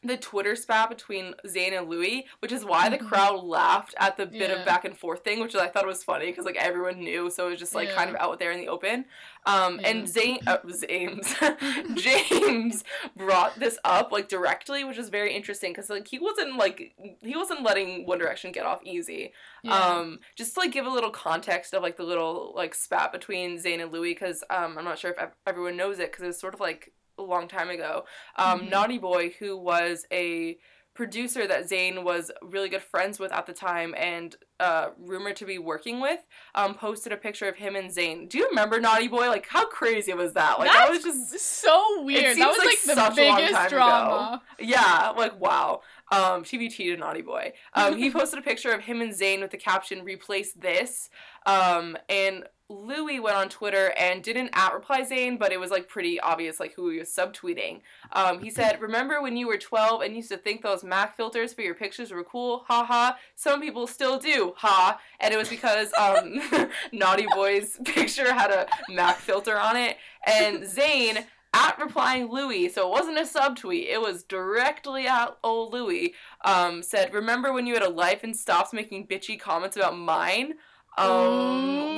the 0.03 0.15
Twitter 0.15 0.55
spat 0.55 0.89
between 0.89 1.33
Zayn 1.45 1.77
and 1.77 1.89
Louis, 1.89 2.25
which 2.39 2.51
is 2.51 2.63
why 2.63 2.87
the 2.87 2.99
Mhm. 2.99 3.07
crowd 3.07 3.43
laughed 3.43 3.95
at 3.97 4.15
the 4.15 4.27
bit 4.27 4.49
Yeah. 4.51 4.57
of 4.57 4.65
back 4.65 4.85
and 4.85 4.97
forth 4.97 5.23
thing, 5.23 5.39
which 5.39 5.55
I 5.55 5.67
thought 5.67 5.87
was 5.87 6.03
funny 6.03 6.27
because 6.27 6.45
like 6.45 6.55
everyone 6.55 6.99
knew, 6.99 7.29
so 7.31 7.47
it 7.47 7.51
was 7.51 7.59
just 7.59 7.73
like 7.73 7.89
kind 7.93 8.09
of 8.09 8.15
out 8.17 8.37
there 8.37 8.51
in 8.51 8.59
the 8.59 8.67
open. 8.67 9.05
Um, 9.47 9.79
and 9.83 10.07
Yeah. 10.07 10.37
Zayn, 10.39 10.47
uh, 10.47 10.57
James, 10.87 11.35
James 12.01 12.83
brought 13.15 13.59
this 13.59 13.77
up 13.83 14.11
like 14.11 14.27
directly, 14.27 14.83
which 14.83 14.97
is 14.97 15.09
very 15.09 15.33
interesting 15.33 15.71
because 15.73 15.89
like 15.89 16.07
he 16.07 16.19
wasn't 16.19 16.57
like 16.57 16.93
he 17.21 17.35
wasn't 17.35 17.63
letting 17.63 18.05
One 18.05 18.19
Direction 18.19 18.51
get 18.51 18.65
off 18.65 18.81
easy. 18.83 19.33
Yeah. 19.63 19.73
Um, 19.77 20.19
just 20.35 20.53
to 20.53 20.59
like 20.61 20.71
give 20.71 20.85
a 20.85 20.89
little 20.89 21.09
context 21.11 21.73
of 21.73 21.81
like 21.81 21.97
the 21.97 22.03
little 22.03 22.53
like 22.55 22.75
spat 22.75 23.11
between 23.11 23.57
Zayn 23.57 23.81
and 23.81 23.91
Louis, 23.91 24.13
because 24.13 24.43
um, 24.49 24.77
I'm 24.77 24.85
not 24.85 24.99
sure 24.99 25.11
if 25.11 25.17
everyone 25.45 25.75
knows 25.75 25.99
it 25.99 26.11
because 26.11 26.23
it 26.23 26.27
was 26.27 26.39
sort 26.39 26.53
of 26.53 26.59
like 26.59 26.93
a 27.17 27.21
long 27.23 27.47
time 27.47 27.69
ago. 27.69 28.05
Um, 28.35 28.61
Mhm. 28.61 28.69
Naughty 28.69 28.97
Boy, 28.97 29.33
who 29.39 29.57
was 29.57 30.05
a 30.11 30.57
producer 30.93 31.45
that 31.45 31.65
Zayn 31.69 32.03
was 32.03 32.31
really 32.41 32.69
good 32.69 32.81
friends 32.81 33.19
with 33.19 33.31
at 33.31 33.45
the 33.45 33.53
time 33.53 33.93
and 33.95 34.35
uh, 34.59 34.89
rumored 34.97 35.35
to 35.35 35.45
be 35.45 35.59
working 35.59 36.01
with, 36.01 36.19
um, 36.55 36.73
posted 36.73 37.13
a 37.13 37.17
picture 37.17 37.47
of 37.47 37.55
him 37.55 37.75
and 37.75 37.91
Zayn. 37.91 38.27
Do 38.27 38.39
you 38.39 38.47
remember 38.49 38.79
Naughty 38.79 39.07
Boy? 39.07 39.27
Like 39.27 39.45
how 39.47 39.67
crazy 39.67 40.11
was 40.15 40.33
that? 40.33 40.57
Like 40.57 40.71
that 40.71 40.89
was 40.89 41.03
just 41.03 41.39
so 41.61 42.01
weird. 42.03 42.35
That 42.39 42.47
was 42.47 42.57
like 42.57 42.65
like, 42.67 42.81
the 42.81 42.95
such 42.95 43.17
a 43.19 43.27
long 43.27 43.35
biggest 43.37 43.53
time 43.53 43.67
ago. 43.67 43.75
drama. 43.75 44.41
yeah, 44.59 45.13
like 45.15 45.39
wow. 45.39 45.81
Um, 46.11 46.43
TBT 46.43 46.77
to 46.77 46.97
Naughty 46.97 47.21
Boy. 47.21 47.53
Um, 47.75 47.95
he 47.97 48.09
posted 48.19 48.39
a 48.39 48.41
picture 48.41 48.71
of 48.71 48.81
him 48.81 48.99
and 49.01 49.11
Zayn 49.13 49.41
with 49.41 49.51
the 49.51 49.57
caption 49.57 50.03
"Replace 50.03 50.53
this." 50.53 51.11
Um, 51.45 51.95
and 52.09 52.45
Louis 52.69 53.19
went 53.19 53.37
on 53.37 53.47
Twitter 53.47 53.93
and 53.97 54.21
didn't 54.21 54.49
at 54.51 54.73
reply 54.73 55.01
Zayn, 55.01 55.39
but 55.39 55.53
it 55.53 55.59
was 55.59 55.71
like 55.71 55.87
pretty 55.87 56.19
obvious 56.19 56.59
like 56.59 56.73
who 56.73 56.89
he 56.89 56.99
was 56.99 57.09
subtweeting. 57.09 57.79
Um, 58.11 58.39
he 58.39 58.49
said, 58.49 58.81
"Remember 58.81 59.21
when 59.21 59.37
you 59.37 59.47
were 59.47 59.57
12 59.57 60.01
and 60.01 60.15
used 60.15 60.29
to 60.29 60.37
think 60.37 60.61
those 60.61 60.83
Mac 60.83 61.15
filters 61.15 61.53
for 61.53 61.61
your 61.61 61.75
pictures 61.75 62.11
were 62.11 62.25
cool? 62.25 62.65
Ha 62.67 62.83
ha. 62.83 63.17
Some 63.35 63.61
people 63.61 63.87
still 63.87 64.19
do. 64.19 64.53
Ha." 64.57 64.99
And 65.21 65.33
it 65.33 65.37
was 65.37 65.49
because 65.49 65.93
um, 65.97 66.41
Naughty 66.91 67.27
Boy's 67.33 67.77
picture 67.85 68.33
had 68.33 68.51
a 68.51 68.67
Mac 68.89 69.17
filter 69.17 69.57
on 69.57 69.77
it, 69.77 69.97
and 70.25 70.63
Zayn 70.63 71.25
at 71.53 71.79
replying 71.79 72.29
Louis, 72.29 72.69
so 72.69 72.87
it 72.87 72.91
wasn't 72.91 73.17
a 73.17 73.21
subtweet, 73.21 73.87
it 73.89 74.01
was 74.01 74.23
directly 74.23 75.07
at 75.07 75.37
old 75.43 75.73
Louis, 75.73 76.13
um, 76.43 76.83
said, 76.83 77.13
Remember 77.13 77.53
when 77.53 77.65
you 77.65 77.73
had 77.73 77.83
a 77.83 77.89
life 77.89 78.23
and 78.23 78.35
stopped 78.35 78.73
making 78.73 79.07
bitchy 79.07 79.39
comments 79.39 79.77
about 79.77 79.97
mine? 79.97 80.55
Um, 80.97 81.67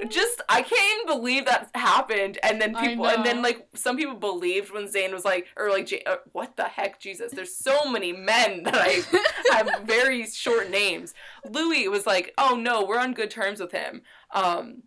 which 0.00 0.10
just 0.12 0.40
I 0.48 0.62
can't 0.62 0.92
even 1.04 1.06
believe 1.20 1.44
that 1.46 1.70
happened. 1.74 2.38
And 2.42 2.60
then 2.60 2.74
people, 2.74 3.06
and 3.06 3.24
then 3.24 3.40
like 3.42 3.66
some 3.74 3.96
people 3.96 4.14
believed 4.16 4.72
when 4.72 4.88
Zayn 4.88 5.12
was 5.12 5.24
like, 5.24 5.46
or 5.56 5.70
like, 5.70 5.86
J- 5.86 6.02
uh, 6.04 6.16
what 6.32 6.56
the 6.56 6.64
heck, 6.64 6.98
Jesus? 7.00 7.32
There's 7.32 7.54
so 7.54 7.88
many 7.90 8.12
men 8.12 8.62
that 8.64 8.74
I 8.76 9.02
have 9.56 9.82
very 9.84 10.26
short 10.26 10.70
names. 10.70 11.14
Louis 11.48 11.88
was 11.88 12.06
like, 12.06 12.32
oh 12.38 12.56
no, 12.56 12.84
we're 12.84 12.98
on 12.98 13.14
good 13.14 13.30
terms 13.30 13.60
with 13.60 13.72
him. 13.72 14.02
Um, 14.32 14.82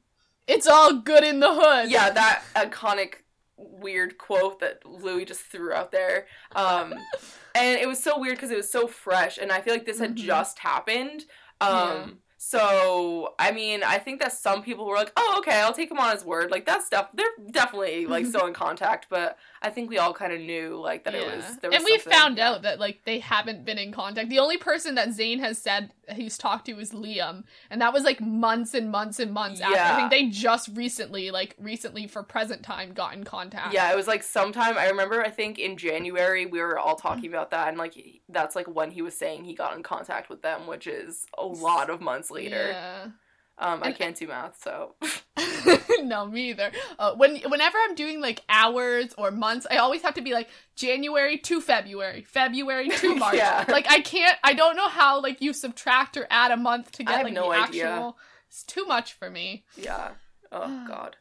It's 0.47 0.67
all 0.67 0.93
good 0.93 1.23
in 1.23 1.39
the 1.39 1.53
hood. 1.53 1.89
yeah, 1.91 2.09
that 2.11 2.43
iconic 2.55 3.23
weird 3.57 4.17
quote 4.17 4.59
that 4.59 4.86
Louis 4.86 5.23
just 5.25 5.41
threw 5.41 5.71
out 5.73 5.91
there. 5.91 6.27
Um, 6.55 6.93
and 7.55 7.79
it 7.79 7.88
was 7.88 8.03
so 8.03 8.19
weird 8.19 8.36
because 8.36 8.51
it 8.51 8.57
was 8.57 8.69
so 8.69 8.86
fresh, 8.88 9.38
and 9.38 9.49
I 9.51 9.61
feel 9.61 9.73
like 9.73 9.86
this 9.86 9.99
had 9.99 10.15
Mhm. 10.17 10.25
just 10.25 10.59
happened. 10.59 11.23
Um, 11.61 11.71
Yeah. 11.71 12.05
So 12.47 13.33
I 13.39 13.51
mean, 13.51 13.81
I 13.83 13.97
think 13.97 14.19
that 14.21 14.31
some 14.31 14.61
people 14.61 14.85
were 14.85 14.95
like, 14.95 15.11
"Oh, 15.17 15.35
okay, 15.39 15.61
I'll 15.61 15.73
take 15.73 15.89
him 15.89 15.97
on 15.97 16.11
his 16.11 16.23
word." 16.23 16.51
Like 16.51 16.63
that's 16.63 16.85
stuff. 16.85 17.09
They're 17.11 17.25
definitely 17.49 18.05
like 18.05 18.25
still 18.31 18.45
in 18.45 18.53
contact, 18.53 19.07
but 19.09 19.39
I 19.66 19.72
think 19.72 19.89
we 19.89 19.97
all 19.97 20.13
kind 20.13 20.32
of 20.32 20.39
knew 20.39 20.80
like 20.80 21.03
that 21.05 21.16
it 21.16 21.26
was. 21.26 21.57
There 21.57 21.72
was 21.72 21.78
and 21.78 21.86
we 21.86 21.97
something- 21.97 22.13
found 22.13 22.39
out 22.39 22.61
that 22.61 22.80
like 22.80 23.03
they 23.03 23.20
haven't 23.20 23.66
been 23.66 23.80
in 23.80 23.91
contact. 23.91 24.30
The 24.30 24.39
only 24.39 24.57
person 24.57 24.95
that 24.95 25.09
Zayn 25.09 25.39
has 25.39 25.57
said 25.57 25.91
he's 26.13 26.38
talked 26.38 26.68
to 26.68 26.80
is 26.80 26.91
Liam, 26.91 27.45
and 27.72 27.82
that 27.82 27.91
was 27.91 28.03
like 28.03 28.22
months 28.22 28.76
and 28.76 28.91
months 28.91 29.20
and 29.20 29.32
months 29.32 29.61
after. 29.61 29.80
I 29.80 29.95
think 29.95 30.11
they 30.11 30.30
just 30.30 30.70
recently, 30.76 31.32
like 31.32 31.55
recently 31.59 32.05
for 32.05 32.22
present 32.22 32.61
time, 32.61 32.93
got 32.93 33.16
in 33.16 33.24
contact. 33.24 33.74
Yeah, 33.74 33.91
it 33.91 33.95
was 33.95 34.07
like 34.07 34.22
sometime 34.22 34.78
I 34.78 34.88
remember 34.89 35.22
I 35.22 35.32
think 35.32 35.57
in 35.57 35.78
January 35.78 36.45
we 36.45 36.59
were 36.59 36.78
all 36.78 36.95
talking 36.95 37.28
about 37.30 37.49
that 37.51 37.70
and 37.70 37.78
like 37.78 37.95
that's 38.30 38.55
like 38.55 38.68
when 38.68 38.91
he 38.91 39.01
was 39.01 39.18
saying 39.18 39.45
he 39.45 39.55
got 39.55 39.76
in 39.76 39.82
contact 39.82 40.30
with 40.30 40.43
them, 40.43 40.68
which 40.68 40.86
is 40.86 41.26
a 41.38 41.45
lot 41.45 41.89
of 41.89 42.01
months 42.01 42.30
later. 42.30 42.70
Yeah. 42.72 43.07
Um 43.58 43.82
I 43.84 43.91
can't 43.93 44.16
do 44.18 44.28
math, 44.28 44.62
so 44.62 44.95
no, 46.03 46.26
me 46.28 46.49
either. 46.49 46.72
Uh, 46.99 47.14
when 47.16 47.38
whenever 47.38 47.78
I'm 47.84 47.95
doing 47.95 48.20
like 48.22 48.41
hours 48.49 49.14
or 49.18 49.32
months, 49.32 49.66
I 49.70 49.78
always 49.78 50.01
have 50.01 50.14
to 50.16 50.22
be 50.22 50.34
like 50.34 50.49
January 50.76 51.38
to 51.39 51.62
February, 51.62 52.24
February 52.28 52.89
to 52.89 53.16
March. 53.24 53.36
Yeah. 53.36 53.66
Like 53.68 53.89
I 53.89 54.01
can't. 54.01 54.38
I 54.43 54.53
don't 54.53 54.76
know 54.76 54.89
how 54.89 55.22
like 55.22 55.41
you 55.41 55.53
subtract 55.53 56.18
or 56.18 56.28
add 56.30 56.51
a 56.51 56.58
month 56.58 56.91
to 56.93 57.03
I 57.03 57.06
get 57.06 57.16
have 57.18 57.24
like 57.26 57.34
no 57.34 57.51
the 57.51 57.58
idea. 57.60 57.88
actual. 57.89 58.18
It's 58.49 58.64
too 58.64 58.86
much 58.86 59.14
for 59.14 59.30
me. 59.30 59.66
yeah. 59.78 60.10
Oh 60.51 60.86
god. 60.88 61.16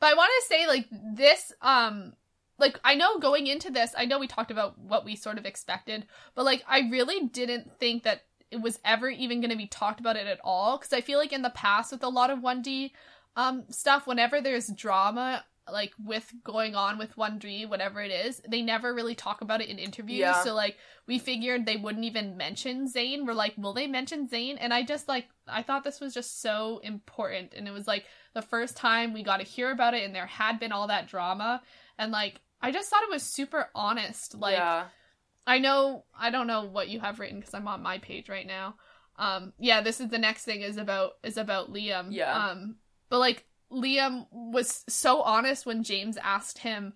But 0.00 0.08
I 0.10 0.14
want 0.14 0.30
to 0.42 0.46
say 0.48 0.66
like 0.66 0.86
this 1.16 1.52
um 1.62 2.12
like 2.58 2.78
I 2.84 2.94
know 2.94 3.18
going 3.18 3.46
into 3.46 3.70
this, 3.70 3.94
I 3.96 4.04
know 4.04 4.18
we 4.18 4.26
talked 4.26 4.50
about 4.50 4.78
what 4.78 5.04
we 5.06 5.16
sort 5.16 5.38
of 5.38 5.46
expected, 5.46 6.06
but 6.34 6.44
like 6.44 6.62
I 6.68 6.80
really 6.90 7.26
didn't 7.26 7.78
think 7.78 8.02
that 8.02 8.24
it 8.50 8.60
was 8.60 8.78
ever 8.84 9.08
even 9.08 9.40
going 9.40 9.50
to 9.50 9.56
be 9.56 9.66
talked 9.66 10.00
about 10.00 10.16
it 10.16 10.26
at 10.26 10.40
all 10.42 10.78
cuz 10.78 10.92
I 10.92 11.00
feel 11.00 11.18
like 11.18 11.32
in 11.32 11.42
the 11.42 11.50
past 11.50 11.92
with 11.92 12.02
a 12.02 12.08
lot 12.08 12.30
of 12.30 12.40
1D 12.40 12.92
um 13.36 13.64
stuff 13.70 14.06
whenever 14.06 14.40
there's 14.40 14.68
drama 14.68 15.44
like 15.72 15.92
with 16.02 16.32
going 16.44 16.74
on 16.74 16.98
with 16.98 17.16
1D 17.16 17.68
whatever 17.68 18.00
it 18.02 18.10
is, 18.10 18.40
they 18.48 18.62
never 18.62 18.94
really 18.94 19.14
talk 19.14 19.40
about 19.40 19.60
it 19.60 19.68
in 19.68 19.78
interviews. 19.78 20.20
Yeah. 20.20 20.42
So 20.42 20.54
like 20.54 20.76
we 21.06 21.18
figured 21.18 21.66
they 21.66 21.76
wouldn't 21.76 22.04
even 22.04 22.36
mention 22.36 22.88
Zayn. 22.88 23.26
We're 23.26 23.34
like, 23.34 23.54
will 23.56 23.72
they 23.72 23.86
mention 23.86 24.28
Zayn? 24.28 24.56
And 24.60 24.72
I 24.72 24.82
just 24.82 25.08
like 25.08 25.28
I 25.48 25.62
thought 25.62 25.84
this 25.84 26.00
was 26.00 26.14
just 26.14 26.40
so 26.40 26.80
important 26.82 27.54
and 27.54 27.66
it 27.66 27.72
was 27.72 27.86
like 27.86 28.04
the 28.34 28.42
first 28.42 28.76
time 28.76 29.12
we 29.12 29.22
got 29.22 29.38
to 29.38 29.44
hear 29.44 29.70
about 29.70 29.94
it 29.94 30.04
and 30.04 30.14
there 30.14 30.26
had 30.26 30.60
been 30.60 30.72
all 30.72 30.88
that 30.88 31.08
drama 31.08 31.62
and 31.98 32.12
like 32.12 32.40
I 32.62 32.72
just 32.72 32.90
thought 32.90 33.02
it 33.02 33.10
was 33.10 33.22
super 33.22 33.68
honest. 33.74 34.34
Like 34.34 34.56
yeah. 34.56 34.86
I 35.50 35.58
know 35.58 36.04
I 36.18 36.30
don't 36.30 36.46
know 36.46 36.64
what 36.64 36.88
you 36.88 37.00
have 37.00 37.18
written 37.20 37.40
cuz 37.42 37.54
I'm 37.54 37.68
on 37.68 37.82
my 37.82 37.98
page 37.98 38.28
right 38.28 38.46
now. 38.46 38.76
Um 39.16 39.52
yeah, 39.58 39.80
this 39.80 40.00
is 40.00 40.08
the 40.08 40.18
next 40.18 40.44
thing 40.44 40.60
is 40.62 40.76
about 40.76 41.12
is 41.22 41.36
about 41.36 41.72
Liam. 41.72 42.08
Yeah. 42.10 42.32
Um 42.50 42.76
but 43.08 43.18
like 43.18 43.46
Liam 43.70 44.26
was 44.30 44.84
so 44.88 45.22
honest 45.22 45.66
when 45.66 45.82
James 45.82 46.16
asked 46.16 46.58
him 46.58 46.94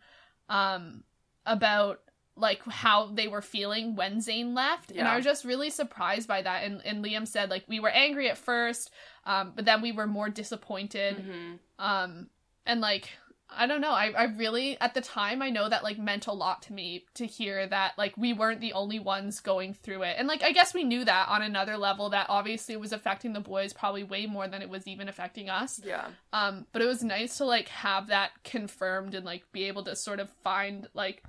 um 0.49 1.05
about 1.47 2.01
like 2.37 2.63
how 2.65 3.07
they 3.07 3.29
were 3.29 3.43
feeling 3.43 3.95
when 3.95 4.19
Zayn 4.19 4.55
left. 4.57 4.91
And 4.91 5.07
I 5.07 5.17
was 5.17 5.25
just 5.25 5.45
really 5.45 5.71
surprised 5.71 6.27
by 6.27 6.43
that. 6.43 6.65
And 6.65 6.81
and 6.85 7.05
Liam 7.05 7.27
said 7.27 7.51
like 7.51 7.65
we 7.69 7.79
were 7.81 7.91
angry 7.91 8.29
at 8.29 8.39
first, 8.39 8.91
um, 9.25 9.53
but 9.55 9.65
then 9.65 9.81
we 9.83 9.93
were 9.93 10.07
more 10.09 10.29
disappointed. 10.29 11.17
Mhm. 11.17 11.59
Um, 11.79 12.31
and 12.67 12.81
like 12.81 13.11
I 13.57 13.67
don't 13.67 13.81
know, 13.81 13.93
I, 13.93 14.13
I 14.17 14.25
really 14.25 14.79
at 14.81 14.95
the 14.95 15.01
time 15.01 15.43
I 15.43 15.51
know 15.51 15.69
that 15.69 15.85
like 15.85 15.99
meant 15.99 16.27
a 16.27 16.33
lot 16.33 16.63
to 16.63 16.73
me 16.73 17.05
to 17.15 17.27
hear 17.27 17.67
that 17.67 17.93
like 17.97 18.17
we 18.17 18.33
weren't 18.33 18.61
the 18.61 18.73
only 18.73 18.99
ones 18.99 19.41
going 19.41 19.75
through 19.75 20.03
it. 20.03 20.17
And 20.19 20.29
like 20.29 20.43
I 20.43 20.53
guess 20.53 20.75
we 20.75 20.85
knew 20.85 21.05
that 21.05 21.29
on 21.29 21.43
another 21.43 21.77
level 21.77 22.11
that 22.11 22.27
obviously 22.29 22.75
it 22.75 22.81
was 22.81 22.93
affecting 22.93 23.33
the 23.33 23.41
boys 23.41 23.73
probably 23.73 24.05
way 24.05 24.27
more 24.27 24.49
than 24.49 24.63
it 24.63 24.69
was 24.69 24.87
even 24.87 25.09
affecting 25.09 25.49
us. 25.49 25.81
Yeah. 25.85 26.07
Um, 26.33 26.67
but 26.73 26.83
it 26.83 26.87
was 26.87 27.03
nice 27.03 27.39
to 27.39 27.45
like 27.45 27.69
have 27.69 28.09
that 28.09 28.31
confirmed 28.45 29.15
and 29.15 29.25
like 29.25 29.45
be 29.53 29.65
able 29.65 29.85
to 29.85 29.97
sort 29.97 30.21
of 30.21 30.31
find 30.43 30.89
like 30.95 31.23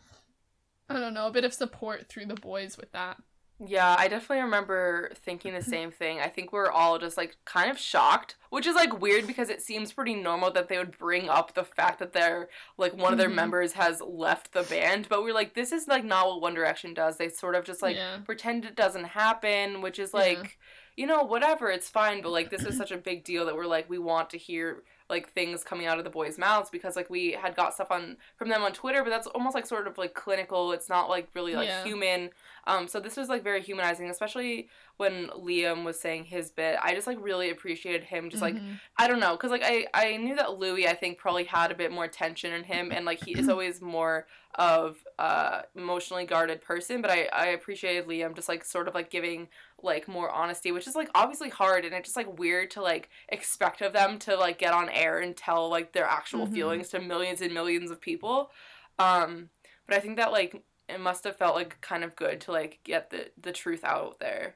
I 0.89 0.99
don't 0.99 1.13
know, 1.13 1.28
a 1.28 1.32
bit 1.32 1.45
of 1.45 1.53
support 1.53 2.07
through 2.07 2.28
the 2.28 2.36
boys 2.36 2.78
with 2.78 2.91
that. 2.91 3.17
Yeah, 3.58 3.95
I 3.97 4.10
definitely 4.10 4.43
remember 4.43 5.12
thinking 5.16 5.53
the 5.53 5.62
same 5.64 5.89
thing. 5.89 6.20
I 6.20 6.28
think 6.28 6.51
we're 6.51 6.70
all 6.70 6.99
just 6.99 7.16
like 7.16 7.38
kind 7.45 7.72
of 7.72 7.78
shocked, 7.80 8.36
which 8.49 8.68
is 8.68 8.76
like 8.76 8.99
weird 8.99 9.26
because 9.28 9.49
it 9.49 9.62
seems 9.62 9.93
pretty 9.93 10.14
normal 10.14 10.51
that 10.51 10.68
they 10.68 10.78
would 10.78 10.97
bring 10.97 11.30
up 11.30 11.53
the 11.53 11.64
fact 11.64 11.99
that 11.99 12.12
they're 12.12 12.49
like 12.78 12.93
one 12.97 13.14
of 13.14 13.18
their 13.18 13.30
Mhm. 13.30 13.36
members 13.36 13.72
has 13.74 14.01
left 14.01 14.51
the 14.51 14.64
band, 14.64 15.08
but 15.08 15.24
we're 15.24 15.34
like 15.34 15.53
this 15.53 15.72
is 15.72 15.88
like 15.88 16.03
not 16.03 16.28
what 16.28 16.41
One 16.41 16.53
Direction 16.53 16.93
does. 16.93 17.16
They 17.18 17.30
sort 17.30 17.56
of 17.56 17.64
just 17.64 17.82
like 17.82 17.95
Yeah. 17.95 18.18
pretend 18.26 18.66
it 18.66 18.76
doesn't 18.76 19.06
happen, 19.06 19.82
which 19.82 19.99
is 19.99 20.12
Yeah. 20.14 20.20
like 20.20 20.58
you 20.97 21.06
know, 21.06 21.24
whatever, 21.24 21.70
it's 21.70 21.89
fine, 21.89 22.22
but 22.22 22.30
like 22.32 22.49
this 22.49 22.64
is 22.64 22.78
such 22.78 22.91
a 22.91 22.97
big 22.97 23.26
deal 23.26 23.45
that 23.45 23.56
we're 23.56 23.66
like 23.66 23.89
we 23.89 23.97
want 23.97 24.30
to 24.30 24.38
hear 24.38 24.84
like 25.10 25.30
things 25.34 25.62
coming 25.64 25.86
out 25.86 25.97
of 25.99 26.03
the 26.06 26.10
boys' 26.10 26.38
mouths 26.38 26.70
because 26.72 26.95
like 26.95 27.10
we 27.10 27.32
had 27.34 27.53
got 27.56 27.74
stuff 27.74 27.91
on 27.91 28.16
from 28.38 28.47
them 28.49 28.64
on 28.64 28.72
Twitter, 28.74 29.03
but 29.03 29.10
that's 29.10 29.28
almost 29.28 29.53
like 29.56 29.66
sort 29.68 29.88
of 29.88 29.97
like 29.97 30.14
clinical. 30.14 30.72
It's 30.72 30.88
not 30.89 31.10
like 31.10 31.28
really 31.36 31.53
like 31.53 31.68
Yeah. 31.68 31.84
human. 31.84 32.32
Um, 32.68 32.88
so 32.88 32.99
this 32.99 33.16
was 33.18 33.30
like 33.30 33.43
very 33.43 33.61
humanizing, 33.61 34.09
especially 34.09 34.70
when 34.97 35.28
Liam 35.30 35.84
was 35.84 35.99
saying 35.99 36.26
his 36.26 36.51
bit. 36.51 36.78
I 36.82 36.93
just 36.95 37.07
like 37.07 37.18
really 37.22 37.49
appreciated 37.51 38.03
him 38.05 38.30
just 38.30 38.41
like 38.41 38.61
Mhm. 38.61 38.80
I 38.97 39.07
don't 39.07 39.20
know, 39.20 39.34
because 39.36 39.51
like 39.51 39.63
I 39.63 39.88
I 39.93 40.18
knew 40.18 40.36
that 40.36 40.57
Louis 40.57 40.88
I 40.88 40.93
think 40.95 41.18
probably 41.18 41.43
had 41.45 41.72
a 41.72 41.76
bit 41.76 41.91
more 41.91 42.07
tension 42.07 42.53
in 42.53 42.63
him, 42.63 42.91
and 42.91 43.05
like 43.05 43.20
he 43.20 43.38
is 43.38 43.47
always 43.49 43.82
more 43.82 44.28
of 44.55 45.05
uh 45.20 45.63
emotionally 45.76 46.26
guarded 46.26 46.61
person. 46.61 47.01
But 47.01 47.11
I 47.11 47.26
I 47.34 47.45
appreciated 47.47 48.07
Liam 48.07 48.35
just 48.35 48.49
like 48.49 48.65
sort 48.65 48.88
of 48.88 48.95
like 48.95 49.10
giving 49.11 49.49
like 49.81 50.07
more 50.07 50.30
honesty, 50.31 50.72
which 50.72 50.88
is 50.88 50.95
like 50.95 51.10
obviously 51.14 51.49
hard, 51.49 51.85
and 51.85 51.94
it's 51.94 52.07
just 52.07 52.18
like 52.18 52.39
weird 52.39 52.72
to 52.72 52.81
like 52.81 53.10
expect 53.30 53.81
of 53.81 53.94
them 53.94 54.18
to 54.19 54.35
like 54.35 54.57
get 54.57 54.73
on 54.73 54.89
air 54.89 55.19
and 55.19 55.35
tell 55.38 55.69
like 55.69 55.91
their 55.94 56.06
actual 56.06 56.48
Mhm. 56.48 56.53
feelings 56.53 56.89
to 56.89 56.99
millions 56.99 57.41
and 57.41 57.53
millions 57.53 57.91
of 57.91 58.02
people. 58.02 58.52
Um, 58.98 59.49
but 59.88 59.95
I 59.95 59.99
think 59.99 60.18
that 60.18 60.31
like 60.31 60.64
it 60.88 60.99
must 60.99 61.24
have 61.24 61.36
felt 61.36 61.56
like 61.56 61.80
kind 61.82 62.03
of 62.03 62.16
good 62.16 62.41
to 62.41 62.52
like 62.52 62.80
get 62.84 63.10
the 63.10 63.32
the 63.41 63.52
truth 63.52 63.84
out 63.84 64.20
there. 64.20 64.56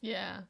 Yeah. 0.00 0.40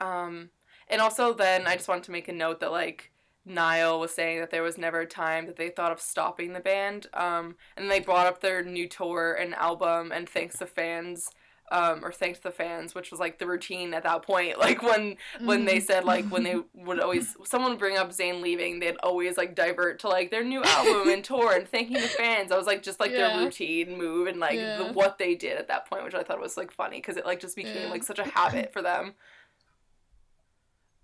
Um, 0.00 0.50
and 0.88 1.00
also 1.00 1.32
then 1.32 1.66
I 1.66 1.76
just 1.76 1.88
wanted 1.88 2.04
to 2.04 2.10
make 2.10 2.28
a 2.28 2.32
note 2.32 2.60
that 2.60 2.72
like 2.72 3.10
Niall 3.44 4.00
was 4.00 4.14
saying 4.14 4.40
that 4.40 4.50
there 4.50 4.62
was 4.62 4.78
never 4.78 5.00
a 5.00 5.06
time 5.06 5.46
that 5.46 5.56
they 5.56 5.68
thought 5.68 5.92
of 5.92 6.00
stopping 6.00 6.52
the 6.52 6.60
band. 6.60 7.06
Um, 7.14 7.56
and 7.76 7.90
they 7.90 8.00
brought 8.00 8.26
up 8.26 8.40
their 8.40 8.62
new 8.62 8.88
tour 8.88 9.34
and 9.34 9.54
album 9.54 10.12
and 10.12 10.28
thanks 10.28 10.58
the 10.58 10.66
fans. 10.66 11.30
Um, 11.72 12.04
or 12.04 12.12
thanks 12.12 12.40
the 12.40 12.50
fans, 12.50 12.94
which 12.94 13.10
was 13.10 13.18
like 13.18 13.38
the 13.38 13.46
routine 13.46 13.94
at 13.94 14.02
that 14.02 14.22
point. 14.22 14.58
Like 14.64 14.82
when 14.82 15.16
when 15.40 15.64
they 15.64 15.78
Mhm. 15.78 15.86
said 15.86 16.04
like 16.04 16.26
when 16.26 16.42
they 16.42 16.56
would 16.74 17.00
always 17.00 17.36
someone 17.44 17.70
would 17.72 17.78
bring 17.78 17.96
up 17.96 18.10
Zayn 18.10 18.42
leaving, 18.42 18.80
they'd 18.80 18.98
always 19.02 19.38
like 19.38 19.54
divert 19.54 19.98
to 20.00 20.08
like 20.08 20.30
their 20.30 20.44
new 20.44 20.62
album 20.62 21.08
and 21.08 21.24
tour 21.24 21.56
and 21.56 21.66
thanking 21.66 21.94
the 22.00 22.08
fans. 22.08 22.52
I 22.52 22.58
was 22.58 22.66
like 22.66 22.82
just 22.82 23.00
like 23.00 23.12
Yeah. 23.12 23.28
their 23.28 23.44
routine 23.44 23.96
move 23.96 24.26
and 24.26 24.38
like 24.38 24.56
Yeah. 24.56 24.76
the, 24.76 24.92
what 24.92 25.16
they 25.18 25.34
did 25.34 25.56
at 25.56 25.68
that 25.68 25.88
point, 25.88 26.04
which 26.04 26.14
I 26.14 26.22
thought 26.22 26.38
was 26.40 26.56
like 26.58 26.70
funny 26.70 26.98
because 26.98 27.16
it 27.16 27.24
like 27.24 27.40
just 27.40 27.56
became 27.56 27.84
Yeah. 27.84 27.90
like 27.90 28.02
such 28.04 28.18
a 28.18 28.24
habit 28.24 28.70
for 28.72 28.82
them. 28.82 29.14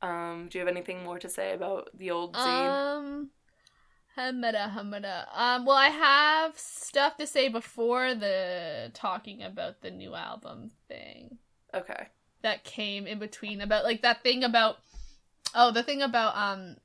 Um, 0.03 0.49
do 0.51 0.59
you 0.59 0.65
have 0.65 0.75
anything 0.75 1.03
more 1.03 1.19
to 1.19 1.29
say 1.29 1.53
about 1.55 1.89
the 1.95 2.11
old 2.11 2.35
Zayn? 2.35 2.69
Um, 2.99 3.31
humada, 4.17 4.73
humada. 4.75 5.27
Um, 5.35 5.65
well, 5.65 5.77
I 5.77 5.89
have 5.89 6.59
stuff 6.59 7.17
to 7.19 7.27
say 7.27 7.49
before 7.49 8.15
the 8.15 8.91
talking 8.95 9.43
about 9.43 9.81
the 9.83 9.91
new 9.91 10.15
album 10.15 10.71
thing 10.89 11.39
okay. 11.75 12.09
that 12.43 12.65
came 12.65 13.07
in 13.07 13.19
between 13.19 13.61
about 13.61 13.85
like 13.85 14.03
that 14.03 14.23
thing 14.23 14.45
about 14.45 14.79
oh 15.55 15.71
the 15.71 15.83
thing 15.83 16.03
about 16.03 16.37
um 16.37 16.77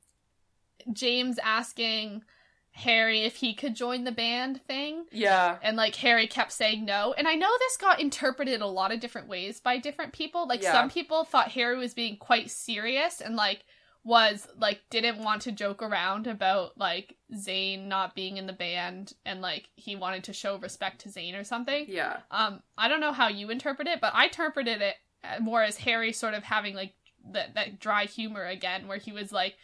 James 0.93 1.39
asking 1.43 2.23
Harry 2.71 3.21
if 3.21 3.37
he 3.37 3.53
could 3.53 3.73
join 3.73 4.03
the 4.03 4.11
band 4.11 4.61
thing 4.67 5.05
Yeah. 5.11 5.57
and 5.63 5.77
like 5.77 5.95
Harry 5.95 6.27
kept 6.27 6.51
saying 6.51 6.83
no. 6.83 7.13
And 7.17 7.25
I 7.27 7.35
know 7.35 7.49
this 7.57 7.77
got 7.77 8.01
interpreted 8.01 8.61
a 8.61 8.67
lot 8.67 8.91
of 8.91 8.99
different 8.99 9.29
ways 9.29 9.61
by 9.61 9.77
different 9.77 10.11
people. 10.11 10.45
Like 10.45 10.61
Yeah. 10.61 10.73
some 10.73 10.89
people 10.89 11.23
thought 11.23 11.51
Harry 11.51 11.77
was 11.77 11.93
being 11.93 12.17
quite 12.17 12.51
serious 12.51 13.21
and 13.21 13.37
like 13.37 13.63
was 14.05 14.47
like 14.59 14.81
didn't 14.91 15.17
want 15.17 15.41
to 15.41 15.51
joke 15.51 15.81
around 15.81 16.27
about 16.27 16.77
like 16.77 17.17
Zayn 17.33 17.87
not 17.87 18.13
being 18.15 18.37
in 18.37 18.45
the 18.45 18.53
band 18.53 19.13
and 19.25 19.41
like 19.41 19.67
he 19.75 19.95
wanted 19.95 20.23
to 20.25 20.33
show 20.33 20.57
respect 20.59 21.01
to 21.01 21.09
Zayn 21.09 21.37
or 21.37 21.43
something. 21.43 21.85
Yeah. 21.89 22.19
Um 22.29 22.61
I 22.77 22.87
don't 22.87 23.01
know 23.01 23.11
how 23.11 23.29
you 23.29 23.49
interpret 23.49 23.87
it, 23.87 23.99
but 23.99 24.13
I 24.13 24.25
interpreted 24.25 24.83
it 24.83 24.95
uh, 25.23 25.41
more 25.41 25.63
as 25.63 25.77
Harry 25.77 26.13
sort 26.13 26.35
of 26.35 26.43
having 26.43 26.75
like 26.75 26.93
that 27.31 27.55
that 27.55 27.79
dry 27.79 28.05
humor 28.05 28.45
again 28.45 28.87
where 28.87 28.99
he 28.99 29.11
was 29.11 29.31
like 29.31 29.55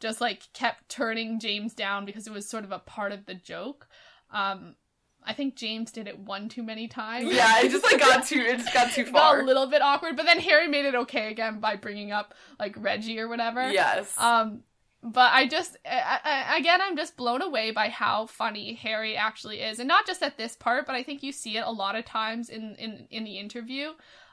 just 0.00 0.18
like 0.18 0.50
kept 0.54 0.88
turning 0.88 1.38
James 1.38 1.74
down 1.74 2.06
because 2.06 2.26
it 2.26 2.32
was 2.32 2.48
sort 2.48 2.64
of 2.64 2.72
a 2.72 2.78
part 2.78 3.12
of 3.12 3.26
the 3.26 3.34
joke. 3.34 3.86
Um 4.32 4.76
I 5.24 5.34
think 5.34 5.54
James 5.54 5.92
did 5.92 6.08
it 6.08 6.18
one 6.18 6.48
too 6.48 6.62
many 6.62 6.88
times. 6.88 7.32
Yeah, 7.32 7.60
it 7.60 7.70
just 7.70 7.84
like 7.84 8.00
got 8.00 8.26
too 8.26 8.40
it 8.40 8.58
just 8.58 8.72
got 8.72 8.92
too 8.92 9.02
It 9.08 9.12
got 9.12 9.32
far. 9.32 9.40
a 9.40 9.44
little 9.44 9.66
bit 9.66 9.82
awkward, 9.82 10.16
but 10.16 10.26
then 10.26 10.40
Harry 10.40 10.68
made 10.68 10.86
it 10.86 10.94
okay 10.94 11.30
again 11.30 11.60
by 11.60 11.76
bringing 11.76 12.12
up 12.12 12.34
like 12.58 12.74
Reggie 12.78 13.18
or 13.18 13.28
whatever. 13.28 13.70
Yes. 13.70 14.14
Um, 14.18 14.62
but 15.02 15.32
I 15.32 15.46
just, 15.46 15.78
I, 15.86 16.18
I, 16.52 16.58
again, 16.58 16.80
I'm 16.82 16.96
just 16.96 17.16
blown 17.16 17.40
away 17.40 17.70
by 17.70 17.88
how 17.88 18.26
funny 18.26 18.74
Harry 18.74 19.16
actually 19.16 19.60
is, 19.62 19.78
and 19.78 19.88
not 19.88 20.06
just 20.06 20.22
at 20.22 20.36
this 20.36 20.56
part, 20.56 20.84
but 20.86 20.94
I 20.94 21.02
think 21.02 21.22
you 21.22 21.32
see 21.32 21.56
it 21.56 21.64
a 21.66 21.70
lot 21.70 21.96
of 21.96 22.04
times 22.04 22.50
in 22.50 22.74
in 22.76 23.06
in 23.10 23.24
the 23.24 23.38
interview. 23.38 23.92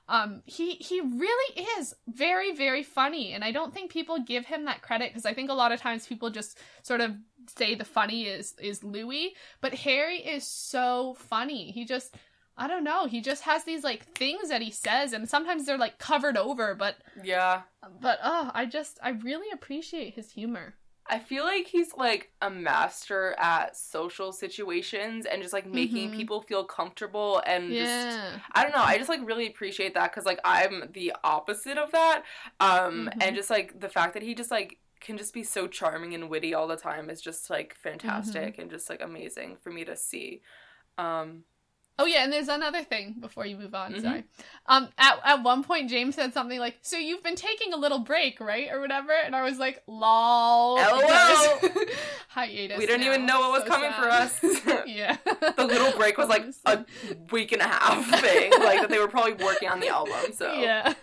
Um, 0.09 0.41
he 0.45 0.71
he 0.75 0.99
really 1.01 1.61
is 1.79 1.95
very 2.07 2.53
very 2.53 2.83
funny, 2.83 3.31
and 3.33 3.43
I 3.45 3.51
don't 3.51 3.73
think 3.73 3.91
people 3.91 4.19
give 4.19 4.45
him 4.45 4.65
that 4.65 4.81
credit 4.81 5.11
because 5.11 5.25
I 5.25 5.33
think 5.33 5.49
a 5.49 5.53
lot 5.53 5.71
of 5.71 5.79
times 5.79 6.05
people 6.05 6.29
just 6.29 6.57
sort 6.81 6.99
of 7.01 7.15
say 7.49 7.75
the 7.75 7.85
funny 7.85 8.25
is 8.25 8.55
is 8.59 8.83
Louis, 8.83 9.35
but 9.61 9.73
Harry 9.73 10.17
is 10.17 10.45
so 10.45 11.15
funny. 11.19 11.71
He 11.71 11.85
just 11.85 12.15
I 12.59 12.67
don't 12.67 12.83
know. 12.83 13.05
He 13.05 13.21
just 13.21 13.43
has 13.43 13.63
these 13.65 13.83
like 13.83 14.03
things 14.15 14.49
that 14.49 14.61
he 14.63 14.71
says, 14.71 15.13
and 15.13 15.29
sometimes 15.29 15.65
they're 15.65 15.77
like 15.77 15.99
covered 15.99 16.37
over, 16.37 16.73
but 16.73 16.97
yeah. 17.23 17.61
but 18.01 18.19
oh, 18.23 18.49
I 18.53 18.65
just 18.65 18.99
I 19.03 19.09
really 19.11 19.51
appreciate 19.53 20.15
his 20.15 20.31
humor. 20.31 20.75
I 21.09 21.19
feel 21.19 21.45
like 21.45 21.67
he's 21.67 21.93
like 21.95 22.31
a 22.41 22.49
master 22.49 23.33
at 23.39 23.77
social 23.77 24.33
situations 24.33 25.25
and 25.25 25.41
just 25.41 25.53
like 25.53 25.65
making 25.65 26.09
Mhm. 26.11 26.15
people 26.15 26.41
feel 26.41 26.65
comfortable 26.65 27.41
and 27.45 27.71
just 27.71 27.89
Yeah. 27.89 28.39
I 28.51 28.63
don't 28.63 28.75
know. 28.75 28.83
I 28.83 28.97
just 28.97 29.07
like 29.07 29.21
really 29.23 29.47
appreciate 29.47 29.93
that 29.93 30.11
because 30.11 30.25
like 30.25 30.39
I'm 30.43 30.89
the 30.91 31.13
opposite 31.23 31.77
of 31.77 31.91
that. 31.93 32.23
Um, 32.59 33.09
Mhm. 33.13 33.23
and 33.23 33.35
just 33.37 33.49
like 33.49 33.79
the 33.79 33.87
fact 33.87 34.15
that 34.15 34.23
he 34.23 34.35
just 34.35 34.51
like 34.51 34.79
can 34.99 35.17
just 35.17 35.33
be 35.33 35.43
so 35.43 35.67
charming 35.67 36.13
and 36.13 36.29
witty 36.29 36.53
all 36.53 36.67
the 36.67 36.75
time 36.77 37.09
is 37.09 37.21
just 37.21 37.49
like 37.49 37.75
fantastic 37.75 38.53
Mm-hmm. 38.53 38.61
and 38.61 38.69
just 38.71 38.89
like 38.89 39.01
amazing 39.01 39.57
for 39.61 39.71
me 39.71 39.83
to 39.85 39.95
see. 39.95 40.41
Um, 40.97 41.43
Oh 41.99 42.05
yeah, 42.05 42.23
and 42.23 42.31
there's 42.31 42.47
another 42.47 42.83
thing 42.83 43.15
before 43.19 43.43
you 43.47 43.57
move 43.57 43.73
on. 43.73 43.91
Mhm. 43.95 44.01
Sorry. 44.03 44.23
Um, 44.67 44.89
at 44.99 45.19
at 45.25 45.41
one 45.41 45.63
point 45.63 45.89
James 45.89 46.13
said 46.13 46.31
something 46.31 46.59
like, 46.59 46.75
"So 46.83 46.95
you've 46.95 47.23
been 47.23 47.35
taking 47.35 47.73
a 47.73 47.75
little 47.75 47.97
break, 47.97 48.39
right, 48.39 48.69
or 48.71 48.79
whatever?" 48.79 49.13
And 49.13 49.35
I 49.35 49.41
was 49.41 49.57
like, 49.57 49.81
"Lol." 49.87 50.75
LOL. 50.75 51.59
Hiatus. 52.29 52.77
we 52.77 52.85
didn't 52.85 53.01
now. 53.01 53.07
even 53.13 53.25
know 53.25 53.39
what 53.39 53.51
was 53.51 53.61
So 53.63 53.69
coming 53.69 53.91
for 53.93 54.09
us. 54.09 54.39
yeah. 54.85 55.17
the 55.57 55.65
little 55.65 55.91
break 55.97 56.19
was 56.19 56.29
like 56.29 56.45
a 56.67 56.85
week 57.31 57.51
and 57.51 57.63
a 57.63 57.67
half 57.67 58.05
thing, 58.21 58.51
like 58.59 58.79
that 58.81 58.89
they 58.91 58.99
were 58.99 59.07
probably 59.07 59.33
working 59.43 59.67
on 59.67 59.79
the 59.79 59.87
album. 59.87 60.33
So 60.35 60.53
Yeah. 60.53 60.93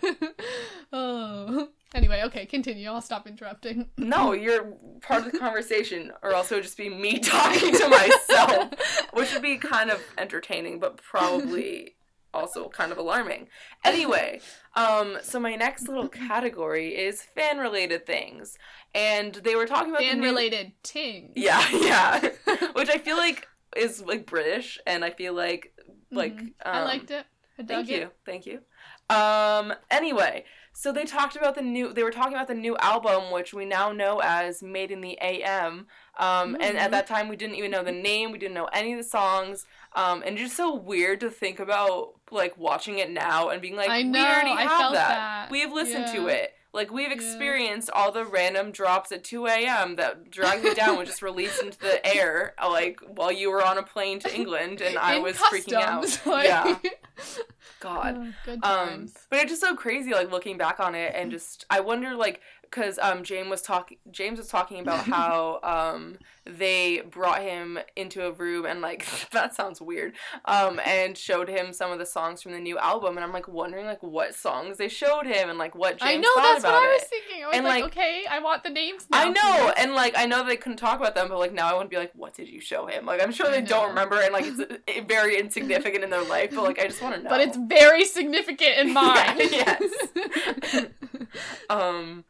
oh. 0.93 1.69
Anyway, 1.95 2.21
okay, 2.25 2.45
continue. 2.45 2.89
I'll 2.89 3.01
stop 3.01 3.25
interrupting. 3.25 3.89
no, 3.97 4.33
you're 4.33 4.73
part 5.01 5.25
of 5.25 5.31
the 5.31 5.39
conversation, 5.39 6.11
or 6.21 6.33
else 6.33 6.51
it 6.51 6.55
would 6.55 6.63
just 6.63 6.77
be 6.77 6.89
me 6.89 7.19
talking 7.19 7.73
to 7.73 7.87
myself, 7.87 8.73
which 9.13 9.33
would 9.33 9.41
be 9.41 9.57
kind 9.57 9.89
of 9.89 10.01
entertaining, 10.17 10.79
but 10.79 10.97
probably 10.97 11.95
also 12.33 12.67
kind 12.67 12.91
of 12.91 12.97
alarming. 12.97 13.47
Anyway, 13.85 14.41
um, 14.75 15.17
so 15.23 15.39
my 15.39 15.55
next 15.55 15.87
little 15.87 16.09
category 16.09 16.89
is 16.89 17.21
fan 17.21 17.59
related 17.59 18.05
things, 18.05 18.57
and 18.93 19.33
they 19.35 19.55
were 19.55 19.65
talking 19.65 19.89
about 19.91 20.01
Fan 20.01 20.19
new- 20.19 20.25
related 20.25 20.73
ting. 20.83 21.31
Yeah, 21.35 21.65
yeah, 21.71 22.29
which 22.73 22.89
I 22.89 22.97
feel 22.97 23.15
like 23.15 23.47
is 23.77 24.01
like 24.01 24.25
British, 24.25 24.77
and 24.85 25.03
I 25.05 25.11
feel 25.11 25.33
like 25.33 25.71
like 26.11 26.35
Mhm. 26.35 26.41
um, 26.47 26.53
I 26.65 26.83
liked 26.83 27.09
it. 27.11 27.25
I 27.57 27.63
Thank 27.63 27.89
it. 27.89 27.99
you. 28.01 28.09
Thank 28.25 28.45
you. 28.45 28.59
Um 29.09 29.73
anyway, 29.89 30.43
so 30.77 30.91
they 30.91 31.05
talked 31.05 31.35
about 31.35 31.55
the 31.55 31.61
new 31.61 31.93
they 31.93 32.03
were 32.03 32.11
talking 32.11 32.33
about 32.33 32.47
the 32.47 32.53
new 32.53 32.75
album 32.77 33.31
which 33.31 33.53
we 33.53 33.65
now 33.65 33.91
know 33.91 34.19
as 34.19 34.61
Made 34.61 34.91
in 34.91 35.01
the 35.01 35.17
AM. 35.21 35.87
Um 36.17 36.55
and 36.59 36.75
Mhm. 36.77 36.81
at 36.81 36.91
that 36.91 37.07
time 37.07 37.27
we 37.29 37.35
didn't 37.35 37.55
even 37.55 37.71
know 37.71 37.83
the 37.83 37.91
name, 37.91 38.31
we 38.31 38.37
didn't 38.37 38.53
know 38.55 38.69
any 38.73 38.91
of 38.93 38.97
the 38.97 39.03
songs. 39.03 39.65
Um 39.93 40.21
and 40.25 40.37
just 40.37 40.55
so 40.55 40.75
weird 40.75 41.19
to 41.21 41.29
think 41.29 41.59
about 41.59 42.15
like 42.31 42.57
watching 42.57 42.99
it 42.99 43.09
now 43.09 43.49
and 43.49 43.61
being 43.61 43.75
like 43.75 43.89
I 43.89 43.99
we 43.99 44.03
know, 44.05 44.25
already 44.25 44.51
I 44.51 44.63
have 44.63 44.77
felt 44.77 44.93
that. 44.93 45.09
that. 45.09 45.51
We've 45.51 45.71
listened 45.71 46.07
to 46.07 46.27
it. 46.27 46.53
Like 46.75 46.91
we've 46.91 47.07
Yeah. 47.07 47.13
experienced 47.15 47.89
all 47.91 48.11
the 48.11 48.25
random 48.25 48.71
drops 48.71 49.11
at 49.11 49.23
2 49.23 49.47
a.m. 49.47 49.95
that 49.95 50.29
Drag 50.29 50.63
Me 50.63 50.73
Down 50.73 50.97
was 50.97 51.07
just 51.07 51.21
released 51.21 51.61
into 51.63 51.79
the 51.79 52.05
air, 52.05 52.53
uh, 52.61 52.69
like 52.69 52.99
while 53.07 53.31
you 53.31 53.49
were 53.49 53.65
on 53.65 53.77
a 53.77 53.83
plane 53.83 54.19
to 54.19 54.35
England, 54.35 54.81
and 54.81 54.97
I 54.97 55.15
In 55.15 55.23
was 55.23 55.37
freaking 55.37 55.73
out. 55.73 56.21
like- 56.25 56.47
Yeah. 56.47 56.77
God. 57.79 58.15
Oh, 58.17 58.33
good 58.45 58.59
Um, 58.63 59.07
but 59.29 59.39
it's 59.39 59.49
just 59.51 59.61
so 59.61 59.75
crazy, 59.75 60.11
like 60.11 60.31
looking 60.31 60.57
back 60.57 60.79
on 60.79 60.95
it, 60.95 61.13
and 61.15 61.31
just 61.31 61.65
I 61.69 61.79
wonder, 61.79 62.15
like, 62.15 62.41
because 62.69 62.97
um, 62.99 63.23
James 63.23 63.49
was 63.49 63.61
talking, 63.61 63.97
James 64.11 64.37
was 64.39 64.47
talking 64.47 64.79
about 64.79 65.05
how 65.05 65.59
um, 65.63 66.17
they 66.45 67.01
brought 67.09 67.41
him 67.41 67.79
into 67.95 68.25
a 68.25 68.31
room 68.31 68.65
and 68.65 68.81
like 68.81 69.05
that 69.31 69.55
sounds 69.55 69.81
weird, 69.81 70.13
um, 70.45 70.79
and 70.85 71.17
showed 71.17 71.49
him 71.49 71.73
some 71.73 71.91
of 71.91 71.99
the 71.99 72.05
songs 72.05 72.41
from 72.41 72.51
the 72.51 72.59
new 72.59 72.77
album, 72.77 73.17
and 73.17 73.23
I'm 73.23 73.33
like 73.33 73.47
wondering 73.47 73.85
like 73.85 74.03
what 74.03 74.35
songs 74.35 74.77
they 74.77 74.89
showed 74.89 75.25
him 75.25 75.49
and 75.49 75.57
like 75.57 75.75
what 75.75 75.97
James 75.97 76.11
I 76.11 76.15
know 76.17 76.29
thought 76.35 76.43
that's 76.43 76.59
about 76.63 76.73
what 76.73 76.83
I 76.83 76.93
was 76.93 77.01
it. 77.03 77.07
thinking. 77.09 77.43
I 77.43 77.47
was 77.47 77.55
And, 77.57 77.65
like, 77.65 77.83
like, 77.83 77.91
okay, 77.93 78.23
I 78.29 78.39
want 78.39 78.63
the 78.63 78.69
names 78.69 79.07
now. 79.09 79.21
I 79.23 79.29
know, 79.29 79.73
and 79.77 79.93
like 79.93 80.13
I 80.17 80.25
know 80.25 80.45
they 80.45 80.57
couldn't 80.57 80.77
talk 80.77 80.99
about 80.99 81.15
them, 81.15 81.27
but 81.29 81.39
like 81.39 81.53
now 81.53 81.67
I 81.69 81.73
want 81.73 81.85
to 81.89 81.89
be 81.89 81.97
like, 81.97 82.11
what 82.15 82.33
did 82.33 82.47
you 82.47 82.59
show 82.61 82.85
him? 82.87 83.05
Like 83.05 83.21
I'm 83.23 83.31
sure 83.31 83.49
they 83.49 83.61
don't 83.61 83.89
remember, 83.89 84.19
and 84.21 84.33
like 84.33 84.45
it's 84.47 85.07
very 85.07 85.39
insignificant 85.39 86.03
in 86.03 86.09
their 86.09 86.23
life, 86.25 86.51
but 86.53 86.63
like 86.63 86.79
I 86.79 86.87
just 86.87 87.01
want 87.01 87.15
to 87.15 87.21
know. 87.23 87.29
But 87.29 87.41
it's 87.41 87.57
very 87.57 88.05
significant 88.05 88.77
in 88.77 88.93
mine. 88.93 89.37
yes. 89.39 89.81
Um. 91.69 92.25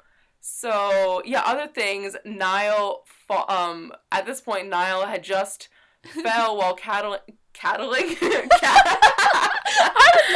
So 0.47 1.23
yeah, 1.25 1.41
other 1.43 1.65
things. 1.65 2.15
Niall. 2.23 3.03
Fa- 3.27 3.51
um. 3.51 3.91
At 4.11 4.27
this 4.27 4.41
point, 4.41 4.69
Niall 4.69 5.07
had 5.07 5.23
just 5.23 5.69
fell 6.05 6.55
while 6.55 6.75
cattling. 6.75 7.21
Cattling. 7.53 8.15
Cat- 8.15 8.51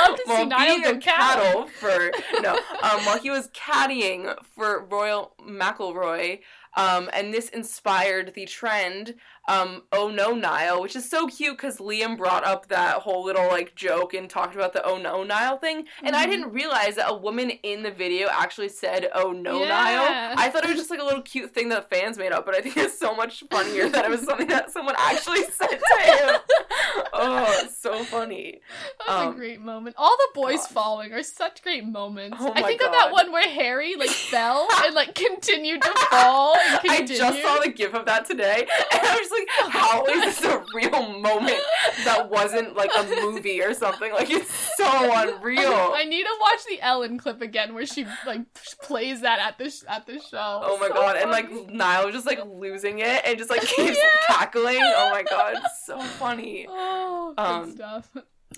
I 0.01 0.09
was 0.09 0.19
while 0.25 0.45
Niall 0.47 0.65
being 0.65 0.81
go 0.81 0.89
a 0.91 0.97
cattle 0.97 1.65
for 1.67 2.11
no, 2.41 2.55
um, 2.55 3.05
while 3.05 3.19
he 3.19 3.29
was 3.29 3.49
caddying 3.49 4.35
for 4.55 4.85
Rory 4.85 5.25
McIlroy. 5.47 6.39
Um, 6.75 7.09
and 7.13 7.33
this 7.33 7.49
inspired 7.49 8.33
the 8.35 8.45
trend, 8.45 9.15
um, 9.49 9.83
oh 9.91 10.09
no 10.09 10.33
Niall, 10.33 10.81
which 10.81 10.95
is 10.95 11.09
so 11.09 11.27
cute 11.27 11.57
because 11.57 11.77
Liam 11.77 12.17
brought 12.17 12.43
up 12.45 12.67
that 12.69 12.95
whole 12.97 13.23
little 13.25 13.47
like 13.47 13.75
joke 13.75 14.13
and 14.13 14.29
talked 14.29 14.55
about 14.55 14.73
the 14.73 14.83
oh 14.85 14.97
no 14.97 15.23
Niall 15.23 15.57
thing. 15.57 15.85
And 16.03 16.15
I 16.15 16.25
Mhm. 16.25 16.29
didn't 16.31 16.51
realize 16.53 16.95
that 16.95 17.09
a 17.09 17.13
woman 17.15 17.49
in 17.63 17.83
the 17.83 17.91
video 17.91 18.27
actually 18.31 18.69
said 18.69 19.09
oh 19.13 19.31
no 19.31 19.59
Yeah. 19.61 19.67
Niall. 19.69 20.33
I 20.37 20.49
thought 20.49 20.63
it 20.63 20.69
was 20.69 20.77
just 20.77 20.89
like 20.91 20.99
a 20.99 21.03
little 21.03 21.21
cute 21.23 21.53
thing 21.53 21.69
that 21.69 21.89
fans 21.89 22.17
made 22.17 22.31
up, 22.31 22.45
but 22.45 22.55
I 22.55 22.61
think 22.61 22.77
it's 22.77 22.97
so 22.97 23.15
much 23.15 23.43
funnier 23.49 23.89
that 23.89 24.05
it 24.05 24.11
was 24.11 24.21
something 24.21 24.47
that 24.47 24.71
someone 24.75 24.95
actually 24.97 25.43
said 25.45 25.67
to 25.79 26.01
him. 26.01 26.35
oh, 27.13 27.67
so 27.77 28.03
funny. 28.05 28.61
That 28.99 29.07
was 29.07 29.25
a 29.25 29.29
Um, 29.29 29.35
great 29.35 29.61
moment. 29.61 29.95
All 29.97 30.15
the 30.17 30.27
boys 30.39 30.59
God. 30.59 30.69
following 30.69 31.13
are 31.13 31.23
such 31.23 31.63
great 31.63 31.85
moments. 31.85 32.37
Oh 32.39 32.51
I 32.55 32.61
think 32.63 32.81
of 32.83 32.91
that 32.91 33.11
one 33.11 33.31
where 33.31 33.47
Harry 33.49 33.95
like 33.95 34.09
fell 34.31 34.67
and 34.83 34.93
like 34.95 35.15
continued 35.15 35.81
to 35.81 35.91
fall 36.11 36.55
and 36.55 36.91
I 36.91 37.01
just 37.05 37.41
saw 37.41 37.59
the 37.59 37.69
gif 37.69 37.93
of 37.93 38.05
that 38.05 38.25
today, 38.25 38.67
and 38.91 39.01
I 39.07 39.15
was 39.19 39.31
like, 39.31 39.38
"How 39.69 40.05
is 40.05 40.21
this 40.39 40.43
a 40.43 40.63
real 40.73 41.13
moment 41.19 41.59
that 42.05 42.29
wasn't 42.29 42.75
like 42.75 42.91
a 42.97 43.03
movie 43.21 43.61
or 43.61 43.73
something? 43.73 44.11
Like 44.11 44.29
it's 44.29 44.51
so 44.77 44.85
unreal." 44.87 45.91
I 45.93 46.05
need 46.05 46.23
to 46.23 46.37
watch 46.41 46.59
the 46.69 46.81
Ellen 46.81 47.17
clip 47.17 47.41
again 47.41 47.73
where 47.73 47.85
she 47.85 48.05
like 48.25 48.41
plays 48.81 49.21
that 49.21 49.39
at 49.39 49.57
the 49.57 49.69
sh- 49.69 49.83
at 49.87 50.05
the 50.05 50.19
show. 50.19 50.61
Oh 50.63 50.77
my 50.79 50.87
So 50.87 50.93
god! 50.93 51.15
And 51.17 51.31
like 51.31 51.49
funny. 51.49 51.65
Niall 51.69 52.05
was 52.05 52.15
just 52.15 52.25
like 52.27 52.39
losing 52.45 52.99
it 52.99 53.21
and 53.25 53.37
just 53.37 53.49
like 53.49 53.61
keeps 53.61 53.97
Yeah. 53.97 54.09
cackling. 54.27 54.79
Oh 54.81 55.09
my 55.11 55.23
god, 55.23 55.55
it's 55.57 55.85
so 55.85 55.99
funny. 55.99 56.65
Oh, 56.69 57.33
good 57.37 57.43
Um, 57.43 57.71
stuff. 57.71 58.09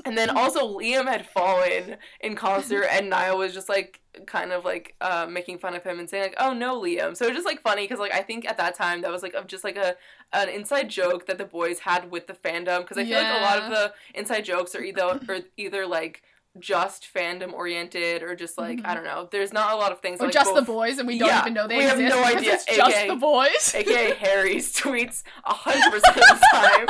And 0.06 0.18
then 0.18 0.30
also 0.30 0.80
Liam 0.80 1.06
had 1.06 1.28
fallen 1.28 1.98
in 2.22 2.36
concert, 2.36 2.86
and 2.90 3.10
Niall 3.10 3.38
was 3.38 3.54
just 3.54 3.68
like 3.68 4.00
kind 4.26 4.52
of 4.52 4.64
like 4.64 4.96
uh, 5.02 5.28
making 5.30 5.58
fun 5.58 5.76
of 5.76 5.84
him 5.84 6.00
and 6.00 6.10
saying 6.10 6.24
like, 6.24 6.36
"Oh 6.40 6.54
no, 6.54 6.80
Liam." 6.82 7.16
So 7.16 7.26
it 7.26 7.30
was 7.30 7.38
just 7.38 7.46
like 7.46 7.62
funny 7.62 7.84
because 7.84 8.00
like 8.00 8.14
I 8.14 8.22
think 8.22 8.48
at 8.48 8.58
that 8.58 8.74
time 8.74 9.02
that 9.02 9.12
was 9.12 9.22
like 9.22 9.34
of 9.34 9.48
just 9.48 9.66
like 9.66 9.76
a 9.76 9.96
an 10.32 10.48
inside 10.48 10.90
joke 10.90 11.26
that 11.28 11.38
the 11.38 11.46
boys 11.46 11.80
had 11.80 12.10
with 12.10 12.28
the 12.28 12.34
fandom 12.34 12.82
because 12.82 12.98
I 12.98 13.06
feel 13.06 13.22
like 13.22 13.42
a 13.42 13.44
lot 13.44 13.60
of 13.60 13.70
the 13.70 13.94
inside 14.14 14.46
jokes 14.46 14.76
are 14.76 14.84
either 14.84 15.20
or 15.28 15.40
either 15.58 15.86
like 15.86 16.24
just 16.60 17.08
fandom 17.14 17.54
oriented 17.54 18.24
or 18.24 18.36
just 18.36 18.58
like 18.58 18.80
I 18.84 18.92
Mhm. 18.92 18.96
don't 18.96 19.04
know. 19.06 19.30
There's 19.32 19.54
not 19.54 19.72
a 19.72 19.78
lot 19.78 19.94
of 19.94 20.02
things 20.02 20.20
Or 20.20 20.26
like 20.26 20.34
just 20.34 20.54
the 20.54 20.62
boys, 20.62 20.98
and 20.98 21.08
we 21.08 21.18
don't 21.18 21.30
Yeah, 21.30 21.40
even 21.42 21.54
know 21.54 21.66
they 21.66 21.78
we 21.78 21.84
have 21.84 21.98
exist. 22.00 22.16
no 22.18 22.24
idea, 22.38 22.54
It's 22.56 22.66
just 22.66 23.08
the 23.08 23.16
boys. 23.16 23.74
aka 23.76 24.14
Harry's 24.20 24.74
tweets 24.76 25.24
hundred 25.46 25.92
percent 25.92 26.18
of 26.18 26.40
the 26.40 26.48
time. 26.52 26.88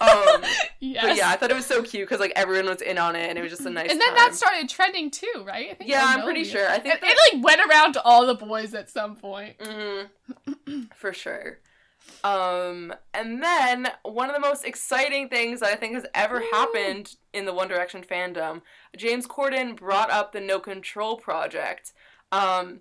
Um, 0.00 0.44
yes. 0.80 1.04
But 1.06 1.16
yeah, 1.16 1.28
I 1.28 1.36
thought 1.36 1.50
it 1.50 1.54
was 1.56 1.66
so 1.66 1.82
cute 1.82 2.08
because 2.08 2.20
like 2.20 2.32
everyone 2.36 2.66
was 2.70 2.80
in 2.80 2.96
on 2.96 3.14
it 3.14 3.28
and 3.28 3.38
it 3.38 3.42
was 3.42 3.50
just 3.50 3.66
a 3.66 3.70
nice. 3.70 3.90
and 3.90 4.00
then 4.00 4.08
time. 4.08 4.16
that 4.16 4.34
started 4.34 4.68
trending 4.70 5.10
too, 5.10 5.44
right? 5.46 5.70
I 5.70 5.74
think 5.74 5.90
Yeah, 5.90 6.04
I'm 6.06 6.22
pretty 6.22 6.40
we- 6.40 6.48
sure. 6.48 6.68
I 6.70 6.78
think 6.78 6.94
It, 6.94 7.00
it 7.02 7.34
like 7.34 7.44
went 7.44 7.60
around 7.70 7.92
to 7.94 8.02
all 8.02 8.24
the 8.26 8.34
boys 8.34 8.72
at 8.74 8.88
some 8.88 9.16
point. 9.16 9.56
hmm 9.62 10.02
for 10.96 11.12
sure. 11.12 11.58
Um, 12.24 12.94
and 13.14 13.42
then 13.42 13.88
one 14.04 14.28
of 14.30 14.34
the 14.34 14.40
most 14.40 14.64
exciting 14.64 15.28
things 15.28 15.60
that 15.60 15.70
I 15.70 15.76
think 15.76 15.94
has 15.94 16.06
ever 16.14 16.38
Woo. 16.40 16.46
happened 16.52 17.14
in 17.32 17.44
the 17.46 17.54
One 17.54 17.68
Direction 17.68 18.02
fandom, 18.02 18.62
James 18.96 19.26
Corden 19.26 19.76
brought 19.76 20.10
up 20.10 20.32
the 20.32 20.40
No 20.40 20.60
Control 20.60 21.16
project. 21.16 21.92
Um, 22.30 22.80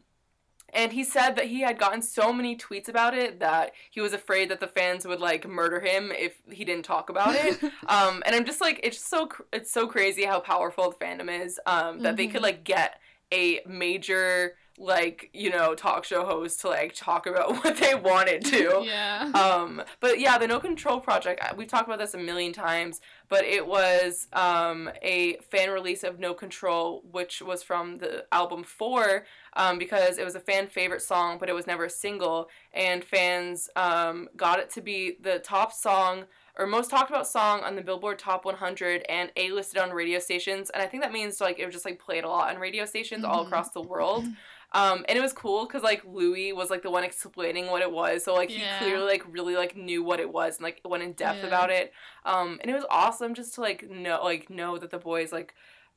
and 0.73 0.93
he 0.93 1.03
said 1.03 1.35
that 1.35 1.47
he 1.47 1.61
had 1.61 1.77
gotten 1.77 2.01
so 2.01 2.31
many 2.31 2.55
tweets 2.55 2.87
about 2.87 3.13
it 3.13 3.41
that 3.41 3.73
he 3.89 3.99
was 3.99 4.13
afraid 4.13 4.49
that 4.49 4.61
the 4.61 4.67
fans 4.67 5.05
would 5.05 5.19
like 5.19 5.45
murder 5.47 5.81
him 5.81 6.11
if 6.13 6.35
he 6.49 6.63
didn't 6.63 6.85
talk 6.85 7.09
about 7.09 7.35
it. 7.35 7.59
um, 7.87 8.23
and 8.25 8.33
I'm 8.35 8.45
just 8.45 8.61
like, 8.61 8.79
it's 8.81 8.95
just 8.97 9.09
so 9.09 9.27
cr- 9.27 9.43
it's 9.51 9.71
so 9.71 9.85
crazy 9.87 10.23
how 10.23 10.39
powerful 10.39 10.89
the 10.91 11.05
fandom 11.05 11.43
is. 11.43 11.59
Um, 11.65 12.01
that 12.03 12.15
they 12.15 12.27
could 12.27 12.41
Mhm. 12.41 12.43
like 12.43 12.63
get 12.63 12.99
a 13.33 13.59
major 13.67 14.55
like 14.77 15.29
you 15.33 15.49
know 15.49 15.75
talk 15.75 16.03
show 16.03 16.25
host 16.25 16.61
to 16.61 16.67
like 16.69 16.93
talk 16.95 17.27
about 17.27 17.51
what 17.63 17.77
they 17.77 17.93
wanted 17.95 18.43
to. 18.45 18.81
yeah. 18.85 19.31
Um, 19.33 19.81
but 19.99 20.19
yeah, 20.19 20.37
the 20.37 20.47
No 20.47 20.59
Control 20.59 20.99
Project, 20.99 21.41
we've 21.55 21.67
talked 21.67 21.87
about 21.87 21.99
this 21.99 22.13
a 22.13 22.17
million 22.17 22.53
times, 22.53 23.01
but 23.29 23.43
it 23.45 23.65
was 23.67 24.27
um, 24.33 24.89
a 25.01 25.37
fan 25.51 25.69
release 25.69 26.03
of 26.03 26.19
No 26.19 26.33
Control, 26.33 27.03
which 27.11 27.41
was 27.41 27.63
from 27.63 27.97
the 27.99 28.25
album 28.31 28.63
4, 28.63 29.25
um, 29.55 29.77
because 29.77 30.17
it 30.17 30.25
was 30.25 30.35
a 30.35 30.39
fan 30.39 30.67
favorite 30.67 31.01
song, 31.01 31.37
but 31.39 31.49
it 31.49 31.53
was 31.53 31.67
never 31.67 31.85
a 31.85 31.89
single, 31.89 32.49
and 32.73 33.03
fans 33.03 33.69
um, 33.75 34.29
got 34.35 34.59
it 34.59 34.69
to 34.71 34.81
be 34.81 35.17
the 35.21 35.39
top 35.39 35.73
song 35.73 36.25
or 36.57 36.67
most 36.67 36.89
talked 36.91 37.09
about 37.09 37.25
song 37.25 37.61
on 37.61 37.75
the 37.77 37.81
Billboard 37.81 38.19
Top 38.19 38.43
100 38.43 39.05
and 39.07 39.31
A 39.37 39.51
listed 39.51 39.81
on 39.81 39.91
radio 39.91 40.19
stations, 40.19 40.69
and 40.69 40.83
I 40.83 40.85
think 40.85 41.01
that 41.01 41.13
means 41.13 41.39
like 41.39 41.59
it 41.59 41.65
was 41.65 41.73
just 41.73 41.85
like 41.85 41.97
played 41.97 42.25
a 42.25 42.27
lot 42.27 42.53
on 42.53 42.59
radio 42.59 42.85
stations 42.85 43.23
all 43.23 43.43
Mhm. 43.43 43.47
across 43.47 43.69
the 43.71 43.81
world. 43.81 44.25
Um, 44.73 45.05
and 45.09 45.17
it 45.17 45.21
was 45.21 45.33
cool 45.33 45.65
because 45.65 45.83
like 45.83 46.01
Louis 46.05 46.53
was 46.53 46.69
like 46.69 46.81
the 46.81 46.89
one 46.91 47.03
explaining 47.03 47.67
what 47.67 47.81
it 47.81 47.91
was, 47.91 48.23
so 48.23 48.33
like 48.33 48.49
he 48.49 48.61
Yeah. 48.61 48.77
clearly 48.79 49.05
like 49.05 49.23
really 49.29 49.55
like 49.55 49.75
knew 49.75 50.01
what 50.03 50.19
it 50.21 50.31
was 50.31 50.57
and 50.57 50.63
like 50.63 50.79
went 50.85 51.03
in 51.03 51.11
depth 51.13 51.43
Yeah. 51.43 51.47
about 51.47 51.69
it. 51.69 51.91
Um, 52.25 52.57
and 52.61 52.71
it 52.71 52.73
was 52.73 52.85
awesome 52.89 53.33
just 53.33 53.55
to 53.55 53.61
like 53.61 53.89
know 53.89 54.21
like 54.23 54.49
know 54.49 54.77
that 54.77 54.91
the 54.91 54.97
boys 54.99 55.31
like. 55.31 55.53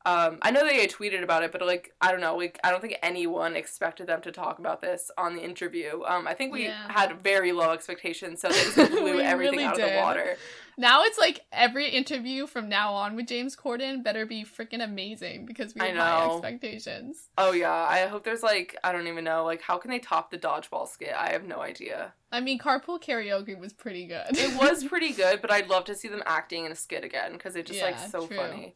Um, 0.06 0.36
I 0.42 0.50
know 0.50 0.66
they 0.66 0.82
had 0.82 0.90
tweeted 0.90 1.22
about 1.22 1.44
it, 1.44 1.50
but 1.50 1.62
like 1.62 1.92
I 2.02 2.10
don't 2.12 2.20
know, 2.20 2.36
like 2.36 2.60
I 2.62 2.70
don't 2.70 2.82
think 2.82 2.98
anyone 3.02 3.56
expected 3.56 4.06
them 4.06 4.20
to 4.20 4.32
talk 4.32 4.58
about 4.58 4.82
this 4.82 5.10
on 5.16 5.34
the 5.34 5.42
interview. 5.42 6.02
Um, 6.06 6.26
I 6.26 6.34
think 6.34 6.52
we 6.52 6.64
Yeah. 6.64 6.92
had 6.92 7.22
very 7.24 7.52
low 7.52 7.70
expectations, 7.72 8.42
so 8.42 8.48
they 8.48 8.54
just 8.64 8.76
blew 8.90 9.18
everything 9.20 9.60
really 9.60 9.64
out 9.64 9.76
of 9.76 9.80
the 9.80 9.96
water. 9.96 10.36
Now 10.76 11.04
it's 11.04 11.18
like 11.18 11.40
every 11.52 11.88
interview 11.88 12.46
from 12.46 12.68
now 12.68 12.92
on 12.94 13.16
with 13.16 13.26
James 13.26 13.56
Corden 13.56 14.02
better 14.02 14.26
be 14.26 14.44
freaking 14.44 14.82
amazing 14.82 15.46
because 15.46 15.74
we 15.74 15.80
have 15.80 15.96
high 15.96 16.26
expectations. 16.26 17.28
Oh 17.38 17.52
yeah, 17.52 17.72
I 17.72 18.06
hope 18.06 18.24
there's 18.24 18.42
like 18.42 18.76
I 18.82 18.92
don't 18.92 19.06
even 19.06 19.24
know 19.24 19.44
like 19.44 19.62
how 19.62 19.78
can 19.78 19.90
they 19.90 19.98
top 19.98 20.30
the 20.30 20.38
dodgeball 20.38 20.88
skit? 20.88 21.14
I 21.16 21.30
have 21.30 21.44
no 21.44 21.60
idea. 21.60 22.12
I 22.32 22.40
mean, 22.40 22.58
carpool 22.58 23.00
karaoke 23.00 23.58
was 23.58 23.72
pretty 23.72 24.06
good. 24.06 24.36
it 24.36 24.56
was 24.58 24.84
pretty 24.88 25.12
good, 25.12 25.40
but 25.40 25.50
I'd 25.52 25.68
love 25.68 25.84
to 25.84 25.94
see 25.94 26.08
them 26.08 26.22
acting 26.26 26.64
in 26.64 26.72
a 26.72 26.76
skit 26.76 27.04
again 27.04 27.32
because 27.32 27.54
it's 27.54 27.70
just 27.70 27.82
like 27.82 27.98
so 27.98 28.26
true. 28.26 28.36
funny. 28.36 28.74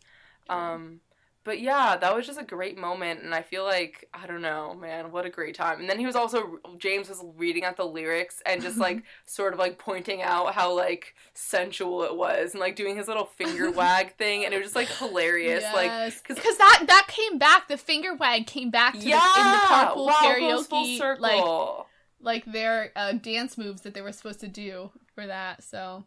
Um, 0.49 1.01
but 1.49 1.61
yeah, 1.61 1.97
that 1.97 2.15
was 2.15 2.27
just 2.27 2.39
a 2.39 2.45
great 2.45 2.77
moment, 2.77 3.23
and 3.23 3.35
I 3.35 3.41
feel 3.41 3.65
like 3.65 4.07
I 4.13 4.27
don't 4.27 4.43
know, 4.43 4.75
man, 4.75 5.11
what 5.11 5.25
a 5.25 5.31
great 5.31 5.55
time. 5.55 5.81
And 5.81 5.89
then 5.89 5.99
he 5.99 6.05
was 6.05 6.15
also 6.15 6.59
James 6.77 7.09
was 7.09 7.25
reading 7.39 7.65
out 7.65 7.79
the 7.79 7.87
lyrics 7.87 8.43
and 8.45 8.61
just 8.61 8.77
like 8.77 9.03
sort 9.25 9.55
of 9.55 9.59
like 9.59 9.79
pointing 9.79 10.21
out 10.21 10.53
how 10.53 10.77
like 10.77 11.15
sensual 11.33 12.03
it 12.03 12.15
was, 12.15 12.53
and 12.53 12.61
like 12.61 12.77
doing 12.77 12.99
his 12.99 13.09
little 13.09 13.25
finger 13.25 13.71
wag 13.75 14.15
thing, 14.17 14.45
and 14.45 14.53
it 14.53 14.59
was 14.59 14.67
just 14.67 14.77
like 14.77 14.89
hilarious. 14.89 15.65
Like 15.73 16.13
because 16.19 16.59
that 16.59 16.85
that 16.87 17.07
came 17.09 17.39
back. 17.39 17.67
The 17.69 17.79
finger 17.79 18.15
wag 18.15 18.47
came 18.47 18.71
back 18.71 18.93
to 18.93 18.99
yeah, 18.99 19.19
the, 19.35 19.41
in 19.41 19.47
the 19.47 19.59
carpool 19.59 20.07
wow, 20.07 20.21
karaoke, 20.23 20.99
circle. 20.99 21.87
like 22.21 22.45
like 22.45 22.53
their 22.53 22.93
uh, 22.95 23.13
dance 23.13 23.57
moves 23.57 23.81
that 23.83 23.95
they 23.95 24.03
were 24.03 24.13
supposed 24.13 24.41
to 24.41 24.49
do 24.49 24.91
for 25.15 25.27
that. 25.27 25.65
So 25.65 26.05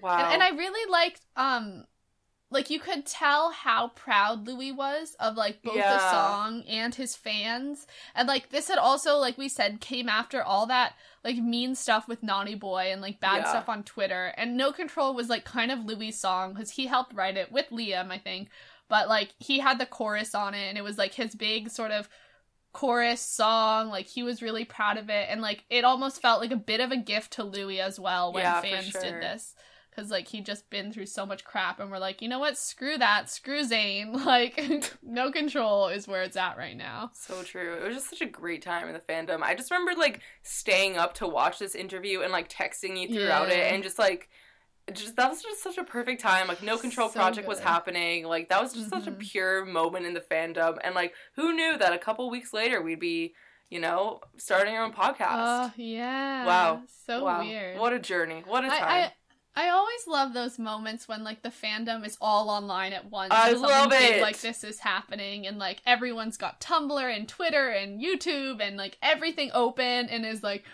wow, 0.00 0.24
and, 0.24 0.32
and 0.34 0.42
I 0.42 0.48
really 0.58 0.90
liked 0.90 1.20
um 1.36 1.84
like 2.52 2.70
you 2.70 2.78
could 2.78 3.06
tell 3.06 3.50
how 3.50 3.88
proud 3.88 4.46
Louis 4.46 4.72
was 4.72 5.16
of 5.18 5.36
like 5.36 5.62
both 5.62 5.76
the 5.76 5.98
song 5.98 6.62
and 6.68 6.94
his 6.94 7.16
fans. 7.16 7.86
And 8.14 8.28
like 8.28 8.50
this 8.50 8.68
had 8.68 8.78
also 8.78 9.16
like 9.16 9.38
we 9.38 9.48
said 9.48 9.80
came 9.80 10.08
after 10.08 10.42
all 10.42 10.66
that 10.66 10.94
like 11.24 11.36
mean 11.36 11.74
stuff 11.74 12.08
with 12.08 12.22
Naughty 12.22 12.54
Boy 12.54 12.90
and 12.92 13.00
like 13.00 13.20
bad 13.20 13.38
Yeah. 13.38 13.50
stuff 13.50 13.68
on 13.68 13.82
Twitter. 13.84 14.32
And 14.36 14.56
No 14.56 14.72
Control 14.72 15.14
was 15.14 15.28
like 15.28 15.44
kind 15.44 15.70
of 15.72 15.84
Louis' 15.84 16.12
song 16.12 16.54
cuz 16.54 16.70
he 16.70 16.86
helped 16.86 17.14
write 17.14 17.36
it 17.36 17.50
with 17.52 17.70
Liam, 17.70 18.10
I 18.10 18.18
think. 18.18 18.48
But 18.88 19.08
like 19.08 19.30
he 19.38 19.60
had 19.60 19.78
the 19.78 19.86
chorus 19.86 20.34
on 20.34 20.54
it 20.54 20.68
and 20.68 20.76
it 20.78 20.84
was 20.84 20.98
like 20.98 21.14
his 21.14 21.34
big 21.34 21.70
sort 21.70 21.90
of 21.90 22.08
chorus 22.72 23.20
song 23.20 23.90
like 23.90 24.06
he 24.06 24.22
was 24.22 24.40
really 24.40 24.64
proud 24.64 24.96
of 24.96 25.10
it 25.10 25.26
and 25.28 25.42
like 25.42 25.64
it 25.68 25.84
almost 25.84 26.22
felt 26.22 26.40
like 26.40 26.50
a 26.52 26.56
bit 26.56 26.80
of 26.80 26.90
a 26.90 26.96
gift 26.96 27.32
to 27.32 27.44
Louis 27.44 27.80
as 27.80 28.00
well 28.00 28.32
when 28.32 28.42
Yeah, 28.44 28.62
fans 28.62 28.86
sure. 28.86 29.02
did 29.02 29.12
this 29.20 29.54
because 29.94 30.10
like 30.10 30.26
he'd 30.28 30.46
just 30.46 30.68
been 30.70 30.90
through 30.92 31.04
so 31.06 31.26
much 31.26 31.44
crap 31.44 31.78
and 31.78 31.90
we're 31.90 31.98
like 31.98 32.22
you 32.22 32.28
know 32.28 32.38
what 32.38 32.56
screw 32.56 32.96
that 32.96 33.28
screw 33.28 33.60
zayn 33.62 34.12
like 34.24 34.58
no 35.02 35.30
control 35.30 35.88
is 35.88 36.08
where 36.08 36.22
it's 36.22 36.36
at 36.36 36.56
right 36.56 36.76
now 36.76 37.10
So 37.14 37.42
true. 37.42 37.74
It 37.74 37.86
was 37.86 37.96
just 37.96 38.10
such 38.10 38.22
a 38.22 38.26
great 38.26 38.62
time 38.62 38.86
in 38.88 38.94
the 38.94 39.00
fandom. 39.00 39.42
I 39.42 39.54
just 39.54 39.70
remember 39.70 39.92
like 39.98 40.20
staying 40.42 40.96
up 40.96 41.14
to 41.14 41.26
watch 41.28 41.58
this 41.58 41.74
interview 41.74 42.22
and 42.22 42.32
like 42.32 42.48
texting 42.48 42.98
you 43.00 43.08
throughout 43.14 43.48
Yeah. 43.48 43.54
it 43.54 43.74
and 43.74 43.82
just 43.82 43.98
like 43.98 44.28
just 44.92 45.14
that 45.16 45.30
was 45.30 45.42
just 45.42 45.62
such 45.62 45.78
a 45.78 45.84
perfect 45.84 46.20
time. 46.20 46.48
Like 46.48 46.62
no 46.62 46.76
control 46.76 47.08
So 47.08 47.14
project 47.20 47.46
was 47.46 47.60
happening. 47.60 48.24
Like 48.24 48.48
that 48.48 48.60
was 48.60 48.72
just 48.72 48.90
such 48.90 49.06
a 49.06 49.12
Mhm. 49.12 49.18
pure 49.20 49.64
moment 49.64 50.06
in 50.06 50.14
the 50.14 50.20
fandom 50.20 50.78
and 50.82 50.94
like 50.94 51.14
who 51.36 51.52
knew 51.54 51.76
that 51.78 51.92
a 51.92 51.98
couple 51.98 52.28
weeks 52.30 52.52
later 52.52 52.82
we'd 52.82 52.98
be, 52.98 53.34
you 53.70 53.78
know, 53.78 54.20
starting 54.38 54.74
our 54.74 54.82
own 54.84 54.92
podcast. 54.92 55.68
oh 55.68 55.72
yeah 55.76 56.44
Wow. 56.46 56.82
so 57.06 57.24
wow. 57.24 57.40
weird 57.42 57.78
What 57.78 57.92
a 57.92 57.98
journey. 57.98 58.42
What 58.46 58.64
a 58.64 58.68
time. 58.68 58.82
I, 58.82 59.00
I 59.04 59.12
I 59.54 59.68
always 59.68 60.06
love 60.06 60.32
those 60.32 60.58
moments 60.58 61.06
when 61.06 61.24
like 61.24 61.42
the 61.42 61.50
fandom 61.50 62.06
is 62.06 62.16
all 62.20 62.48
online 62.48 62.92
at 62.92 63.10
once. 63.10 63.32
I 63.34 63.52
love 63.52 63.90
big 63.90 64.16
it. 64.16 64.22
Like 64.22 64.40
this 64.40 64.64
is 64.64 64.78
happening, 64.78 65.46
and 65.46 65.58
like 65.58 65.82
everyone's 65.84 66.36
got 66.38 66.60
Tumblr 66.60 67.16
and 67.16 67.28
Twitter 67.28 67.68
and 67.68 68.00
YouTube 68.00 68.60
and 68.60 68.76
like 68.76 68.96
everything 69.02 69.50
open 69.52 70.08
and 70.08 70.24
is 70.24 70.42
like 70.42 70.64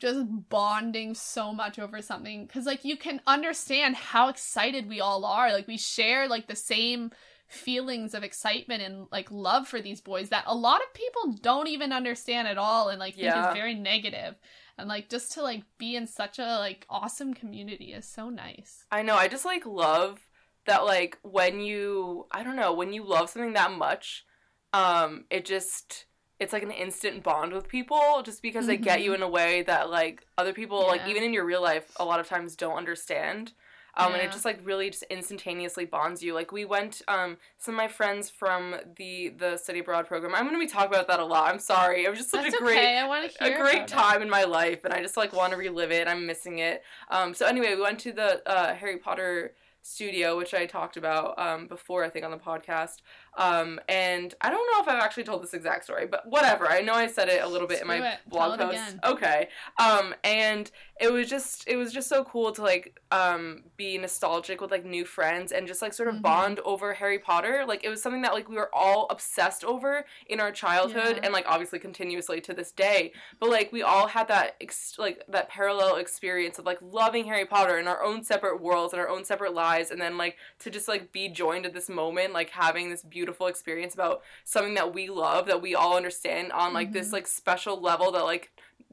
just 0.00 0.26
bonding 0.48 1.14
so 1.14 1.52
much 1.52 1.78
over 1.78 2.02
something 2.02 2.44
because 2.46 2.66
like 2.66 2.84
you 2.84 2.96
can 2.96 3.20
understand 3.26 3.94
how 3.94 4.28
excited 4.28 4.88
we 4.88 5.00
all 5.00 5.24
are. 5.24 5.52
Like 5.52 5.68
we 5.68 5.78
share 5.78 6.26
like 6.28 6.48
the 6.48 6.56
same 6.56 7.12
feelings 7.46 8.14
of 8.14 8.24
excitement 8.24 8.82
and 8.82 9.06
like 9.12 9.30
love 9.30 9.68
for 9.68 9.80
these 9.80 10.00
boys 10.00 10.30
that 10.30 10.42
a 10.46 10.54
lot 10.56 10.80
of 10.80 10.92
people 10.94 11.36
don't 11.40 11.68
even 11.68 11.92
understand 11.92 12.48
at 12.48 12.58
all 12.58 12.88
and 12.88 12.98
like 12.98 13.14
think 13.14 13.26
Yeah. 13.26 13.50
is 13.50 13.54
very 13.54 13.74
negative 13.74 14.34
and 14.78 14.88
like 14.88 15.08
just 15.08 15.32
to 15.32 15.42
like 15.42 15.62
be 15.78 15.96
in 15.96 16.06
such 16.06 16.38
a 16.38 16.58
like 16.58 16.86
awesome 16.88 17.34
community 17.34 17.92
is 17.92 18.06
so 18.06 18.28
nice 18.30 18.84
I 18.90 19.02
know. 19.02 19.16
I 19.16 19.28
just 19.28 19.44
like 19.44 19.66
love 19.66 20.20
that 20.66 20.84
like 20.84 21.18
when 21.22 21.60
you 21.60 22.26
I 22.30 22.42
don't 22.42 22.56
know, 22.56 22.72
when 22.72 22.92
you 22.92 23.04
love 23.04 23.30
something 23.30 23.52
that 23.54 23.72
much, 23.72 24.24
um 24.72 25.24
it 25.30 25.44
just 25.44 26.06
it's 26.40 26.52
like 26.52 26.62
an 26.64 26.70
instant 26.70 27.22
bond 27.22 27.52
with 27.52 27.68
people 27.68 28.22
just 28.24 28.42
because 28.42 28.66
they 28.66 28.76
get 28.76 29.02
you 29.02 29.12
Mhm. 29.12 29.14
in 29.16 29.22
a 29.22 29.28
way 29.28 29.62
that 29.62 29.90
like 29.90 30.26
other 30.36 30.52
people 30.52 30.86
like 30.86 31.06
even 31.06 31.22
in 31.22 31.32
your 31.32 31.44
real 31.44 31.62
life 31.62 31.92
a 31.96 32.04
lot 32.04 32.20
of 32.20 32.28
times 32.28 32.56
don't 32.56 32.76
understand. 32.76 33.52
Um, 33.96 34.12
and 34.12 34.22
it 34.22 34.32
just 34.32 34.44
like 34.44 34.60
really 34.64 34.90
just 34.90 35.04
instantaneously 35.04 35.84
bonds 35.84 36.22
you. 36.22 36.34
Like 36.34 36.52
we 36.52 36.64
went, 36.64 37.02
um, 37.08 37.36
some 37.58 37.74
of 37.74 37.78
my 37.78 37.88
friends 37.88 38.30
from 38.30 38.76
the 38.96 39.30
the 39.30 39.56
study 39.56 39.80
abroad 39.80 40.06
program. 40.06 40.34
I'm 40.34 40.44
gonna 40.44 40.58
be 40.58 40.66
talking 40.66 40.92
about 40.92 41.08
that 41.08 41.20
a 41.20 41.24
lot. 41.24 41.52
I'm 41.52 41.58
sorry. 41.58 42.04
It 42.04 42.10
was 42.10 42.18
just 42.18 42.30
such 42.30 42.44
that's 42.44 42.54
a 42.56 42.58
great 42.58 42.78
okay 42.78 42.98
i 42.98 43.06
want 43.06 43.30
to 43.30 43.44
a 43.44 43.58
great 43.58 43.74
about 43.74 43.88
it. 43.88 43.88
time 43.88 44.22
in 44.22 44.30
my 44.30 44.44
life 44.44 44.84
and 44.84 44.92
i 44.92 45.00
just 45.00 45.16
like 45.16 45.32
want 45.32 45.52
to 45.52 45.56
relive 45.56 45.90
it 45.90 46.08
i'm 46.08 46.26
missing 46.26 46.58
it 46.58 46.82
um 47.10 47.34
so 47.34 47.46
anyway 47.46 47.74
we 47.74 47.80
went 47.80 47.98
to 47.98 48.12
the 48.12 48.48
uh, 48.48 48.74
harry 48.74 48.98
potter 48.98 49.52
studio 49.82 50.36
which 50.36 50.54
i 50.54 50.64
talked 50.64 50.96
about 50.96 51.38
um 51.38 51.66
before 51.66 52.04
i 52.04 52.08
think 52.08 52.24
on 52.24 52.30
the 52.30 52.36
podcast 52.36 52.96
um 53.36 53.80
and 53.88 54.34
i 54.40 54.50
don't 54.50 54.66
know 54.72 54.80
if 54.82 54.88
i've 54.88 55.02
actually 55.02 55.24
told 55.24 55.42
this 55.42 55.54
exact 55.54 55.84
story 55.84 56.06
but 56.06 56.28
whatever 56.28 56.68
i 56.68 56.80
know 56.80 56.92
i 56.94 57.06
said 57.06 57.28
it 57.28 57.42
a 57.42 57.48
little 57.48 57.66
bit 57.66 57.80
in 57.80 57.86
my 57.88 58.12
it. 58.12 58.18
blog 58.28 58.58
post 58.58 58.72
again. 58.72 59.00
okay 59.04 59.48
um 59.78 60.14
and 60.22 60.70
it 61.00 61.12
was 61.12 61.28
just 61.28 61.66
it 61.66 61.76
was 61.76 61.92
just 61.92 62.08
so 62.08 62.22
cool 62.22 62.52
to 62.52 62.62
like 62.62 63.00
um 63.10 63.64
be 63.76 63.98
nostalgic 63.98 64.60
with 64.60 64.70
like 64.70 64.84
new 64.84 65.04
friends 65.04 65.50
and 65.50 65.66
just 65.66 65.82
like 65.82 65.92
sort 65.92 66.08
of 66.08 66.14
Mhm. 66.16 66.22
bond 66.22 66.60
over 66.64 66.94
harry 66.94 67.18
potter 67.18 67.64
like 67.66 67.82
it 67.82 67.88
was 67.88 68.00
something 68.00 68.22
that 68.22 68.34
like 68.34 68.48
we 68.48 68.54
were 68.54 68.70
all 68.72 69.08
obsessed 69.10 69.64
over 69.64 70.04
in 70.28 70.38
our 70.38 70.52
childhood 70.52 71.16
Yeah. 71.16 71.20
and 71.24 71.32
like 71.32 71.46
obviously 71.48 71.80
continuously 71.80 72.40
to 72.42 72.54
this 72.54 72.70
day 72.70 73.12
but 73.40 73.50
like 73.50 73.72
we 73.72 73.82
all 73.82 74.06
had 74.06 74.28
that 74.28 74.54
ex- 74.60 74.94
like 74.96 75.24
that 75.28 75.48
parallel 75.48 75.96
experience 75.96 76.60
of 76.60 76.66
like 76.66 76.78
loving 76.80 77.24
harry 77.24 77.46
potter 77.46 77.78
in 77.78 77.88
our 77.88 78.02
own 78.04 78.22
separate 78.22 78.60
worlds 78.62 78.92
and 78.92 79.00
our 79.02 79.08
own 79.08 79.24
separate 79.24 79.52
lives 79.54 79.90
and 79.90 80.00
then 80.00 80.16
like 80.16 80.36
to 80.60 80.70
just 80.70 80.86
like 80.86 81.10
be 81.10 81.28
joined 81.28 81.66
at 81.66 81.74
this 81.74 81.88
moment 81.88 82.32
like 82.32 82.50
having 82.50 82.90
this 82.90 83.02
beautiful 83.02 83.23
experience 83.28 83.94
about 83.94 84.22
something 84.44 84.74
that 84.74 84.94
we 84.94 85.08
love 85.08 85.46
that 85.46 85.62
we 85.62 85.74
all 85.74 85.96
understand 85.96 86.52
on 86.52 86.72
like 86.72 86.92
this 86.92 87.08
Mhm. 87.08 87.12
like 87.12 87.26
special 87.26 87.80
level 87.80 88.12
that 88.12 88.24
like 88.24 88.52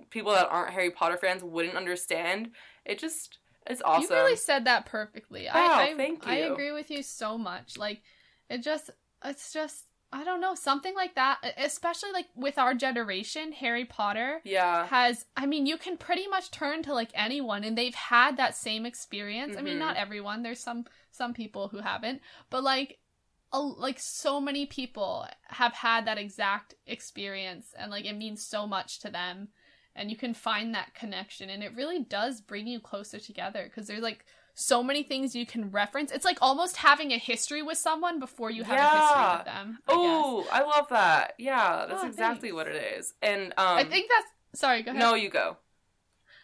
people 0.10 0.32
that 0.32 0.48
aren't 0.50 0.72
harry 0.72 0.92
potter 0.92 1.18
fans 1.18 1.44
wouldn't 1.44 1.76
understand 1.76 2.52
it 2.86 3.00
just 3.00 3.38
it's 3.68 3.82
awesome 3.86 4.16
You 4.16 4.24
really 4.24 4.38
said 4.38 4.66
that 4.66 4.86
perfectly. 4.88 5.46
Wow, 5.46 5.54
I, 5.54 5.92
I 5.92 5.94
thank 5.96 6.28
I 6.28 6.38
agree 6.38 6.72
with 6.72 6.90
you 6.90 7.04
so 7.04 7.38
much. 7.38 7.78
Like 7.78 8.02
it 8.50 8.64
just 8.64 8.90
it's 9.24 9.54
just 9.54 9.86
I 10.14 10.26
don't 10.26 10.42
know, 10.42 10.56
something 10.56 10.94
like 10.94 11.16
that, 11.16 11.40
especially 11.58 12.12
like 12.12 12.26
with 12.36 12.58
our 12.58 12.74
generation, 12.74 13.54
Harry 13.54 13.86
Potter 13.86 14.42
yeah 14.44 14.88
has 14.88 15.26
I 15.38 15.46
mean, 15.46 15.66
you 15.68 15.78
can 15.78 15.96
pretty 15.98 16.28
much 16.28 16.52
turn 16.52 16.84
to 16.84 16.94
like 16.94 17.12
anyone 17.14 17.64
and 17.64 17.78
they've 17.78 17.96
had 17.96 18.38
that 18.38 18.56
same 18.56 18.86
experience. 18.86 19.56
I 19.58 19.62
mean, 19.62 19.78
not 19.78 19.96
everyone. 19.96 20.42
There's 20.44 20.60
some 20.60 20.86
some 21.12 21.34
people 21.34 21.68
who 21.70 21.80
haven't, 21.80 22.22
but 22.50 22.64
like 22.64 22.98
a, 23.54 23.60
like 23.60 24.00
so 24.00 24.40
many 24.40 24.66
people 24.66 25.26
have 25.50 25.74
had 25.74 26.06
that 26.06 26.18
exact 26.18 26.76
experience 26.88 27.74
and 27.78 27.92
like 27.92 28.06
it 28.06 28.16
means 28.18 28.46
so 28.48 28.66
much 28.66 29.00
to 29.00 29.10
them 29.10 29.50
and 29.96 30.10
you 30.10 30.16
can 30.16 30.34
find 30.34 30.74
that 30.74 30.94
connection 30.94 31.50
and 31.50 31.62
it 31.64 31.76
really 31.76 32.04
does 32.04 32.40
bring 32.42 32.66
you 32.68 32.80
closer 32.80 33.20
together 33.20 33.64
because 33.66 33.88
there's 33.88 34.02
like 34.02 34.26
so 34.54 34.84
many 34.84 35.02
things 35.02 35.34
you 35.34 35.46
can 35.46 35.72
reference. 35.72 36.12
It's 36.12 36.26
like 36.26 36.38
almost 36.42 36.76
having 36.78 37.12
a 37.14 37.18
history 37.18 37.62
with 37.64 37.78
someone 37.78 38.20
before 38.20 38.52
you 38.52 38.64
have 38.64 38.78
a 38.78 39.00
history 39.00 39.38
with 39.38 39.46
them 39.46 39.80
oh 39.88 40.46
i 40.52 40.62
love 40.62 40.88
that. 40.90 41.34
Yeah 41.38 41.86
that's 41.88 42.04
Oh, 42.04 42.08
exactly 42.08 42.50
thanks. 42.50 42.56
what 42.56 42.68
it 42.68 42.98
is 42.98 43.14
and 43.22 43.54
um 43.58 43.78
i 43.78 43.84
think 43.84 44.10
that's 44.10 44.60
sorry 44.62 44.84
go 44.84 44.92
ahead. 44.92 45.00
No 45.02 45.16
you 45.16 45.30
go 45.30 45.58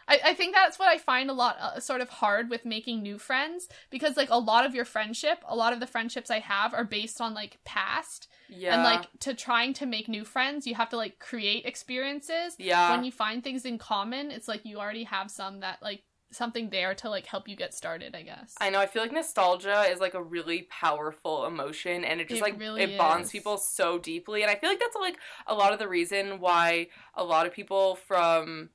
I, 0.08 0.20
I 0.26 0.34
think 0.34 0.56
that's 0.56 0.80
what 0.80 0.88
I 0.88 0.98
find 0.98 1.30
a 1.30 1.34
lot 1.34 1.58
uh, 1.60 1.80
sort 1.80 2.02
of 2.02 2.10
hard 2.10 2.50
with 2.50 2.66
making 2.66 3.02
new 3.02 3.18
friends 3.18 3.68
because 3.90 4.18
like 4.18 4.30
a 4.30 4.38
lot 4.38 4.66
of 4.66 4.74
your 4.74 4.86
friendship, 4.86 5.44
a 5.48 5.56
lot 5.56 5.74
of 5.74 5.80
the 5.80 5.88
friendships 5.88 6.32
I 6.32 6.40
have 6.40 6.74
are 6.74 6.86
based 6.86 7.22
on 7.22 7.34
like 7.34 7.60
past 7.66 8.28
yeah 8.50 8.76
and 8.76 8.84
like 8.84 9.08
to 9.22 9.34
trying 9.34 9.74
to 9.74 9.86
make 9.86 10.08
new 10.08 10.24
friends, 10.24 10.66
you 10.66 10.76
have 10.76 10.90
to 10.90 10.98
like 10.98 11.20
create 11.20 11.66
experiences. 11.66 12.56
yeah 12.58 12.92
When 12.92 13.04
you 13.04 13.12
find 13.12 13.44
things 13.44 13.66
in 13.66 13.78
common, 13.78 14.32
it's 14.32 14.48
like 14.48 14.66
you 14.66 14.78
already 14.80 15.04
have 15.04 15.30
some 15.30 15.60
that 15.60 15.82
like 15.82 16.04
something 16.32 16.70
there 16.70 16.94
to 16.94 17.10
like 17.10 17.26
help 17.26 17.48
you 17.48 17.56
get 17.56 17.74
started, 17.74 18.16
I 18.16 18.22
guess. 18.22 18.56
I 18.60 18.70
know. 18.70 18.80
I 18.80 18.86
feel 18.86 19.02
like 19.02 19.12
nostalgia 19.12 19.84
is 19.90 20.00
like 20.00 20.14
a 20.14 20.22
really 20.22 20.68
powerful 20.70 21.46
emotion, 21.46 22.04
and 22.04 22.20
it 22.20 22.28
just 22.28 22.42
It 22.42 22.44
like 22.44 22.60
really 22.60 22.84
it 22.84 22.98
bonds 22.98 23.32
people 23.32 23.58
so 23.58 23.98
deeply. 23.98 24.42
And 24.42 24.52
I 24.52 24.56
feel 24.56 24.70
like 24.70 24.80
that's 24.80 24.96
like 24.96 25.18
a 25.48 25.54
lot 25.54 25.74
of 25.74 25.80
the 25.80 25.88
reason 25.88 26.40
why 26.40 26.88
a 27.16 27.24
lot 27.24 27.46
of 27.46 27.54
people 27.54 27.96
from 27.96 28.70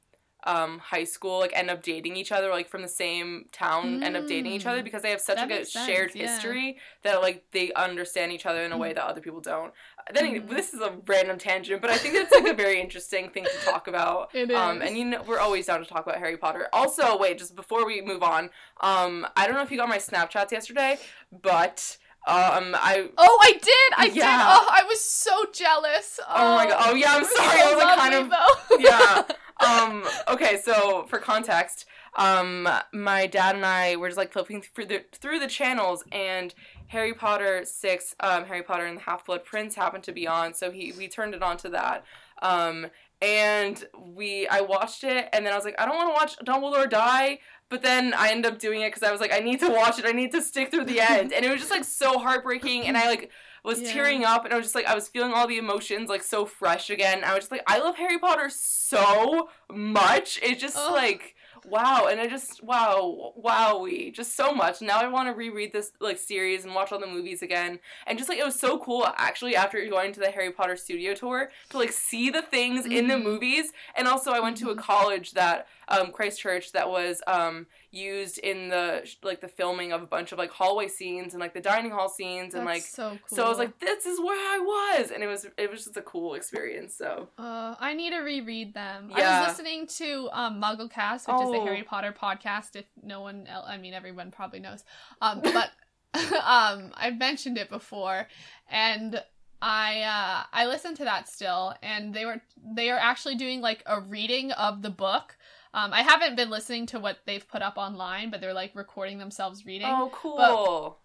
um 0.44 0.78
high 0.78 1.04
school 1.04 1.38
like 1.38 1.52
end 1.54 1.70
up 1.70 1.82
dating 1.82 2.16
each 2.16 2.32
other 2.32 2.50
like 2.50 2.68
from 2.68 2.82
the 2.82 2.88
same 2.88 3.46
town 3.52 4.02
end 4.02 4.16
up 4.16 4.26
dating 4.26 4.50
each 4.52 4.66
other 4.66 4.80
Mm. 4.80 4.84
because 4.84 5.02
they 5.02 5.10
have 5.10 5.20
such 5.20 5.36
That 5.36 5.48
like 5.50 5.60
a 5.60 5.64
sense, 5.64 5.86
shared 5.86 6.14
yeah. 6.14 6.26
history 6.34 6.78
that 7.02 7.20
like 7.22 7.44
they 7.52 7.72
understand 7.74 8.32
each 8.32 8.46
other 8.46 8.62
in 8.62 8.72
a 8.72 8.78
way 8.78 8.92
that 8.92 9.04
other 9.04 9.20
people 9.20 9.40
don't 9.40 9.72
then 10.12 10.24
Mhm. 10.34 10.48
this 10.48 10.74
is 10.74 10.80
a 10.80 10.92
random 11.06 11.38
tangent 11.38 11.80
but 11.80 11.90
i 11.90 11.96
think 11.96 12.14
it's 12.14 12.32
like 12.32 12.46
a 12.46 12.54
very 12.54 12.80
interesting 12.80 13.28
thing 13.30 13.44
to 13.44 13.64
talk 13.70 13.86
about 13.88 14.34
It 14.34 14.50
um, 14.52 14.82
and 14.82 14.96
you 14.98 15.04
know, 15.04 15.22
we're 15.22 15.38
always 15.38 15.66
down 15.66 15.80
to 15.80 15.86
talk 15.86 16.04
about 16.06 16.18
Harry 16.18 16.36
Potter. 16.36 16.68
Also, 16.72 17.16
wait, 17.18 17.38
just 17.38 17.54
before 17.54 17.84
we 17.86 18.00
move 18.00 18.22
on, 18.22 18.50
um, 18.80 19.26
I 19.36 19.46
don't 19.46 19.54
know 19.56 19.62
if 19.62 19.70
you 19.70 19.76
got 19.76 19.88
my 19.88 19.98
Snapchats 19.98 20.50
yesterday, 20.50 20.98
but 21.30 21.96
um, 22.24 22.76
I. 22.76 23.08
Oh, 23.18 23.38
I 23.42 23.52
did! 23.52 23.92
I 23.96 24.08
did! 24.08 24.22
Oh, 24.22 24.68
I 24.70 24.84
was 24.86 25.04
so 25.04 25.44
jealous. 25.52 26.20
Oh 26.28 26.54
my 26.54 26.66
god! 26.66 26.76
Oh 26.86 26.94
yeah, 26.94 27.16
I'm 27.16 27.24
sorry. 27.24 27.58
so 27.58 27.66
I 27.66 27.74
was 27.74 27.82
like 27.82 27.98
kind 27.98 28.14
of 28.14 28.30
though. 28.30 28.76
yeah. 28.78 29.22
Um. 29.60 30.02
Okay. 30.26 30.60
So 30.60 31.04
for 31.08 31.20
context, 31.20 31.86
um, 32.16 32.68
my 32.92 33.26
dad 33.28 33.54
and 33.54 33.64
I 33.64 33.94
were 33.94 34.08
just 34.08 34.18
like 34.18 34.32
flipping 34.32 34.60
through 34.60 34.86
the 34.86 35.04
through 35.12 35.38
the 35.38 35.46
channels, 35.46 36.02
and 36.10 36.52
Harry 36.88 37.14
Potter 37.14 37.62
six, 37.64 38.16
um, 38.18 38.44
Harry 38.46 38.62
Potter 38.62 38.86
and 38.86 38.98
the 38.98 39.02
Half 39.02 39.26
Blood 39.26 39.44
Prince 39.44 39.76
happened 39.76 40.02
to 40.04 40.12
be 40.12 40.26
on, 40.26 40.52
so 40.54 40.72
he 40.72 40.92
we 40.98 41.06
turned 41.06 41.34
it 41.34 41.42
on 41.42 41.58
to 41.58 41.68
that. 41.70 42.04
Um, 42.40 42.88
and 43.20 43.84
we 43.96 44.48
I 44.48 44.62
watched 44.62 45.04
it, 45.04 45.28
and 45.32 45.46
then 45.46 45.52
I 45.52 45.56
was 45.56 45.64
like, 45.64 45.80
I 45.80 45.86
don't 45.86 45.96
want 45.96 46.08
to 46.08 46.14
watch 46.14 46.36
Dumbledore 46.44 46.90
die. 46.90 47.38
But 47.72 47.80
then 47.80 48.12
I 48.12 48.30
ended 48.32 48.52
up 48.52 48.58
doing 48.58 48.82
it 48.82 48.88
because 48.92 49.02
I 49.02 49.10
was 49.10 49.18
like, 49.22 49.32
I 49.32 49.38
need 49.38 49.58
to 49.60 49.70
watch 49.70 49.98
it. 49.98 50.04
I 50.04 50.12
need 50.12 50.30
to 50.32 50.42
stick 50.42 50.70
through 50.70 50.84
the 50.84 51.00
end, 51.00 51.32
and 51.32 51.42
it 51.42 51.50
was 51.50 51.58
just 51.58 51.70
like 51.70 51.84
so 51.84 52.18
heartbreaking. 52.18 52.86
And 52.86 52.98
I 52.98 53.06
like 53.08 53.30
was 53.64 53.80
Yeah. 53.80 53.94
tearing 53.94 54.24
up, 54.26 54.44
and 54.44 54.52
I 54.52 54.58
was 54.58 54.66
just 54.66 54.74
like, 54.74 54.84
I 54.86 54.94
was 54.94 55.08
feeling 55.08 55.32
all 55.32 55.46
the 55.46 55.56
emotions 55.56 56.10
like 56.10 56.22
so 56.22 56.44
fresh 56.44 56.90
again. 56.90 57.24
I 57.24 57.32
was 57.34 57.44
just 57.44 57.50
like, 57.50 57.62
I 57.66 57.78
love 57.78 57.96
Harry 57.96 58.18
Potter 58.18 58.50
so 58.50 59.48
much. 59.72 60.38
It's 60.42 60.60
just 60.60 60.76
Ugh. 60.76 60.92
like 60.92 61.34
wow, 61.64 62.08
and 62.10 62.20
I 62.20 62.26
just 62.26 62.62
wow, 62.62 63.32
wowie, 63.40 64.12
just 64.12 64.34
so 64.36 64.52
much. 64.52 64.82
Now 64.82 64.98
I 65.00 65.06
want 65.06 65.28
to 65.28 65.32
reread 65.32 65.72
this 65.72 65.92
like 66.00 66.18
series 66.18 66.64
and 66.64 66.74
watch 66.74 66.90
all 66.92 66.98
the 66.98 67.06
movies 67.06 67.40
again, 67.40 67.78
and 68.06 68.18
just 68.18 68.28
like 68.28 68.38
it 68.38 68.44
was 68.44 68.58
so 68.58 68.78
cool 68.80 69.06
actually 69.16 69.54
after 69.56 69.82
going 69.88 70.12
to 70.12 70.20
the 70.20 70.30
Harry 70.30 70.50
Potter 70.50 70.76
studio 70.76 71.14
tour 71.14 71.50
to 71.70 71.78
like 71.78 71.92
see 71.92 72.30
the 72.30 72.42
things 72.42 72.84
in 72.84 73.06
the 73.06 73.14
Mhm. 73.14 73.22
movies, 73.22 73.72
and 73.94 74.08
also 74.08 74.32
I 74.32 74.40
went 74.40 74.56
to 74.58 74.70
a 74.70 74.74
Mhm. 74.74 74.80
college 74.80 75.32
that 75.32 75.68
um 75.88 76.12
Christ 76.12 76.40
Church 76.40 76.72
that 76.72 76.88
was 76.88 77.20
um 77.26 77.66
used 77.90 78.38
in 78.38 78.68
the 78.68 79.06
like 79.22 79.40
the 79.40 79.48
filming 79.48 79.92
of 79.92 80.02
a 80.02 80.06
bunch 80.06 80.32
of 80.32 80.38
like 80.38 80.50
hallway 80.50 80.88
scenes 80.88 81.34
and 81.34 81.40
like 81.40 81.52
the 81.54 81.60
dining 81.60 81.90
hall 81.90 82.08
scenes 82.08 82.54
and 82.54 82.66
That's 82.66 82.74
like 82.76 82.82
so 82.82 83.18
cool. 83.28 83.36
so 83.36 83.44
I 83.44 83.48
was 83.48 83.58
like, 83.58 83.78
this 83.78 84.06
is 84.06 84.18
where 84.20 84.36
I 84.38 84.58
was, 84.98 85.10
and 85.10 85.22
it 85.22 85.26
was 85.26 85.46
it 85.56 85.70
was 85.70 85.84
just 85.84 85.96
a 85.96 86.02
cool 86.02 86.34
experience. 86.34 86.94
So 86.94 87.28
Uh, 87.38 87.74
I 87.78 87.94
need 87.94 88.10
to 88.10 88.20
reread 88.20 88.74
them. 88.74 89.10
I 89.14 89.20
was 89.40 89.48
listening 89.48 89.86
to 89.88 90.28
um, 90.32 90.60
MuggleCast, 90.60 91.26
which 91.28 91.42
is 91.44 91.50
the 91.52 91.58
Oh. 91.58 91.64
Harry 91.64 91.82
Potter 91.82 92.14
podcast. 92.18 92.76
If 92.76 92.86
no 93.02 93.20
one, 93.20 93.46
else, 93.46 93.66
I 93.68 93.76
mean, 93.76 93.94
everyone 93.94 94.30
probably 94.30 94.60
knows. 94.60 94.84
Um, 95.20 95.40
but 95.42 95.70
um, 96.14 96.92
I've 96.94 97.18
mentioned 97.18 97.58
it 97.58 97.68
before, 97.70 98.26
and 98.70 99.22
I 99.60 100.00
uh, 100.02 100.44
I 100.52 100.66
listened 100.66 100.96
to 100.98 101.04
that 101.04 101.28
still, 101.28 101.74
and 101.82 102.12
they 102.14 102.24
were 102.24 102.40
they 102.74 102.90
are 102.90 102.98
actually 102.98 103.36
doing 103.36 103.60
like 103.60 103.82
a 103.86 104.00
reading 104.00 104.52
of 104.52 104.82
the 104.82 104.90
book. 104.90 105.36
Um, 105.74 105.92
I 105.92 106.02
haven't 106.02 106.36
been 106.36 106.50
listening 106.50 106.86
to 106.86 107.00
what 107.00 107.18
they've 107.24 107.46
put 107.46 107.62
up 107.62 107.78
online, 107.78 108.30
but 108.30 108.40
they're 108.40 108.52
like 108.52 108.74
recording 108.74 109.18
themselves 109.18 109.64
reading. 109.64 109.88
oh 109.90 110.10
cool. 110.12 110.36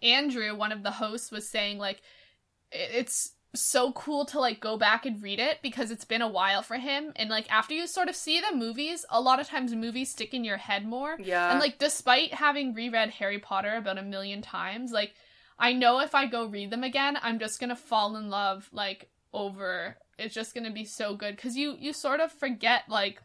Andrew, 0.01 0.55
one 0.55 0.71
of 0.71 0.83
the 0.83 0.91
hosts, 0.91 1.31
was 1.31 1.47
saying 1.47 1.77
like 1.77 2.01
it's 2.71 3.31
so 3.55 3.91
cool 3.93 4.25
to 4.25 4.39
like 4.39 4.59
go 4.59 4.77
back 4.77 5.05
and 5.05 5.21
read 5.21 5.39
it 5.39 5.59
because 5.61 5.89
it's 5.89 6.05
been 6.05 6.21
a 6.21 6.27
while 6.27 6.61
for 6.61 6.75
him 6.75 7.11
and 7.15 7.29
like 7.29 7.49
after 7.51 7.73
you 7.73 7.87
sort 7.87 8.09
of 8.09 8.15
see 8.15 8.39
the 8.39 8.55
movies 8.55 9.05
a 9.09 9.21
lot 9.21 9.39
of 9.39 9.47
times 9.47 9.73
movies 9.73 10.11
stick 10.11 10.33
in 10.33 10.43
your 10.43 10.57
head 10.57 10.85
more 10.85 11.17
yeah. 11.19 11.51
and 11.51 11.59
like 11.59 11.79
despite 11.79 12.33
having 12.33 12.73
reread 12.73 13.09
harry 13.09 13.39
potter 13.39 13.75
about 13.75 13.97
a 13.97 14.03
million 14.03 14.41
times 14.41 14.91
like 14.91 15.13
i 15.57 15.73
know 15.73 15.99
if 15.99 16.13
i 16.13 16.25
go 16.25 16.45
read 16.45 16.69
them 16.69 16.83
again 16.83 17.17
i'm 17.21 17.39
just 17.39 17.59
gonna 17.59 17.75
fall 17.75 18.17
in 18.17 18.29
love 18.29 18.69
like 18.71 19.09
over 19.33 19.97
it's 20.19 20.35
just 20.35 20.53
gonna 20.53 20.71
be 20.71 20.85
so 20.85 21.15
good 21.15 21.35
because 21.35 21.55
you 21.55 21.75
you 21.79 21.93
sort 21.93 22.19
of 22.19 22.31
forget 22.31 22.83
like 22.89 23.21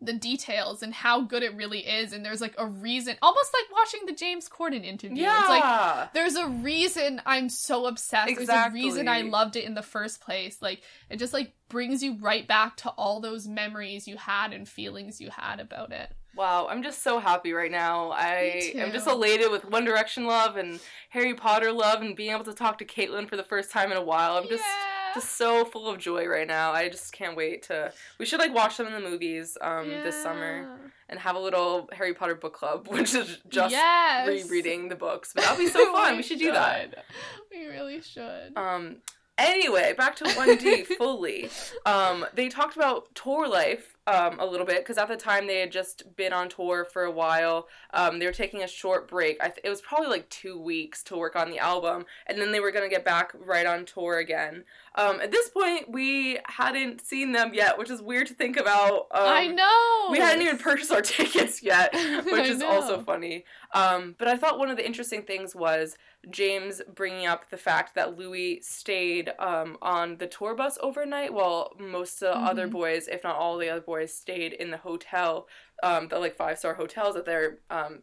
the 0.00 0.12
details 0.12 0.82
and 0.82 0.94
how 0.94 1.20
good 1.22 1.42
it 1.42 1.54
really 1.56 1.80
is 1.80 2.12
and 2.12 2.24
there's 2.24 2.40
like 2.40 2.54
a 2.56 2.66
reason 2.66 3.16
almost 3.20 3.52
like 3.52 3.76
watching 3.76 4.06
the 4.06 4.12
James 4.12 4.48
Corden 4.48 4.84
interview. 4.84 5.22
Yeah. 5.22 5.40
It's 5.40 5.48
like 5.48 6.12
there's 6.12 6.36
a 6.36 6.46
reason 6.48 7.20
I'm 7.26 7.48
so 7.48 7.86
obsessed. 7.86 8.36
There's 8.36 8.48
a 8.48 8.70
reason 8.72 9.08
I 9.08 9.22
loved 9.22 9.56
it 9.56 9.64
in 9.64 9.74
the 9.74 9.82
first 9.82 10.20
place. 10.20 10.62
Like 10.62 10.82
it 11.10 11.16
just 11.16 11.32
like 11.32 11.52
brings 11.68 12.02
you 12.02 12.16
right 12.20 12.46
back 12.46 12.76
to 12.78 12.90
all 12.90 13.20
those 13.20 13.46
memories 13.46 14.06
you 14.06 14.16
had 14.16 14.52
and 14.52 14.68
feelings 14.68 15.20
you 15.20 15.30
had 15.30 15.60
about 15.60 15.92
it. 15.92 16.10
Wow, 16.36 16.68
I'm 16.70 16.84
just 16.84 17.02
so 17.02 17.18
happy 17.18 17.52
right 17.52 17.70
now. 17.70 18.12
I 18.12 18.72
am 18.76 18.92
just 18.92 19.08
elated 19.08 19.50
with 19.50 19.64
One 19.64 19.84
Direction 19.84 20.24
love 20.24 20.56
and 20.56 20.78
Harry 21.10 21.34
Potter 21.34 21.72
love 21.72 22.00
and 22.00 22.14
being 22.14 22.30
able 22.30 22.44
to 22.44 22.54
talk 22.54 22.78
to 22.78 22.84
Caitlin 22.84 23.28
for 23.28 23.36
the 23.36 23.42
first 23.42 23.72
time 23.72 23.90
in 23.90 23.98
a 23.98 24.02
while. 24.02 24.36
I'm 24.36 24.48
just 24.48 24.62
yeah. 24.62 24.97
Just 25.14 25.36
so 25.36 25.64
full 25.64 25.88
of 25.88 25.98
joy 25.98 26.26
right 26.26 26.46
now. 26.46 26.72
I 26.72 26.88
just 26.88 27.12
can't 27.12 27.36
wait 27.36 27.64
to. 27.64 27.92
We 28.18 28.26
should 28.26 28.40
like 28.40 28.54
watch 28.54 28.76
them 28.76 28.86
in 28.86 28.92
the 28.92 29.08
movies 29.08 29.56
um 29.60 29.88
this 29.88 30.20
summer 30.22 30.78
and 31.08 31.18
have 31.18 31.36
a 31.36 31.38
little 31.38 31.88
Harry 31.92 32.14
Potter 32.14 32.34
book 32.34 32.54
club, 32.54 32.88
which 32.90 33.14
is 33.14 33.38
just 33.48 33.72
yes. 33.72 34.28
rereading 34.28 34.88
the 34.88 34.96
books. 34.96 35.32
But 35.34 35.44
that'd 35.44 35.58
be 35.58 35.68
so 35.68 35.92
fun. 35.92 36.16
we 36.16 36.22
should 36.22 36.38
do 36.38 36.52
that. 36.52 37.04
We 37.50 37.66
really 37.66 38.00
should. 38.02 38.56
Um. 38.56 38.98
Anyway, 39.38 39.94
back 39.96 40.16
to 40.16 40.24
1D 40.24 40.84
fully. 40.98 41.48
Um, 41.86 42.26
they 42.34 42.48
talked 42.48 42.74
about 42.74 43.14
tour 43.14 43.46
life 43.46 43.96
um, 44.08 44.40
a 44.40 44.46
little 44.46 44.64
bit 44.64 44.78
because 44.78 44.96
at 44.96 45.08
the 45.08 45.16
time 45.16 45.46
they 45.46 45.60
had 45.60 45.70
just 45.70 46.16
been 46.16 46.32
on 46.32 46.48
tour 46.48 46.86
for 46.90 47.04
a 47.04 47.10
while. 47.10 47.68
Um, 47.92 48.18
they 48.18 48.24
were 48.26 48.32
taking 48.32 48.62
a 48.62 48.68
short 48.68 49.06
break. 49.06 49.36
I 49.42 49.48
th- 49.48 49.60
it 49.62 49.68
was 49.68 49.82
probably 49.82 50.08
like 50.08 50.28
two 50.30 50.58
weeks 50.58 51.02
to 51.04 51.16
work 51.16 51.36
on 51.36 51.50
the 51.50 51.58
album, 51.58 52.06
and 52.26 52.40
then 52.40 52.50
they 52.50 52.60
were 52.60 52.70
gonna 52.70 52.88
get 52.88 53.04
back 53.04 53.32
right 53.34 53.66
on 53.66 53.84
tour 53.84 54.18
again. 54.18 54.64
Um, 54.94 55.20
at 55.20 55.30
this 55.30 55.50
point, 55.50 55.90
we 55.90 56.38
hadn't 56.46 57.04
seen 57.06 57.32
them 57.32 57.52
yet, 57.52 57.78
which 57.78 57.90
is 57.90 58.00
weird 58.00 58.26
to 58.28 58.34
think 58.34 58.56
about. 58.56 59.08
Um, 59.10 59.26
I 59.26 59.46
know. 59.48 60.08
we 60.10 60.18
hadn't 60.18 60.42
even 60.42 60.58
purchased 60.58 60.90
our 60.90 61.02
tickets 61.02 61.62
yet, 61.62 61.92
which 62.24 62.48
is 62.48 62.62
also 62.62 63.00
funny. 63.02 63.44
Um, 63.74 64.14
but 64.18 64.26
I 64.26 64.36
thought 64.36 64.58
one 64.58 64.70
of 64.70 64.78
the 64.78 64.86
interesting 64.86 65.22
things 65.22 65.54
was 65.54 65.96
James 66.30 66.82
bringing 66.94 67.26
up 67.26 67.50
the 67.50 67.56
fact 67.56 67.94
that 67.94 68.16
Louis 68.18 68.60
stayed 68.62 69.32
um, 69.38 69.78
on 69.82 70.18
the 70.18 70.26
tour 70.26 70.54
bus 70.54 70.78
overnight, 70.82 71.32
while 71.32 71.74
most 71.78 72.22
of 72.22 72.34
the 72.34 72.40
other 72.40 72.68
Mhm. 72.68 72.72
boys, 72.72 73.08
if 73.08 73.24
not 73.24 73.36
all 73.36 73.56
the 73.58 73.68
other 73.70 73.80
boys, 73.80 74.12
stayed 74.14 74.52
in 74.52 74.70
the 74.70 74.78
hotel, 74.78 75.48
um, 75.82 76.08
the 76.08 76.18
like 76.18 76.36
five 76.36 76.58
star 76.58 76.74
hotels 76.74 77.14
that 77.14 77.24
their 77.26 77.58
um, 77.70 78.02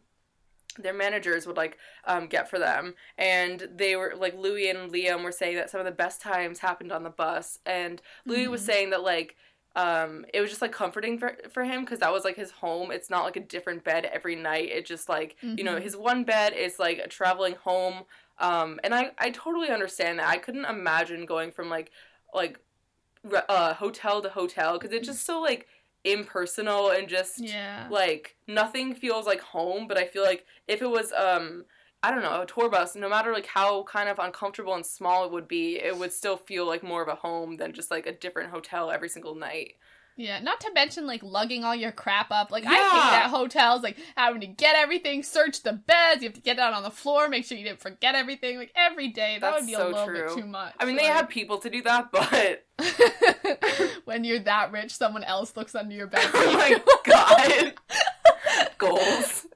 their 0.78 0.92
managers 0.92 1.46
would 1.46 1.56
like 1.56 1.78
um, 2.04 2.26
get 2.26 2.50
for 2.50 2.58
them 2.58 2.94
and 3.16 3.66
they 3.74 3.96
were 3.96 4.12
like 4.14 4.34
louis 4.36 4.68
and 4.68 4.92
liam 4.92 5.22
were 5.24 5.32
saying 5.32 5.56
that 5.56 5.70
some 5.70 5.80
of 5.80 5.86
the 5.86 5.92
best 5.92 6.20
times 6.20 6.58
happened 6.58 6.92
on 6.92 7.02
the 7.02 7.08
bus 7.10 7.58
and 7.64 8.02
louis 8.26 8.46
was 8.46 8.60
Mhm. 8.62 8.66
saying 8.66 8.90
that 8.90 9.02
like 9.02 9.36
um 9.76 10.24
it 10.34 10.40
was 10.40 10.50
just 10.50 10.62
like 10.62 10.72
comforting 10.72 11.18
for 11.18 11.36
for 11.50 11.62
him 11.62 11.82
because 11.82 12.00
that 12.00 12.12
was 12.12 12.24
like 12.24 12.34
his 12.36 12.50
home 12.50 12.90
it's 12.90 13.10
not 13.10 13.24
like 13.24 13.36
a 13.36 13.40
different 13.40 13.84
bed 13.84 14.04
every 14.12 14.34
night 14.34 14.68
it 14.70 14.84
just 14.86 15.08
like 15.08 15.36
you 15.42 15.62
know 15.62 15.76
Mhm. 15.76 15.82
his 15.82 15.96
one 15.96 16.24
bed 16.24 16.52
is 16.54 16.78
like 16.78 16.98
a 16.98 17.06
traveling 17.06 17.54
home 17.56 18.04
um 18.38 18.80
and 18.82 18.94
i 18.94 19.12
i 19.18 19.30
totally 19.30 19.68
understand 19.70 20.18
that 20.18 20.28
i 20.28 20.38
couldn't 20.38 20.64
imagine 20.64 21.26
going 21.26 21.52
from 21.52 21.68
like 21.70 21.90
like 22.34 22.58
uh 23.48 23.74
hotel 23.74 24.22
to 24.22 24.28
hotel 24.30 24.78
because 24.78 24.92
it's 24.92 25.06
just 25.06 25.24
so 25.26 25.40
like 25.40 25.66
impersonal 26.04 26.90
and 26.90 27.08
just 27.08 27.40
Yeah. 27.40 27.88
like 27.90 28.36
nothing 28.46 28.94
feels 28.94 29.26
like 29.26 29.40
home 29.40 29.88
but 29.88 29.98
i 29.98 30.06
feel 30.06 30.22
like 30.22 30.46
if 30.68 30.80
it 30.82 30.86
was 30.88 31.12
um 31.12 31.64
i 32.06 32.10
don't 32.10 32.22
know 32.22 32.42
a 32.42 32.46
tour 32.46 32.68
bus 32.70 32.94
no 32.94 33.08
matter 33.08 33.32
like 33.32 33.46
how 33.46 33.82
kind 33.84 34.08
of 34.08 34.18
uncomfortable 34.18 34.74
and 34.74 34.86
small 34.86 35.24
it 35.24 35.32
would 35.32 35.48
be 35.48 35.76
it 35.78 35.96
would 35.96 36.12
still 36.12 36.36
feel 36.36 36.66
like 36.66 36.82
more 36.82 37.02
of 37.02 37.08
a 37.08 37.14
home 37.14 37.56
than 37.56 37.72
just 37.72 37.90
like 37.90 38.06
a 38.06 38.12
different 38.12 38.50
hotel 38.50 38.90
every 38.90 39.08
single 39.08 39.34
night 39.34 39.74
Yeah, 40.18 40.40
not 40.40 40.60
to 40.60 40.72
mention 40.72 41.06
like 41.06 41.22
lugging 41.22 41.62
all 41.62 41.74
your 41.74 41.92
crap 41.92 42.30
up. 42.30 42.50
Like 42.50 42.64
I 42.64 42.72
Yeah. 42.72 42.90
hate 42.90 43.10
that 43.10 43.28
hotels 43.30 43.82
like 43.82 43.98
having 44.16 44.40
to 44.40 44.46
get 44.46 44.74
everything, 44.74 45.22
search 45.22 45.62
the 45.62 45.74
beds, 45.74 46.22
you 46.22 46.28
have 46.28 46.34
to 46.34 46.40
get 46.40 46.56
down 46.56 46.72
on 46.72 46.82
the 46.82 46.90
floor, 46.90 47.28
make 47.28 47.44
sure 47.44 47.58
you 47.58 47.64
didn't 47.64 47.82
forget 47.82 48.14
everything. 48.14 48.56
Like 48.56 48.72
every 48.74 49.08
day, 49.08 49.36
that 49.38 49.40
That's 49.50 49.60
would 49.60 49.66
be 49.66 49.74
so 49.74 49.88
a 49.88 49.90
little 49.90 50.06
true. 50.06 50.34
bit 50.34 50.40
too 50.42 50.46
much. 50.46 50.72
i 50.80 50.86
mean 50.86 50.96
they 50.96 51.04
have 51.04 51.28
people 51.28 51.58
to 51.58 51.68
do 51.68 51.82
that 51.82 52.10
but 52.16 52.64
when 54.06 54.24
you're 54.24 54.38
that 54.40 54.72
rich, 54.72 54.94
someone 54.94 55.22
else 55.24 55.54
looks 55.54 55.74
under 55.74 55.94
your 55.94 56.06
bed. 56.14 56.24
oh 56.32 56.52
my 56.54 56.82
god 57.04 57.74
goals 58.78 59.46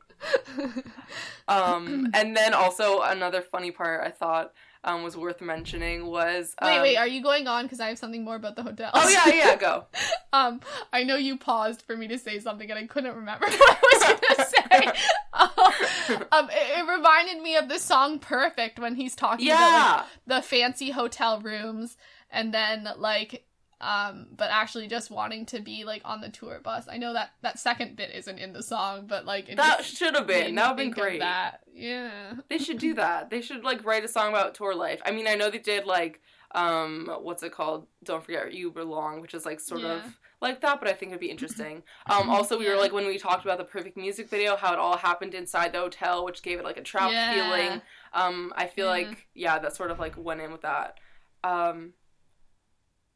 um 1.49 2.09
and 2.15 2.37
then 2.37 2.55
also 2.55 3.01
another 3.03 3.41
funny 3.41 3.71
part 3.71 4.07
i 4.07 4.11
thought 4.11 4.53
um 4.85 5.03
was 5.03 5.17
worth 5.17 5.41
mentioning 5.41 6.07
was 6.07 6.55
um, 6.59 6.69
wait, 6.69 6.81
wait, 6.81 6.97
are 6.97 7.07
you 7.07 7.23
going 7.23 7.47
on? 7.47 7.65
Because 7.65 7.81
I 7.81 7.89
have 7.89 7.99
something 7.99 8.25
more 8.25 8.37
about 8.37 8.57
the 8.57 8.63
hotel. 8.63 8.91
oh 8.95 9.09
yeah 9.09 9.35
yeah 9.35 9.57
go 9.57 9.85
Um, 10.33 10.61
I 10.93 11.03
know 11.03 11.17
you 11.17 11.37
paused 11.37 11.83
for 11.83 11.97
me 11.97 12.07
to 12.07 12.17
say 12.17 12.39
something 12.39 12.71
and 12.71 12.79
I 12.79 12.87
couldn't 12.87 13.17
remember 13.17 13.47
what 13.49 13.61
I 13.61 14.15
was 14.15 14.21
gonna 14.29 14.49
say. 14.49 14.87
um, 15.33 16.25
um, 16.31 16.51
it, 16.51 16.79
it 16.79 16.89
reminded 16.89 17.43
me 17.43 17.57
of 17.57 17.69
the 17.69 17.81
song 17.81 18.21
"Perfect" 18.21 18.79
when 18.79 18.95
he's 18.95 19.17
talking 19.17 19.49
about 19.49 19.97
like, 19.99 20.07
the 20.27 20.41
fancy 20.41 20.91
hotel 20.91 21.41
rooms 21.41 21.97
and 22.31 22.55
then 22.55 22.89
like 22.97 23.45
um 23.81 24.27
but 24.37 24.51
actually 24.51 24.87
just 24.87 25.11
wanting 25.11 25.47
to 25.47 25.61
be 25.61 25.85
like 25.85 26.03
on 26.05 26.21
the 26.21 26.29
tour 26.29 26.61
bus 26.63 26.87
i 26.91 26.97
know 26.99 27.13
that 27.13 27.31
that 27.43 27.59
second 27.59 27.97
bit 27.97 28.11
isn't 28.15 28.39
in 28.39 28.53
the 28.53 28.63
song 28.63 29.07
but 29.07 29.25
like 29.25 29.55
that 29.57 29.85
should 29.85 30.15
have 30.15 30.27
been 30.27 30.55
that 30.55 30.69
would 30.71 30.77
been 30.77 30.91
great 30.91 31.19
that 31.21 31.61
yeah 31.73 32.35
They 32.49 32.59
should 32.59 32.79
do 32.79 32.95
that. 33.03 33.31
They 33.31 33.41
should 33.41 33.65
like 33.65 33.85
write 33.85 34.05
a 34.05 34.09
song 34.09 34.29
about 34.31 34.55
tour 34.55 34.75
life. 34.75 35.01
I 35.07 35.13
mean, 35.13 35.27
I 35.27 35.35
know 35.35 35.51
they 35.51 35.59
did 35.59 35.87
like 35.87 36.21
um 36.53 37.09
what's 37.23 37.43
it 37.43 37.53
called? 37.53 37.87
Don't 38.05 38.25
forget 38.25 38.53
you 38.53 38.71
belong, 38.71 39.21
which 39.21 39.35
is 39.35 39.47
like 39.47 39.61
sort 39.61 39.83
Yeah. 39.85 39.99
of 39.99 40.19
like 40.43 40.61
that, 40.63 40.81
but 40.81 40.89
I 40.89 40.93
think 40.93 41.11
it'd 41.13 41.21
be 41.21 41.31
interesting. 41.31 41.83
Um 42.11 42.29
also 42.29 42.59
we 42.59 42.69
were 42.69 42.77
like 42.77 42.93
when 42.93 43.07
we 43.07 43.19
talked 43.19 43.45
about 43.45 43.59
the 43.59 43.65
perfect 43.65 43.97
music 43.97 44.29
video, 44.29 44.57
how 44.57 44.73
it 44.73 44.79
all 44.79 44.97
happened 44.99 45.33
inside 45.35 45.73
the 45.73 45.79
hotel, 45.79 46.25
which 46.25 46.43
gave 46.43 46.59
it 46.59 46.65
like 46.65 46.77
a 46.77 46.83
trapped 46.83 47.13
Yeah. 47.15 47.31
feeling. 47.31 47.83
Um 48.13 48.53
I 48.57 48.67
feel 48.67 48.87
Yeah. 48.87 48.93
like 48.93 49.29
yeah, 49.35 49.59
that 49.61 49.77
sort 49.77 49.91
of 49.93 49.99
like 49.99 50.17
went 50.19 50.41
in 50.41 50.51
with 50.53 50.63
that. 50.63 50.99
Um 51.45 51.95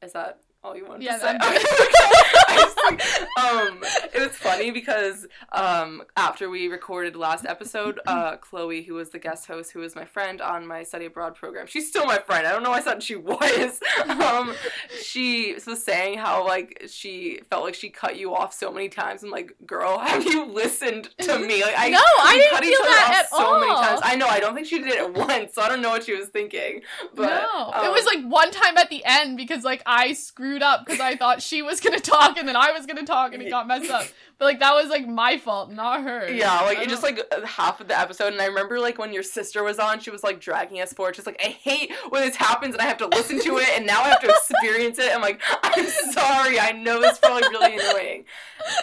is 0.01 0.12
that 0.12 0.41
all 0.65 0.77
you 0.77 0.86
wanted 0.86 1.03
Yeah, 1.03 1.15
to 1.15 1.20
say? 1.20 1.28
I'm 1.28 1.36
Okay, 1.36 1.65
I 2.49 2.57
just, 2.57 2.78
like, 2.85 3.45
um, 3.45 3.78
it 4.15 4.20
was 4.28 4.36
funny 4.36 4.70
because 4.70 5.27
um, 5.53 6.03
after 6.16 6.49
we 6.49 6.69
recorded 6.69 7.16
last 7.16 7.45
episode, 7.45 8.01
uh, 8.07 8.36
Chloe, 8.36 8.82
who 8.82 8.95
was 8.95 9.11
the 9.11 9.19
guest 9.19 9.47
host, 9.47 9.73
who 9.73 9.81
was 9.81 9.95
my 9.95 10.05
friend 10.05 10.41
on 10.41 10.66
my 10.66 10.82
study 10.82 11.05
abroad 11.05 11.35
program, 11.35 11.66
she's 11.66 11.89
still 11.89 12.07
my 12.07 12.19
friend. 12.19 12.47
I 12.47 12.53
don't 12.53 12.62
know 12.62 12.70
why 12.70 12.78
I 12.78 12.81
thought 12.81 13.03
she 13.03 13.16
was. 13.16 13.81
Um, 14.24 14.55
she 15.03 15.55
was 15.66 15.82
saying 15.82 16.19
how 16.19 16.47
like 16.47 16.85
she 16.89 17.41
felt 17.51 17.65
like 17.65 17.74
she 17.74 17.91
cut 17.91 18.16
you 18.16 18.35
off 18.35 18.53
so 18.55 18.70
many 18.73 18.89
times. 18.89 19.23
I'm 19.23 19.31
like, 19.31 19.55
girl, 19.66 19.99
have 19.99 20.24
you 20.24 20.47
listened 20.47 21.11
to 21.19 21.39
me? 21.47 21.62
Like, 21.62 21.74
I 21.77 21.89
No, 21.91 21.99
I 21.99 22.36
didn't 22.39 22.51
cut 22.51 22.65
each 22.65 22.74
other 22.81 22.89
that 22.91 23.27
off 23.32 23.39
so 23.39 23.61
many 23.61 23.73
times. 23.73 24.01
I 24.03 24.16
know. 24.16 24.27
I 24.27 24.41
don't 24.41 24.55
think 24.55 24.66
she 24.66 24.78
did 24.78 24.89
it 24.95 25.15
once, 25.15 25.55
so 25.55 25.62
I 25.62 25.69
don't 25.69 25.82
know 25.82 25.91
what 25.91 26.05
she 26.05 26.15
was 26.15 26.28
thinking. 26.28 26.82
But 27.15 27.27
no 27.28 27.70
um, 27.74 27.86
it 27.86 27.93
was 27.93 28.05
like 28.07 28.24
one 28.24 28.51
time 28.51 28.77
at 28.78 28.89
the 28.91 29.03
end 29.05 29.36
because 29.36 29.65
like 29.65 29.82
i 29.86 30.12
screwed 30.12 30.53
up 30.62 30.85
because 30.85 31.01
i 31.01 31.16
thought 31.16 31.43
she 31.43 31.62
was 31.62 31.81
gonna 31.81 32.01
talk 32.01 32.36
and 32.36 32.47
then 32.48 32.56
i 32.56 32.70
was 32.72 32.86
gonna 32.86 33.05
talk 33.05 33.32
and 33.32 33.43
it 33.43 33.51
got 33.51 33.66
messed 33.66 33.90
up 33.90 34.06
but 34.39 34.47
like 34.47 34.59
that 34.60 34.72
was 34.74 34.89
like 34.89 35.06
my 35.06 35.39
fault 35.39 35.70
not 35.70 36.02
hers 36.02 36.32
Yeah, 36.35 36.60
like 36.62 36.78
it 36.78 36.89
just 36.89 37.02
like 37.02 37.20
uh, 37.31 37.47
half 37.47 37.81
of 37.81 37.86
the 37.89 37.98
episode, 37.98 38.32
and 38.32 38.43
I 38.43 38.47
remember 38.47 38.81
like 38.81 38.98
when 38.98 39.12
your 39.12 39.22
sister 39.22 39.62
was 39.62 39.78
on, 39.78 40.01
she 40.01 40.10
was 40.10 40.24
like 40.24 40.40
dragging 40.40 40.81
us 40.81 40.93
forward. 40.93 41.14
Just 41.14 41.26
like 41.28 41.40
I 41.43 41.48
hate 41.51 41.93
when 42.09 42.22
this 42.22 42.35
happens, 42.35 42.74
and 42.74 42.82
I 42.82 42.86
have 42.86 42.98
to 42.98 43.06
listen 43.06 43.40
to 43.43 43.59
it, 43.59 43.68
and 43.76 43.86
now 43.86 44.02
I 44.02 44.09
have 44.09 44.20
to 44.22 44.28
experience 44.28 44.98
it. 44.98 45.14
I'm 45.14 45.22
like, 45.22 45.40
I'm 45.62 45.86
sorry, 45.86 46.59
I 46.59 46.72
know 46.72 47.01
it's 47.02 47.20
probably 47.20 47.48
really 47.48 47.74
annoying. 47.78 48.24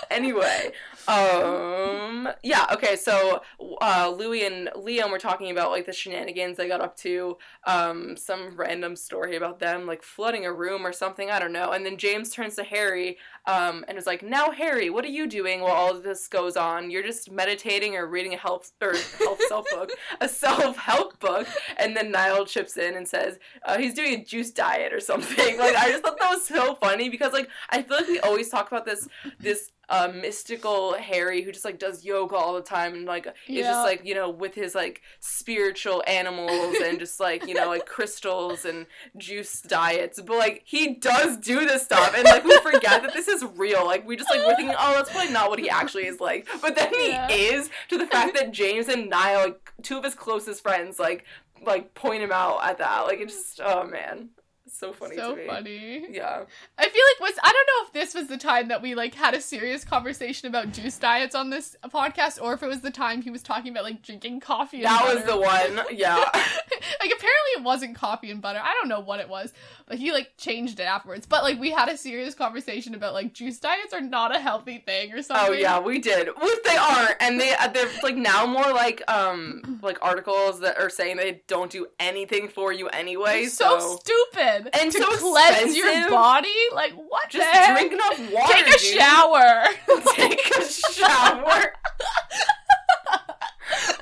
Anyway, 0.10 0.72
um, 1.12 2.30
yeah, 2.42 2.66
okay, 2.72 2.96
so 2.96 3.42
uh, 3.82 4.14
Louis 4.18 4.46
and 4.46 4.70
Liam 4.78 5.12
were 5.12 5.20
talking 5.20 5.52
about 5.52 5.72
like 5.72 5.86
the 5.86 5.92
shenanigans 5.92 6.56
they 6.56 6.68
got 6.70 6.80
up 6.80 6.96
to, 6.98 7.38
um, 7.68 8.16
some 8.16 8.56
random 8.56 8.96
story 8.96 9.36
about 9.36 9.60
them 9.60 9.86
like 9.86 10.04
flooding 10.04 10.46
a 10.46 10.54
room 10.54 10.86
or 10.86 10.94
something. 10.94 11.30
I 11.30 11.40
don't 11.40 11.52
know. 11.52 11.72
And 11.72 11.86
then 11.86 11.98
James 11.98 12.30
turns 12.30 12.56
to 12.56 12.64
Harry 12.64 13.18
um, 13.46 13.84
and 13.88 13.98
is 13.98 14.06
like, 14.06 14.24
"Now, 14.24 14.52
Harry, 14.52 14.90
what 14.90 15.06
are 15.06 15.10
you 15.10 15.28
doing 15.28 15.62
while 15.62 15.74
all 15.74 15.96
of 15.96 16.04
this 16.04 16.28
goes 16.28 16.56
on? 16.56 16.92
You're 16.92 17.04
just 17.04 17.32
meditating 17.32 17.96
or 17.96 18.08
reading 18.08 18.34
a 18.34 18.38
help 18.38 18.66
or 18.82 18.96
help 19.20 19.40
self 19.48 19.66
book, 19.72 19.92
a 20.20 20.28
self 20.28 20.78
help 20.78 21.20
book." 21.20 21.48
And 21.78 21.96
then 21.96 22.12
Niall 22.12 22.46
chips 22.46 22.78
in 22.78 22.96
and 22.96 23.08
says, 23.08 23.40
uh, 23.66 23.78
"He's 23.78 23.94
doing 23.94 24.14
a 24.14 24.24
juice 24.24 24.52
diet 24.52 24.94
or 24.94 25.00
something." 25.00 25.58
Like 25.58 25.76
I 25.76 25.90
just 25.90 26.04
thought 26.04 26.18
that 26.20 26.32
was 26.32 26.46
so 26.46 26.76
funny 26.76 27.10
because 27.10 27.34
like 27.34 27.50
I 27.70 27.82
feel 27.82 27.98
like 27.98 28.08
we 28.08 28.20
always 28.20 28.50
talk 28.50 28.72
about 28.72 28.86
this 28.86 29.08
this 29.40 29.72
uh, 29.92 30.10
mystical 30.16 30.94
Harry 30.94 31.42
who 31.42 31.52
just 31.52 31.66
like 31.66 31.78
does 31.78 32.06
yoga 32.06 32.36
all 32.36 32.54
the 32.54 32.62
time 32.62 32.94
and 32.94 33.06
like 33.06 33.28
is 33.48 33.66
just 33.66 33.84
like 33.84 34.06
you 34.06 34.16
know 34.16 34.30
with 34.30 34.56
his 34.56 34.74
like 34.74 35.02
spiritual 35.20 36.02
animals 36.08 36.78
and 36.82 36.98
just 36.98 37.20
like 37.20 37.46
you 37.46 37.54
know 37.54 37.68
like 37.68 37.86
crystals 37.86 38.64
and 38.64 38.86
juice 39.18 39.62
diets 39.62 40.22
but 40.22 40.38
like 40.38 40.62
he 40.64 40.96
does 40.96 41.36
do 41.38 41.66
this 41.66 41.84
stuff 41.84 42.14
and 42.16 42.24
like 42.24 42.46
we 42.46 42.58
forget 42.60 43.02
that 43.02 43.12
this 43.14 43.28
is 43.32 43.44
real. 43.56 43.86
Like 43.86 44.06
we 44.08 44.16
just 44.16 44.30
like 44.30 44.40
we're 44.46 44.56
thinking 44.56 44.76
oh 44.78 44.94
that's 44.96 45.10
probably 45.12 45.32
not 45.34 45.50
what 45.50 45.60
he 45.60 45.70
actually 45.70 46.06
is 46.06 46.20
like. 46.20 46.48
But 46.62 46.76
then 46.76 46.94
he 46.94 47.10
Yeah. 47.10 47.28
is 47.30 47.70
to 47.90 47.98
the 47.98 48.06
fact 48.08 48.36
that 48.36 48.52
James 48.52 48.88
and 48.88 49.10
Niall 49.10 49.46
like 49.46 49.74
two 49.82 49.98
of 49.98 50.04
his 50.04 50.14
closest 50.16 50.62
friends 50.62 51.00
like 51.00 51.26
like 51.64 51.94
point 51.94 52.22
him 52.24 52.32
out 52.32 52.64
at 52.64 52.78
that. 52.80 53.02
Like 53.08 53.20
it 53.20 53.30
just 53.30 53.60
oh 53.64 53.86
man 53.86 54.30
so 54.72 54.94
funny 54.94 55.16
so 55.16 55.38
funny. 55.48 56.06
Yeah. 56.10 56.44
I 56.78 56.90
feel 56.90 57.04
like 57.14 57.30
was 57.30 57.40
I 57.44 57.52
don't 57.52 57.68
know 57.68 57.88
if 57.88 57.94
this 57.94 58.14
was 58.14 58.28
the 58.28 58.38
time 58.38 58.70
that 58.70 58.82
we 58.82 58.96
like 58.96 59.14
had 59.14 59.34
a 59.34 59.42
serious 59.42 59.84
conversation 59.84 60.48
about 60.48 60.72
juice 60.72 60.98
diets 60.98 61.36
on 61.36 61.50
this 61.50 61.76
podcast, 61.86 62.42
or 62.42 62.54
if 62.54 62.64
it 62.64 62.68
was 62.68 62.82
the 62.82 62.92
time 62.92 63.22
he 63.22 63.30
was 63.30 63.44
talking 63.44 63.72
about 63.72 63.84
like 63.84 64.02
drinking 64.02 64.40
coffee. 64.40 64.78
And 64.78 64.86
That 64.86 65.14
was 65.14 65.24
the 65.26 65.38
one. 65.38 65.86
Yeah. 65.96 66.16
like 66.34 67.12
apparently 67.12 67.52
it 67.58 67.64
wasn't 67.64 67.96
coffee 67.96 68.32
and 68.32 68.42
butter. 68.42 68.60
I 68.64 68.74
don't 68.80 68.90
know 68.90 69.00
what 69.00 69.20
it 69.20 69.30
was, 69.30 69.54
but 69.88 69.98
he 69.98 70.12
like 70.12 70.32
changed 70.38 70.80
it 70.80 70.84
afterwards. 70.84 71.26
But 71.26 71.44
like 71.44 71.60
we 71.60 71.72
had 71.72 71.90
a 71.90 71.98
serious 71.98 72.34
conversation 72.34 72.96
about 72.96 73.14
like 73.14 73.34
juice 73.34 73.60
diets 73.60 73.94
are 73.94 74.02
not 74.02 74.36
a 74.36 74.40
healthy 74.40 74.80
thing 74.80 75.14
or 75.14 75.22
something. 75.22 75.50
Oh 75.50 75.54
yeah, 75.54 75.80
we 75.80 76.00
did. 76.00 76.28
Which 76.28 76.64
they 76.66 76.78
aren't, 76.78 77.16
and 77.20 77.40
they 77.40 77.54
uh, 77.54 77.68
they're 77.68 77.90
like 78.04 78.16
now 78.16 78.46
more 78.46 78.72
like 78.72 79.04
um 79.10 79.80
like 79.82 79.98
articles 80.02 80.60
that 80.62 80.78
are 80.78 80.90
saying 80.90 81.18
they 81.18 81.42
don't 81.48 81.72
do 81.72 81.88
anything 82.00 82.48
for 82.48 82.72
you 82.72 82.88
anyway. 82.90 83.42
It's 83.42 83.56
so, 83.56 83.98
stupid. 83.98 84.61
And 84.74 84.92
to 84.92 84.98
so 84.98 85.18
cleanse 85.18 85.76
your 85.76 86.10
body. 86.10 86.50
Like 86.74 86.94
what? 86.94 87.30
just 87.30 87.70
drink 87.72 87.94
enough 87.94 88.20
water. 88.32 88.54
Take 88.54 88.68
a 88.68 88.72
dude. 88.72 89.00
shower. 89.00 89.66
Take 90.16 90.52
a 90.58 90.66
shower. 90.66 91.74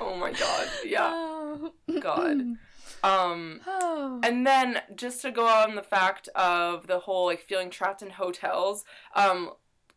oh 0.00 0.16
my 0.16 0.32
god. 0.32 0.68
Yeah. 0.84 1.56
God. 2.00 2.42
Um. 3.02 3.62
Oh. 3.66 4.20
And 4.24 4.46
then 4.46 4.82
just 4.94 5.22
to 5.22 5.30
go 5.30 5.46
on 5.46 5.74
the 5.74 5.82
fact 5.82 6.28
of 6.34 6.86
the 6.86 6.98
whole 6.98 7.24
like 7.24 7.40
feeling 7.40 7.70
trapped 7.70 8.02
in 8.02 8.10
hotels, 8.10 8.84
um, 9.14 9.52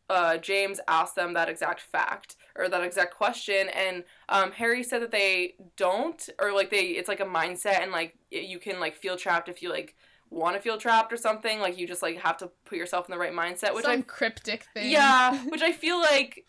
uh, 0.10 0.38
James 0.38 0.80
asked 0.88 1.16
them 1.16 1.34
that 1.34 1.50
exact 1.50 1.82
fact 1.82 2.38
or 2.56 2.70
that 2.70 2.84
exact 2.84 3.16
question, 3.16 3.68
and 3.70 4.04
um, 4.30 4.52
Harry 4.54 4.84
said 4.84 5.02
that 5.02 5.12
they 5.12 5.56
don't, 5.76 6.30
or 6.40 6.54
like 6.54 6.70
they, 6.70 6.88
it's 6.90 7.10
like 7.10 7.20
a 7.20 7.26
mindset, 7.26 7.82
and 7.82 7.92
like 7.92 8.16
you 8.30 8.60
can 8.60 8.80
like 8.80 8.96
feel 8.96 9.18
trapped 9.18 9.50
if 9.50 9.62
you 9.62 9.70
like 9.70 9.96
want 10.34 10.56
to 10.56 10.62
feel 10.62 10.78
trapped 10.78 11.14
or 11.14 11.18
something. 11.18 11.60
Like 11.60 11.78
you 11.78 11.88
just 11.88 12.02
like 12.02 12.18
have 12.18 12.38
to 12.38 12.52
put 12.66 12.78
yourself 12.78 13.08
in 13.08 13.12
the 13.14 13.20
right 13.20 13.34
mindset, 13.34 13.74
which 13.74 13.86
Some 13.86 14.00
I 14.00 14.02
cryptic 14.02 14.64
thing. 14.74 14.92
yeah, 14.92 15.44
which 15.50 15.62
I 15.62 15.72
feel 15.72 16.00
like 16.00 16.46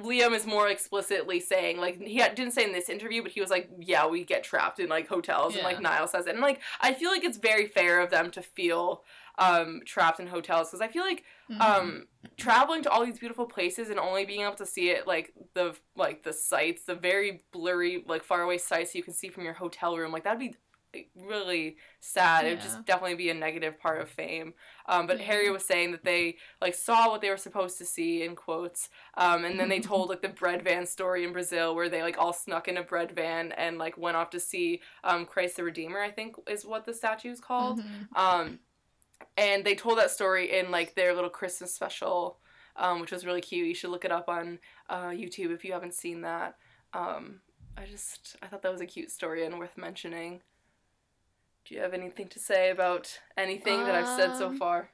Liam 0.00 0.32
is 0.32 0.46
more 0.46 0.68
explicitly 0.68 1.40
saying. 1.40 1.78
Like 1.78 2.00
he 2.00 2.18
didn't 2.18 2.52
say 2.52 2.64
in 2.64 2.72
this 2.72 2.88
interview, 2.88 3.22
but 3.22 3.32
he 3.32 3.40
was 3.40 3.50
like, 3.50 3.70
"Yeah, 3.78 4.06
we 4.06 4.24
get 4.24 4.42
trapped 4.44 4.80
in 4.80 4.88
like 4.88 5.08
hotels," 5.08 5.54
and 5.54 5.62
like 5.64 5.76
Yeah. 5.76 5.88
Niall 5.90 6.08
says 6.08 6.26
it, 6.26 6.30
and 6.34 6.40
like 6.40 6.60
I 6.80 6.92
feel 6.92 7.10
like 7.10 7.24
it's 7.24 7.38
very 7.38 7.66
fair 7.66 8.00
of 8.00 8.10
them 8.10 8.30
to 8.32 8.42
feel 8.42 9.04
um 9.38 9.80
trapped 9.84 10.20
in 10.20 10.26
hotels 10.28 10.68
because 10.68 10.80
I 10.80 10.88
feel 10.88 11.02
like 11.02 11.24
Mhm. 11.50 11.60
um 11.60 12.06
traveling 12.36 12.82
to 12.82 12.90
all 12.90 13.04
these 13.04 13.18
beautiful 13.18 13.46
places 13.46 13.88
and 13.90 13.98
only 13.98 14.24
being 14.24 14.42
able 14.42 14.54
to 14.54 14.66
see 14.66 14.90
it 14.90 15.06
like 15.06 15.32
the 15.54 15.74
like 15.96 16.22
the 16.22 16.32
sights 16.32 16.84
the 16.84 16.94
very 16.94 17.42
blurry 17.52 18.04
like 18.06 18.22
far 18.24 18.42
away 18.42 18.58
sights 18.58 18.94
you 18.94 19.02
can 19.02 19.12
see 19.12 19.28
from 19.28 19.44
your 19.44 19.52
hotel 19.54 19.96
room 19.96 20.10
like 20.12 20.24
that'd 20.24 20.38
be 20.38 20.54
really 21.16 21.76
sad 22.00 22.46
it 22.46 22.50
would 22.50 22.60
just 22.60 22.84
definitely 22.84 23.14
be 23.16 23.30
a 23.30 23.34
negative 23.34 23.78
part 23.78 24.00
of 24.00 24.08
fame 24.08 24.54
um, 24.86 25.06
but 25.06 25.18
Yeah. 25.18 25.24
harry 25.26 25.50
was 25.50 25.64
saying 25.64 25.92
that 25.92 26.04
they 26.04 26.36
like 26.60 26.74
saw 26.74 27.08
what 27.10 27.20
they 27.20 27.30
were 27.30 27.36
supposed 27.36 27.78
to 27.78 27.84
see 27.84 28.22
in 28.22 28.34
quotes 28.36 28.88
um, 29.16 29.44
and 29.44 29.58
then 29.58 29.68
they 29.68 29.80
told 29.90 30.08
like 30.08 30.22
the 30.22 30.28
bread 30.28 30.62
van 30.62 30.86
story 30.86 31.24
in 31.24 31.32
brazil 31.32 31.74
where 31.74 31.88
they 31.88 32.02
like 32.02 32.18
all 32.18 32.32
snuck 32.32 32.68
in 32.68 32.76
a 32.76 32.82
bread 32.82 33.12
van 33.12 33.52
and 33.52 33.78
like 33.78 33.96
went 33.98 34.16
off 34.16 34.30
to 34.30 34.40
see 34.40 34.80
um, 35.04 35.24
christ 35.26 35.56
the 35.56 35.64
redeemer 35.64 36.00
i 36.00 36.10
think 36.10 36.36
is 36.48 36.64
what 36.64 36.84
the 36.84 36.94
statue 36.94 37.30
is 37.30 37.40
called 37.40 37.80
Mhm. 37.80 38.16
um, 38.16 38.58
and 39.36 39.64
they 39.64 39.74
told 39.74 39.98
that 39.98 40.10
story 40.10 40.58
in 40.58 40.70
like 40.70 40.94
their 40.94 41.14
little 41.14 41.30
Christmas 41.30 41.74
special, 41.74 42.38
um, 42.76 43.00
which 43.00 43.12
was 43.12 43.26
really 43.26 43.40
cute. 43.40 43.66
You 43.68 43.74
should 43.74 43.90
look 43.90 44.04
it 44.04 44.12
up 44.12 44.28
on 44.28 44.58
uh, 44.88 45.08
YouTube 45.08 45.52
if 45.52 45.64
you 45.64 45.72
haven't 45.72 45.94
seen 45.94 46.22
that. 46.22 46.56
Um, 46.92 47.40
I 47.76 47.84
just 47.86 48.36
I 48.42 48.46
thought 48.46 48.62
that 48.62 48.72
was 48.72 48.80
a 48.80 48.86
cute 48.86 49.10
story 49.10 49.44
and 49.44 49.58
worth 49.58 49.76
mentioning. 49.76 50.40
Do 51.64 51.74
you 51.74 51.80
have 51.80 51.94
anything 51.94 52.28
to 52.28 52.38
say 52.38 52.70
about 52.70 53.18
anything 53.36 53.84
that 53.84 53.94
I've 53.94 54.18
said 54.20 54.36
so 54.36 54.48
Um, 54.48 54.58
far? 54.58 54.90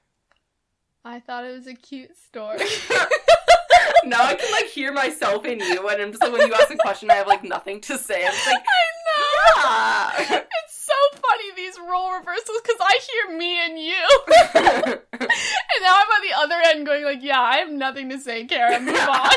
I 1.05 1.18
thought 1.18 1.44
it 1.44 1.52
was 1.52 1.66
a 1.66 1.74
cute 1.74 2.16
story. 2.16 2.59
now 4.05 4.22
I 4.22 4.34
can 4.34 4.51
like 4.52 4.66
hear 4.66 4.92
myself 4.92 5.44
in 5.47 5.59
you, 5.60 5.88
and 5.88 6.01
I'm 6.02 6.10
just 6.12 6.22
like 6.22 6.32
when 6.32 6.47
you 6.47 6.55
ask 6.55 6.70
a 6.70 6.76
question, 6.76 7.10
I 7.10 7.14
have 7.14 7.26
like 7.26 7.42
nothing 7.42 7.80
to 7.82 7.98
say. 7.98 8.24
I'm 8.24 8.32
just 8.32 8.47
like, 8.47 8.62
I 8.62 8.84
know. 9.09 10.36
yeah. 10.36 10.42
It's 10.64 10.84
so 10.84 11.18
funny 11.20 11.44
these 11.56 11.78
role 11.78 12.12
reversals 12.18 12.60
because 12.62 12.80
I 12.80 13.01
hear 13.10 13.36
me 13.38 13.64
and 13.64 13.78
you, 13.78 14.20
and 15.20 15.82
now 15.82 15.97
I'm 15.97 16.09
on 16.09 16.22
the 16.28 16.36
other 16.36 16.56
end 16.66 16.86
going 16.86 17.05
like, 17.05 17.22
"Yeah, 17.22 17.40
I 17.40 17.56
have 17.59 17.70
nothing 17.70 18.10
to 18.10 18.18
say, 18.18 18.44
Kara. 18.44 18.78
Move 18.78 18.94
on." 18.97 19.30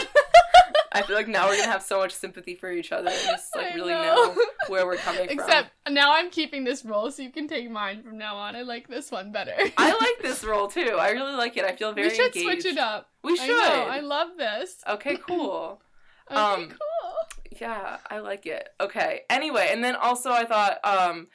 I 0.94 1.02
feel 1.02 1.16
like 1.16 1.28
now 1.28 1.48
we're 1.48 1.58
gonna 1.58 1.72
have 1.72 1.84
so 1.84 2.00
much 2.00 2.12
sympathy 2.14 2.56
for 2.56 2.72
each 2.72 2.92
other 2.92 3.10
and 3.10 3.20
just 3.26 3.56
like 3.56 3.72
I 3.72 3.76
really 3.76 3.94
know. 3.94 4.04
know 4.36 4.38
where 4.68 4.86
we're 4.86 4.98
coming 4.98 5.28
from. 5.28 5.40
Except 5.40 5.70
now 5.90 6.14
I'm 6.14 6.30
keeping 6.30 6.64
this 6.64 6.86
role, 6.86 7.10
so 7.12 7.22
you 7.24 7.32
can 7.32 7.48
take 7.48 7.70
mine 7.70 8.04
from 8.04 8.18
now 8.18 8.36
on. 8.36 8.56
I 8.56 8.62
like 8.62 8.88
this 8.88 9.12
one 9.12 9.32
better. 9.32 9.54
I 9.78 9.92
like 10.00 10.22
this 10.22 10.44
role 10.44 10.68
too. 10.68 10.98
I 11.00 11.10
really 11.12 11.34
like 11.34 11.58
it. 11.58 11.66
I 11.66 11.76
feel 11.76 11.94
very 11.94 12.10
we 12.10 12.16
should 12.16 12.36
engaged. 12.36 12.62
switch 12.64 12.66
it 12.74 12.78
up. 12.78 13.10
We 13.24 13.34
I 13.34 13.36
should. 13.36 13.48
know. 13.58 13.88
I 13.90 14.00
love 14.02 14.30
this. 14.38 14.78
Okay, 14.88 15.18
cool. 15.18 15.82
Okay, 16.32 16.40
Um, 16.40 16.70
cool. 16.70 17.58
yeah, 17.60 17.98
I 18.10 18.20
like 18.20 18.46
it. 18.46 18.70
Okay. 18.80 19.22
Anyway, 19.30 19.68
and 19.72 19.84
then 19.84 19.94
also 19.96 20.32
I 20.32 20.46
thought 20.46 20.80
um 20.86 21.28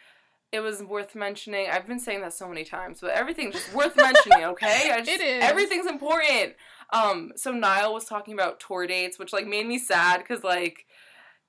it 0.51 0.61
was 0.61 0.83
worth 0.83 1.15
mentioning. 1.15 1.69
I've 1.71 1.87
been 1.87 2.01
saying 2.01 2.23
that 2.23 2.33
so 2.33 2.49
many 2.49 2.65
times, 2.65 3.01
but 3.03 3.11
everything's 3.11 3.55
just 3.55 3.75
worth 3.75 3.95
mentioning, 3.97 4.45
okay? 4.45 4.91
I 4.91 4.99
just, 5.05 5.11
It 5.11 5.21
is. 5.21 5.45
Everything's 5.45 5.85
important. 5.87 6.55
Um 6.93 7.33
so 7.37 7.53
Niall 7.53 7.95
was 7.95 8.05
talking 8.05 8.35
about 8.35 8.61
tour 8.61 8.87
dates, 8.87 9.19
which 9.19 9.33
like 9.33 9.47
made 9.47 9.67
me 9.67 9.79
sad 9.79 10.25
cuz 10.27 10.43
like 10.45 10.87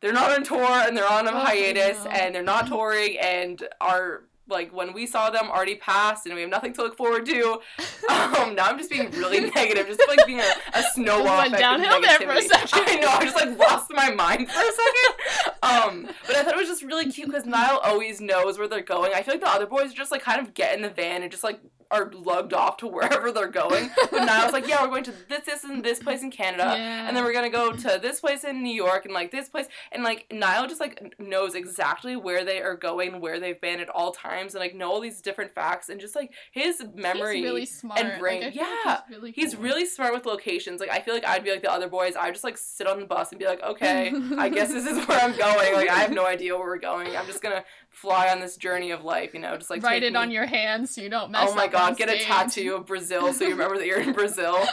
they're 0.01 0.13
not 0.13 0.31
on 0.31 0.43
tour 0.43 0.63
and 0.63 0.95
they're 0.95 1.11
on 1.11 1.27
a 1.27 1.31
Oh, 1.31 1.39
hiatus 1.39 2.05
and 2.09 2.33
they're 2.33 2.43
not 2.43 2.67
touring 2.67 3.17
and 3.19 3.67
are 3.81 4.23
like 4.47 4.73
when 4.73 4.93
we 4.93 5.05
saw 5.05 5.29
them 5.29 5.49
already 5.49 5.75
passed 5.75 6.25
and 6.25 6.35
we 6.35 6.41
have 6.41 6.49
nothing 6.49 6.73
to 6.73 6.81
look 6.81 6.97
forward 6.97 7.25
to. 7.25 7.59
Um, 8.09 8.55
now 8.55 8.65
I'm 8.65 8.77
just 8.77 8.89
being 8.89 9.11
really 9.11 9.51
negative, 9.51 9.85
just 9.85 10.01
like 10.07 10.25
being 10.25 10.39
a, 10.39 10.43
a 10.73 10.83
went 10.97 11.57
downhill 11.57 12.01
there 12.01 12.17
for 12.17 12.31
a 12.31 12.41
second. 12.41 12.83
I 12.87 12.95
know, 12.95 13.07
I 13.07 13.23
just 13.23 13.35
like 13.35 13.57
lost 13.57 13.91
my 13.91 14.09
mind 14.09 14.49
for 14.49 14.59
a 14.59 14.71
second. 14.71 15.53
Um, 15.61 16.09
but 16.25 16.35
I 16.35 16.43
thought 16.43 16.53
it 16.53 16.57
was 16.57 16.67
just 16.67 16.81
really 16.83 17.11
cute 17.11 17.27
because 17.27 17.45
Niall 17.45 17.79
always 17.83 18.19
knows 18.19 18.57
where 18.57 18.67
they're 18.67 18.81
going. 18.81 19.11
I 19.13 19.21
feel 19.21 19.35
like 19.35 19.41
the 19.41 19.49
other 19.49 19.67
boys 19.67 19.93
just 19.93 20.11
like 20.11 20.23
kind 20.23 20.41
of 20.41 20.53
get 20.55 20.75
in 20.75 20.81
the 20.81 20.89
van 20.89 21.21
and 21.21 21.31
just 21.31 21.43
like 21.43 21.59
are 21.91 22.11
lugged 22.13 22.53
off 22.53 22.77
to 22.77 22.87
wherever 22.87 23.31
they're 23.31 23.47
going. 23.47 23.89
But 24.11 24.25
Niall's 24.25 24.53
like, 24.53 24.67
yeah, 24.67 24.81
we're 24.81 24.89
going 24.89 25.03
to 25.05 25.13
this, 25.27 25.45
this, 25.45 25.63
and 25.63 25.83
this 25.83 25.99
place 26.01 26.21
in 26.21 26.29
Canada, 26.31 26.65
Yeah. 26.77 27.07
and 27.07 27.15
then 27.17 27.23
we're 27.23 27.33
gonna 27.33 27.49
go 27.49 27.71
to 27.71 27.99
this 28.01 28.19
place 28.19 28.43
in 28.43 28.61
New 28.63 28.73
York, 28.73 29.05
and 29.05 29.13
like 29.13 29.31
this 29.31 29.49
place, 29.49 29.67
and 29.91 30.03
like 30.03 30.27
Niall 30.31 30.67
just 30.67 30.79
like 30.79 31.15
knows 31.19 31.55
exactly 31.55 32.15
where 32.15 32.45
they 32.45 32.61
are 32.61 32.75
going, 32.75 33.19
where 33.21 33.39
they've 33.39 33.59
been 33.59 33.79
at 33.79 33.89
all 33.89 34.11
times, 34.11 34.53
and 34.53 34.61
like 34.61 34.75
know 34.75 34.91
all 34.91 34.99
these 35.01 35.21
different 35.21 35.51
facts, 35.53 35.89
and 35.89 35.99
just 35.99 36.15
like 36.15 36.31
his 36.51 36.83
memory. 36.95 37.37
He's 37.37 37.43
really 37.43 37.65
smart. 37.65 37.99
and 37.99 38.19
brain- 38.19 38.43
Like, 38.43 38.53
feel 38.53 38.63
like 38.63 38.85
yeah. 38.85 39.01
he's 39.07 39.15
really, 39.17 39.31
He's 39.31 39.55
really 39.55 39.85
smart 39.85 40.13
with 40.13 40.25
locations. 40.25 40.79
Like 40.79 40.89
I 40.91 40.99
feel 40.99 41.13
like 41.13 41.25
I'd 41.25 41.43
be 41.43 41.51
like 41.51 41.61
the 41.61 41.71
other 41.71 41.87
boys. 41.87 42.15
I 42.15 42.29
just 42.31 42.43
like 42.43 42.57
sit 42.57 42.87
on 42.87 42.99
the 42.99 43.05
bus 43.05 43.31
and 43.31 43.39
be 43.39 43.45
like, 43.45 43.63
okay, 43.63 44.13
I 44.37 44.49
guess 44.49 44.69
this 44.71 44.85
is 44.85 45.05
where 45.07 45.19
I'm 45.19 45.35
going. 45.35 45.73
Like 45.73 45.89
I 45.89 45.99
have 45.99 46.11
no 46.11 46.25
idea 46.35 46.55
where 46.57 46.67
we're 46.67 46.77
going. 46.77 47.15
I'm 47.15 47.25
just 47.25 47.41
gonna 47.41 47.63
fly 48.01 48.29
on 48.29 48.39
this 48.39 48.55
journey 48.55 48.91
of 48.91 49.03
life. 49.03 49.33
You 49.33 49.39
know, 49.41 49.55
just 49.57 49.69
like 49.69 49.83
write 49.83 50.03
it 50.03 50.13
me- 50.13 50.19
on 50.19 50.31
your 50.31 50.45
hands 50.45 50.95
so 50.95 51.01
you 51.01 51.09
don't 51.09 51.31
mess 51.31 51.49
Oh 51.51 51.55
my 51.55 51.67
god, 51.67 51.97
get 51.97 52.09
a 52.09 52.17
tattoo 52.17 52.75
of 52.75 52.85
Brazil 52.85 53.33
so 53.33 53.43
you 53.43 53.51
remember 53.51 53.77
that 53.77 53.87
you're 53.87 54.01
in 54.01 54.13
Brazil. 54.13 54.57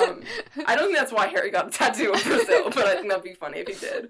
Um, 0.00 0.22
I 0.66 0.76
don't 0.76 0.86
think 0.86 0.96
that's 0.96 1.12
why 1.12 1.26
Harry 1.26 1.50
got 1.50 1.66
a 1.66 1.70
tattoo 1.70 2.12
of 2.12 2.22
Brazil, 2.24 2.70
but 2.70 2.86
I 2.86 2.94
think 2.94 3.08
that'd 3.08 3.24
be 3.24 3.34
funny 3.34 3.58
if 3.58 3.66
he 3.68 3.74
did. 3.74 4.08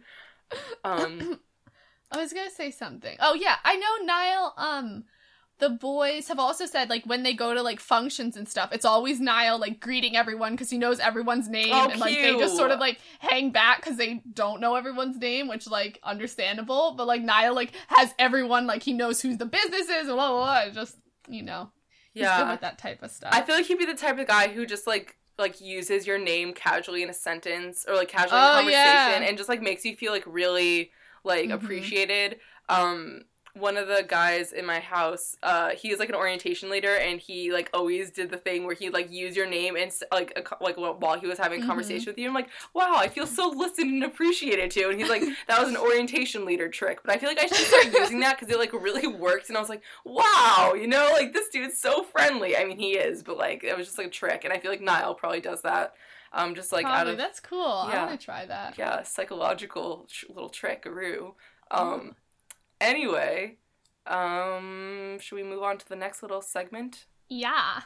Um, 0.85 1.41
I 2.13 2.19
was 2.19 2.33
gonna 2.35 2.51
say 2.51 2.71
something. 2.71 3.17
Oh 3.19 3.35
yeah, 3.35 3.57
I 3.65 3.77
know 3.77 4.05
Niall. 4.05 4.55
Um, 4.59 5.05
the 5.61 5.71
boys 5.71 6.29
have 6.29 6.39
also 6.39 6.67
said 6.67 6.91
like 6.91 7.05
when 7.05 7.23
they 7.23 7.33
go 7.35 7.55
to 7.55 7.63
like 7.63 7.79
functions 7.81 8.37
and 8.37 8.49
stuff, 8.49 8.71
it's 8.73 8.85
always 8.85 9.21
Niall 9.21 9.59
like 9.59 9.79
greeting 9.81 10.17
everyone 10.17 10.53
because 10.53 10.71
he 10.71 10.79
knows 10.79 10.99
everyone's 10.99 11.49
name, 11.49 11.71
Oh, 11.73 11.89
and 11.91 12.01
like 12.01 12.15
they 12.15 12.37
just 12.37 12.57
sort 12.57 12.71
of 12.71 12.81
like 12.81 12.99
hang 13.21 13.51
back 13.51 13.79
because 13.83 13.97
they 13.97 14.23
don't 14.33 14.61
know 14.61 14.75
everyone's 14.75 15.19
name, 15.19 15.47
which 15.49 15.67
like 15.69 15.99
understandable. 16.03 16.95
But 16.97 17.07
like 17.07 17.23
Niall 17.23 17.55
like 17.55 17.73
has 17.89 18.15
everyone 18.19 18.67
like 18.67 18.83
he 18.83 18.93
knows 18.93 19.21
who 19.21 19.37
the 19.37 19.47
business 19.47 19.89
is 19.89 20.09
and 20.09 20.17
blah 20.17 20.31
blah 20.31 20.65
blah. 20.65 20.73
Just 20.73 20.97
you 21.29 21.43
know, 21.43 21.71
he's 22.13 22.23
good 22.23 22.27
yeah, 22.27 22.51
with 22.51 22.61
that 22.63 22.79
type 22.79 23.03
of 23.03 23.11
stuff. 23.11 23.31
I 23.33 23.43
feel 23.43 23.55
like 23.55 23.67
he'd 23.67 23.79
be 23.79 23.87
the 23.87 23.95
type 23.95 24.19
of 24.19 24.27
guy 24.27 24.49
who 24.49 24.67
just 24.67 24.87
like 24.87 25.17
like 25.39 25.61
uses 25.61 26.07
your 26.07 26.19
name 26.19 26.53
casually 26.53 27.03
in 27.03 27.09
a 27.09 27.15
sentence 27.15 27.87
or 27.89 27.95
like 27.97 28.09
casually 28.09 28.39
in 28.41 28.45
Oh, 28.47 28.51
a 28.51 28.55
conversation 28.57 29.23
yeah. 29.23 29.29
and 29.29 29.37
just 29.39 29.49
like 29.49 29.63
makes 29.63 29.85
you 29.85 29.97
feel 29.97 30.13
like 30.13 30.25
really 30.27 30.91
like 31.25 31.49
Mhm. 31.49 31.55
appreciated. 31.55 32.39
Um 32.69 33.23
one 33.61 33.77
of 33.77 33.87
the 33.87 34.05
guys 34.07 34.53
in 34.53 34.65
my 34.67 34.81
house, 34.81 35.37
uh, 35.43 35.71
he 35.71 35.91
is 35.91 35.99
like 35.99 36.09
an 36.09 36.15
orientation 36.15 36.71
leader, 36.71 36.95
and 36.97 37.21
he 37.21 37.53
like 37.53 37.71
always 37.75 38.11
did 38.11 38.31
the 38.31 38.37
thing 38.37 38.65
where 38.65 38.75
he 38.75 38.91
like 38.91 39.11
use 39.11 39.37
your 39.37 39.47
name 39.49 39.77
and 39.77 39.93
like 40.11 40.33
a, 40.37 40.65
like 40.65 40.77
while 40.77 41.21
he 41.21 41.27
was 41.27 41.39
having 41.39 41.61
a 41.61 41.65
Mhm. 41.65 41.69
conversation 41.69 42.07
with 42.07 42.19
you. 42.19 42.27
I'm 42.29 42.35
like, 42.35 42.49
wow, 42.75 42.95
I 42.97 43.09
feel 43.09 43.27
so 43.27 43.49
listened 43.49 43.91
and 43.91 44.05
appreciated 44.05 44.71
too. 44.71 44.89
And 44.91 44.99
he's 45.01 45.09
like, 45.11 45.23
that 45.47 45.61
was 45.61 45.69
an 45.69 45.77
orientation 45.77 46.45
leader 46.45 46.69
trick, 46.69 47.01
but 47.05 47.15
I 47.15 47.19
feel 47.19 47.29
like 47.29 47.39
I 47.39 47.47
should 47.47 47.57
start 47.67 47.87
using 47.93 48.21
that 48.21 48.39
because 48.39 48.53
it 48.53 48.59
like 48.59 48.73
really 48.73 49.07
worked. 49.07 49.49
And 49.49 49.57
I 49.57 49.61
was 49.61 49.69
like, 49.69 49.83
wow, 50.05 50.73
you 50.75 50.87
know, 50.87 51.11
like 51.13 51.33
this 51.33 51.49
dude's 51.49 51.79
so 51.79 52.03
friendly. 52.03 52.57
I 52.57 52.65
mean, 52.65 52.79
he 52.79 52.93
is, 52.93 53.23
but 53.23 53.37
like 53.39 53.63
it 53.63 53.77
was 53.77 53.87
just 53.87 53.99
like 53.99 54.09
a 54.09 54.11
trick, 54.11 54.45
and 54.45 54.53
I 54.53 54.59
feel 54.59 54.71
like 54.71 54.81
Niall 54.81 55.15
probably 55.15 55.41
does 55.41 55.63
that. 55.63 55.95
Um, 56.33 56.55
just 56.55 56.71
like 56.71 56.87
out 56.87 56.93
Probably 56.93 57.13
of 57.13 57.19
that's 57.19 57.41
cool. 57.41 57.89
Yeah, 57.91 58.03
I 58.05 58.07
want 58.07 58.21
to 58.21 58.25
try 58.25 58.47
that. 58.47 58.79
yeah, 58.79 59.03
psychological 59.03 60.07
tr- 60.09 60.27
little 60.29 60.49
trickaroo. 60.49 61.35
Um, 61.73 62.15
anyway, 62.81 63.57
Um, 64.07 65.19
should 65.21 65.37
we 65.37 65.43
move 65.45 65.63
on 65.63 65.79
to 65.79 65.89
the 65.89 65.95
next 65.97 66.23
little 66.23 66.43
segment? 66.43 67.07
Yeah. 67.29 67.83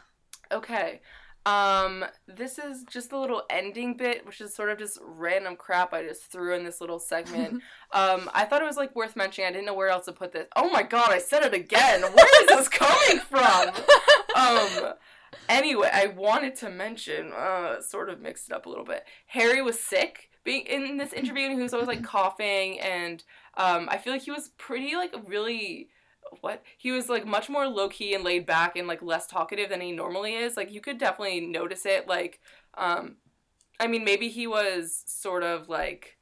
Okay. 0.51 1.01
Um, 1.45 2.07
this 2.27 2.59
is 2.59 2.85
just 2.85 3.11
the 3.11 3.19
little 3.19 3.43
ending 3.51 3.97
bit, 3.99 4.25
which 4.25 4.41
is 4.41 4.55
sort 4.55 4.71
of 4.71 4.79
just 4.79 4.99
random 5.03 5.57
crap 5.57 5.93
I 5.93 6.03
just 6.03 6.23
threw 6.33 6.55
in 6.55 6.65
this 6.65 6.81
little 6.81 6.99
segment. 6.99 7.63
um, 7.93 8.31
I 8.33 8.47
thought 8.47 8.63
it 8.63 8.67
was 8.67 8.79
like 8.79 8.97
worth 8.97 9.17
mentioning. 9.17 9.49
I 9.49 9.53
didn't 9.53 9.67
know 9.67 9.75
where 9.75 9.89
else 9.91 10.07
to 10.07 10.13
put 10.13 10.33
this. 10.33 10.47
Oh 10.57 10.71
my 10.71 10.83
god, 10.83 11.11
I 11.11 11.19
said 11.19 11.43
it 11.43 11.53
again. 11.53 12.01
Where 12.01 12.43
is 12.43 12.49
this 12.49 12.69
coming 12.69 13.19
from? 13.21 13.71
Um, 14.37 14.95
anyway, 15.49 15.91
I 15.93 16.07
wanted 16.07 16.57
to 16.57 16.69
mention, 16.69 17.31
uh, 17.33 17.81
sort 17.81 18.11
of 18.11 18.21
mixed 18.21 18.49
it 18.51 18.53
up 18.53 18.67
a 18.67 18.69
little 18.69 18.85
bit. 18.85 19.05
Harry 19.27 19.63
was 19.63 19.79
sick 19.79 20.29
being 20.43 20.67
in 20.67 20.97
this 20.97 21.13
interview, 21.13 21.47
and 21.47 21.55
he 21.57 21.63
was 21.63 21.73
always 21.73 21.87
like 21.87 22.03
coughing, 22.03 22.81
and 22.81 23.23
um, 23.57 23.89
I 23.91 23.99
feel 23.99 24.13
like 24.13 24.23
he 24.23 24.31
was 24.31 24.51
pretty 24.59 24.97
like 24.97 25.15
really 25.27 25.89
what 26.41 26.63
he 26.79 26.91
was 26.91 27.09
like 27.09 27.27
much 27.27 27.49
more 27.49 27.67
low 27.69 27.89
key 27.89 28.15
and 28.15 28.25
laid 28.25 28.47
back 28.47 28.77
and 28.77 28.89
like 28.89 29.03
less 29.03 29.27
talkative 29.27 29.69
than 29.69 29.81
he 29.81 29.93
normally 29.93 30.35
is. 30.35 30.57
Like 30.57 30.73
you 30.73 30.81
could 30.81 30.99
definitely 30.99 31.41
notice 31.41 31.87
it. 31.87 32.09
Like, 32.09 32.41
um, 32.77 33.17
I 33.79 33.87
mean, 33.87 34.05
maybe 34.05 34.29
he 34.29 34.47
was 34.47 35.03
sort 35.07 35.43
of 35.43 35.69
like 35.69 36.17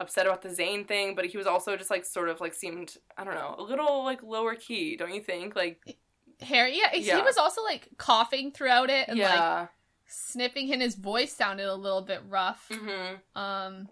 upset 0.00 0.26
about 0.26 0.42
the 0.42 0.48
Zayn 0.48 0.86
thing, 0.86 1.14
but 1.14 1.26
he 1.26 1.36
was 1.36 1.46
also 1.46 1.76
just 1.76 1.90
like 1.90 2.04
sort 2.04 2.28
of 2.28 2.40
like 2.40 2.54
seemed 2.54 2.96
I 3.16 3.24
don't 3.24 3.34
know 3.34 3.54
a 3.58 3.62
little 3.62 4.04
like 4.04 4.22
lower 4.22 4.54
key, 4.54 4.96
don't 4.96 5.14
you 5.14 5.20
think? 5.20 5.54
Like 5.54 5.98
Harry, 6.40 6.76
yeah, 6.78 6.94
Yeah. 6.94 7.16
he 7.16 7.22
was 7.22 7.36
also 7.36 7.62
like 7.62 7.88
coughing 7.98 8.52
throughout 8.52 8.90
it 8.90 9.08
and 9.08 9.18
like 9.18 9.28
yeah, 9.28 9.66
sniffing, 10.06 10.72
and 10.72 10.82
his 10.82 10.94
voice 10.94 11.32
sounded 11.32 11.66
a 11.66 11.74
little 11.74 12.02
bit 12.02 12.20
rough. 12.28 12.68
mm-hmm. 12.70 13.40
Um, 13.40 13.88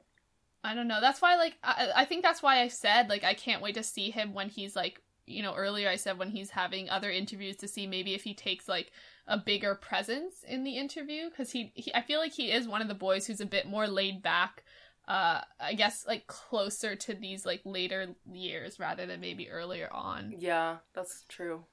I 0.62 0.74
don't 0.74 0.89
know. 0.89 1.01
That's 1.01 1.23
why, 1.23 1.37
like, 1.37 1.57
I, 1.62 1.89
I 1.97 2.05
think 2.05 2.23
that's 2.23 2.43
why 2.43 2.61
I 2.61 2.69
said, 2.69 3.09
like, 3.09 3.24
I 3.24 3.35
can't 3.35 3.62
wait 3.62 3.74
to 3.77 3.82
see 3.82 4.11
him 4.11 4.35
when 4.35 4.49
he's 4.49 4.77
like, 4.77 5.01
you 5.27 5.43
know, 5.43 5.55
earlier 5.55 5.89
I 5.89 5.97
said 5.97 6.19
when 6.19 6.31
he's 6.31 6.51
having 6.51 6.91
other 6.91 7.11
interviews 7.11 7.57
to 7.57 7.69
see 7.69 7.87
maybe 7.87 8.15
if 8.15 8.24
he 8.24 8.35
takes 8.35 8.69
like 8.69 8.91
a 9.27 9.39
bigger 9.39 9.74
presence 9.74 10.43
in 10.47 10.65
the 10.65 10.77
interview 10.77 11.31
because 11.31 11.53
he, 11.53 11.73
he, 11.74 11.95
I 11.95 12.03
feel 12.03 12.19
like 12.19 12.32
he 12.32 12.51
is 12.51 12.66
one 12.66 12.82
of 12.82 12.89
the 12.89 12.95
boys 12.95 13.27
who's 13.27 13.41
a 13.41 13.47
bit 13.47 13.69
more 13.69 13.87
laid 13.87 14.23
back. 14.23 14.65
Uh, 15.07 15.41
I 15.59 15.74
guess 15.74 16.05
like 16.07 16.27
closer 16.27 16.95
to 16.97 17.15
these 17.15 17.47
like 17.47 17.61
later 17.65 18.09
years 18.32 18.78
rather 18.78 19.07
than 19.07 19.20
maybe 19.20 19.51
earlier 19.51 19.89
on. 19.93 20.35
yeah, 20.39 20.78
that's 20.95 21.24
true. 21.28 21.65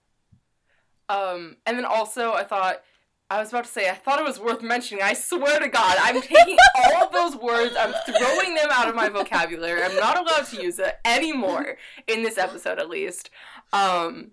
Um, 1.10 1.58
and 1.66 1.78
then 1.78 1.86
also 1.86 2.34
I 2.34 2.44
thought. 2.44 2.82
I 3.30 3.40
was 3.40 3.50
about 3.50 3.66
to 3.66 3.72
say, 3.72 3.90
I 3.90 3.94
thought 3.94 4.20
it 4.20 4.26
was 4.26 4.40
worth 4.40 4.62
mentioning. 4.62 5.04
I 5.04 5.14
swear 5.14 5.60
to 5.60 5.68
God, 5.68 5.98
I'm 6.00 6.22
taking 6.22 6.58
all 6.76 7.04
of 7.04 7.12
those 7.12 7.36
words, 7.36 7.76
I'm 7.78 7.94
throwing 8.06 8.56
them 8.56 8.70
out 8.72 8.88
of 8.88 8.96
my 8.96 9.10
vocabulary. 9.10 9.84
I'm 9.84 9.96
not 9.98 10.18
allowed 10.18 10.46
to 10.48 10.62
use 10.62 10.80
it 10.80 10.96
anymore 11.04 11.76
in 12.08 12.24
this 12.24 12.38
episode, 12.38 12.80
at 12.80 12.90
least. 12.90 13.30
Um, 13.74 14.32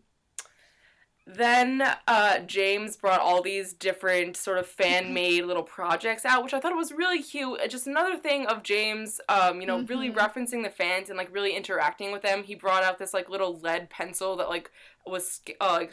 then 1.27 1.83
uh, 2.07 2.41
James 2.41 2.97
brought 2.99 3.19
all 3.21 3.41
these 3.43 3.73
different 3.73 4.37
sort 4.37 4.59
of 4.59 4.67
fan 4.67 5.15
made 5.15 5.45
little 5.47 5.63
projects 5.63 6.25
out, 6.27 6.45
which 6.45 6.53
I 6.53 6.61
thought 6.61 6.77
was 6.77 6.93
really 6.93 7.23
cute. 7.23 7.61
Uh, 7.61 7.67
Just 7.67 7.87
another 7.87 8.17
thing 8.19 8.47
of 8.47 8.63
James, 8.63 9.21
um, 9.29 9.61
you 9.61 9.67
know, 9.67 9.81
really 9.81 10.11
Mhm. 10.11 10.17
referencing 10.17 10.63
the 10.63 10.69
fans 10.71 11.09
and 11.09 11.17
like 11.17 11.35
really 11.35 11.57
interacting 11.57 12.13
with 12.13 12.21
them. 12.23 12.45
He 12.45 12.55
brought 12.55 12.85
out 12.85 12.99
this 12.99 13.15
like 13.15 13.31
little 13.31 13.59
lead 13.59 13.89
pencil 13.89 14.37
that 14.37 14.51
like 14.51 14.71
was 15.07 15.41
uh, 15.61 15.87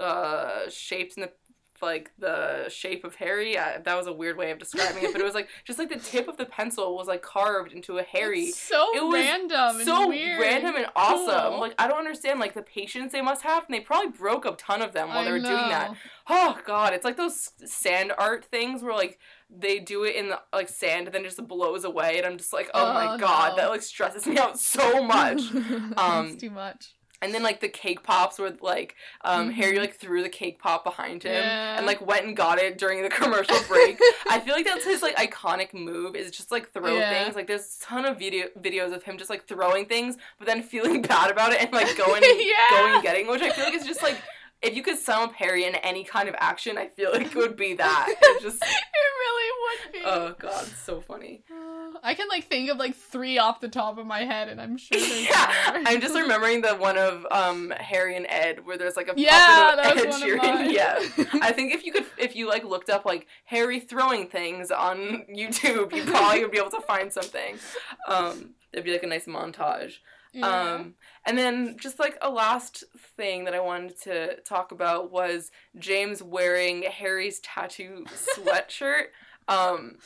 uh, 0.00 0.68
shaped 0.68 1.16
in 1.16 1.22
the 1.22 1.32
like 1.82 2.10
the 2.18 2.68
shape 2.68 3.04
of 3.04 3.16
Harry. 3.16 3.58
I, 3.58 3.78
that 3.78 3.96
was 3.96 4.06
a 4.06 4.12
weird 4.12 4.36
way 4.36 4.50
of 4.50 4.58
describing 4.58 5.02
it, 5.04 5.12
but 5.12 5.20
it 5.20 5.24
was 5.24 5.34
like 5.34 5.48
just 5.64 5.78
like 5.78 5.88
the 5.88 5.98
tip 5.98 6.28
of 6.28 6.36
the 6.36 6.46
pencil 6.46 6.96
was 6.96 7.08
like 7.08 7.22
carved 7.22 7.72
into 7.72 7.98
a 7.98 8.02
Harry 8.04 8.44
It's 8.44 8.58
so 8.58 8.96
It 8.96 9.02
was 9.04 9.14
random 9.14 9.76
and 9.76 9.84
so 9.84 10.08
weird. 10.08 10.40
random 10.40 10.76
and 10.76 10.86
awesome. 10.96 11.50
Cool. 11.52 11.60
Like 11.60 11.74
I 11.78 11.88
don't 11.88 11.98
understand 11.98 12.40
like 12.40 12.54
the 12.54 12.62
patience 12.62 13.12
they 13.12 13.20
must 13.22 13.42
have, 13.42 13.64
and 13.66 13.74
they 13.74 13.80
probably 13.80 14.10
broke 14.10 14.44
a 14.44 14.52
ton 14.52 14.80
of 14.82 14.92
them 14.92 15.08
while 15.08 15.18
I 15.18 15.24
they 15.24 15.32
were 15.32 15.38
doing 15.40 15.50
that. 15.50 15.94
Oh 16.28 16.58
god, 16.64 16.92
it's 16.94 17.04
like 17.04 17.16
those 17.16 17.50
sand 17.64 18.12
art 18.16 18.44
things 18.44 18.82
where 18.82 18.94
like 18.94 19.18
they 19.54 19.78
do 19.80 20.04
it 20.04 20.16
in 20.16 20.28
the 20.30 20.40
like 20.52 20.68
sand 20.68 21.06
and 21.06 21.14
then 21.14 21.22
it 21.22 21.28
just 21.28 21.46
blows 21.46 21.84
away, 21.84 22.16
and 22.18 22.26
I'm 22.26 22.38
just 22.38 22.52
like, 22.52 22.70
oh, 22.72 22.92
my 22.94 23.14
Oh, 23.14 23.18
god, 23.18 23.50
no. 23.50 23.56
that 23.56 23.68
like 23.70 23.82
stresses 23.82 24.26
me 24.26 24.38
out 24.38 24.58
so 24.58 25.02
much. 25.04 25.42
Um, 25.96 26.28
it's 26.28 26.40
too 26.40 26.50
much. 26.50 26.94
And 27.22 27.32
then 27.32 27.42
like 27.42 27.60
the 27.60 27.68
cake 27.68 28.02
pops 28.02 28.38
where 28.38 28.52
like 28.60 28.96
um 29.22 29.48
Mhm. 29.50 29.54
Harry 29.54 29.78
like 29.78 29.94
threw 29.96 30.22
the 30.22 30.28
cake 30.28 30.58
pop 30.58 30.84
behind 30.84 31.22
him 31.22 31.32
Yeah. 31.32 31.76
and 31.78 31.86
like 31.86 32.04
went 32.06 32.26
and 32.26 32.36
got 32.36 32.58
it 32.58 32.76
during 32.78 33.02
the 33.02 33.08
commercial 33.08 33.56
break. 33.68 33.98
I 34.28 34.40
feel 34.40 34.54
like 34.54 34.66
that's 34.66 34.84
his 34.84 35.00
like 35.02 35.16
iconic 35.16 35.72
move 35.72 36.14
is 36.16 36.30
just 36.30 36.50
like 36.50 36.70
throw 36.72 36.96
Yeah. 36.96 37.22
things. 37.24 37.36
Like 37.36 37.46
there's 37.46 37.78
a 37.80 37.84
ton 37.84 38.04
of 38.04 38.18
video 38.18 38.48
videos 38.60 38.92
of 38.92 39.02
him 39.04 39.16
just 39.16 39.30
like 39.30 39.46
throwing 39.46 39.86
things, 39.86 40.16
but 40.38 40.46
then 40.46 40.62
feeling 40.62 41.00
bad 41.12 41.30
about 41.30 41.52
it 41.52 41.62
and 41.62 41.72
like 41.72 41.96
going 41.96 42.22
Yeah. 42.38 42.54
going 42.70 42.94
and 42.94 43.02
getting, 43.02 43.26
which 43.28 43.42
I 43.42 43.50
feel 43.50 43.64
like 43.64 43.74
is 43.74 43.86
just 43.86 44.02
like 44.02 44.16
if 44.62 44.76
you 44.76 44.82
could 44.82 44.98
sum 44.98 45.24
up 45.24 45.34
Harry 45.34 45.64
in 45.64 45.74
any 45.76 46.04
kind 46.04 46.28
of 46.28 46.34
action, 46.38 46.78
I 46.78 46.88
feel 46.88 47.10
like 47.12 47.26
it 47.26 47.34
would 47.34 47.56
be 47.56 47.74
that. 47.84 48.06
It 48.20 48.42
just 48.42 48.62
It 48.62 48.68
really 49.22 49.50
would 49.62 49.92
be. 49.92 49.98
oh 50.04 50.34
god, 50.38 50.66
so 50.84 51.00
funny. 51.00 51.42
Uh, 51.50 51.98
I 52.02 52.14
can 52.14 52.28
like 52.28 52.44
think 52.48 52.70
of 52.70 52.76
like 52.78 52.94
three 52.94 53.38
off 53.38 53.60
the 53.60 53.68
top 53.68 53.98
of 53.98 54.06
my 54.06 54.24
head, 54.24 54.48
and 54.48 54.60
I'm 54.60 54.76
sure 54.76 54.98
there's 54.98 55.28
Yeah, 55.30 55.52
more. 55.72 55.82
I'm 55.86 56.00
just 56.00 56.14
remembering 56.18 56.62
the 56.62 56.74
one 56.74 56.96
of 56.96 57.26
um 57.30 57.70
Harry 57.78 58.16
and 58.16 58.26
Ed 58.28 58.64
where 58.66 58.76
there's 58.78 58.96
like 58.96 59.08
a 59.08 59.14
Yeah, 59.16 59.74
that 59.76 59.94
was 59.94 60.04
Ed 60.04 60.10
one 60.10 60.30
of 60.30 60.36
mine. 60.38 60.70
Yeah, 60.70 60.98
I 61.42 61.52
think 61.52 61.72
if 61.74 61.84
you 61.84 61.92
could, 61.92 62.06
if 62.18 62.34
you 62.36 62.48
like 62.48 62.64
looked 62.64 62.90
up 62.90 63.04
like 63.04 63.26
Harry 63.44 63.80
throwing 63.80 64.26
things 64.28 64.70
on 64.70 65.26
YouTube, 65.34 65.92
you 65.94 66.04
probably 66.04 66.42
would 66.42 66.50
be 66.52 66.58
able 66.58 66.70
to 66.70 66.80
find 66.80 67.12
something. 67.12 67.56
Um, 68.08 68.50
it'd 68.72 68.84
be 68.84 68.92
like 68.92 69.02
a 69.02 69.06
nice 69.06 69.26
montage. 69.26 69.94
Yeah. 70.32 70.46
Um, 70.76 70.94
and 71.26 71.38
then 71.38 71.76
just 71.78 71.98
like 71.98 72.18
a 72.20 72.30
last 72.30 72.84
thing 73.16 73.44
that 73.44 73.54
I 73.54 73.60
wanted 73.60 74.00
to 74.02 74.36
talk 74.40 74.72
about 74.72 75.10
was 75.12 75.50
James 75.78 76.22
wearing 76.22 76.82
Harry's 76.82 77.40
tattoo 77.40 78.04
sweatshirt. 78.36 79.06
um, 79.48 79.98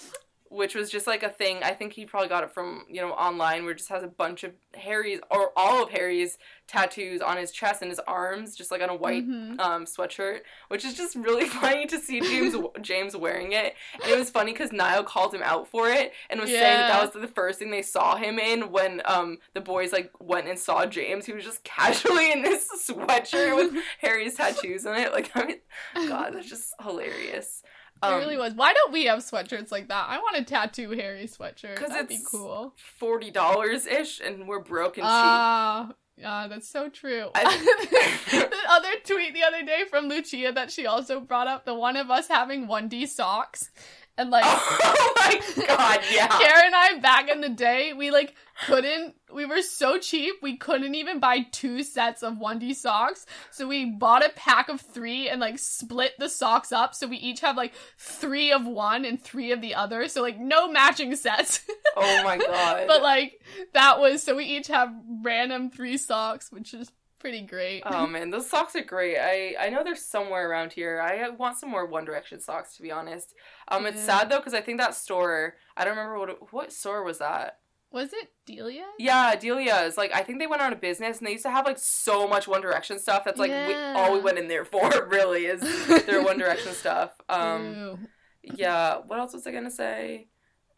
which 0.50 0.74
was 0.74 0.90
just 0.90 1.06
like 1.06 1.22
a 1.22 1.28
thing. 1.28 1.58
I 1.62 1.72
think 1.72 1.92
he 1.92 2.06
probably 2.06 2.28
got 2.28 2.44
it 2.44 2.50
from, 2.52 2.84
you 2.88 3.00
know, 3.00 3.10
online 3.12 3.62
where 3.64 3.72
it 3.72 3.78
just 3.78 3.90
has 3.90 4.02
a 4.02 4.08
bunch 4.08 4.44
of 4.44 4.52
Harry's 4.74 5.20
or 5.30 5.50
all 5.56 5.82
of 5.82 5.90
Harry's 5.90 6.38
tattoos 6.68 7.20
on 7.20 7.36
his 7.36 7.52
chest 7.52 7.82
and 7.82 7.90
his 7.90 8.00
arms, 8.00 8.56
just 8.56 8.70
like 8.70 8.82
on 8.82 8.88
a 8.88 8.94
white 8.94 9.26
Mhm. 9.26 9.60
um, 9.60 9.84
sweatshirt, 9.84 10.40
which 10.68 10.84
is 10.84 10.94
just 10.94 11.14
really 11.14 11.48
funny 11.48 11.86
to 11.86 11.98
see 11.98 12.20
James 12.20 12.56
James 12.80 13.16
wearing 13.16 13.52
it. 13.52 13.74
And 14.02 14.10
it 14.12 14.18
was 14.18 14.30
funny 14.30 14.52
because 14.52 14.72
Niall 14.72 15.04
called 15.04 15.32
him 15.34 15.42
out 15.42 15.68
for 15.68 15.88
it 15.88 16.12
and 16.30 16.40
was 16.40 16.50
saying 16.50 16.62
that 16.78 16.88
that 16.88 17.02
was 17.14 17.20
the 17.22 17.28
first 17.28 17.58
thing 17.58 17.70
they 17.70 17.82
saw 17.82 18.16
him 18.16 18.38
in 18.38 18.70
when 18.72 19.02
um 19.04 19.38
the 19.54 19.60
boys 19.60 19.92
like 19.92 20.10
went 20.20 20.48
and 20.48 20.58
saw 20.58 20.86
James. 20.86 21.26
He 21.26 21.32
was 21.32 21.44
just 21.44 21.62
casually 21.64 22.32
in 22.32 22.42
this 22.42 22.68
sweatshirt 22.90 23.54
with 23.56 23.82
Harry's 24.00 24.34
tattoos 24.34 24.86
on 24.86 24.96
it. 24.96 25.12
Like 25.12 25.30
I 25.36 25.44
mean, 25.44 26.08
God, 26.08 26.34
that's 26.34 26.48
just 26.48 26.74
hilarious. 26.82 27.62
It 28.02 28.06
Um, 28.06 28.18
really 28.20 28.36
was. 28.36 28.52
Why 28.54 28.72
don't 28.74 28.92
we 28.92 29.06
have 29.06 29.20
sweatshirts 29.20 29.70
like 29.72 29.88
that? 29.88 30.06
I 30.08 30.18
want 30.18 30.36
a 30.36 30.44
tattoo 30.44 30.90
Harry 30.90 31.26
sweatshirt. 31.26 31.76
'Cause 31.76 31.88
That'd 31.88 32.08
be 32.08 32.20
cool. 32.30 32.74
forty 32.98 33.30
dollars 33.30 33.86
ish, 33.86 34.20
and 34.20 34.46
we're 34.46 34.60
broke 34.60 34.96
and 34.98 35.04
cheap. 35.04 35.10
Ah, 35.10 35.92
yeah, 36.16 36.46
that's 36.48 36.68
so 36.68 36.88
true. 36.88 37.30
I- 37.34 37.44
the 38.30 38.58
other 38.68 38.90
tweet 39.04 39.34
the 39.34 39.44
other 39.44 39.62
day 39.64 39.84
from 39.88 40.08
Lucia 40.08 40.52
that 40.52 40.70
she 40.70 40.86
also 40.86 41.20
brought 41.20 41.46
up 41.48 41.64
the 41.64 41.74
one 41.74 41.96
of 41.96 42.10
us 42.10 42.28
having 42.28 42.66
1D 42.68 43.06
socks. 43.06 43.70
And 44.18 44.30
like 44.30 44.44
oh 44.48 45.12
my 45.16 45.66
god, 45.66 46.00
yeah. 46.12 46.28
Kara 46.40 46.64
and 46.64 46.74
I 46.74 46.98
back 47.00 47.28
in 47.28 47.40
the 47.40 47.48
day, 47.48 47.92
we 47.92 48.10
like 48.10 48.34
couldn't 48.66 49.14
we 49.32 49.44
were 49.44 49.60
so 49.60 49.98
cheap 49.98 50.36
we 50.40 50.56
couldn't 50.56 50.94
even 50.94 51.20
buy 51.20 51.40
two 51.52 51.82
sets 51.82 52.22
of 52.22 52.34
1D 52.34 52.74
socks. 52.74 53.26
So 53.50 53.68
we 53.68 53.84
bought 53.84 54.24
a 54.24 54.30
pack 54.30 54.70
of 54.70 54.80
three 54.80 55.28
and 55.28 55.40
like 55.40 55.58
split 55.58 56.12
the 56.18 56.28
socks 56.28 56.72
up 56.72 56.94
so 56.94 57.06
we 57.06 57.18
each 57.18 57.40
have 57.40 57.56
like 57.56 57.74
three 57.98 58.52
of 58.52 58.64
one 58.66 59.04
and 59.04 59.22
three 59.22 59.52
of 59.52 59.60
the 59.60 59.74
other. 59.74 60.08
So 60.08 60.22
like 60.22 60.38
no 60.38 60.70
matching 60.70 61.14
sets. 61.16 61.60
Oh 61.96 62.22
my 62.24 62.38
god. 62.46 62.86
but 62.86 63.02
like 63.02 63.40
that 63.74 64.00
was 64.00 64.22
so 64.22 64.36
we 64.36 64.44
each 64.44 64.68
have 64.68 64.90
random 65.22 65.70
three 65.70 65.98
socks, 65.98 66.50
which 66.50 66.72
is 66.72 66.90
pretty 67.18 67.42
great. 67.42 67.82
Oh 67.84 68.06
man, 68.06 68.30
those 68.30 68.48
socks 68.48 68.76
are 68.76 68.84
great. 68.84 69.18
I 69.18 69.56
I 69.58 69.68
know 69.68 69.82
they're 69.82 69.96
somewhere 69.96 70.48
around 70.48 70.72
here. 70.72 71.00
I 71.00 71.28
want 71.30 71.58
some 71.58 71.70
more 71.70 71.86
One 71.86 72.04
Direction 72.04 72.40
socks 72.40 72.76
to 72.76 72.82
be 72.82 72.92
honest. 72.92 73.34
Um, 73.68 73.86
it's 73.86 74.00
sad 74.00 74.30
though 74.30 74.38
because 74.38 74.54
I 74.54 74.60
think 74.60 74.78
that 74.78 74.94
store. 74.94 75.54
I 75.76 75.84
don't 75.84 75.96
remember 75.96 76.18
what 76.18 76.30
it, 76.30 76.38
what 76.50 76.72
store 76.72 77.02
was 77.02 77.18
that. 77.18 77.58
Was 77.90 78.12
it 78.12 78.30
Delia? 78.44 78.84
Yeah, 78.98 79.34
Delia's. 79.36 79.96
Like 79.96 80.14
I 80.14 80.22
think 80.22 80.38
they 80.38 80.46
went 80.46 80.62
out 80.62 80.72
of 80.72 80.80
business 80.80 81.18
and 81.18 81.26
they 81.26 81.32
used 81.32 81.44
to 81.44 81.50
have 81.50 81.66
like 81.66 81.78
so 81.78 82.28
much 82.28 82.46
One 82.46 82.60
Direction 82.60 82.98
stuff. 82.98 83.24
That's 83.24 83.38
like 83.38 83.50
we, 83.50 83.74
all 83.74 84.12
we 84.12 84.20
went 84.20 84.38
in 84.38 84.48
there 84.48 84.64
for. 84.64 84.90
Really 85.08 85.46
is 85.46 85.60
their 86.04 86.22
One 86.22 86.38
Direction 86.44 86.72
stuff. 86.72 87.12
Um, 87.28 88.08
yeah. 88.42 88.98
What 89.06 89.18
else 89.18 89.32
was 89.32 89.46
I 89.46 89.52
gonna 89.52 89.70
say? 89.70 90.28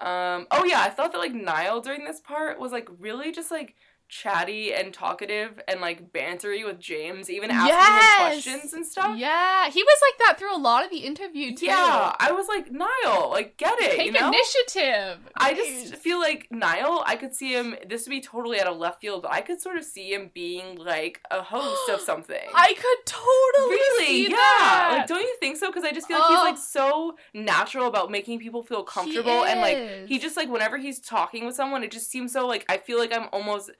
Um, 0.00 0.46
oh 0.50 0.64
yeah, 0.64 0.80
I 0.80 0.90
thought 0.90 1.12
that 1.12 1.18
like 1.18 1.34
Niall 1.34 1.80
during 1.80 2.04
this 2.04 2.20
part 2.20 2.60
was 2.60 2.70
like 2.72 2.88
really 2.98 3.32
just 3.32 3.50
like 3.50 3.74
chatty 4.08 4.72
and 4.72 4.92
talkative 4.92 5.60
and 5.68 5.80
like 5.80 6.12
bantery 6.12 6.64
with 6.64 6.78
James, 6.80 7.28
even 7.30 7.50
asking 7.50 7.68
Yes! 7.68 8.20
him 8.20 8.26
questions 8.32 8.72
and 8.72 8.86
stuff. 8.86 9.18
Yeah, 9.18 9.70
he 9.70 9.82
was 9.82 9.98
like 10.10 10.26
that 10.26 10.38
through 10.38 10.54
a 10.54 10.58
lot 10.58 10.84
of 10.84 10.90
the 10.90 10.98
interview 10.98 11.54
too. 11.54 11.66
Yeah, 11.66 12.14
I 12.18 12.32
was 12.32 12.48
like, 12.48 12.70
Niall, 12.72 13.30
like 13.30 13.56
get 13.56 13.78
it, 13.80 13.96
Take 13.96 14.06
you 14.06 14.12
know? 14.12 14.28
initiative. 14.28 15.18
I 15.36 15.54
just 15.54 15.96
feel 15.96 16.18
like 16.18 16.48
Niall, 16.50 17.02
I 17.06 17.16
could 17.16 17.34
see 17.34 17.52
him, 17.52 17.76
this 17.88 18.06
would 18.06 18.10
be 18.10 18.20
totally 18.20 18.60
out 18.60 18.66
of 18.66 18.78
left 18.78 19.00
field, 19.00 19.22
but 19.22 19.32
I 19.32 19.40
could 19.42 19.60
sort 19.60 19.76
of 19.76 19.84
see 19.84 20.12
him 20.14 20.30
being 20.32 20.76
like 20.78 21.20
a 21.30 21.42
host 21.42 21.88
of 21.90 22.00
something. 22.04 22.48
I 22.54 22.74
could 22.74 23.06
totally 23.06 23.76
really, 23.76 24.22
yeah. 24.24 24.36
that. 24.36 24.94
Like, 24.98 25.06
don't 25.06 25.20
you 25.22 25.36
think 25.40 25.56
so? 25.58 25.68
Because 25.68 25.84
I 25.84 25.92
just 25.92 26.06
feel 26.08 26.18
like 26.18 26.28
he's 26.30 26.38
like 26.38 26.58
so 26.58 27.16
natural 27.34 27.86
about 27.86 28.10
making 28.10 28.38
people 28.38 28.62
feel 28.62 28.82
comfortable, 28.82 29.44
and 29.44 29.60
like 29.60 30.08
he 30.08 30.18
just 30.18 30.36
like 30.36 30.48
whenever 30.48 30.78
he's 30.78 30.98
talking 30.98 31.44
with 31.44 31.54
someone, 31.54 31.82
it 31.82 31.90
just 31.90 32.10
seems 32.10 32.32
so 32.32 32.46
like 32.46 32.64
I 32.68 32.78
feel 32.78 32.98
like 32.98 33.12
I'm 33.14 33.28
almost 33.32 33.70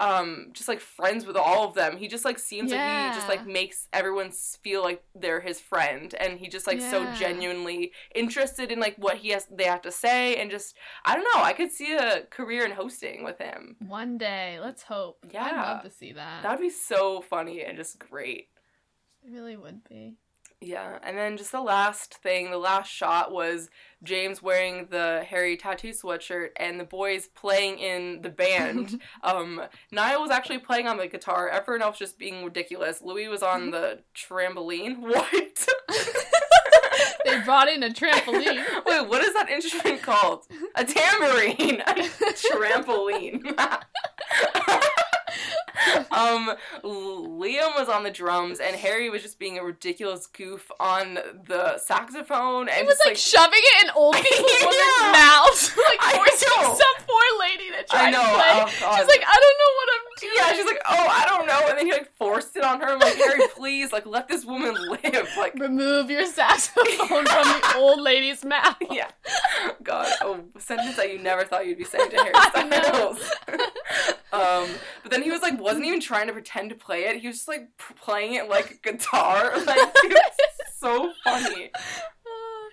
um 0.00 0.50
just 0.52 0.68
like 0.68 0.80
friends 0.80 1.26
with 1.26 1.36
all 1.36 1.66
of 1.66 1.74
them. 1.74 1.96
He 1.96 2.06
just 2.08 2.24
like 2.24 2.38
seems 2.38 2.70
like 2.70 2.80
he 2.80 3.10
just 3.10 3.28
like 3.28 3.46
makes 3.46 3.88
everyone 3.92 4.30
feel 4.62 4.82
like 4.82 5.02
they're 5.14 5.40
his 5.40 5.60
friend, 5.60 6.14
and 6.20 6.38
he 6.38 6.48
just 6.48 6.66
like 6.66 6.80
so 6.80 7.04
genuinely 7.12 7.92
interested 8.14 8.70
in 8.70 8.78
like 8.78 8.96
what 8.96 9.16
he 9.18 9.30
has 9.30 9.46
they 9.50 9.64
have 9.64 9.82
to 9.82 9.90
say, 9.92 10.36
and 10.36 10.50
just 10.50 10.76
I 11.04 11.14
don't 11.14 11.24
know. 11.34 11.42
I 11.42 11.52
could 11.52 11.72
see 11.72 11.96
a 11.96 12.22
career 12.30 12.64
in 12.64 12.70
hosting 12.72 13.24
with 13.24 13.38
him. 13.38 13.76
One 13.86 14.18
day, 14.18 14.58
let's 14.60 14.82
hope. 14.84 15.18
yeah 15.32 15.44
I'd 15.44 15.50
Yeah. 15.52 15.72
love 15.72 15.82
to 15.82 15.90
see 15.90 16.12
that. 16.12 16.42
That'd 16.42 16.60
be 16.60 16.70
so 16.70 17.20
funny 17.20 17.62
and 17.64 17.76
just 17.76 17.98
great. 17.98 18.48
It 19.24 19.32
really 19.32 19.56
would 19.56 19.82
be. 19.88 20.14
Yeah, 20.60 20.98
and 21.04 21.16
then 21.16 21.36
just 21.36 21.52
the 21.52 21.60
last 21.60 22.14
thing, 22.14 22.50
the 22.50 22.58
last 22.58 22.90
shot 22.90 23.30
was 23.30 23.70
James 24.02 24.42
wearing 24.42 24.88
the 24.90 25.24
Harry 25.28 25.56
tattoo 25.56 25.90
sweatshirt 25.90 26.48
and 26.56 26.80
the 26.80 26.84
boys 26.84 27.28
playing 27.28 27.78
in 27.78 28.22
the 28.22 28.28
band. 28.28 29.00
um, 29.22 29.62
Niall 29.92 30.20
was 30.20 30.32
actually 30.32 30.58
playing 30.58 30.88
on 30.88 30.96
the 30.96 31.06
guitar. 31.06 31.48
Everyone 31.48 31.82
else 31.82 31.96
just 31.98 32.18
being 32.18 32.44
ridiculous. 32.44 33.00
Louis 33.02 33.28
was 33.28 33.42
on 33.42 33.70
the 33.70 34.00
trampoline. 34.16 34.98
What? 35.08 35.68
They 37.24 37.40
brought 37.40 37.68
in 37.68 37.82
a 37.82 37.90
trampoline. 37.90 38.64
Wait, 38.86 39.08
what 39.08 39.22
is 39.22 39.34
that 39.34 39.50
instrument 39.50 40.02
called? 40.02 40.46
A 40.76 40.84
tambourine. 40.84 41.82
A 41.86 42.32
trampoline. 42.32 43.54
um, 46.10 46.54
Liam 46.84 47.74
was 47.76 47.88
on 47.88 48.02
the 48.02 48.10
drums, 48.10 48.60
and 48.60 48.74
Harry 48.76 49.10
was 49.10 49.22
just 49.22 49.38
being 49.38 49.58
a 49.58 49.64
ridiculous 49.64 50.26
goof 50.26 50.70
on 50.80 51.14
the 51.46 51.78
saxophone. 51.78 52.68
And 52.68 52.78
He 52.78 52.82
was 52.84 52.96
just, 52.96 53.06
like, 53.06 53.16
shoving 53.16 53.60
it 53.62 53.84
in 53.84 53.90
old 53.94 54.14
people's 54.16 54.50
Yeah. 54.62 55.12
mouths, 55.12 55.76
like 55.90 56.14
forcing 56.16 56.48
some 56.62 57.06
poor 57.06 57.22
lady 57.40 57.70
to 57.70 57.84
try 57.90 58.06
I 58.06 58.10
know. 58.10 58.22
to 58.22 58.28
play. 58.28 58.48
Oh, 58.52 58.72
God. 58.80 58.96
She's 58.98 59.08
like, 59.08 59.24
I 59.26 59.36
don't 59.40 59.58
know 59.58 59.72
what 59.76 59.88
I'm 59.94 60.04
doing. 60.20 60.32
yeah, 60.36 60.52
she's 60.54 60.66
like, 60.66 60.82
oh, 60.88 61.06
I 61.10 61.24
don't 61.26 61.46
know, 61.46 61.68
and 61.68 61.78
then 61.78 61.86
he 61.86 61.92
like 61.92 62.10
forced 62.16 62.56
it 62.56 62.64
on 62.64 62.80
her. 62.80 62.86
I'm 62.88 62.98
like, 62.98 63.14
Harry, 63.16 63.42
please, 63.54 63.92
like, 63.92 64.06
let 64.06 64.28
this 64.28 64.44
woman 64.44 64.74
live. 64.74 65.28
Like, 65.36 65.54
remove 65.58 66.10
your 66.10 66.26
saxophone 66.26 66.86
from 67.08 67.24
the 67.26 67.72
old 67.76 68.00
lady's 68.00 68.44
mouth. 68.44 68.76
yeah. 68.90 69.08
God, 69.82 70.06
oh, 70.22 70.40
a 70.56 70.60
sentence 70.60 70.96
that 70.96 71.12
you 71.12 71.18
never 71.18 71.44
thought 71.44 71.66
you'd 71.66 71.78
be 71.78 71.84
saying 71.84 72.10
to 72.10 72.16
Harry. 72.16 72.32
Styles. 72.50 73.30
Um, 74.32 74.68
but 75.02 75.10
then 75.10 75.22
he 75.22 75.30
was 75.30 75.42
like, 75.42 75.60
wasn't 75.60 75.86
even 75.86 76.00
trying 76.00 76.26
to 76.26 76.32
pretend 76.32 76.70
to 76.70 76.76
play 76.76 77.04
it. 77.04 77.16
He 77.16 77.26
was 77.26 77.36
just 77.36 77.48
like 77.48 77.68
playing 78.00 78.34
it 78.34 78.48
like 78.48 78.70
a 78.70 78.92
guitar. 78.92 79.52
Like, 79.66 79.78
it 79.78 80.12
was 80.12 80.76
so 80.76 81.12
funny. 81.24 81.70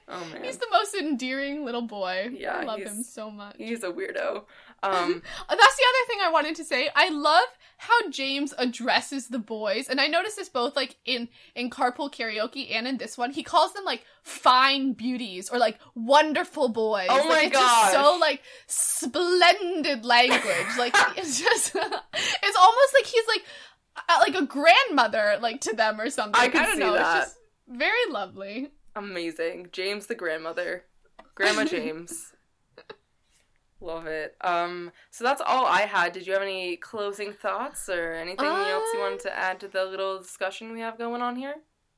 Oh 0.07 0.23
man, 0.31 0.43
He's 0.43 0.57
the 0.57 0.67
most 0.71 0.93
endearing 0.93 1.65
little 1.65 1.81
boy. 1.81 2.29
Yeah, 2.31 2.57
I 2.57 2.63
love 2.63 2.79
him 2.79 3.01
so 3.01 3.31
much. 3.31 3.55
he's 3.57 3.81
a 3.83 3.91
weirdo. 3.91 4.43
Um, 4.85 5.21
That's 5.49 5.75
the 5.77 5.83
other 5.89 6.07
thing 6.07 6.19
I 6.21 6.29
wanted 6.31 6.55
to 6.55 6.63
say. 6.63 6.89
I 6.95 7.09
love 7.09 7.47
how 7.77 8.09
James 8.09 8.53
addresses 8.57 9.27
the 9.27 9.39
boys, 9.39 9.89
and 9.89 9.99
I 9.99 10.07
noticed 10.07 10.37
this 10.37 10.49
both 10.49 10.75
like 10.75 10.95
in 11.05 11.27
in 11.55 11.69
Carpool 11.69 12.13
Karaoke 12.13 12.71
and 12.71 12.87
in 12.87 12.97
this 12.97 13.17
one. 13.17 13.31
He 13.31 13.43
calls 13.43 13.73
them 13.73 13.83
like 13.83 14.03
fine 14.23 14.93
beauties 14.93 15.49
or 15.49 15.57
like 15.57 15.79
wonderful 15.93 16.69
boys. 16.69 17.07
Oh 17.09 17.27
my 17.27 17.43
it's 17.43 17.51
just 17.57 17.91
so 17.91 18.17
like 18.19 18.41
splendid 18.67 20.05
language. 20.05 20.41
Like 20.77 20.95
it's 21.17 21.39
just 21.39 21.75
it's 21.75 22.57
almost 22.57 22.93
like 22.93 23.05
he's 23.05 23.27
like 23.27 23.43
like 24.27 24.35
a 24.35 24.45
grandmother 24.45 25.37
like 25.41 25.61
to 25.61 25.75
them 25.75 25.99
or 25.99 26.09
something. 26.09 26.39
I 26.39 26.47
could 26.49 26.63
don't 26.63 26.73
see 26.73 26.79
know. 26.79 26.93
that. 26.93 27.17
It's 27.23 27.25
just 27.27 27.37
very 27.67 28.11
lovely. 28.11 28.69
amazing. 28.95 29.69
James 29.71 30.07
the 30.07 30.15
grandmother. 30.15 30.83
Grandma 31.35 31.65
James. 31.65 32.31
Love 33.85 34.07
it. 34.07 34.35
Um, 34.41 34.91
so 35.11 35.23
that's 35.23 35.41
all 35.45 35.65
I 35.67 35.81
had. 35.81 36.11
Did 36.13 36.25
you 36.25 36.33
have 36.33 36.41
any 36.41 36.75
closing 36.75 37.31
thoughts 37.33 37.87
or 37.87 38.13
anything 38.13 38.45
else 38.47 38.87
you 38.93 38.99
Uh, 38.99 39.03
wanted 39.03 39.19
to 39.21 39.37
add 39.37 39.59
to 39.59 39.67
the 39.67 39.85
little 39.85 40.17
discussion 40.17 40.71
we 40.73 40.79
have 40.79 40.97
going 40.97 41.21
on 41.21 41.35
here? 41.35 41.55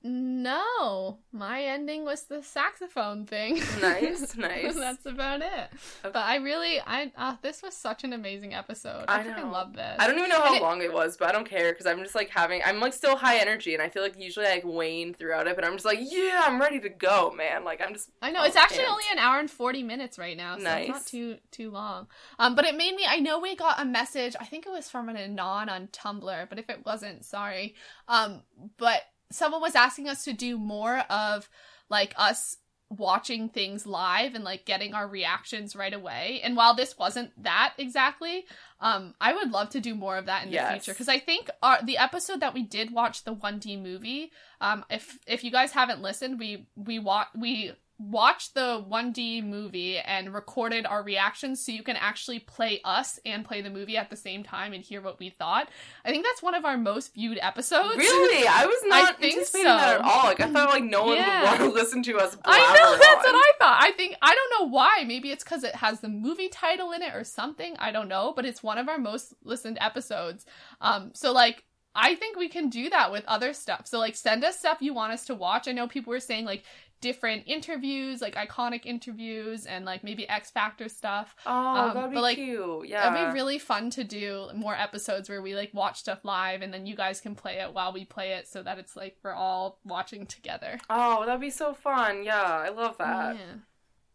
No, 0.07 1.19
my 1.31 1.63
ending 1.63 2.05
was 2.05 2.23
the 2.23 2.41
saxophone 2.41 3.25
thing. 3.25 3.61
Nice, 3.81 4.35
nice. 4.37 4.75
That's 4.75 5.05
about 5.05 5.41
it. 5.41 5.69
But 6.01 6.15
I 6.15 6.37
really, 6.37 6.79
I 6.79 7.11
uh, 7.17 7.35
this 7.41 7.61
was 7.61 7.75
such 7.75 8.03
an 8.03 8.13
amazing 8.13 8.53
episode. 8.53 9.05
I, 9.07 9.19
I 9.19 9.23
freaking 9.23 9.51
love 9.51 9.73
this. 9.73 9.95
I 9.99 10.07
don't 10.07 10.17
even 10.17 10.29
know 10.29 10.41
how 10.41 10.53
And 10.53 10.61
long 10.61 10.81
it 10.81 10.93
was, 10.93 11.17
but 11.17 11.27
I 11.27 11.31
don't 11.31 11.47
care 11.47 11.71
because 11.73 11.85
I'm 11.85 11.99
just 12.03 12.15
like 12.15 12.29
having, 12.29 12.61
I'm 12.65 12.79
like 12.79 12.93
still 12.93 13.17
high 13.17 13.37
energy, 13.39 13.73
and 13.73 13.83
I 13.83 13.89
feel 13.89 14.01
like 14.01 14.17
usually 14.17 14.45
I 14.45 14.55
like 14.55 14.65
wane 14.65 15.13
throughout 15.13 15.47
it, 15.47 15.55
but 15.55 15.65
I'm 15.65 15.73
just 15.73 15.85
like, 15.85 15.99
yeah, 16.01 16.43
I'm 16.45 16.59
ready 16.59 16.79
to 16.79 16.89
go, 16.89 17.31
man. 17.35 17.63
Like 17.63 17.81
I'm 17.81 17.93
just, 17.93 18.09
I 18.21 18.31
know 18.31 18.39
Oh, 18.41 18.45
it's 18.45 18.55
actually 18.55 18.85
only 18.85 19.03
an 19.11 19.19
hour 19.19 19.39
and 19.39 19.51
forty 19.51 19.83
minutes 19.83 20.17
right 20.17 20.37
now, 20.37 20.57
so 20.57 20.69
it's 20.69 20.89
not 20.89 21.05
too 21.05 21.37
too 21.51 21.69
long. 21.71 22.07
Um, 22.39 22.55
but 22.55 22.65
it 22.65 22.75
made 22.75 22.95
me. 22.95 23.03
I 23.07 23.19
know 23.19 23.39
we 23.39 23.55
got 23.55 23.81
a 23.81 23.85
message. 23.85 24.35
I 24.39 24.45
think 24.45 24.65
it 24.65 24.71
was 24.71 24.89
from 24.89 25.09
an 25.09 25.17
anon 25.17 25.69
on 25.69 25.87
Tumblr, 25.87 26.49
but 26.49 26.59
if 26.59 26.69
it 26.69 26.85
wasn't, 26.85 27.25
sorry. 27.25 27.75
Um, 28.07 28.43
but 28.77 29.01
someone 29.31 29.61
was 29.61 29.75
asking 29.75 30.07
us 30.09 30.23
to 30.25 30.33
do 30.33 30.57
more 30.57 30.99
of 31.09 31.49
like 31.89 32.13
us 32.17 32.57
watching 32.89 33.49
things 33.49 33.85
live 33.85 34.33
and 34.33 34.45
like 34.45 34.63
getting 34.65 34.93
our 34.93 35.07
reactions 35.07 35.75
right 35.75 35.93
away. 35.93 36.39
And 36.41 36.55
while 36.55 36.73
this 36.73 36.97
wasn't 36.97 37.31
that 37.43 37.73
exactly, 37.77 38.45
um, 38.79 39.13
I 39.19 39.33
would 39.33 39.51
love 39.51 39.69
to 39.71 39.81
do 39.81 39.93
more 39.93 40.17
of 40.17 40.27
that 40.27 40.43
in 40.43 40.49
the 40.49 40.55
Yes. 40.55 40.71
future 40.71 40.93
because 40.93 41.09
I 41.09 41.19
think 41.19 41.49
our 41.61 41.79
the 41.83 41.97
episode 41.97 42.39
that 42.39 42.53
we 42.53 42.63
did 42.63 42.91
watch 42.91 43.23
the 43.25 43.33
1D 43.35 43.75
movie, 43.81 44.31
um, 44.61 44.85
if 44.89 45.19
if 45.27 45.43
you 45.43 45.51
guys 45.51 45.73
haven't 45.73 46.01
listened, 46.01 46.39
we 46.39 46.67
we 46.77 46.97
wa- 46.99 47.27
we 47.35 47.73
watched 47.99 48.53
the 48.53 48.85
1D 48.89 49.43
movie 49.43 49.97
and 49.97 50.31
recorded 50.33 50.85
our 50.85 51.01
reactions 51.01 51.59
so 51.65 51.71
you 51.71 51.81
can 51.81 51.95
actually 51.95 52.37
play 52.37 52.79
us 52.85 53.19
and 53.25 53.43
play 53.43 53.61
the 53.61 53.69
movie 53.71 53.97
at 53.97 54.09
the 54.11 54.15
same 54.15 54.43
time 54.43 54.71
and 54.73 54.83
hear 54.83 55.01
what 55.01 55.17
we 55.19 55.31
thought. 55.31 55.69
I 56.05 56.11
think 56.11 56.23
that's 56.23 56.43
one 56.43 56.53
of 56.53 56.63
our 56.63 56.77
most 56.77 57.15
viewed 57.15 57.39
episodes. 57.41 57.97
really, 57.97 58.47
I 58.47 58.65
was 58.67 58.77
I 58.85 59.01
not 59.01 59.19
think 59.19 59.33
anticipating 59.33 59.65
that 59.65 59.95
so. 59.97 60.03
at 60.03 60.05
all. 60.05 60.23
Like 60.25 60.39
I 60.39 60.51
thought 60.51 60.69
like 60.69 60.83
no 60.83 61.05
one 61.05 61.17
Yeah. 61.17 61.41
would 61.41 61.59
want 61.61 61.73
to 61.73 61.79
listen 61.79 62.03
to 62.03 62.17
us. 62.17 62.37
I 62.45 62.59
know 62.59 62.97
that's 62.97 63.25
on. 63.27 63.33
what 63.33 63.35
I 63.35 63.51
thought. 63.59 63.77
I 63.81 63.91
think 63.93 64.15
I 64.21 64.35
don't 64.35 64.61
know 64.61 64.71
why. 64.71 65.03
Maybe 65.05 65.31
it's 65.31 65.43
because 65.43 65.63
it 65.63 65.75
has 65.75 65.99
the 65.99 66.09
movie 66.09 66.49
title 66.49 66.91
in 66.91 67.01
it 67.01 67.15
or 67.15 67.23
something. 67.23 67.75
I 67.79 67.91
don't 67.91 68.07
know, 68.07 68.31
but 68.35 68.45
it's 68.45 68.61
one 68.61 68.77
of 68.77 68.87
our 68.89 68.99
most 68.99 69.33
listened 69.43 69.79
episodes. 69.81 70.45
Um, 70.81 71.11
so 71.15 71.31
like 71.31 71.63
I 71.99 72.13
think 72.13 72.37
we 72.37 72.47
can 72.47 72.69
do 72.69 72.91
that 72.91 73.11
with 73.11 73.23
other 73.25 73.53
stuff. 73.53 73.87
So 73.87 73.97
like 73.97 74.15
send 74.15 74.43
us 74.43 74.59
stuff 74.59 74.77
you 74.81 74.93
want 74.93 75.13
us 75.13 75.25
to 75.25 75.33
watch. 75.33 75.67
I 75.67 75.71
know 75.71 75.87
people 75.87 76.11
were 76.11 76.19
saying 76.19 76.45
like 76.45 76.63
different 77.01 77.43
interviews, 77.45 78.21
like 78.21 78.35
iconic 78.35 78.85
interviews, 78.85 79.65
and 79.65 79.85
like 79.85 80.03
maybe 80.03 80.27
X 80.27 80.51
Factor 80.51 80.89
stuff. 80.89 81.35
Oh, 81.45 81.51
Um, 81.51 81.93
that'd 81.93 82.09
be 82.11 82.15
but, 82.15 82.21
like, 82.21 82.37
cute. 82.37 82.87
Yeah, 82.87 83.09
That'd 83.09 83.27
be 83.29 83.33
really 83.33 83.59
fun 83.59 83.89
to 83.91 84.03
do 84.03 84.49
more 84.55 84.75
episodes 84.75 85.29
where 85.29 85.41
we 85.41 85.55
like 85.55 85.73
watch 85.73 85.99
stuff 85.99 86.23
live 86.23 86.61
and 86.61 86.73
then 86.73 86.85
you 86.85 86.95
guys 86.95 87.21
can 87.21 87.35
play 87.35 87.59
it 87.59 87.73
while 87.73 87.93
we 87.93 88.05
play 88.05 88.33
it 88.33 88.47
so 88.47 88.63
that 88.63 88.77
it's 88.79 88.95
like 88.95 89.17
we're 89.23 89.33
all 89.33 89.79
watching 89.83 90.25
together. 90.25 90.79
Oh, 90.89 91.25
that'd 91.25 91.41
be 91.41 91.49
so 91.49 91.73
fun. 91.73 92.23
Yeah, 92.23 92.41
I 92.41 92.69
love 92.69 92.97
that. 92.97 93.35
Yeah. 93.35 93.41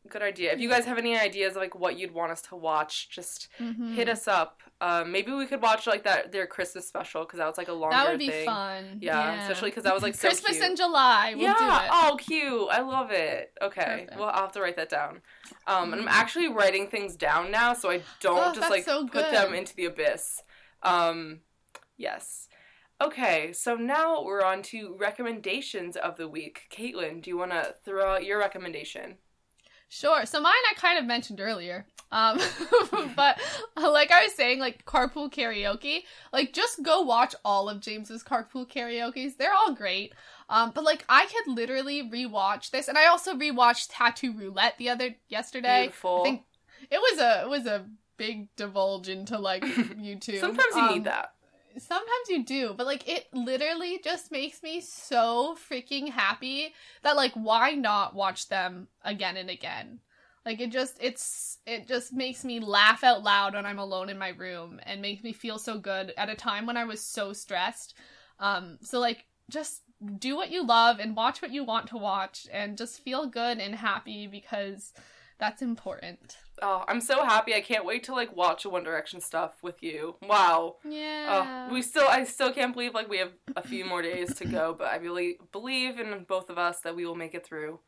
Good 0.08 0.20
idea. 0.22 0.52
If 0.52 0.58
you 0.58 0.68
guys 0.68 0.84
have 0.86 0.98
any 0.98 1.16
ideas 1.16 1.54
like 1.54 1.76
what 1.76 1.96
you'd 1.96 2.12
want 2.12 2.32
us 2.32 2.42
to 2.42 2.56
watch, 2.56 3.08
just 3.08 3.48
Mhm. 3.60 3.94
hit 3.94 4.08
us 4.08 4.26
up. 4.26 4.60
Um, 4.80 5.12
maybe 5.12 5.30
we 5.32 5.46
could 5.46 5.62
watch 5.62 5.86
like 5.86 6.02
that 6.02 6.32
their 6.32 6.44
Christmas 6.48 6.88
special 6.88 7.24
because 7.24 7.38
that 7.38 7.46
was 7.46 7.56
like 7.56 7.68
a 7.68 7.72
longer 7.72 7.94
That 7.96 8.10
would 8.10 8.18
be 8.18 8.28
thing. 8.28 8.44
fun. 8.46 8.98
Yeah, 9.00 9.42
especially 9.42 9.70
because 9.70 9.84
that 9.84 9.94
was 9.94 10.02
like 10.02 10.16
so 10.16 10.28
Christmas 10.28 10.56
cute. 10.58 10.70
in 10.70 10.76
July. 10.76 11.34
We'll 11.34 11.44
yeah. 11.44 11.54
do 11.56 11.84
it. 11.84 11.90
Oh, 11.92 12.16
cute. 12.20 12.68
I 12.72 12.80
love 12.80 13.12
it. 13.12 13.52
Okay. 13.62 13.80
Perfect. 14.06 14.16
Well, 14.18 14.30
I'll 14.30 14.42
have 14.42 14.52
to 14.52 14.60
write 14.60 14.74
that 14.76 14.88
down. 14.88 15.22
Um, 15.68 15.92
and 15.92 16.02
I'm 16.02 16.08
Mhm. 16.08 16.12
actually 16.12 16.48
writing 16.48 16.88
things 16.88 17.14
down 17.14 17.52
now, 17.52 17.72
so 17.72 17.88
I 17.90 18.02
don't 18.20 18.38
Oh, 18.50 18.52
just 18.54 18.70
like 18.70 18.84
so 18.84 19.06
put 19.06 19.30
them 19.30 19.54
into 19.54 19.74
the 19.76 19.84
abyss. 19.84 20.42
Um, 20.82 21.42
yes. 21.96 22.48
Okay, 23.00 23.52
so 23.52 23.76
now 23.76 24.20
we're 24.22 24.42
on 24.44 24.62
to 24.64 24.94
recommendations 24.96 25.96
of 25.96 26.16
the 26.16 26.28
week. 26.28 26.66
Caitlin, 26.70 27.22
do 27.22 27.30
you 27.30 27.36
want 27.36 27.52
to 27.52 27.74
throw 27.84 28.14
out 28.14 28.24
your 28.24 28.38
recommendation? 28.38 29.18
Sure. 29.94 30.24
So 30.24 30.40
mine 30.40 30.54
I 30.70 30.74
kind 30.74 30.98
of 30.98 31.04
mentioned 31.04 31.38
earlier. 31.38 31.84
Um, 32.10 32.38
but 33.14 33.38
uh, 33.76 33.90
like 33.92 34.10
I 34.10 34.22
was 34.24 34.32
saying, 34.34 34.58
like 34.58 34.86
carpool 34.86 35.30
karaoke, 35.30 36.04
like 36.32 36.54
just 36.54 36.82
go 36.82 37.02
watch 37.02 37.34
all 37.44 37.68
of 37.68 37.80
James's 37.80 38.22
carpool 38.24 38.66
karaoke's. 38.66 39.34
They're 39.36 39.52
all 39.52 39.74
great. 39.74 40.14
Um, 40.48 40.72
but 40.74 40.82
like 40.84 41.04
I 41.10 41.26
could 41.26 41.54
literally 41.54 42.02
rewatch 42.10 42.70
this, 42.70 42.88
and 42.88 42.96
I 42.96 43.06
also 43.06 43.34
rewatched 43.34 43.88
Tattoo 43.90 44.32
Roulette 44.32 44.78
the 44.78 44.88
other 44.88 45.14
yesterday. 45.28 45.82
Beautiful. 45.82 46.20
I 46.20 46.24
think 46.24 46.42
it 46.90 46.98
was 46.98 47.20
a 47.20 47.42
it 47.42 47.48
was 47.50 47.66
a 47.66 47.86
big 48.16 48.48
divulge 48.56 49.10
into 49.10 49.38
like 49.38 49.62
YouTube. 49.64 50.40
Sometimes 50.40 50.74
you 50.74 50.82
Um, 50.82 50.94
need 50.94 51.04
that. 51.04 51.32
Sometimes 51.78 52.28
you 52.28 52.44
do, 52.44 52.74
but 52.76 52.86
like 52.86 53.08
it 53.08 53.28
literally 53.32 54.00
just 54.02 54.30
makes 54.30 54.62
me 54.62 54.80
so 54.80 55.56
freaking 55.70 56.08
happy 56.08 56.74
that 57.02 57.16
like 57.16 57.32
why 57.34 57.72
not 57.72 58.14
watch 58.14 58.48
them 58.48 58.88
again 59.04 59.36
and 59.36 59.50
again? 59.50 60.00
Like 60.44 60.60
it 60.60 60.70
just 60.70 60.96
it's 61.00 61.58
it 61.66 61.86
just 61.86 62.12
makes 62.12 62.44
me 62.44 62.60
laugh 62.60 63.04
out 63.04 63.22
loud 63.22 63.54
when 63.54 63.66
I'm 63.66 63.78
alone 63.78 64.08
in 64.08 64.18
my 64.18 64.30
room 64.30 64.80
and 64.84 65.00
makes 65.00 65.22
me 65.22 65.32
feel 65.32 65.58
so 65.58 65.78
good 65.78 66.12
at 66.16 66.28
a 66.28 66.34
time 66.34 66.66
when 66.66 66.76
I 66.76 66.84
was 66.84 67.00
so 67.00 67.32
stressed. 67.32 67.94
Um 68.38 68.78
so 68.82 68.98
like 68.98 69.26
just 69.48 69.82
do 70.18 70.36
what 70.36 70.50
you 70.50 70.64
love 70.66 70.98
and 70.98 71.14
watch 71.14 71.40
what 71.40 71.52
you 71.52 71.64
want 71.64 71.86
to 71.88 71.96
watch 71.96 72.46
and 72.52 72.76
just 72.76 73.02
feel 73.02 73.26
good 73.26 73.58
and 73.58 73.74
happy 73.74 74.26
because 74.26 74.92
that's 75.42 75.60
important. 75.60 76.36
Oh, 76.62 76.84
I'm 76.86 77.00
so 77.00 77.24
happy. 77.24 77.52
I 77.52 77.60
can't 77.60 77.84
wait 77.84 78.04
to 78.04 78.14
like 78.14 78.36
watch 78.36 78.62
the 78.62 78.70
One 78.70 78.84
Direction 78.84 79.20
stuff 79.20 79.54
with 79.60 79.82
you. 79.82 80.14
Wow. 80.22 80.76
Yeah. 80.88 81.66
Oh, 81.68 81.74
we 81.74 81.82
still 81.82 82.06
I 82.08 82.22
still 82.22 82.52
can't 82.52 82.72
believe 82.72 82.94
like 82.94 83.08
we 83.08 83.18
have 83.18 83.32
a 83.56 83.62
few 83.62 83.84
more 83.84 84.02
days 84.02 84.32
to 84.36 84.44
go, 84.44 84.72
but 84.72 84.86
I 84.86 84.98
really 84.98 85.38
believe 85.50 85.98
in 85.98 86.26
both 86.28 86.48
of 86.48 86.58
us 86.58 86.78
that 86.82 86.94
we 86.94 87.04
will 87.04 87.16
make 87.16 87.34
it 87.34 87.44
through. 87.44 87.80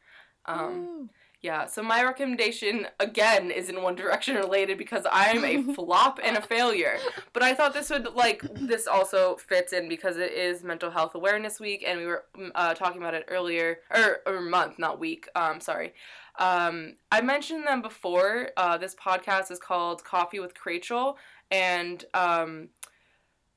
Um 0.47 0.87
Woo. 0.87 1.09
yeah, 1.43 1.67
so 1.67 1.81
my 1.81 2.03
recommendation 2.03 2.89
again 2.99 3.53
is 3.53 3.69
in 3.69 3.81
One 3.83 3.95
Direction 3.95 4.35
related 4.35 4.77
because 4.77 5.07
I'm 5.13 5.45
a 5.45 5.63
flop 5.75 6.19
and 6.25 6.37
a 6.37 6.43
failure. 6.43 6.99
But 7.33 7.45
I 7.45 7.55
thought 7.55 7.73
this 7.73 7.89
would 7.91 8.15
like 8.17 8.43
this 8.53 8.89
also 8.89 9.37
fits 9.37 9.73
in 9.73 9.89
because 9.89 10.17
it 10.17 10.33
is 10.33 10.65
Mental 10.65 10.91
Health 10.91 11.15
Awareness 11.15 11.61
Week 11.61 11.85
and 11.87 12.01
we 12.01 12.07
were 12.07 12.25
mm, 12.37 12.51
uh, 12.57 12.75
talking 12.75 13.01
about 13.01 13.15
it 13.15 13.27
earlier 13.29 13.79
or 13.95 14.23
or 14.27 14.41
month, 14.41 14.77
not 14.77 14.99
week. 14.99 15.29
Um 15.37 15.61
sorry. 15.61 15.95
Um, 16.39 16.97
I 17.13 17.21
mentioned 17.21 17.67
them 17.67 17.83
before. 17.83 18.51
Uh, 18.57 18.77
this 18.77 18.95
podcast 18.95 19.51
is 19.51 19.59
called 19.59 20.05
Coffee 20.05 20.41
with 20.41 20.53
Rachel, 20.67 21.17
and 21.51 22.05
um, 22.15 22.69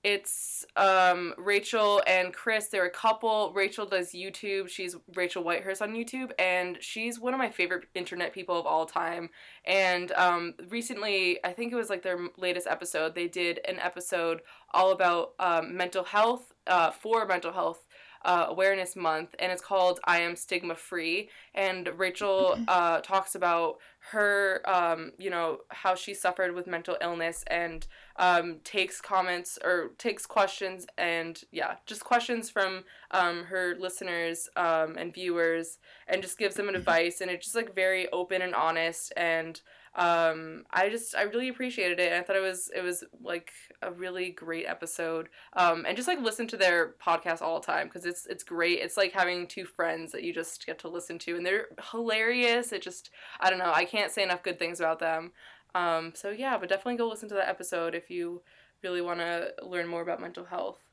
it's 0.03 0.65
um, 0.75 1.33
Rachel 1.37 2.01
and 2.07 2.33
Chris. 2.33 2.67
They're 2.67 2.85
a 2.85 2.89
couple. 2.89 3.51
Rachel 3.53 3.85
does 3.85 4.11
YouTube. 4.11 4.69
She's 4.69 4.95
Rachel 5.15 5.43
Whitehurst 5.43 5.81
on 5.81 5.93
YouTube, 5.93 6.31
and 6.37 6.77
she's 6.79 7.19
one 7.19 7.33
of 7.33 7.39
my 7.39 7.49
favorite 7.49 7.87
internet 7.95 8.31
people 8.31 8.59
of 8.59 8.65
all 8.65 8.85
time. 8.85 9.29
And 9.65 10.11
um, 10.13 10.53
recently, 10.69 11.43
I 11.43 11.51
think 11.51 11.73
it 11.73 11.75
was 11.75 11.89
like 11.89 12.03
their 12.03 12.19
latest 12.37 12.67
episode, 12.67 13.15
they 13.15 13.27
did 13.27 13.59
an 13.67 13.79
episode 13.79 14.41
all 14.71 14.91
about 14.91 15.33
um, 15.39 15.75
mental 15.75 16.03
health 16.03 16.53
uh, 16.67 16.91
for 16.91 17.25
mental 17.25 17.51
health 17.51 17.86
uh, 18.27 18.45
awareness 18.49 18.95
month 18.95 19.33
and 19.39 19.51
it's 19.51 19.61
called 19.61 19.99
i 20.05 20.19
am 20.19 20.35
stigma 20.35 20.75
free. 20.75 21.29
And 21.55 21.89
rachel 21.97 22.59
uh, 22.67 22.99
talks 23.01 23.33
about 23.33 23.77
her 24.11 24.61
um, 24.65 25.11
you 25.17 25.29
know 25.29 25.59
how 25.69 25.95
she 25.95 26.13
suffered 26.13 26.53
with 26.53 26.67
mental 26.67 26.97
illness 27.01 27.43
and 27.47 27.87
um, 28.17 28.57
takes 28.63 29.01
comments 29.01 29.57
or 29.63 29.91
takes 29.97 30.25
questions 30.25 30.85
and 30.97 31.41
yeah 31.51 31.75
just 31.85 32.03
questions 32.03 32.49
from 32.49 32.83
um, 33.11 33.45
her 33.45 33.75
listeners 33.79 34.49
um, 34.55 34.95
and 34.97 35.13
viewers 35.13 35.79
and 36.07 36.21
just 36.21 36.37
gives 36.37 36.55
them 36.55 36.69
advice. 36.69 37.21
And 37.21 37.29
it's 37.29 37.45
just 37.45 37.55
like 37.55 37.75
very 37.75 38.09
open 38.11 38.41
and 38.41 38.55
honest. 38.55 39.13
And 39.17 39.59
um, 39.97 40.63
I 40.71 40.89
just 40.89 41.15
I 41.15 41.23
really 41.23 41.49
appreciated 41.49 41.99
it. 41.99 42.13
I 42.13 42.21
thought 42.21 42.35
it 42.35 42.41
was 42.41 42.69
it 42.75 42.81
was 42.81 43.03
like 43.19 43.51
a 43.81 43.91
really 43.91 44.29
great 44.29 44.67
episode. 44.67 45.29
Um, 45.53 45.85
and 45.87 45.97
just 45.97 46.07
like 46.07 46.21
listen 46.21 46.47
to 46.49 46.57
their 46.57 46.93
podcast 47.03 47.41
all 47.41 47.59
the 47.59 47.65
time 47.65 47.87
because 47.87 48.05
it's 48.05 48.27
it's 48.27 48.43
great. 48.43 48.79
It's 48.79 48.95
like 48.95 49.11
having 49.11 49.47
two 49.47 49.65
friends 49.65 50.11
that 50.11 50.23
you 50.23 50.33
just 50.33 50.67
get 50.67 50.77
to 50.79 50.87
listen 50.87 51.17
to, 51.19 51.35
and 51.35 51.43
they're 51.43 51.69
hilarious. 51.91 52.71
It 52.71 52.83
just 52.83 53.09
I 53.39 53.49
don't 53.49 53.59
know. 53.59 53.73
I 53.73 53.85
can't 53.85 54.11
say 54.11 54.21
enough 54.21 54.43
good 54.43 54.59
things 54.59 54.79
about 54.79 54.99
them. 54.99 55.31
Um, 55.73 56.13
so 56.15 56.29
yeah, 56.29 56.57
but 56.59 56.69
definitely 56.69 56.97
go 56.97 57.09
listen 57.09 57.29
to 57.29 57.35
that 57.35 57.49
episode 57.49 57.95
if 57.95 58.11
you 58.11 58.43
really 58.83 59.01
want 59.01 59.19
to 59.19 59.53
learn 59.63 59.87
more 59.87 60.03
about 60.03 60.21
mental 60.21 60.45
health. 60.45 60.86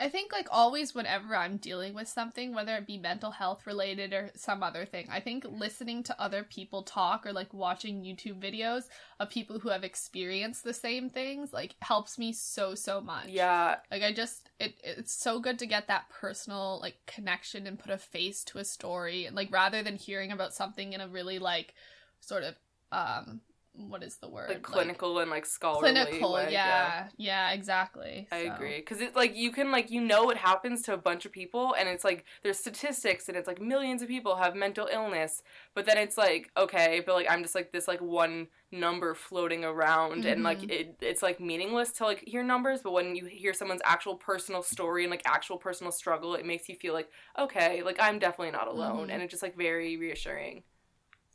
I 0.00 0.08
think 0.08 0.32
like 0.32 0.48
always 0.50 0.94
whenever 0.94 1.36
I'm 1.36 1.58
dealing 1.58 1.92
with 1.92 2.08
something, 2.08 2.54
whether 2.54 2.74
it 2.76 2.86
be 2.86 2.96
mental 2.96 3.30
health 3.30 3.66
related 3.66 4.14
or 4.14 4.30
some 4.34 4.62
other 4.62 4.86
thing, 4.86 5.06
I 5.10 5.20
think 5.20 5.44
listening 5.46 6.02
to 6.04 6.18
other 6.18 6.42
people 6.42 6.82
talk 6.82 7.26
or 7.26 7.34
like 7.34 7.52
watching 7.52 8.02
YouTube 8.02 8.40
videos 8.40 8.84
of 9.20 9.28
people 9.28 9.58
who 9.58 9.68
have 9.68 9.84
experienced 9.84 10.64
the 10.64 10.72
same 10.72 11.10
things 11.10 11.52
like 11.52 11.74
helps 11.82 12.18
me 12.18 12.32
so 12.32 12.74
so 12.74 13.02
much. 13.02 13.28
Yeah, 13.28 13.76
Like 13.90 14.02
I 14.02 14.14
just 14.14 14.48
it 14.58 14.80
it's 14.82 15.12
so 15.12 15.38
good 15.38 15.58
to 15.58 15.66
get 15.66 15.86
that 15.88 16.08
personal 16.08 16.80
like 16.80 16.96
connection 17.06 17.66
and 17.66 17.78
put 17.78 17.92
a 17.92 17.98
face 17.98 18.42
to 18.44 18.58
a 18.58 18.64
story 18.64 19.26
and 19.26 19.36
like 19.36 19.52
rather 19.52 19.82
than 19.82 19.96
hearing 19.96 20.32
about 20.32 20.54
something 20.54 20.94
in 20.94 21.02
a 21.02 21.08
really 21.08 21.38
like 21.38 21.74
sort 22.20 22.42
of 22.42 22.54
um 22.90 23.42
what 23.88 24.02
is 24.02 24.16
the 24.16 24.28
word? 24.28 24.48
like 24.48 24.62
clinical 24.62 25.18
and 25.18 25.30
like 25.30 25.46
scholarly. 25.46 25.92
clinical, 25.92 26.34
way, 26.34 26.48
yeah, 26.52 27.08
yeah. 27.16 27.50
exactly. 27.52 28.28
I 28.30 28.46
So- 28.46 28.54
agree 28.54 28.76
because 28.78 29.00
it's 29.00 29.16
like 29.16 29.36
you 29.36 29.50
can 29.52 29.70
like 29.70 29.90
you 29.90 30.00
know 30.00 30.24
what 30.24 30.36
happens 30.36 30.82
to 30.82 30.92
a 30.94 30.96
bunch 30.96 31.24
of 31.26 31.32
people 31.32 31.74
and 31.78 31.88
it's 31.88 32.04
like 32.04 32.24
there's 32.42 32.58
statistics 32.58 33.28
and 33.28 33.36
it's 33.36 33.46
like 33.48 33.60
millions 33.60 34.02
of 34.02 34.08
people 34.08 34.36
have 34.36 34.54
mental 34.54 34.88
illness 34.92 35.42
but 35.74 35.86
then 35.86 35.98
it's 35.98 36.16
like 36.18 36.50
okay 36.56 37.02
but 37.04 37.14
like 37.14 37.26
I'm 37.30 37.42
just 37.42 37.54
like 37.54 37.72
this 37.72 37.88
like 37.88 38.00
one 38.00 38.48
number 38.72 39.14
floating 39.14 39.64
around 39.64 40.24
and 40.24 40.44
like 40.44 40.60
Mhm. 40.60 40.70
it 40.70 40.96
it's 41.00 41.22
like 41.22 41.40
meaningless 41.40 41.90
to 41.92 42.04
like 42.04 42.22
hear 42.26 42.42
numbers 42.44 42.80
but 42.82 42.92
when 42.92 43.16
you 43.16 43.24
hear 43.26 43.52
someone's 43.52 43.80
actual 43.84 44.14
personal 44.14 44.62
story 44.62 45.02
and 45.04 45.10
like 45.10 45.22
actual 45.24 45.56
personal 45.58 45.90
struggle 45.90 46.34
it 46.36 46.46
makes 46.46 46.68
you 46.68 46.76
feel 46.76 46.94
like 46.94 47.08
okay 47.38 47.82
like 47.82 47.96
I'm 48.00 48.18
definitely 48.20 48.52
not 48.52 48.68
alone 48.68 49.08
Mhm. 49.08 49.12
and 49.12 49.22
it's 49.22 49.30
just 49.32 49.42
like 49.42 49.56
very 49.56 49.96
reassuring. 49.96 50.62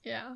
Yeah. 0.03 0.35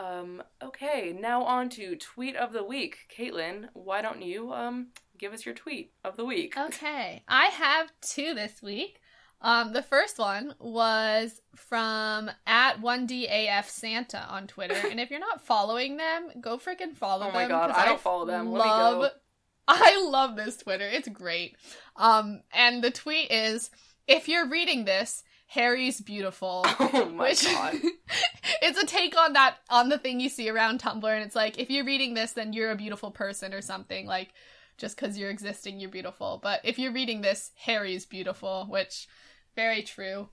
Um 0.00 0.42
okay 0.62 1.14
now 1.18 1.42
on 1.44 1.68
to 1.70 1.94
tweet 1.96 2.34
of 2.36 2.52
the 2.52 2.64
week 2.64 2.96
Caitlin 3.16 3.68
why 3.74 4.00
don't 4.02 4.22
you 4.22 4.52
um 4.52 4.88
give 5.18 5.32
us 5.34 5.44
your 5.44 5.54
tweet 5.54 5.92
of 6.02 6.16
the 6.16 6.24
week. 6.24 6.54
Okay, 6.58 7.22
I 7.28 7.46
have 7.46 7.92
two 8.00 8.32
this 8.34 8.62
week. 8.62 9.00
Um, 9.42 9.72
the 9.72 9.82
first 9.82 10.18
one 10.18 10.54
was 10.58 11.40
from 11.56 12.30
at 12.46 12.80
one 12.80 13.06
DAF 13.06 13.68
Santa 13.68 14.24
on 14.28 14.46
Twitter, 14.46 14.74
and 14.90 14.98
if 15.00 15.10
you're 15.10 15.18
not 15.20 15.44
following 15.44 15.96
them, 15.96 16.28
go 16.40 16.56
freaking 16.58 16.94
follow 16.94 17.26
them. 17.26 17.34
Oh 17.34 17.38
them. 17.38 17.42
my 17.42 17.48
god, 17.48 17.70
'cause 17.70 17.82
I 17.82 17.86
don't 17.86 18.00
follow 18.00 18.24
them. 18.26 18.50
Let 18.52 18.64
me 18.64 18.70
love. 18.70 19.10
I 19.68 20.02
love 20.08 20.36
this 20.36 20.56
Twitter. 20.58 20.86
It's 20.86 21.08
great. 21.08 21.56
Um, 21.96 22.40
and 22.52 22.82
the 22.82 22.90
tweet 22.90 23.30
is, 23.30 23.70
if 24.08 24.28
you're 24.28 24.48
reading 24.48 24.84
this, 24.84 25.22
Harry's 25.50 26.00
beautiful. 26.00 26.64
Oh 26.92 27.06
my 27.06 27.30
which 27.30 27.44
god. 27.44 27.74
it's 28.62 28.80
a 28.80 28.86
take 28.86 29.16
on 29.16 29.32
that 29.34 29.56
on 29.68 29.88
the 29.88 29.98
thing 29.98 30.20
you 30.20 30.28
see 30.28 30.48
around 30.48 30.80
Tumblr, 30.80 31.04
and 31.04 31.24
it's 31.24 31.34
like 31.34 31.58
if 31.58 31.70
you're 31.70 31.84
reading 31.84 32.14
this, 32.14 32.32
then 32.32 32.52
you're 32.52 32.70
a 32.70 32.76
beautiful 32.76 33.10
person 33.10 33.52
or 33.52 33.60
something. 33.60 34.06
Like 34.06 34.32
just 34.78 34.96
because 34.96 35.18
you're 35.18 35.30
existing, 35.30 35.80
you're 35.80 35.90
beautiful. 35.90 36.38
But 36.42 36.60
if 36.64 36.78
you're 36.78 36.92
reading 36.92 37.20
this, 37.20 37.50
Harry's 37.56 38.06
beautiful, 38.06 38.66
which 38.68 39.08
very 39.56 39.82
true. 39.82 40.28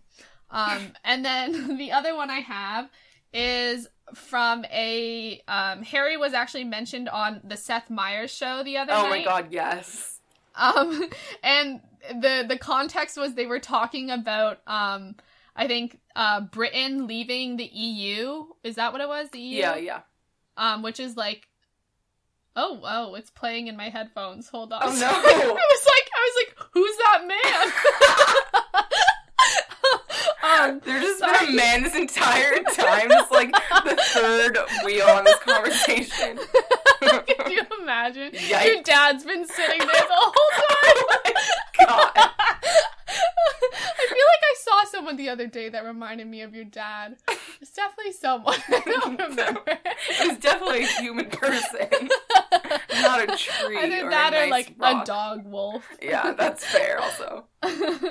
Um, 0.51 0.93
and 1.03 1.25
then 1.25 1.77
the 1.77 1.91
other 1.91 2.15
one 2.15 2.29
I 2.29 2.39
have 2.39 2.89
is 3.33 3.87
from 4.13 4.65
a 4.65 5.41
um, 5.47 5.81
Harry 5.83 6.17
was 6.17 6.33
actually 6.33 6.63
mentioned 6.63 7.09
on 7.09 7.41
the 7.43 7.57
Seth 7.57 7.89
Meyers 7.89 8.31
show 8.31 8.63
the 8.63 8.77
other 8.77 8.91
day. 8.91 8.97
Oh 8.97 9.09
night. 9.09 9.09
my 9.09 9.23
god, 9.23 9.47
yes. 9.51 10.19
Um, 10.55 11.09
and 11.43 11.81
the 12.09 12.45
the 12.47 12.57
context 12.57 13.17
was 13.17 13.33
they 13.33 13.45
were 13.45 13.59
talking 13.59 14.09
about 14.09 14.59
um, 14.67 15.15
I 15.55 15.67
think 15.67 15.99
uh, 16.15 16.41
Britain 16.41 17.07
leaving 17.07 17.57
the 17.57 17.65
EU. 17.65 18.45
Is 18.63 18.75
that 18.75 18.91
what 18.91 19.01
it 19.01 19.07
was? 19.07 19.29
The 19.29 19.39
EU. 19.39 19.59
Yeah, 19.59 19.75
yeah. 19.75 20.01
Um, 20.55 20.81
which 20.81 20.99
is 20.99 21.15
like, 21.17 21.47
oh, 22.55 22.79
oh, 22.83 23.15
it's 23.15 23.29
playing 23.29 23.67
in 23.67 23.77
my 23.77 23.89
headphones. 23.89 24.49
Hold 24.49 24.73
on. 24.73 24.81
Oh, 24.83 24.91
no. 24.91 25.07
I 25.09 25.51
was 25.53 25.87
like, 25.87 26.09
I 26.15 26.21
was 26.25 26.35
like, 26.43 26.55
who's 26.73 26.97
that 26.97 27.27
man? 27.27 27.71
um, 30.73 30.81
There's 30.83 31.03
just 31.03 31.19
sorry. 31.19 31.45
been 31.45 31.53
a 31.53 31.57
man 31.57 31.83
this 31.83 31.95
entire 31.95 32.55
time. 32.73 33.07
It's 33.11 33.31
like 33.31 33.51
the 33.51 33.95
third 34.13 34.57
wheel 34.83 35.07
on 35.07 35.23
this 35.23 35.39
conversation. 35.39 36.39
Can 37.27 37.51
you 37.51 37.61
imagine? 37.81 38.31
Your 38.33 38.81
dad's 38.83 39.23
been 39.23 39.47
sitting 39.47 39.79
there 39.79 39.87
the 39.87 40.07
whole 40.09 40.33
time. 40.55 41.33
God. 41.85 42.11
I 43.09 44.05
feel 44.09 44.17
like 44.17 44.43
I 44.43 44.55
saw 44.59 44.83
someone 44.91 45.15
the 45.17 45.29
other 45.29 45.47
day 45.47 45.69
that 45.69 45.83
reminded 45.85 46.27
me 46.27 46.41
of 46.41 46.53
your 46.53 46.65
dad. 46.65 47.17
It's 47.61 47.71
definitely 47.71 48.13
someone. 48.13 48.57
I 48.67 48.81
don't 48.85 49.19
remember. 49.29 49.61
It's 50.09 50.39
definitely 50.39 50.83
a 50.83 50.87
human 51.01 51.25
person. 51.29 52.09
Not 53.01 53.23
a 53.23 53.37
tree 53.37 53.77
Either 53.77 54.07
or 54.07 54.09
that 54.09 54.33
a 54.33 54.37
or 54.37 54.49
nice 54.49 54.51
like 54.51 54.75
rock. 54.77 55.03
a 55.03 55.05
dog 55.05 55.45
wolf. 55.45 55.87
Yeah, 56.01 56.33
that's 56.33 56.65
fair 56.65 56.99
also. 56.99 57.45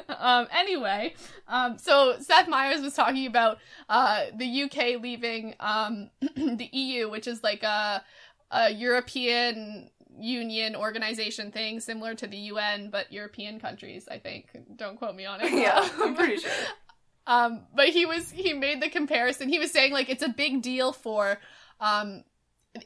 um, 0.08 0.48
anyway, 0.52 1.14
um, 1.48 1.78
so 1.78 2.16
Seth 2.20 2.48
Meyers 2.48 2.80
was 2.82 2.94
talking 2.94 3.26
about 3.26 3.58
uh, 3.88 4.24
the 4.36 4.62
UK 4.64 5.00
leaving 5.00 5.54
um, 5.60 6.10
the 6.36 6.68
EU, 6.72 7.08
which 7.10 7.26
is 7.26 7.42
like 7.42 7.62
a, 7.62 8.02
a 8.50 8.70
European 8.72 9.90
Union 10.18 10.76
organization 10.76 11.50
thing, 11.50 11.80
similar 11.80 12.14
to 12.14 12.26
the 12.26 12.36
UN, 12.36 12.90
but 12.90 13.12
European 13.12 13.60
countries. 13.60 14.08
I 14.10 14.18
think. 14.18 14.56
Don't 14.76 14.96
quote 14.96 15.14
me 15.14 15.26
on 15.26 15.40
it. 15.40 15.52
Yeah, 15.56 15.88
I'm 15.98 16.14
pretty 16.14 16.38
sure. 16.38 16.50
Um, 17.28 17.66
but 17.74 17.88
he 17.88 18.06
was 18.06 18.30
he 18.30 18.52
made 18.52 18.80
the 18.80 18.88
comparison. 18.88 19.48
He 19.48 19.58
was 19.58 19.72
saying 19.72 19.92
like 19.92 20.08
it's 20.08 20.22
a 20.22 20.28
big 20.28 20.62
deal 20.62 20.92
for 20.92 21.40
um 21.80 22.22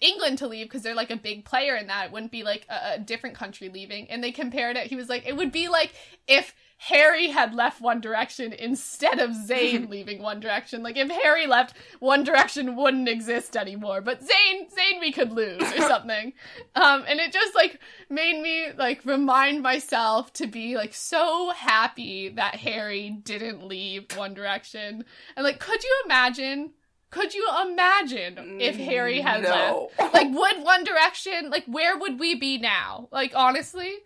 England 0.01 0.39
to 0.39 0.47
leave 0.47 0.66
because 0.66 0.82
they're 0.82 0.94
like 0.94 1.11
a 1.11 1.16
big 1.16 1.44
player 1.44 1.77
in 1.77 1.89
that. 1.89 2.07
It 2.07 2.12
wouldn't 2.12 2.32
be 2.32 2.43
like 2.43 2.66
a, 2.69 2.94
a 2.94 2.98
different 2.98 3.36
country 3.36 3.69
leaving. 3.69 4.11
And 4.11 4.23
they 4.23 4.32
compared 4.32 4.77
it. 4.77 4.86
He 4.86 4.97
was 4.97 5.09
like, 5.09 5.27
it 5.27 5.36
would 5.36 5.52
be 5.52 5.69
like 5.69 5.93
if 6.27 6.55
Harry 6.85 7.28
had 7.28 7.55
left 7.55 7.82
One 7.82 8.01
Direction 8.01 8.55
instead 8.55 9.19
of 9.19 9.32
Zayn 9.32 9.89
leaving 9.90 10.23
One 10.23 10.40
Direction. 10.40 10.82
Like 10.82 10.97
if 10.97 11.11
Harry 11.11 11.47
left, 11.47 11.77
One 11.98 12.24
Direction 12.24 12.74
wouldn't 12.74 13.07
exist 13.07 13.55
anymore. 13.55 14.01
But 14.01 14.23
Zayn, 14.23 14.73
Zayn, 14.73 14.98
we 14.98 15.12
could 15.12 15.31
lose 15.31 15.61
or 15.61 15.81
something. 15.89 16.32
um, 16.74 17.05
and 17.07 17.20
it 17.20 17.35
just 17.35 17.55
like 17.55 17.78
made 18.09 18.40
me 18.40 18.69
like 18.78 19.05
remind 19.05 19.62
myself 19.62 20.32
to 20.35 20.47
be 20.47 20.74
like 20.74 20.94
so 20.94 21.51
happy 21.51 22.31
that 22.31 22.55
Harry 22.55 23.11
didn't 23.11 23.62
leave 23.69 24.07
One 24.16 24.32
Direction. 24.32 25.05
And 25.36 25.44
like, 25.44 25.61
could 25.61 25.85
you 25.85 26.02
imagine? 26.07 26.70
Could 27.11 27.35
you 27.35 27.47
imagine 27.62 28.59
if 28.59 28.77
Harry 28.77 29.20
had 29.20 29.43
no. 29.43 29.90
left? 29.98 30.15
Like, 30.15 30.32
would 30.32 30.65
One 30.65 30.85
Direction? 30.85 31.51
Like, 31.51 31.66
where 31.66 31.98
would 31.98 32.19
we 32.19 32.36
be 32.36 32.57
now? 32.57 33.09
Like, 33.12 33.32
honestly, 33.35 33.97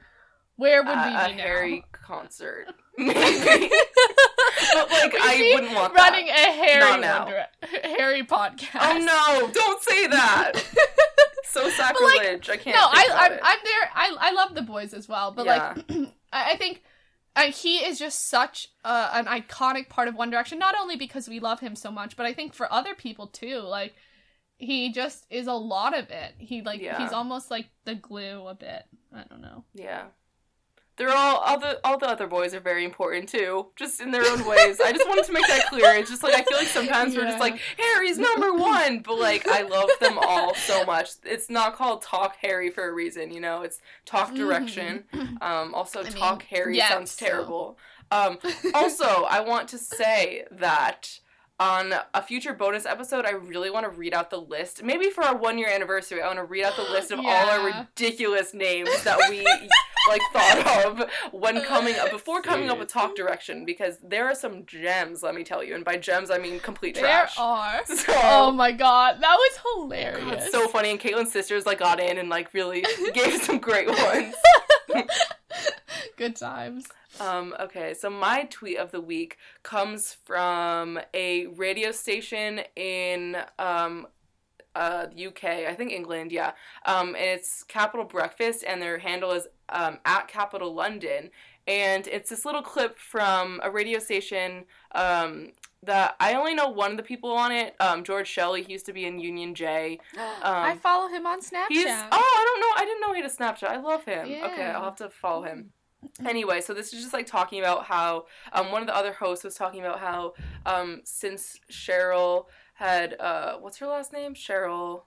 where 0.56 0.82
would 0.82 0.88
we 0.88 0.92
a, 0.92 1.04
be 1.04 1.32
a 1.32 1.36
now? 1.36 1.42
Harry 1.42 1.84
concert, 1.92 2.66
maybe. 2.96 3.14
but 4.74 4.90
like, 4.90 5.12
We'd 5.12 5.20
I 5.22 5.52
wouldn't 5.54 5.74
want 5.74 5.94
running 5.94 6.26
that. 6.26 6.48
a 6.48 6.52
Harry. 6.52 6.90
Wonder- 6.90 7.46
Harry 7.98 8.22
podcast. 8.22 8.80
Oh 8.80 8.98
no! 8.98 9.50
Don't 9.52 9.82
say 9.82 10.06
that. 10.08 10.52
so 11.44 11.68
sacrilege. 11.70 12.48
I 12.50 12.56
can't. 12.56 12.76
no, 12.76 12.86
I, 12.90 13.04
about 13.06 13.32
I'm. 13.32 13.38
I'm 13.42 13.58
there. 13.64 13.90
I, 13.94 14.16
I 14.20 14.32
love 14.32 14.54
the 14.54 14.62
boys 14.62 14.94
as 14.94 15.08
well, 15.08 15.32
but 15.32 15.46
Yeah. 15.46 15.74
like, 15.88 16.08
I, 16.32 16.56
think 16.56 16.82
uh, 17.36 17.50
he 17.52 17.78
is 17.78 17.98
just 17.98 18.28
such 18.28 18.68
uh, 18.84 19.10
an 19.12 19.26
iconic 19.26 19.88
part 19.88 20.08
of 20.08 20.14
One 20.14 20.30
Direction. 20.30 20.58
Not 20.58 20.74
only 20.80 20.96
because 20.96 21.28
we 21.28 21.40
love 21.40 21.60
him 21.60 21.74
so 21.76 21.90
much, 21.90 22.16
but 22.16 22.26
I 22.26 22.32
think 22.32 22.54
for 22.54 22.72
other 22.72 22.94
people 22.94 23.26
too. 23.28 23.58
Like, 23.60 23.94
he 24.56 24.92
just 24.92 25.26
is 25.30 25.46
a 25.46 25.52
lot 25.52 25.96
of 25.98 26.10
it. 26.10 26.34
He 26.38 26.62
like 26.62 26.80
Yeah. 26.80 26.98
he's 27.02 27.12
almost 27.12 27.50
like 27.50 27.66
the 27.84 27.94
glue 27.94 28.46
a 28.46 28.54
bit. 28.54 28.84
I 29.14 29.24
don't 29.28 29.40
know. 29.42 29.64
Yeah. 29.74 30.04
They're 30.96 31.10
all 31.10 31.38
all 31.38 31.58
the 31.58 31.80
all 31.84 31.98
the 31.98 32.06
other 32.08 32.26
boys 32.28 32.54
are 32.54 32.60
very 32.60 32.84
important 32.84 33.28
too, 33.28 33.66
just 33.74 34.00
in 34.00 34.10
their 34.12 34.22
own 34.30 34.46
ways. 34.46 34.80
I 34.80 34.92
just 34.92 35.08
wanted 35.08 35.24
to 35.24 35.32
make 35.32 35.46
that 35.48 35.66
clear. 35.68 35.92
It's 35.94 36.08
just 36.10 36.22
like 36.22 36.34
I 36.34 36.42
feel 36.44 36.56
like 36.58 36.68
sometimes 36.68 37.16
we're 37.16 37.24
just 37.24 37.40
like 37.40 37.58
Harry's 37.78 38.16
number 38.18 38.54
one, 38.54 39.00
but 39.00 39.18
like 39.18 39.48
I 39.48 39.62
love 39.62 39.90
them 40.00 40.18
all 40.20 40.54
so 40.54 40.84
much. 40.84 41.10
It's 41.24 41.50
not 41.50 41.74
called 41.74 42.02
Talk 42.02 42.36
Harry 42.42 42.70
for 42.70 42.88
a 42.88 42.92
reason, 42.92 43.32
you 43.32 43.40
know. 43.40 43.62
It's 43.62 43.80
Talk 44.06 44.34
Direction. 44.34 45.04
Um, 45.40 45.74
also, 45.74 45.98
Mm-hmm. 46.00 46.06
I 46.08 46.10
mean, 46.10 46.18
Talk 46.20 46.42
Harry 46.44 46.76
yeah, 46.76 46.88
sounds 46.90 47.10
so- 47.10 47.26
terrible. 47.26 47.78
Um, 48.10 48.38
also, 48.74 49.04
I 49.28 49.40
want 49.40 49.68
to 49.70 49.78
say 49.78 50.44
that 50.52 51.18
on 51.60 51.94
a 52.12 52.20
future 52.22 52.52
bonus 52.52 52.84
episode, 52.84 53.24
I 53.24 53.30
really 53.30 53.70
want 53.70 53.84
to 53.84 53.90
read 53.90 54.12
out 54.12 54.30
the 54.30 54.40
list. 54.40 54.82
Maybe 54.82 55.08
for 55.10 55.22
our 55.22 55.36
one 55.36 55.56
year 55.58 55.68
anniversary, 55.68 56.20
I 56.20 56.26
want 56.26 56.38
to 56.38 56.44
read 56.44 56.64
out 56.64 56.76
the 56.76 56.82
list 56.82 57.10
of 57.12 57.20
all 57.20 57.26
our 57.26 57.86
ridiculous 57.96 58.52
names 58.54 58.90
that 59.04 59.18
we 59.30 59.44
like 60.08 60.20
thought 60.32 60.84
of 60.86 61.10
when 61.32 61.62
coming 61.62 61.94
up 61.96 62.10
before 62.10 62.42
coming 62.42 62.68
up 62.68 62.78
with 62.78 62.88
Talk 62.88 63.14
Direction 63.14 63.64
because 63.64 63.98
there 64.02 64.26
are 64.28 64.34
some 64.34 64.66
gems. 64.66 65.22
Let 65.22 65.34
me 65.34 65.44
tell 65.44 65.62
you, 65.62 65.74
and 65.76 65.84
by 65.84 65.96
gems 65.96 66.30
I 66.30 66.38
mean 66.38 66.58
complete 66.60 66.94
There 66.96 67.04
trash. 67.04 67.36
are. 67.38 67.82
So. 67.94 68.12
Oh 68.16 68.50
my 68.50 68.72
god, 68.72 69.20
that 69.20 69.36
was 69.36 69.58
God, 69.62 69.88
hilarious. 69.88 70.44
it's 70.44 70.52
so 70.52 70.66
funny, 70.68 70.90
and 70.90 70.98
Caitlin's 71.00 71.32
sisters 71.32 71.64
like 71.66 71.78
got 71.78 72.00
in 72.00 72.18
and 72.18 72.28
like 72.28 72.52
really 72.52 72.84
gave 73.14 73.40
some 73.42 73.58
great 73.58 73.88
ones. 73.88 74.34
Good 76.16 76.36
times. 76.36 76.86
Um, 77.20 77.54
okay, 77.60 77.94
so 77.94 78.10
my 78.10 78.44
tweet 78.50 78.78
of 78.78 78.90
the 78.90 79.00
week 79.00 79.38
comes 79.62 80.12
from 80.12 80.98
a 81.12 81.46
radio 81.46 81.92
station 81.92 82.62
in 82.76 83.36
um, 83.58 84.06
uh, 84.74 85.06
the 85.06 85.26
UK, 85.26 85.44
I 85.44 85.74
think 85.74 85.92
England, 85.92 86.32
yeah. 86.32 86.52
Um, 86.86 87.08
and 87.08 87.38
it's 87.38 87.62
Capital 87.62 88.04
Breakfast, 88.04 88.64
and 88.66 88.82
their 88.82 88.98
handle 88.98 89.30
is 89.32 89.46
um, 89.68 89.98
at 90.04 90.28
Capital 90.28 90.74
London. 90.74 91.30
And 91.66 92.06
it's 92.08 92.28
this 92.28 92.44
little 92.44 92.62
clip 92.62 92.98
from 92.98 93.60
a 93.62 93.70
radio 93.70 93.98
station 93.98 94.64
um, 94.92 95.52
that 95.82 96.14
I 96.20 96.34
only 96.34 96.54
know 96.54 96.68
one 96.68 96.90
of 96.90 96.96
the 96.96 97.02
people 97.02 97.30
on 97.30 97.52
it, 97.52 97.74
um, 97.80 98.04
George 98.04 98.28
Shelley. 98.28 98.62
He 98.62 98.72
used 98.72 98.86
to 98.86 98.92
be 98.92 99.06
in 99.06 99.18
Union 99.18 99.54
J. 99.54 99.98
I 100.42 100.76
follow 100.76 101.08
him 101.08 101.26
on 101.26 101.40
Snapchat. 101.40 101.68
He's 101.70 101.86
oh, 101.86 102.08
I 102.10 102.44
don't 102.46 102.60
know. 102.60 102.72
I 102.76 102.84
didn't 102.84 103.00
know 103.00 103.14
he 103.14 103.22
had 103.22 103.30
a 103.30 103.34
Snapchat. 103.34 103.68
I 103.68 103.80
love 103.80 104.04
him. 104.04 104.26
Okay, 104.26 104.66
I'll 104.66 104.84
have 104.84 104.96
to 104.96 105.08
follow 105.08 105.44
him. 105.44 105.70
Anyway, 106.26 106.60
so 106.60 106.74
this 106.74 106.92
is 106.92 107.00
just 107.02 107.12
like 107.12 107.26
talking 107.26 107.58
about 107.60 107.84
how 107.84 108.26
um, 108.52 108.70
one 108.72 108.80
of 108.82 108.86
the 108.86 108.96
other 108.96 109.12
hosts 109.12 109.44
was 109.44 109.54
talking 109.54 109.80
about 109.80 110.00
how 110.00 110.34
um, 110.66 111.00
since 111.04 111.58
Cheryl 111.70 112.46
had 112.74 113.14
uh, 113.20 113.56
what's 113.58 113.78
her 113.78 113.86
last 113.86 114.12
name? 114.12 114.34
Cheryl. 114.34 115.02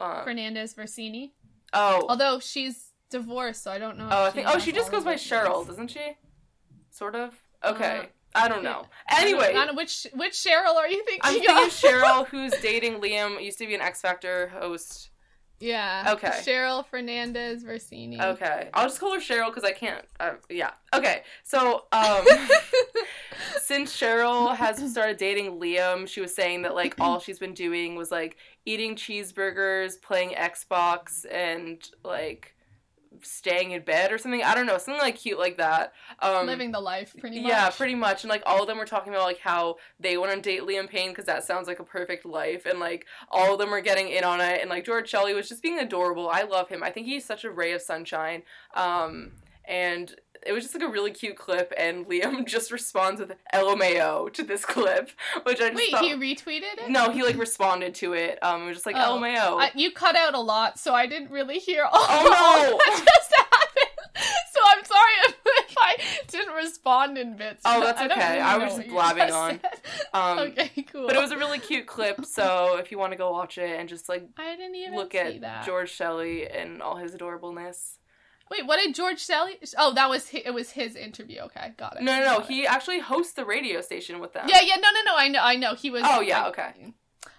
Um, 0.00 0.24
Fernandez 0.24 0.74
Versini. 0.74 1.32
oh, 1.72 2.04
Although 2.08 2.40
she's 2.40 2.92
divorced, 3.10 3.62
so 3.62 3.70
I 3.70 3.78
don't 3.78 3.96
know. 3.98 4.08
oh, 4.10 4.24
I 4.24 4.30
think 4.30 4.48
oh 4.48 4.58
she 4.58 4.72
just 4.72 4.90
goes 4.90 5.04
by 5.04 5.14
Cheryl, 5.14 5.66
doesn't 5.66 5.88
she? 5.88 6.16
Sort 6.90 7.14
of. 7.14 7.34
Okay, 7.64 8.00
Uh, 8.00 8.06
I 8.34 8.48
don't 8.48 8.62
know. 8.62 8.86
I 9.08 9.20
don't- 9.20 9.22
Anyway, 9.22 9.54
I 9.56 9.66
don't 9.66 9.76
which 9.76 10.06
which 10.14 10.32
Cheryl 10.32 10.74
are 10.74 10.88
you 10.88 11.04
thinking? 11.04 11.20
I'm 11.22 11.36
of? 11.36 11.42
thinking 11.72 11.90
Cheryl, 11.90 12.26
who's 12.26 12.52
dating 12.62 13.00
Liam, 13.00 13.42
used 13.42 13.58
to 13.58 13.66
be 13.66 13.74
an 13.74 13.80
X 13.80 14.00
Factor 14.00 14.48
host. 14.48 15.07
Yeah. 15.60 16.12
Okay. 16.14 16.28
Cheryl 16.28 16.86
Fernandez 16.86 17.64
Versini. 17.64 18.20
Okay, 18.20 18.68
I'll 18.74 18.86
just 18.86 19.00
call 19.00 19.14
her 19.14 19.20
Cheryl 19.20 19.48
because 19.48 19.64
I 19.64 19.72
can't. 19.72 20.04
Uh, 20.20 20.34
yeah. 20.48 20.70
Okay, 20.94 21.22
so 21.42 21.84
um, 21.92 22.24
since 23.60 23.98
Cheryl 23.98 24.54
has 24.54 24.78
started 24.90 25.16
dating 25.16 25.58
Liam, 25.58 26.06
she 26.06 26.20
was 26.20 26.34
saying 26.34 26.62
that 26.62 26.74
like 26.74 26.94
all 27.00 27.18
she's 27.18 27.38
been 27.38 27.54
doing 27.54 27.96
was 27.96 28.10
like 28.10 28.36
eating 28.66 28.94
cheeseburgers, 28.94 30.00
playing 30.00 30.30
Xbox, 30.30 31.26
and 31.30 31.88
like 32.04 32.54
staying 33.22 33.72
in 33.72 33.82
bed 33.82 34.12
or 34.12 34.18
something. 34.18 34.42
I 34.42 34.54
don't 34.54 34.66
know, 34.66 34.78
something 34.78 35.00
like 35.00 35.16
cute 35.16 35.38
like 35.38 35.56
that. 35.58 35.92
Um, 36.20 36.46
Living 36.46 36.72
the 36.72 36.80
life, 36.80 37.14
pretty 37.18 37.40
much. 37.40 37.48
yeah, 37.48 37.70
pretty 37.70 37.94
much. 37.94 38.24
And 38.24 38.30
like 38.30 38.42
all 38.46 38.62
of 38.62 38.68
them 38.68 38.78
were 38.78 38.84
talking 38.84 39.12
about 39.12 39.24
like 39.24 39.40
how 39.40 39.76
they 40.00 40.16
want 40.16 40.32
to 40.32 40.40
date 40.40 40.62
Liam 40.62 40.88
Payne 40.88 41.10
because 41.10 41.26
that 41.26 41.44
sounds 41.44 41.68
like 41.68 41.80
a 41.80 41.84
perfect 41.84 42.24
life, 42.24 42.66
and 42.66 42.78
like 42.78 43.06
all 43.30 43.52
of 43.52 43.58
them 43.58 43.70
were 43.70 43.80
getting 43.80 44.08
in 44.08 44.24
on 44.24 44.40
it. 44.40 44.60
And 44.60 44.70
like 44.70 44.84
George 44.84 45.08
Shelley 45.08 45.34
was 45.34 45.48
just 45.48 45.62
being 45.62 45.78
adorable. 45.78 46.28
I 46.28 46.42
love 46.42 46.68
him. 46.68 46.82
I 46.82 46.90
think 46.90 47.06
he's 47.06 47.24
such 47.24 47.44
a 47.44 47.50
ray 47.50 47.72
of 47.72 47.82
sunshine. 47.82 48.42
Um, 48.74 49.32
and 49.64 50.14
it 50.46 50.52
was 50.52 50.62
just 50.64 50.74
like 50.74 50.82
a 50.84 50.88
really 50.88 51.10
cute 51.10 51.36
clip, 51.36 51.72
and 51.76 52.06
Liam 52.06 52.46
just 52.46 52.70
responds 52.70 53.20
with 53.20 53.32
LMAO 53.54 54.32
to 54.34 54.42
this 54.42 54.64
clip, 54.64 55.10
which 55.44 55.60
I 55.60 55.68
just 55.70 55.74
Wait, 55.76 55.90
thought. 55.92 56.02
he 56.02 56.12
retweeted 56.14 56.78
it? 56.78 56.90
no, 56.90 57.10
he 57.10 57.22
like 57.22 57.36
responded 57.36 57.94
to 57.96 58.12
it. 58.14 58.38
Um, 58.42 58.62
it 58.62 58.66
was 58.66 58.76
just 58.76 58.86
like 58.86 58.96
Oh. 58.96 59.18
LMAO. 59.18 59.60
I, 59.60 59.70
you 59.74 59.90
cut 59.92 60.16
out 60.16 60.34
a 60.34 60.40
lot, 60.40 60.78
so 60.78 60.94
I 60.94 61.06
didn't 61.06 61.30
really 61.30 61.58
hear 61.58 61.84
all, 61.84 61.90
Oh, 61.94 62.22
no! 62.24 62.72
all 62.72 62.78
just 63.04 63.34
happened. 63.36 64.24
So 64.52 64.60
I'm 64.66 64.84
sorry 64.84 65.12
if, 65.26 65.36
if 65.70 65.76
I 65.78 65.96
didn't 66.26 66.54
respond 66.54 67.16
in 67.18 67.36
bits. 67.36 67.62
Oh, 67.64 67.80
that's 67.80 68.00
I 68.00 68.06
okay. 68.06 68.14
really 68.30 68.40
I 68.40 68.56
was 68.58 68.76
just 68.76 68.88
blabbing 68.88 69.30
on. 69.30 69.60
Um, 70.12 70.38
okay, 70.40 70.70
cool. 70.90 71.06
But 71.06 71.14
it 71.16 71.20
was 71.20 71.30
a 71.30 71.38
really 71.38 71.60
cute 71.60 71.86
clip, 71.86 72.24
so 72.24 72.78
if 72.78 72.90
you 72.90 72.98
want 72.98 73.12
to 73.12 73.16
go 73.18 73.30
watch 73.30 73.58
it 73.58 73.78
and 73.78 73.88
just 73.88 74.08
like 74.08 74.26
I 74.36 74.56
didn't 74.56 74.74
even 74.74 74.96
look 74.96 75.14
at 75.14 75.40
that. 75.42 75.64
George 75.64 75.90
Shelley 75.90 76.48
and 76.48 76.82
all 76.82 76.96
his 76.96 77.14
adorableness. 77.14 77.98
Wait, 78.50 78.66
what 78.66 78.78
did 78.78 78.94
George 78.94 79.20
Shelley? 79.24 79.58
Oh, 79.76 79.92
that 79.94 80.08
was 80.08 80.30
hi- 80.30 80.42
it. 80.44 80.54
Was 80.54 80.70
his 80.70 80.96
interview? 80.96 81.40
Okay, 81.42 81.72
got 81.76 81.96
it. 81.96 82.02
No, 82.02 82.12
no, 82.18 82.24
no. 82.24 82.38
got 82.38 82.50
it. 82.50 82.52
He 82.52 82.66
actually 82.66 83.00
hosts 83.00 83.34
the 83.34 83.44
radio 83.44 83.80
station 83.80 84.20
with 84.20 84.32
them. 84.32 84.46
Yeah, 84.48 84.60
yeah, 84.62 84.76
no, 84.76 84.88
no, 84.92 85.02
no. 85.12 85.16
I 85.16 85.28
know, 85.28 85.40
I 85.42 85.56
know. 85.56 85.74
He 85.74 85.90
was. 85.90 86.02
Oh, 86.04 86.20
yeah, 86.20 86.44
like- 86.44 86.58
okay. 86.58 86.92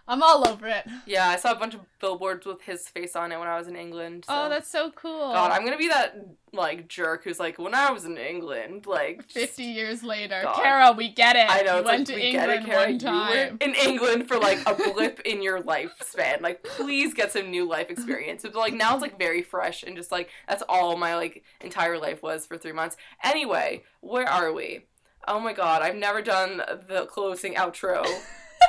I'm 0.09 0.23
all 0.23 0.47
over 0.47 0.67
it. 0.67 0.85
Yeah, 1.05 1.29
I 1.29 1.35
saw 1.35 1.51
a 1.51 1.55
bunch 1.55 1.75
of 1.75 1.81
billboards 2.01 2.45
with 2.45 2.61
his 2.63 2.87
face 2.89 3.15
on 3.15 3.31
it 3.31 3.37
when 3.37 3.47
I 3.47 3.57
was 3.59 3.67
in 3.67 3.75
England. 3.75 4.25
Oh, 4.27 4.33
so. 4.33 4.45
Oh, 4.45 4.49
that's 4.49 4.69
so 4.69 4.89
cool. 4.91 5.31
God, 5.33 5.51
I'm 5.51 5.63
gonna 5.63 5.77
be 5.77 5.87
that 5.89 6.15
like 6.51 6.87
jerk 6.87 7.23
who's 7.23 7.39
like, 7.39 7.59
when 7.59 7.75
I 7.75 7.91
was 7.91 8.05
in 8.05 8.17
England, 8.17 8.87
like 8.87 9.19
just- 9.27 9.33
Fifty 9.35 9.65
years 9.65 10.03
later, 10.03 10.41
God. 10.43 10.55
Kara, 10.55 10.91
we 10.93 11.09
get 11.09 11.35
it. 11.35 11.45
I 11.47 11.61
know 11.61 11.77
You 11.77 11.83
went 11.85 12.07
like, 12.09 12.17
to 12.17 12.25
England 12.27 12.67
it, 12.67 12.75
one 12.75 12.93
You 12.93 12.99
time. 12.99 13.57
in 13.61 13.75
England 13.75 14.27
for 14.27 14.37
like 14.39 14.59
a 14.67 14.73
blip 14.93 15.19
in 15.21 15.43
your 15.43 15.61
lifespan. 15.61 16.41
Like, 16.41 16.63
please 16.63 17.13
get 17.13 17.31
some 17.31 17.51
new 17.51 17.67
life 17.67 17.91
experience. 17.91 18.41
But 18.41 18.55
like 18.55 18.73
now 18.73 18.93
it's 18.93 19.03
like 19.03 19.19
very 19.19 19.43
fresh 19.43 19.83
and 19.83 19.95
just 19.95 20.11
like 20.11 20.29
that's 20.47 20.63
all 20.67 20.97
my 20.97 21.15
like 21.15 21.43
entire 21.61 21.99
life 21.99 22.23
was 22.23 22.47
for 22.47 22.57
three 22.57 22.71
months. 22.73 22.97
Anyway, 23.23 23.83
where 24.01 24.27
are 24.27 24.51
we? 24.51 24.85
Oh 25.27 25.39
my 25.39 25.53
god, 25.53 25.83
I've 25.83 25.95
never 25.95 26.23
done 26.23 26.57
the 26.87 27.05
closing 27.11 27.53
outro. 27.53 28.03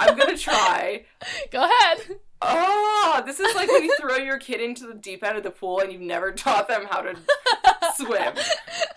I'm 0.00 0.16
gonna 0.16 0.36
try. 0.36 1.04
Go 1.50 1.64
ahead. 1.64 2.18
Oh, 2.42 3.22
this 3.26 3.38
is 3.38 3.54
like 3.54 3.68
when 3.68 3.84
you 3.84 3.94
throw 4.00 4.16
your 4.16 4.38
kid 4.38 4.60
into 4.60 4.86
the 4.86 4.94
deep 4.94 5.22
end 5.22 5.36
of 5.36 5.42
the 5.42 5.50
pool 5.50 5.80
and 5.80 5.92
you've 5.92 6.00
never 6.00 6.32
taught 6.32 6.68
them 6.68 6.86
how 6.88 7.02
to 7.02 7.16
swim. 7.96 8.34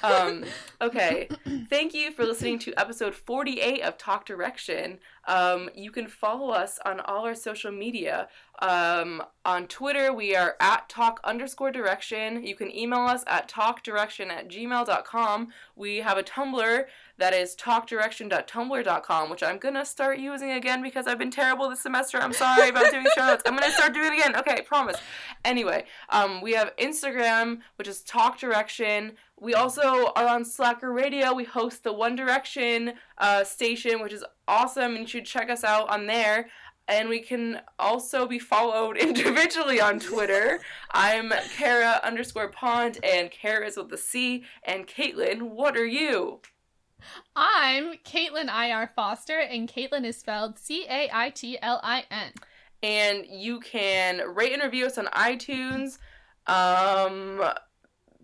Um, 0.06 0.44
okay. 0.82 1.30
Thank 1.70 1.94
you 1.94 2.12
for 2.12 2.26
listening 2.26 2.60
to 2.60 2.74
episode 2.78 3.16
48 3.16 3.84
of 3.84 3.98
Talk 3.98 4.26
Direction. 4.26 5.00
Um, 5.30 5.70
you 5.74 5.92
can 5.92 6.08
follow 6.08 6.50
us 6.50 6.78
on 6.86 7.00
all 7.00 7.26
our 7.26 7.36
social 7.36 7.72
media. 7.72 8.28
Um, 8.60 9.24
on 9.46 9.68
Twitter, 9.68 10.14
we 10.14 10.36
are 10.36 10.56
at 10.60 10.88
talk 10.88 11.20
underscore 11.24 11.72
direction. 11.72 12.46
You 12.46 12.56
can 12.56 12.74
email 12.74 13.02
us 13.02 13.24
at 13.28 13.50
talkdirection 13.50 14.30
at 14.30 14.48
gmail.com. 14.48 15.48
We 15.76 15.98
have 15.98 16.18
a 16.18 16.24
Tumblr 16.24 16.86
That 17.18 17.34
is 17.34 17.56
talkdirection.tumblr.com, 17.56 19.30
which 19.30 19.44
I'm 19.44 19.58
gonna 19.58 19.86
start 19.86 20.20
using 20.20 20.52
again 20.52 20.82
because 20.82 21.08
I've 21.08 21.18
been 21.18 21.32
terrible 21.32 21.70
this 21.70 21.82
semester. 21.82 22.20
I'm 22.20 22.34
sorry 22.34 22.70
about 22.70 22.92
doing 22.92 23.06
show 23.16 23.26
notes. 23.26 23.44
I'm 23.46 23.56
gonna 23.56 23.72
start 23.72 23.94
doing 23.94 24.14
it 24.14 24.14
again. 24.14 24.36
Okay, 24.36 24.54
I 24.54 24.62
promise. 24.62 24.98
Anyway, 25.44 25.86
um, 26.10 26.42
we 26.42 26.54
have 26.54 26.76
Instagram, 26.78 27.60
which 27.76 27.88
is 27.88 28.02
Talk 28.02 28.40
Direction. 28.40 29.14
We 29.40 29.56
also 29.56 30.14
are 30.16 30.28
on 30.28 30.46
Slacker 30.46 30.94
Radio. 30.94 31.34
We 31.34 31.44
host 31.44 31.84
the 31.84 31.92
One 31.92 32.16
Direction 32.16 32.94
uh, 33.18 33.44
station, 33.44 34.02
which 34.02 34.14
is 34.14 34.24
awesome, 34.48 34.92
and 34.92 35.00
you 35.00 35.08
should 35.08 35.26
check 35.26 35.50
us 35.50 35.66
out 35.66 35.90
on 35.90 36.06
there. 36.08 36.50
And 36.88 37.08
we 37.08 37.20
can 37.22 37.62
also 37.80 38.28
be 38.28 38.40
followed 38.40 38.98
individually 39.10 39.80
on 39.80 40.00
Twitter. 40.00 40.60
I'm 40.92 41.32
Kara 41.56 42.00
underscore 42.04 42.50
Pond, 42.50 43.00
and 43.04 43.32
Kara 43.32 43.68
is 43.68 43.78
with 43.78 43.90
the 43.90 43.98
C. 43.98 44.44
And 44.64 44.88
Caitlin, 44.88 45.42
what 45.42 45.78
are 45.78 45.86
you? 45.86 46.42
I'm 47.36 47.96
Caitlin 48.06 48.50
I.R. 48.50 48.92
Foster, 48.96 49.40
and 49.40 49.68
Caitlin 49.68 50.06
is 50.06 50.18
spelled 50.18 50.60
C 50.60 50.86
A 50.90 51.10
I 51.12 51.30
T 51.30 51.58
L 51.62 51.80
I 51.84 52.06
N. 52.12 52.32
And 52.82 53.26
you 53.30 53.60
can 53.60 54.22
rate 54.34 54.52
and 54.52 54.62
review 54.62 54.86
us 54.86 54.98
on 54.98 55.06
iTunes. 55.08 56.00
Um, 56.48 57.42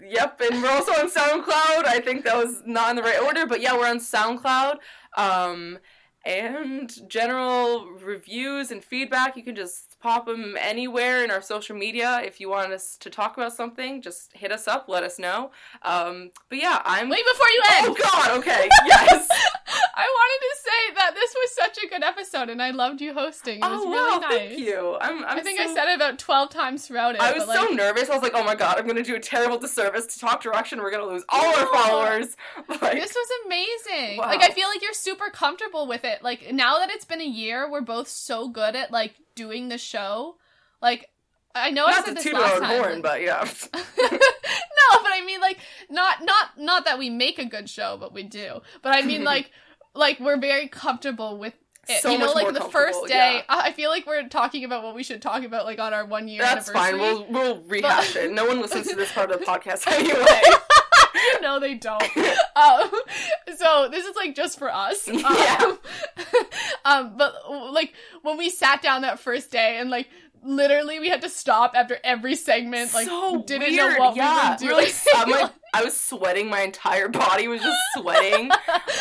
yep, 0.06 0.42
and 0.42 0.62
we're 0.62 0.70
also 0.70 0.92
on 0.92 1.10
SoundCloud. 1.10 1.86
I 1.86 2.02
think 2.04 2.26
that 2.26 2.36
was 2.36 2.62
not 2.66 2.90
in 2.92 2.96
the 2.98 3.04
right 3.04 3.22
order, 3.22 3.46
but 3.46 3.62
yeah, 3.62 3.78
we're 3.78 3.88
on 3.88 4.00
SoundCloud. 4.00 4.78
Um, 5.16 5.80
and 6.26 7.10
general 7.10 7.86
reviews 8.04 8.72
and 8.72 8.84
feedback, 8.84 9.38
you 9.38 9.44
can 9.44 9.56
just 9.56 10.00
pop 10.00 10.26
them 10.26 10.56
anywhere 10.60 11.24
in 11.24 11.32
our 11.32 11.42
social 11.42 11.76
media. 11.76 12.22
If 12.24 12.40
you 12.40 12.50
want 12.50 12.72
us 12.72 12.98
to 12.98 13.10
talk 13.10 13.38
about 13.38 13.54
something, 13.54 14.02
just 14.02 14.32
hit 14.34 14.52
us 14.52 14.68
up, 14.68 14.88
let 14.88 15.04
us 15.04 15.20
know. 15.20 15.52
Um, 15.84 16.32
but 16.50 16.58
yeah, 16.60 16.82
I'm. 16.86 17.10
Wait 17.10 17.24
before 17.32 17.48
you 17.48 17.64
end! 17.72 17.88
Oh 17.90 17.96
god, 18.02 18.38
okay, 18.40 18.70
yes! 18.86 19.28
I 19.96 20.04
wanted 20.04 20.46
to 20.48 20.56
say 20.64 20.96
that 20.96 21.16
this 21.16 21.36
was 21.36 21.56
such 21.56 21.84
a 21.84 21.88
good 21.88 22.04
episode 22.04 22.50
and 22.50 22.62
I 22.62 22.72
loved 22.72 23.02
you 23.02 23.14
hosting. 23.14 23.58
It 23.58 23.62
was 23.62 23.82
oh, 23.84 23.92
really 23.92 24.12
wow, 24.12 24.20
nice. 24.20 24.38
thank 24.38 24.60
you. 24.60 24.98
I'm, 25.00 25.24
I'm 25.24 25.40
I 25.40 25.42
think 25.42 25.60
so... 25.60 25.70
I 25.70 25.74
said 25.74 25.90
it 25.90 25.96
about 25.96 26.18
12 26.18 26.50
times 26.50 26.88
throughout 26.88 27.16
it. 27.16 27.22
I 27.22 27.34
was 27.34 27.46
but, 27.46 27.56
so 27.56 27.68
nervous. 27.74 28.10
I 28.10 28.16
was 28.16 28.24
like, 28.24 28.34
"Oh 28.34 28.44
my 28.44 28.56
god, 28.56 28.80
I'm 28.80 28.88
gonna 28.88 29.04
do 29.04 29.16
a 29.16 29.20
terrible 29.20 29.58
disservice 29.58 30.08
to 30.08 30.20
Talk 30.20 30.42
Direction. 30.42 30.80
We're 30.80 30.92
gonna 30.92 31.06
lose 31.06 31.24
all 31.30 31.56
our 31.56 31.68
followers." 31.68 32.36
Like, 32.82 32.94
This 32.94 33.14
was 33.14 33.28
amazing. 33.46 34.18
Wow. 34.18 34.28
Like 34.28 34.44
I 34.44 34.50
feel 34.52 34.68
like 34.70 34.82
you're 34.82 34.94
super 34.94 35.30
comfortable 35.30 35.88
with 35.88 36.06
it. 36.06 36.24
Like 36.24 36.54
now 36.54 36.80
that 36.80 36.90
it's 36.90 37.06
been 37.06 37.22
a 37.22 37.26
year, 37.26 37.70
we're 37.70 37.82
both 37.82 38.08
so 38.08 38.48
good 38.48 38.76
at 38.76 38.92
like 38.92 39.16
doing 39.36 39.70
the 39.70 39.78
show. 39.78 40.36
Like 40.82 41.10
I 41.56 41.72
know 41.72 41.86
I 41.86 41.92
not 41.92 42.06
said 42.06 42.18
to 42.18 42.24
this 42.24 42.34
last 42.34 42.60
time. 42.62 42.84
horn, 42.84 43.02
but 43.02 43.22
yeah. 43.22 43.44
no, 43.74 43.80
but 43.98 45.12
I 45.12 45.24
mean 45.26 45.42
like 45.42 45.58
not 45.90 46.24
not 46.24 46.58
not 46.58 46.86
that 46.86 47.00
we 47.00 47.10
make 47.10 47.40
a 47.40 47.46
good 47.46 47.70
show, 47.70 47.98
but 48.00 48.14
we 48.14 48.24
do. 48.24 48.62
But 48.82 48.96
I 48.96 49.02
mean 49.02 49.24
like 49.34 49.52
like 49.96 50.20
we're 50.20 50.38
very 50.40 50.68
comfortable 50.68 51.38
with 51.38 51.54
it. 51.88 52.02
So 52.04 52.12
you 52.12 52.20
know, 52.20 52.28
much 52.28 52.36
like 52.36 52.54
the 52.54 52.62
first 52.70 53.06
day, 53.08 53.36
yeah. 53.38 53.42
I 53.50 53.68
I 53.70 53.72
feel 53.72 53.90
like 53.90 54.06
we're 54.06 54.28
talking 54.30 54.64
about 54.64 54.84
what 54.84 54.94
we 54.96 55.02
should 55.04 55.22
talk 55.22 55.44
about 55.44 55.66
like 55.66 55.80
on 55.80 55.94
our 55.94 56.06
one 56.06 56.28
year 56.28 56.42
That's 56.44 56.70
fine. 56.72 56.96
anniversary. 56.96 57.26
We'll 57.32 57.56
we'll 57.56 57.62
rehash 57.64 58.16
it. 58.16 58.32
No 58.32 58.46
one 58.46 58.62
listens 58.62 58.88
to 58.90 58.96
this 58.96 59.12
part 59.12 59.32
of 59.32 59.40
the 59.40 59.46
podcast 59.46 59.88
anyway. 59.92 60.42
no, 61.42 61.60
they 61.60 61.74
don't. 61.74 62.02
um, 62.56 62.92
so 63.58 63.90
this 63.92 64.06
is 64.06 64.16
like 64.16 64.36
just 64.36 64.60
for 64.60 64.72
us. 64.72 65.08
Um, 65.08 65.18
Yeah. 65.18 65.72
um, 66.86 67.18
but 67.18 67.34
like 67.72 67.94
when 68.22 68.38
we 68.38 68.50
sat 68.52 68.82
down 68.84 69.02
that 69.02 69.20
first 69.20 69.50
day 69.52 69.78
and 69.80 69.90
like 69.90 70.08
literally 70.44 71.00
we 71.00 71.10
had 71.10 71.22
to 71.22 71.30
stop 71.30 71.74
after 71.76 71.98
every 72.04 72.36
segment. 72.36 72.94
Like 72.94 73.08
so 73.08 73.44
didn't 73.46 73.72
weird. 73.74 73.76
know 73.94 74.00
what 74.00 74.16
yeah. 74.16 74.58
we 74.60 74.68
were 74.68 74.74
doing. 74.74 74.86
like, 74.86 74.94
I'm 75.16 75.30
like, 75.32 75.52
I 75.74 75.84
was 75.84 76.00
sweating. 76.00 76.50
My 76.50 76.62
entire 76.62 77.08
body 77.10 77.48
was 77.48 77.62
just 77.62 77.78
sweating. 77.96 78.50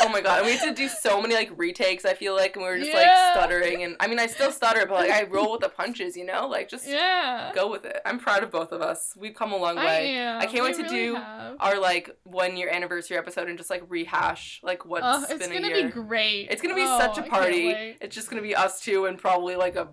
oh 0.02 0.08
my 0.10 0.20
god! 0.20 0.38
And 0.38 0.46
we 0.46 0.56
had 0.56 0.68
to 0.68 0.74
do 0.74 0.88
so 0.88 1.20
many 1.22 1.34
like 1.34 1.50
retakes. 1.56 2.04
I 2.04 2.14
feel 2.14 2.34
like, 2.34 2.56
and 2.56 2.64
we 2.64 2.70
were 2.70 2.78
just 2.78 2.90
Yeah. 2.90 3.32
like 3.34 3.36
stuttering. 3.36 3.84
And 3.84 3.96
I 4.00 4.06
mean, 4.06 4.18
I 4.18 4.26
still 4.26 4.52
stutter, 4.52 4.84
but 4.86 4.94
like 4.94 5.10
I 5.10 5.22
roll 5.24 5.52
with 5.52 5.62
the 5.62 5.70
punches. 5.70 6.16
You 6.16 6.26
know, 6.26 6.46
like 6.46 6.68
just 6.68 6.86
yeah. 6.86 7.52
go 7.54 7.70
with 7.70 7.84
it. 7.86 7.98
I'm 8.04 8.18
proud 8.18 8.42
of 8.42 8.50
both 8.50 8.72
of 8.72 8.82
us. 8.82 9.14
We've 9.16 9.34
come 9.34 9.52
a 9.52 9.56
long 9.56 9.78
I 9.78 9.84
way. 9.84 10.14
am. 10.16 10.40
I 10.40 10.46
can't 10.46 10.64
wait 10.64 10.76
We 10.76 10.82
to 10.84 10.88
really 10.90 11.04
do 11.06 11.14
have. 11.14 11.56
Our 11.60 11.78
like 11.80 12.10
one 12.24 12.56
year 12.56 12.68
anniversary 12.68 13.16
episode 13.16 13.48
and 13.48 13.56
just 13.56 13.70
like 13.70 13.82
rehash 13.88 14.60
like 14.62 14.84
what's 14.84 15.04
Oh, 15.06 15.24
it's 15.30 15.46
been 15.46 15.56
a 15.56 15.60
gonna 15.62 15.74
be 15.86 15.88
great. 15.90 16.48
It's 16.50 16.60
gonna 16.60 16.74
be 16.74 16.84
Oh, 16.84 16.98
such 16.98 17.18
a 17.18 17.22
party. 17.22 17.70
It's 18.00 18.14
just 18.14 18.28
gonna 18.28 18.42
be 18.42 18.54
us 18.54 18.80
two 18.80 19.06
and 19.06 19.18
probably 19.18 19.56
like 19.56 19.76
a 19.76 19.88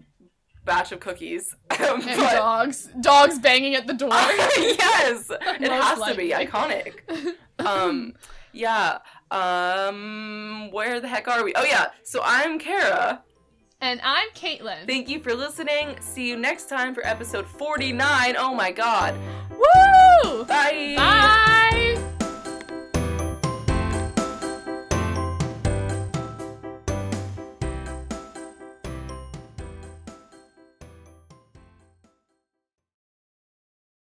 batch 0.65 0.91
of 0.91 0.99
cookies. 0.99 1.55
And 1.79 2.03
but 2.03 2.33
dogs, 2.33 2.89
dogs 3.01 3.39
banging 3.39 3.75
at 3.75 3.87
the 3.87 3.93
door. 3.93 4.09
yes, 4.57 5.29
it 5.29 5.71
has 5.71 5.99
to 6.01 6.15
be 6.15 6.29
iconic. 6.31 7.35
Um, 7.59 8.13
yeah. 8.51 8.99
Um, 9.31 10.69
where 10.71 10.99
the 10.99 11.07
heck 11.07 11.27
are 11.27 11.43
we? 11.43 11.53
Oh 11.55 11.63
yeah. 11.63 11.87
So 12.03 12.21
I'm 12.23 12.59
Kara. 12.59 13.23
and 13.81 13.99
I'm 14.03 14.29
Caitlin. 14.31 14.85
Thank 14.87 15.09
you 15.09 15.19
for 15.19 15.33
listening. 15.33 15.97
See 15.99 16.27
you 16.27 16.37
next 16.37 16.69
time 16.69 16.93
for 16.95 17.05
episode 17.05 17.45
49. 17.47 18.35
Oh 18.37 18.53
my 18.53 18.71
god. 18.71 19.15
Woo! 19.51 20.43
Bye. 20.45 20.93
Bye. 20.97 21.94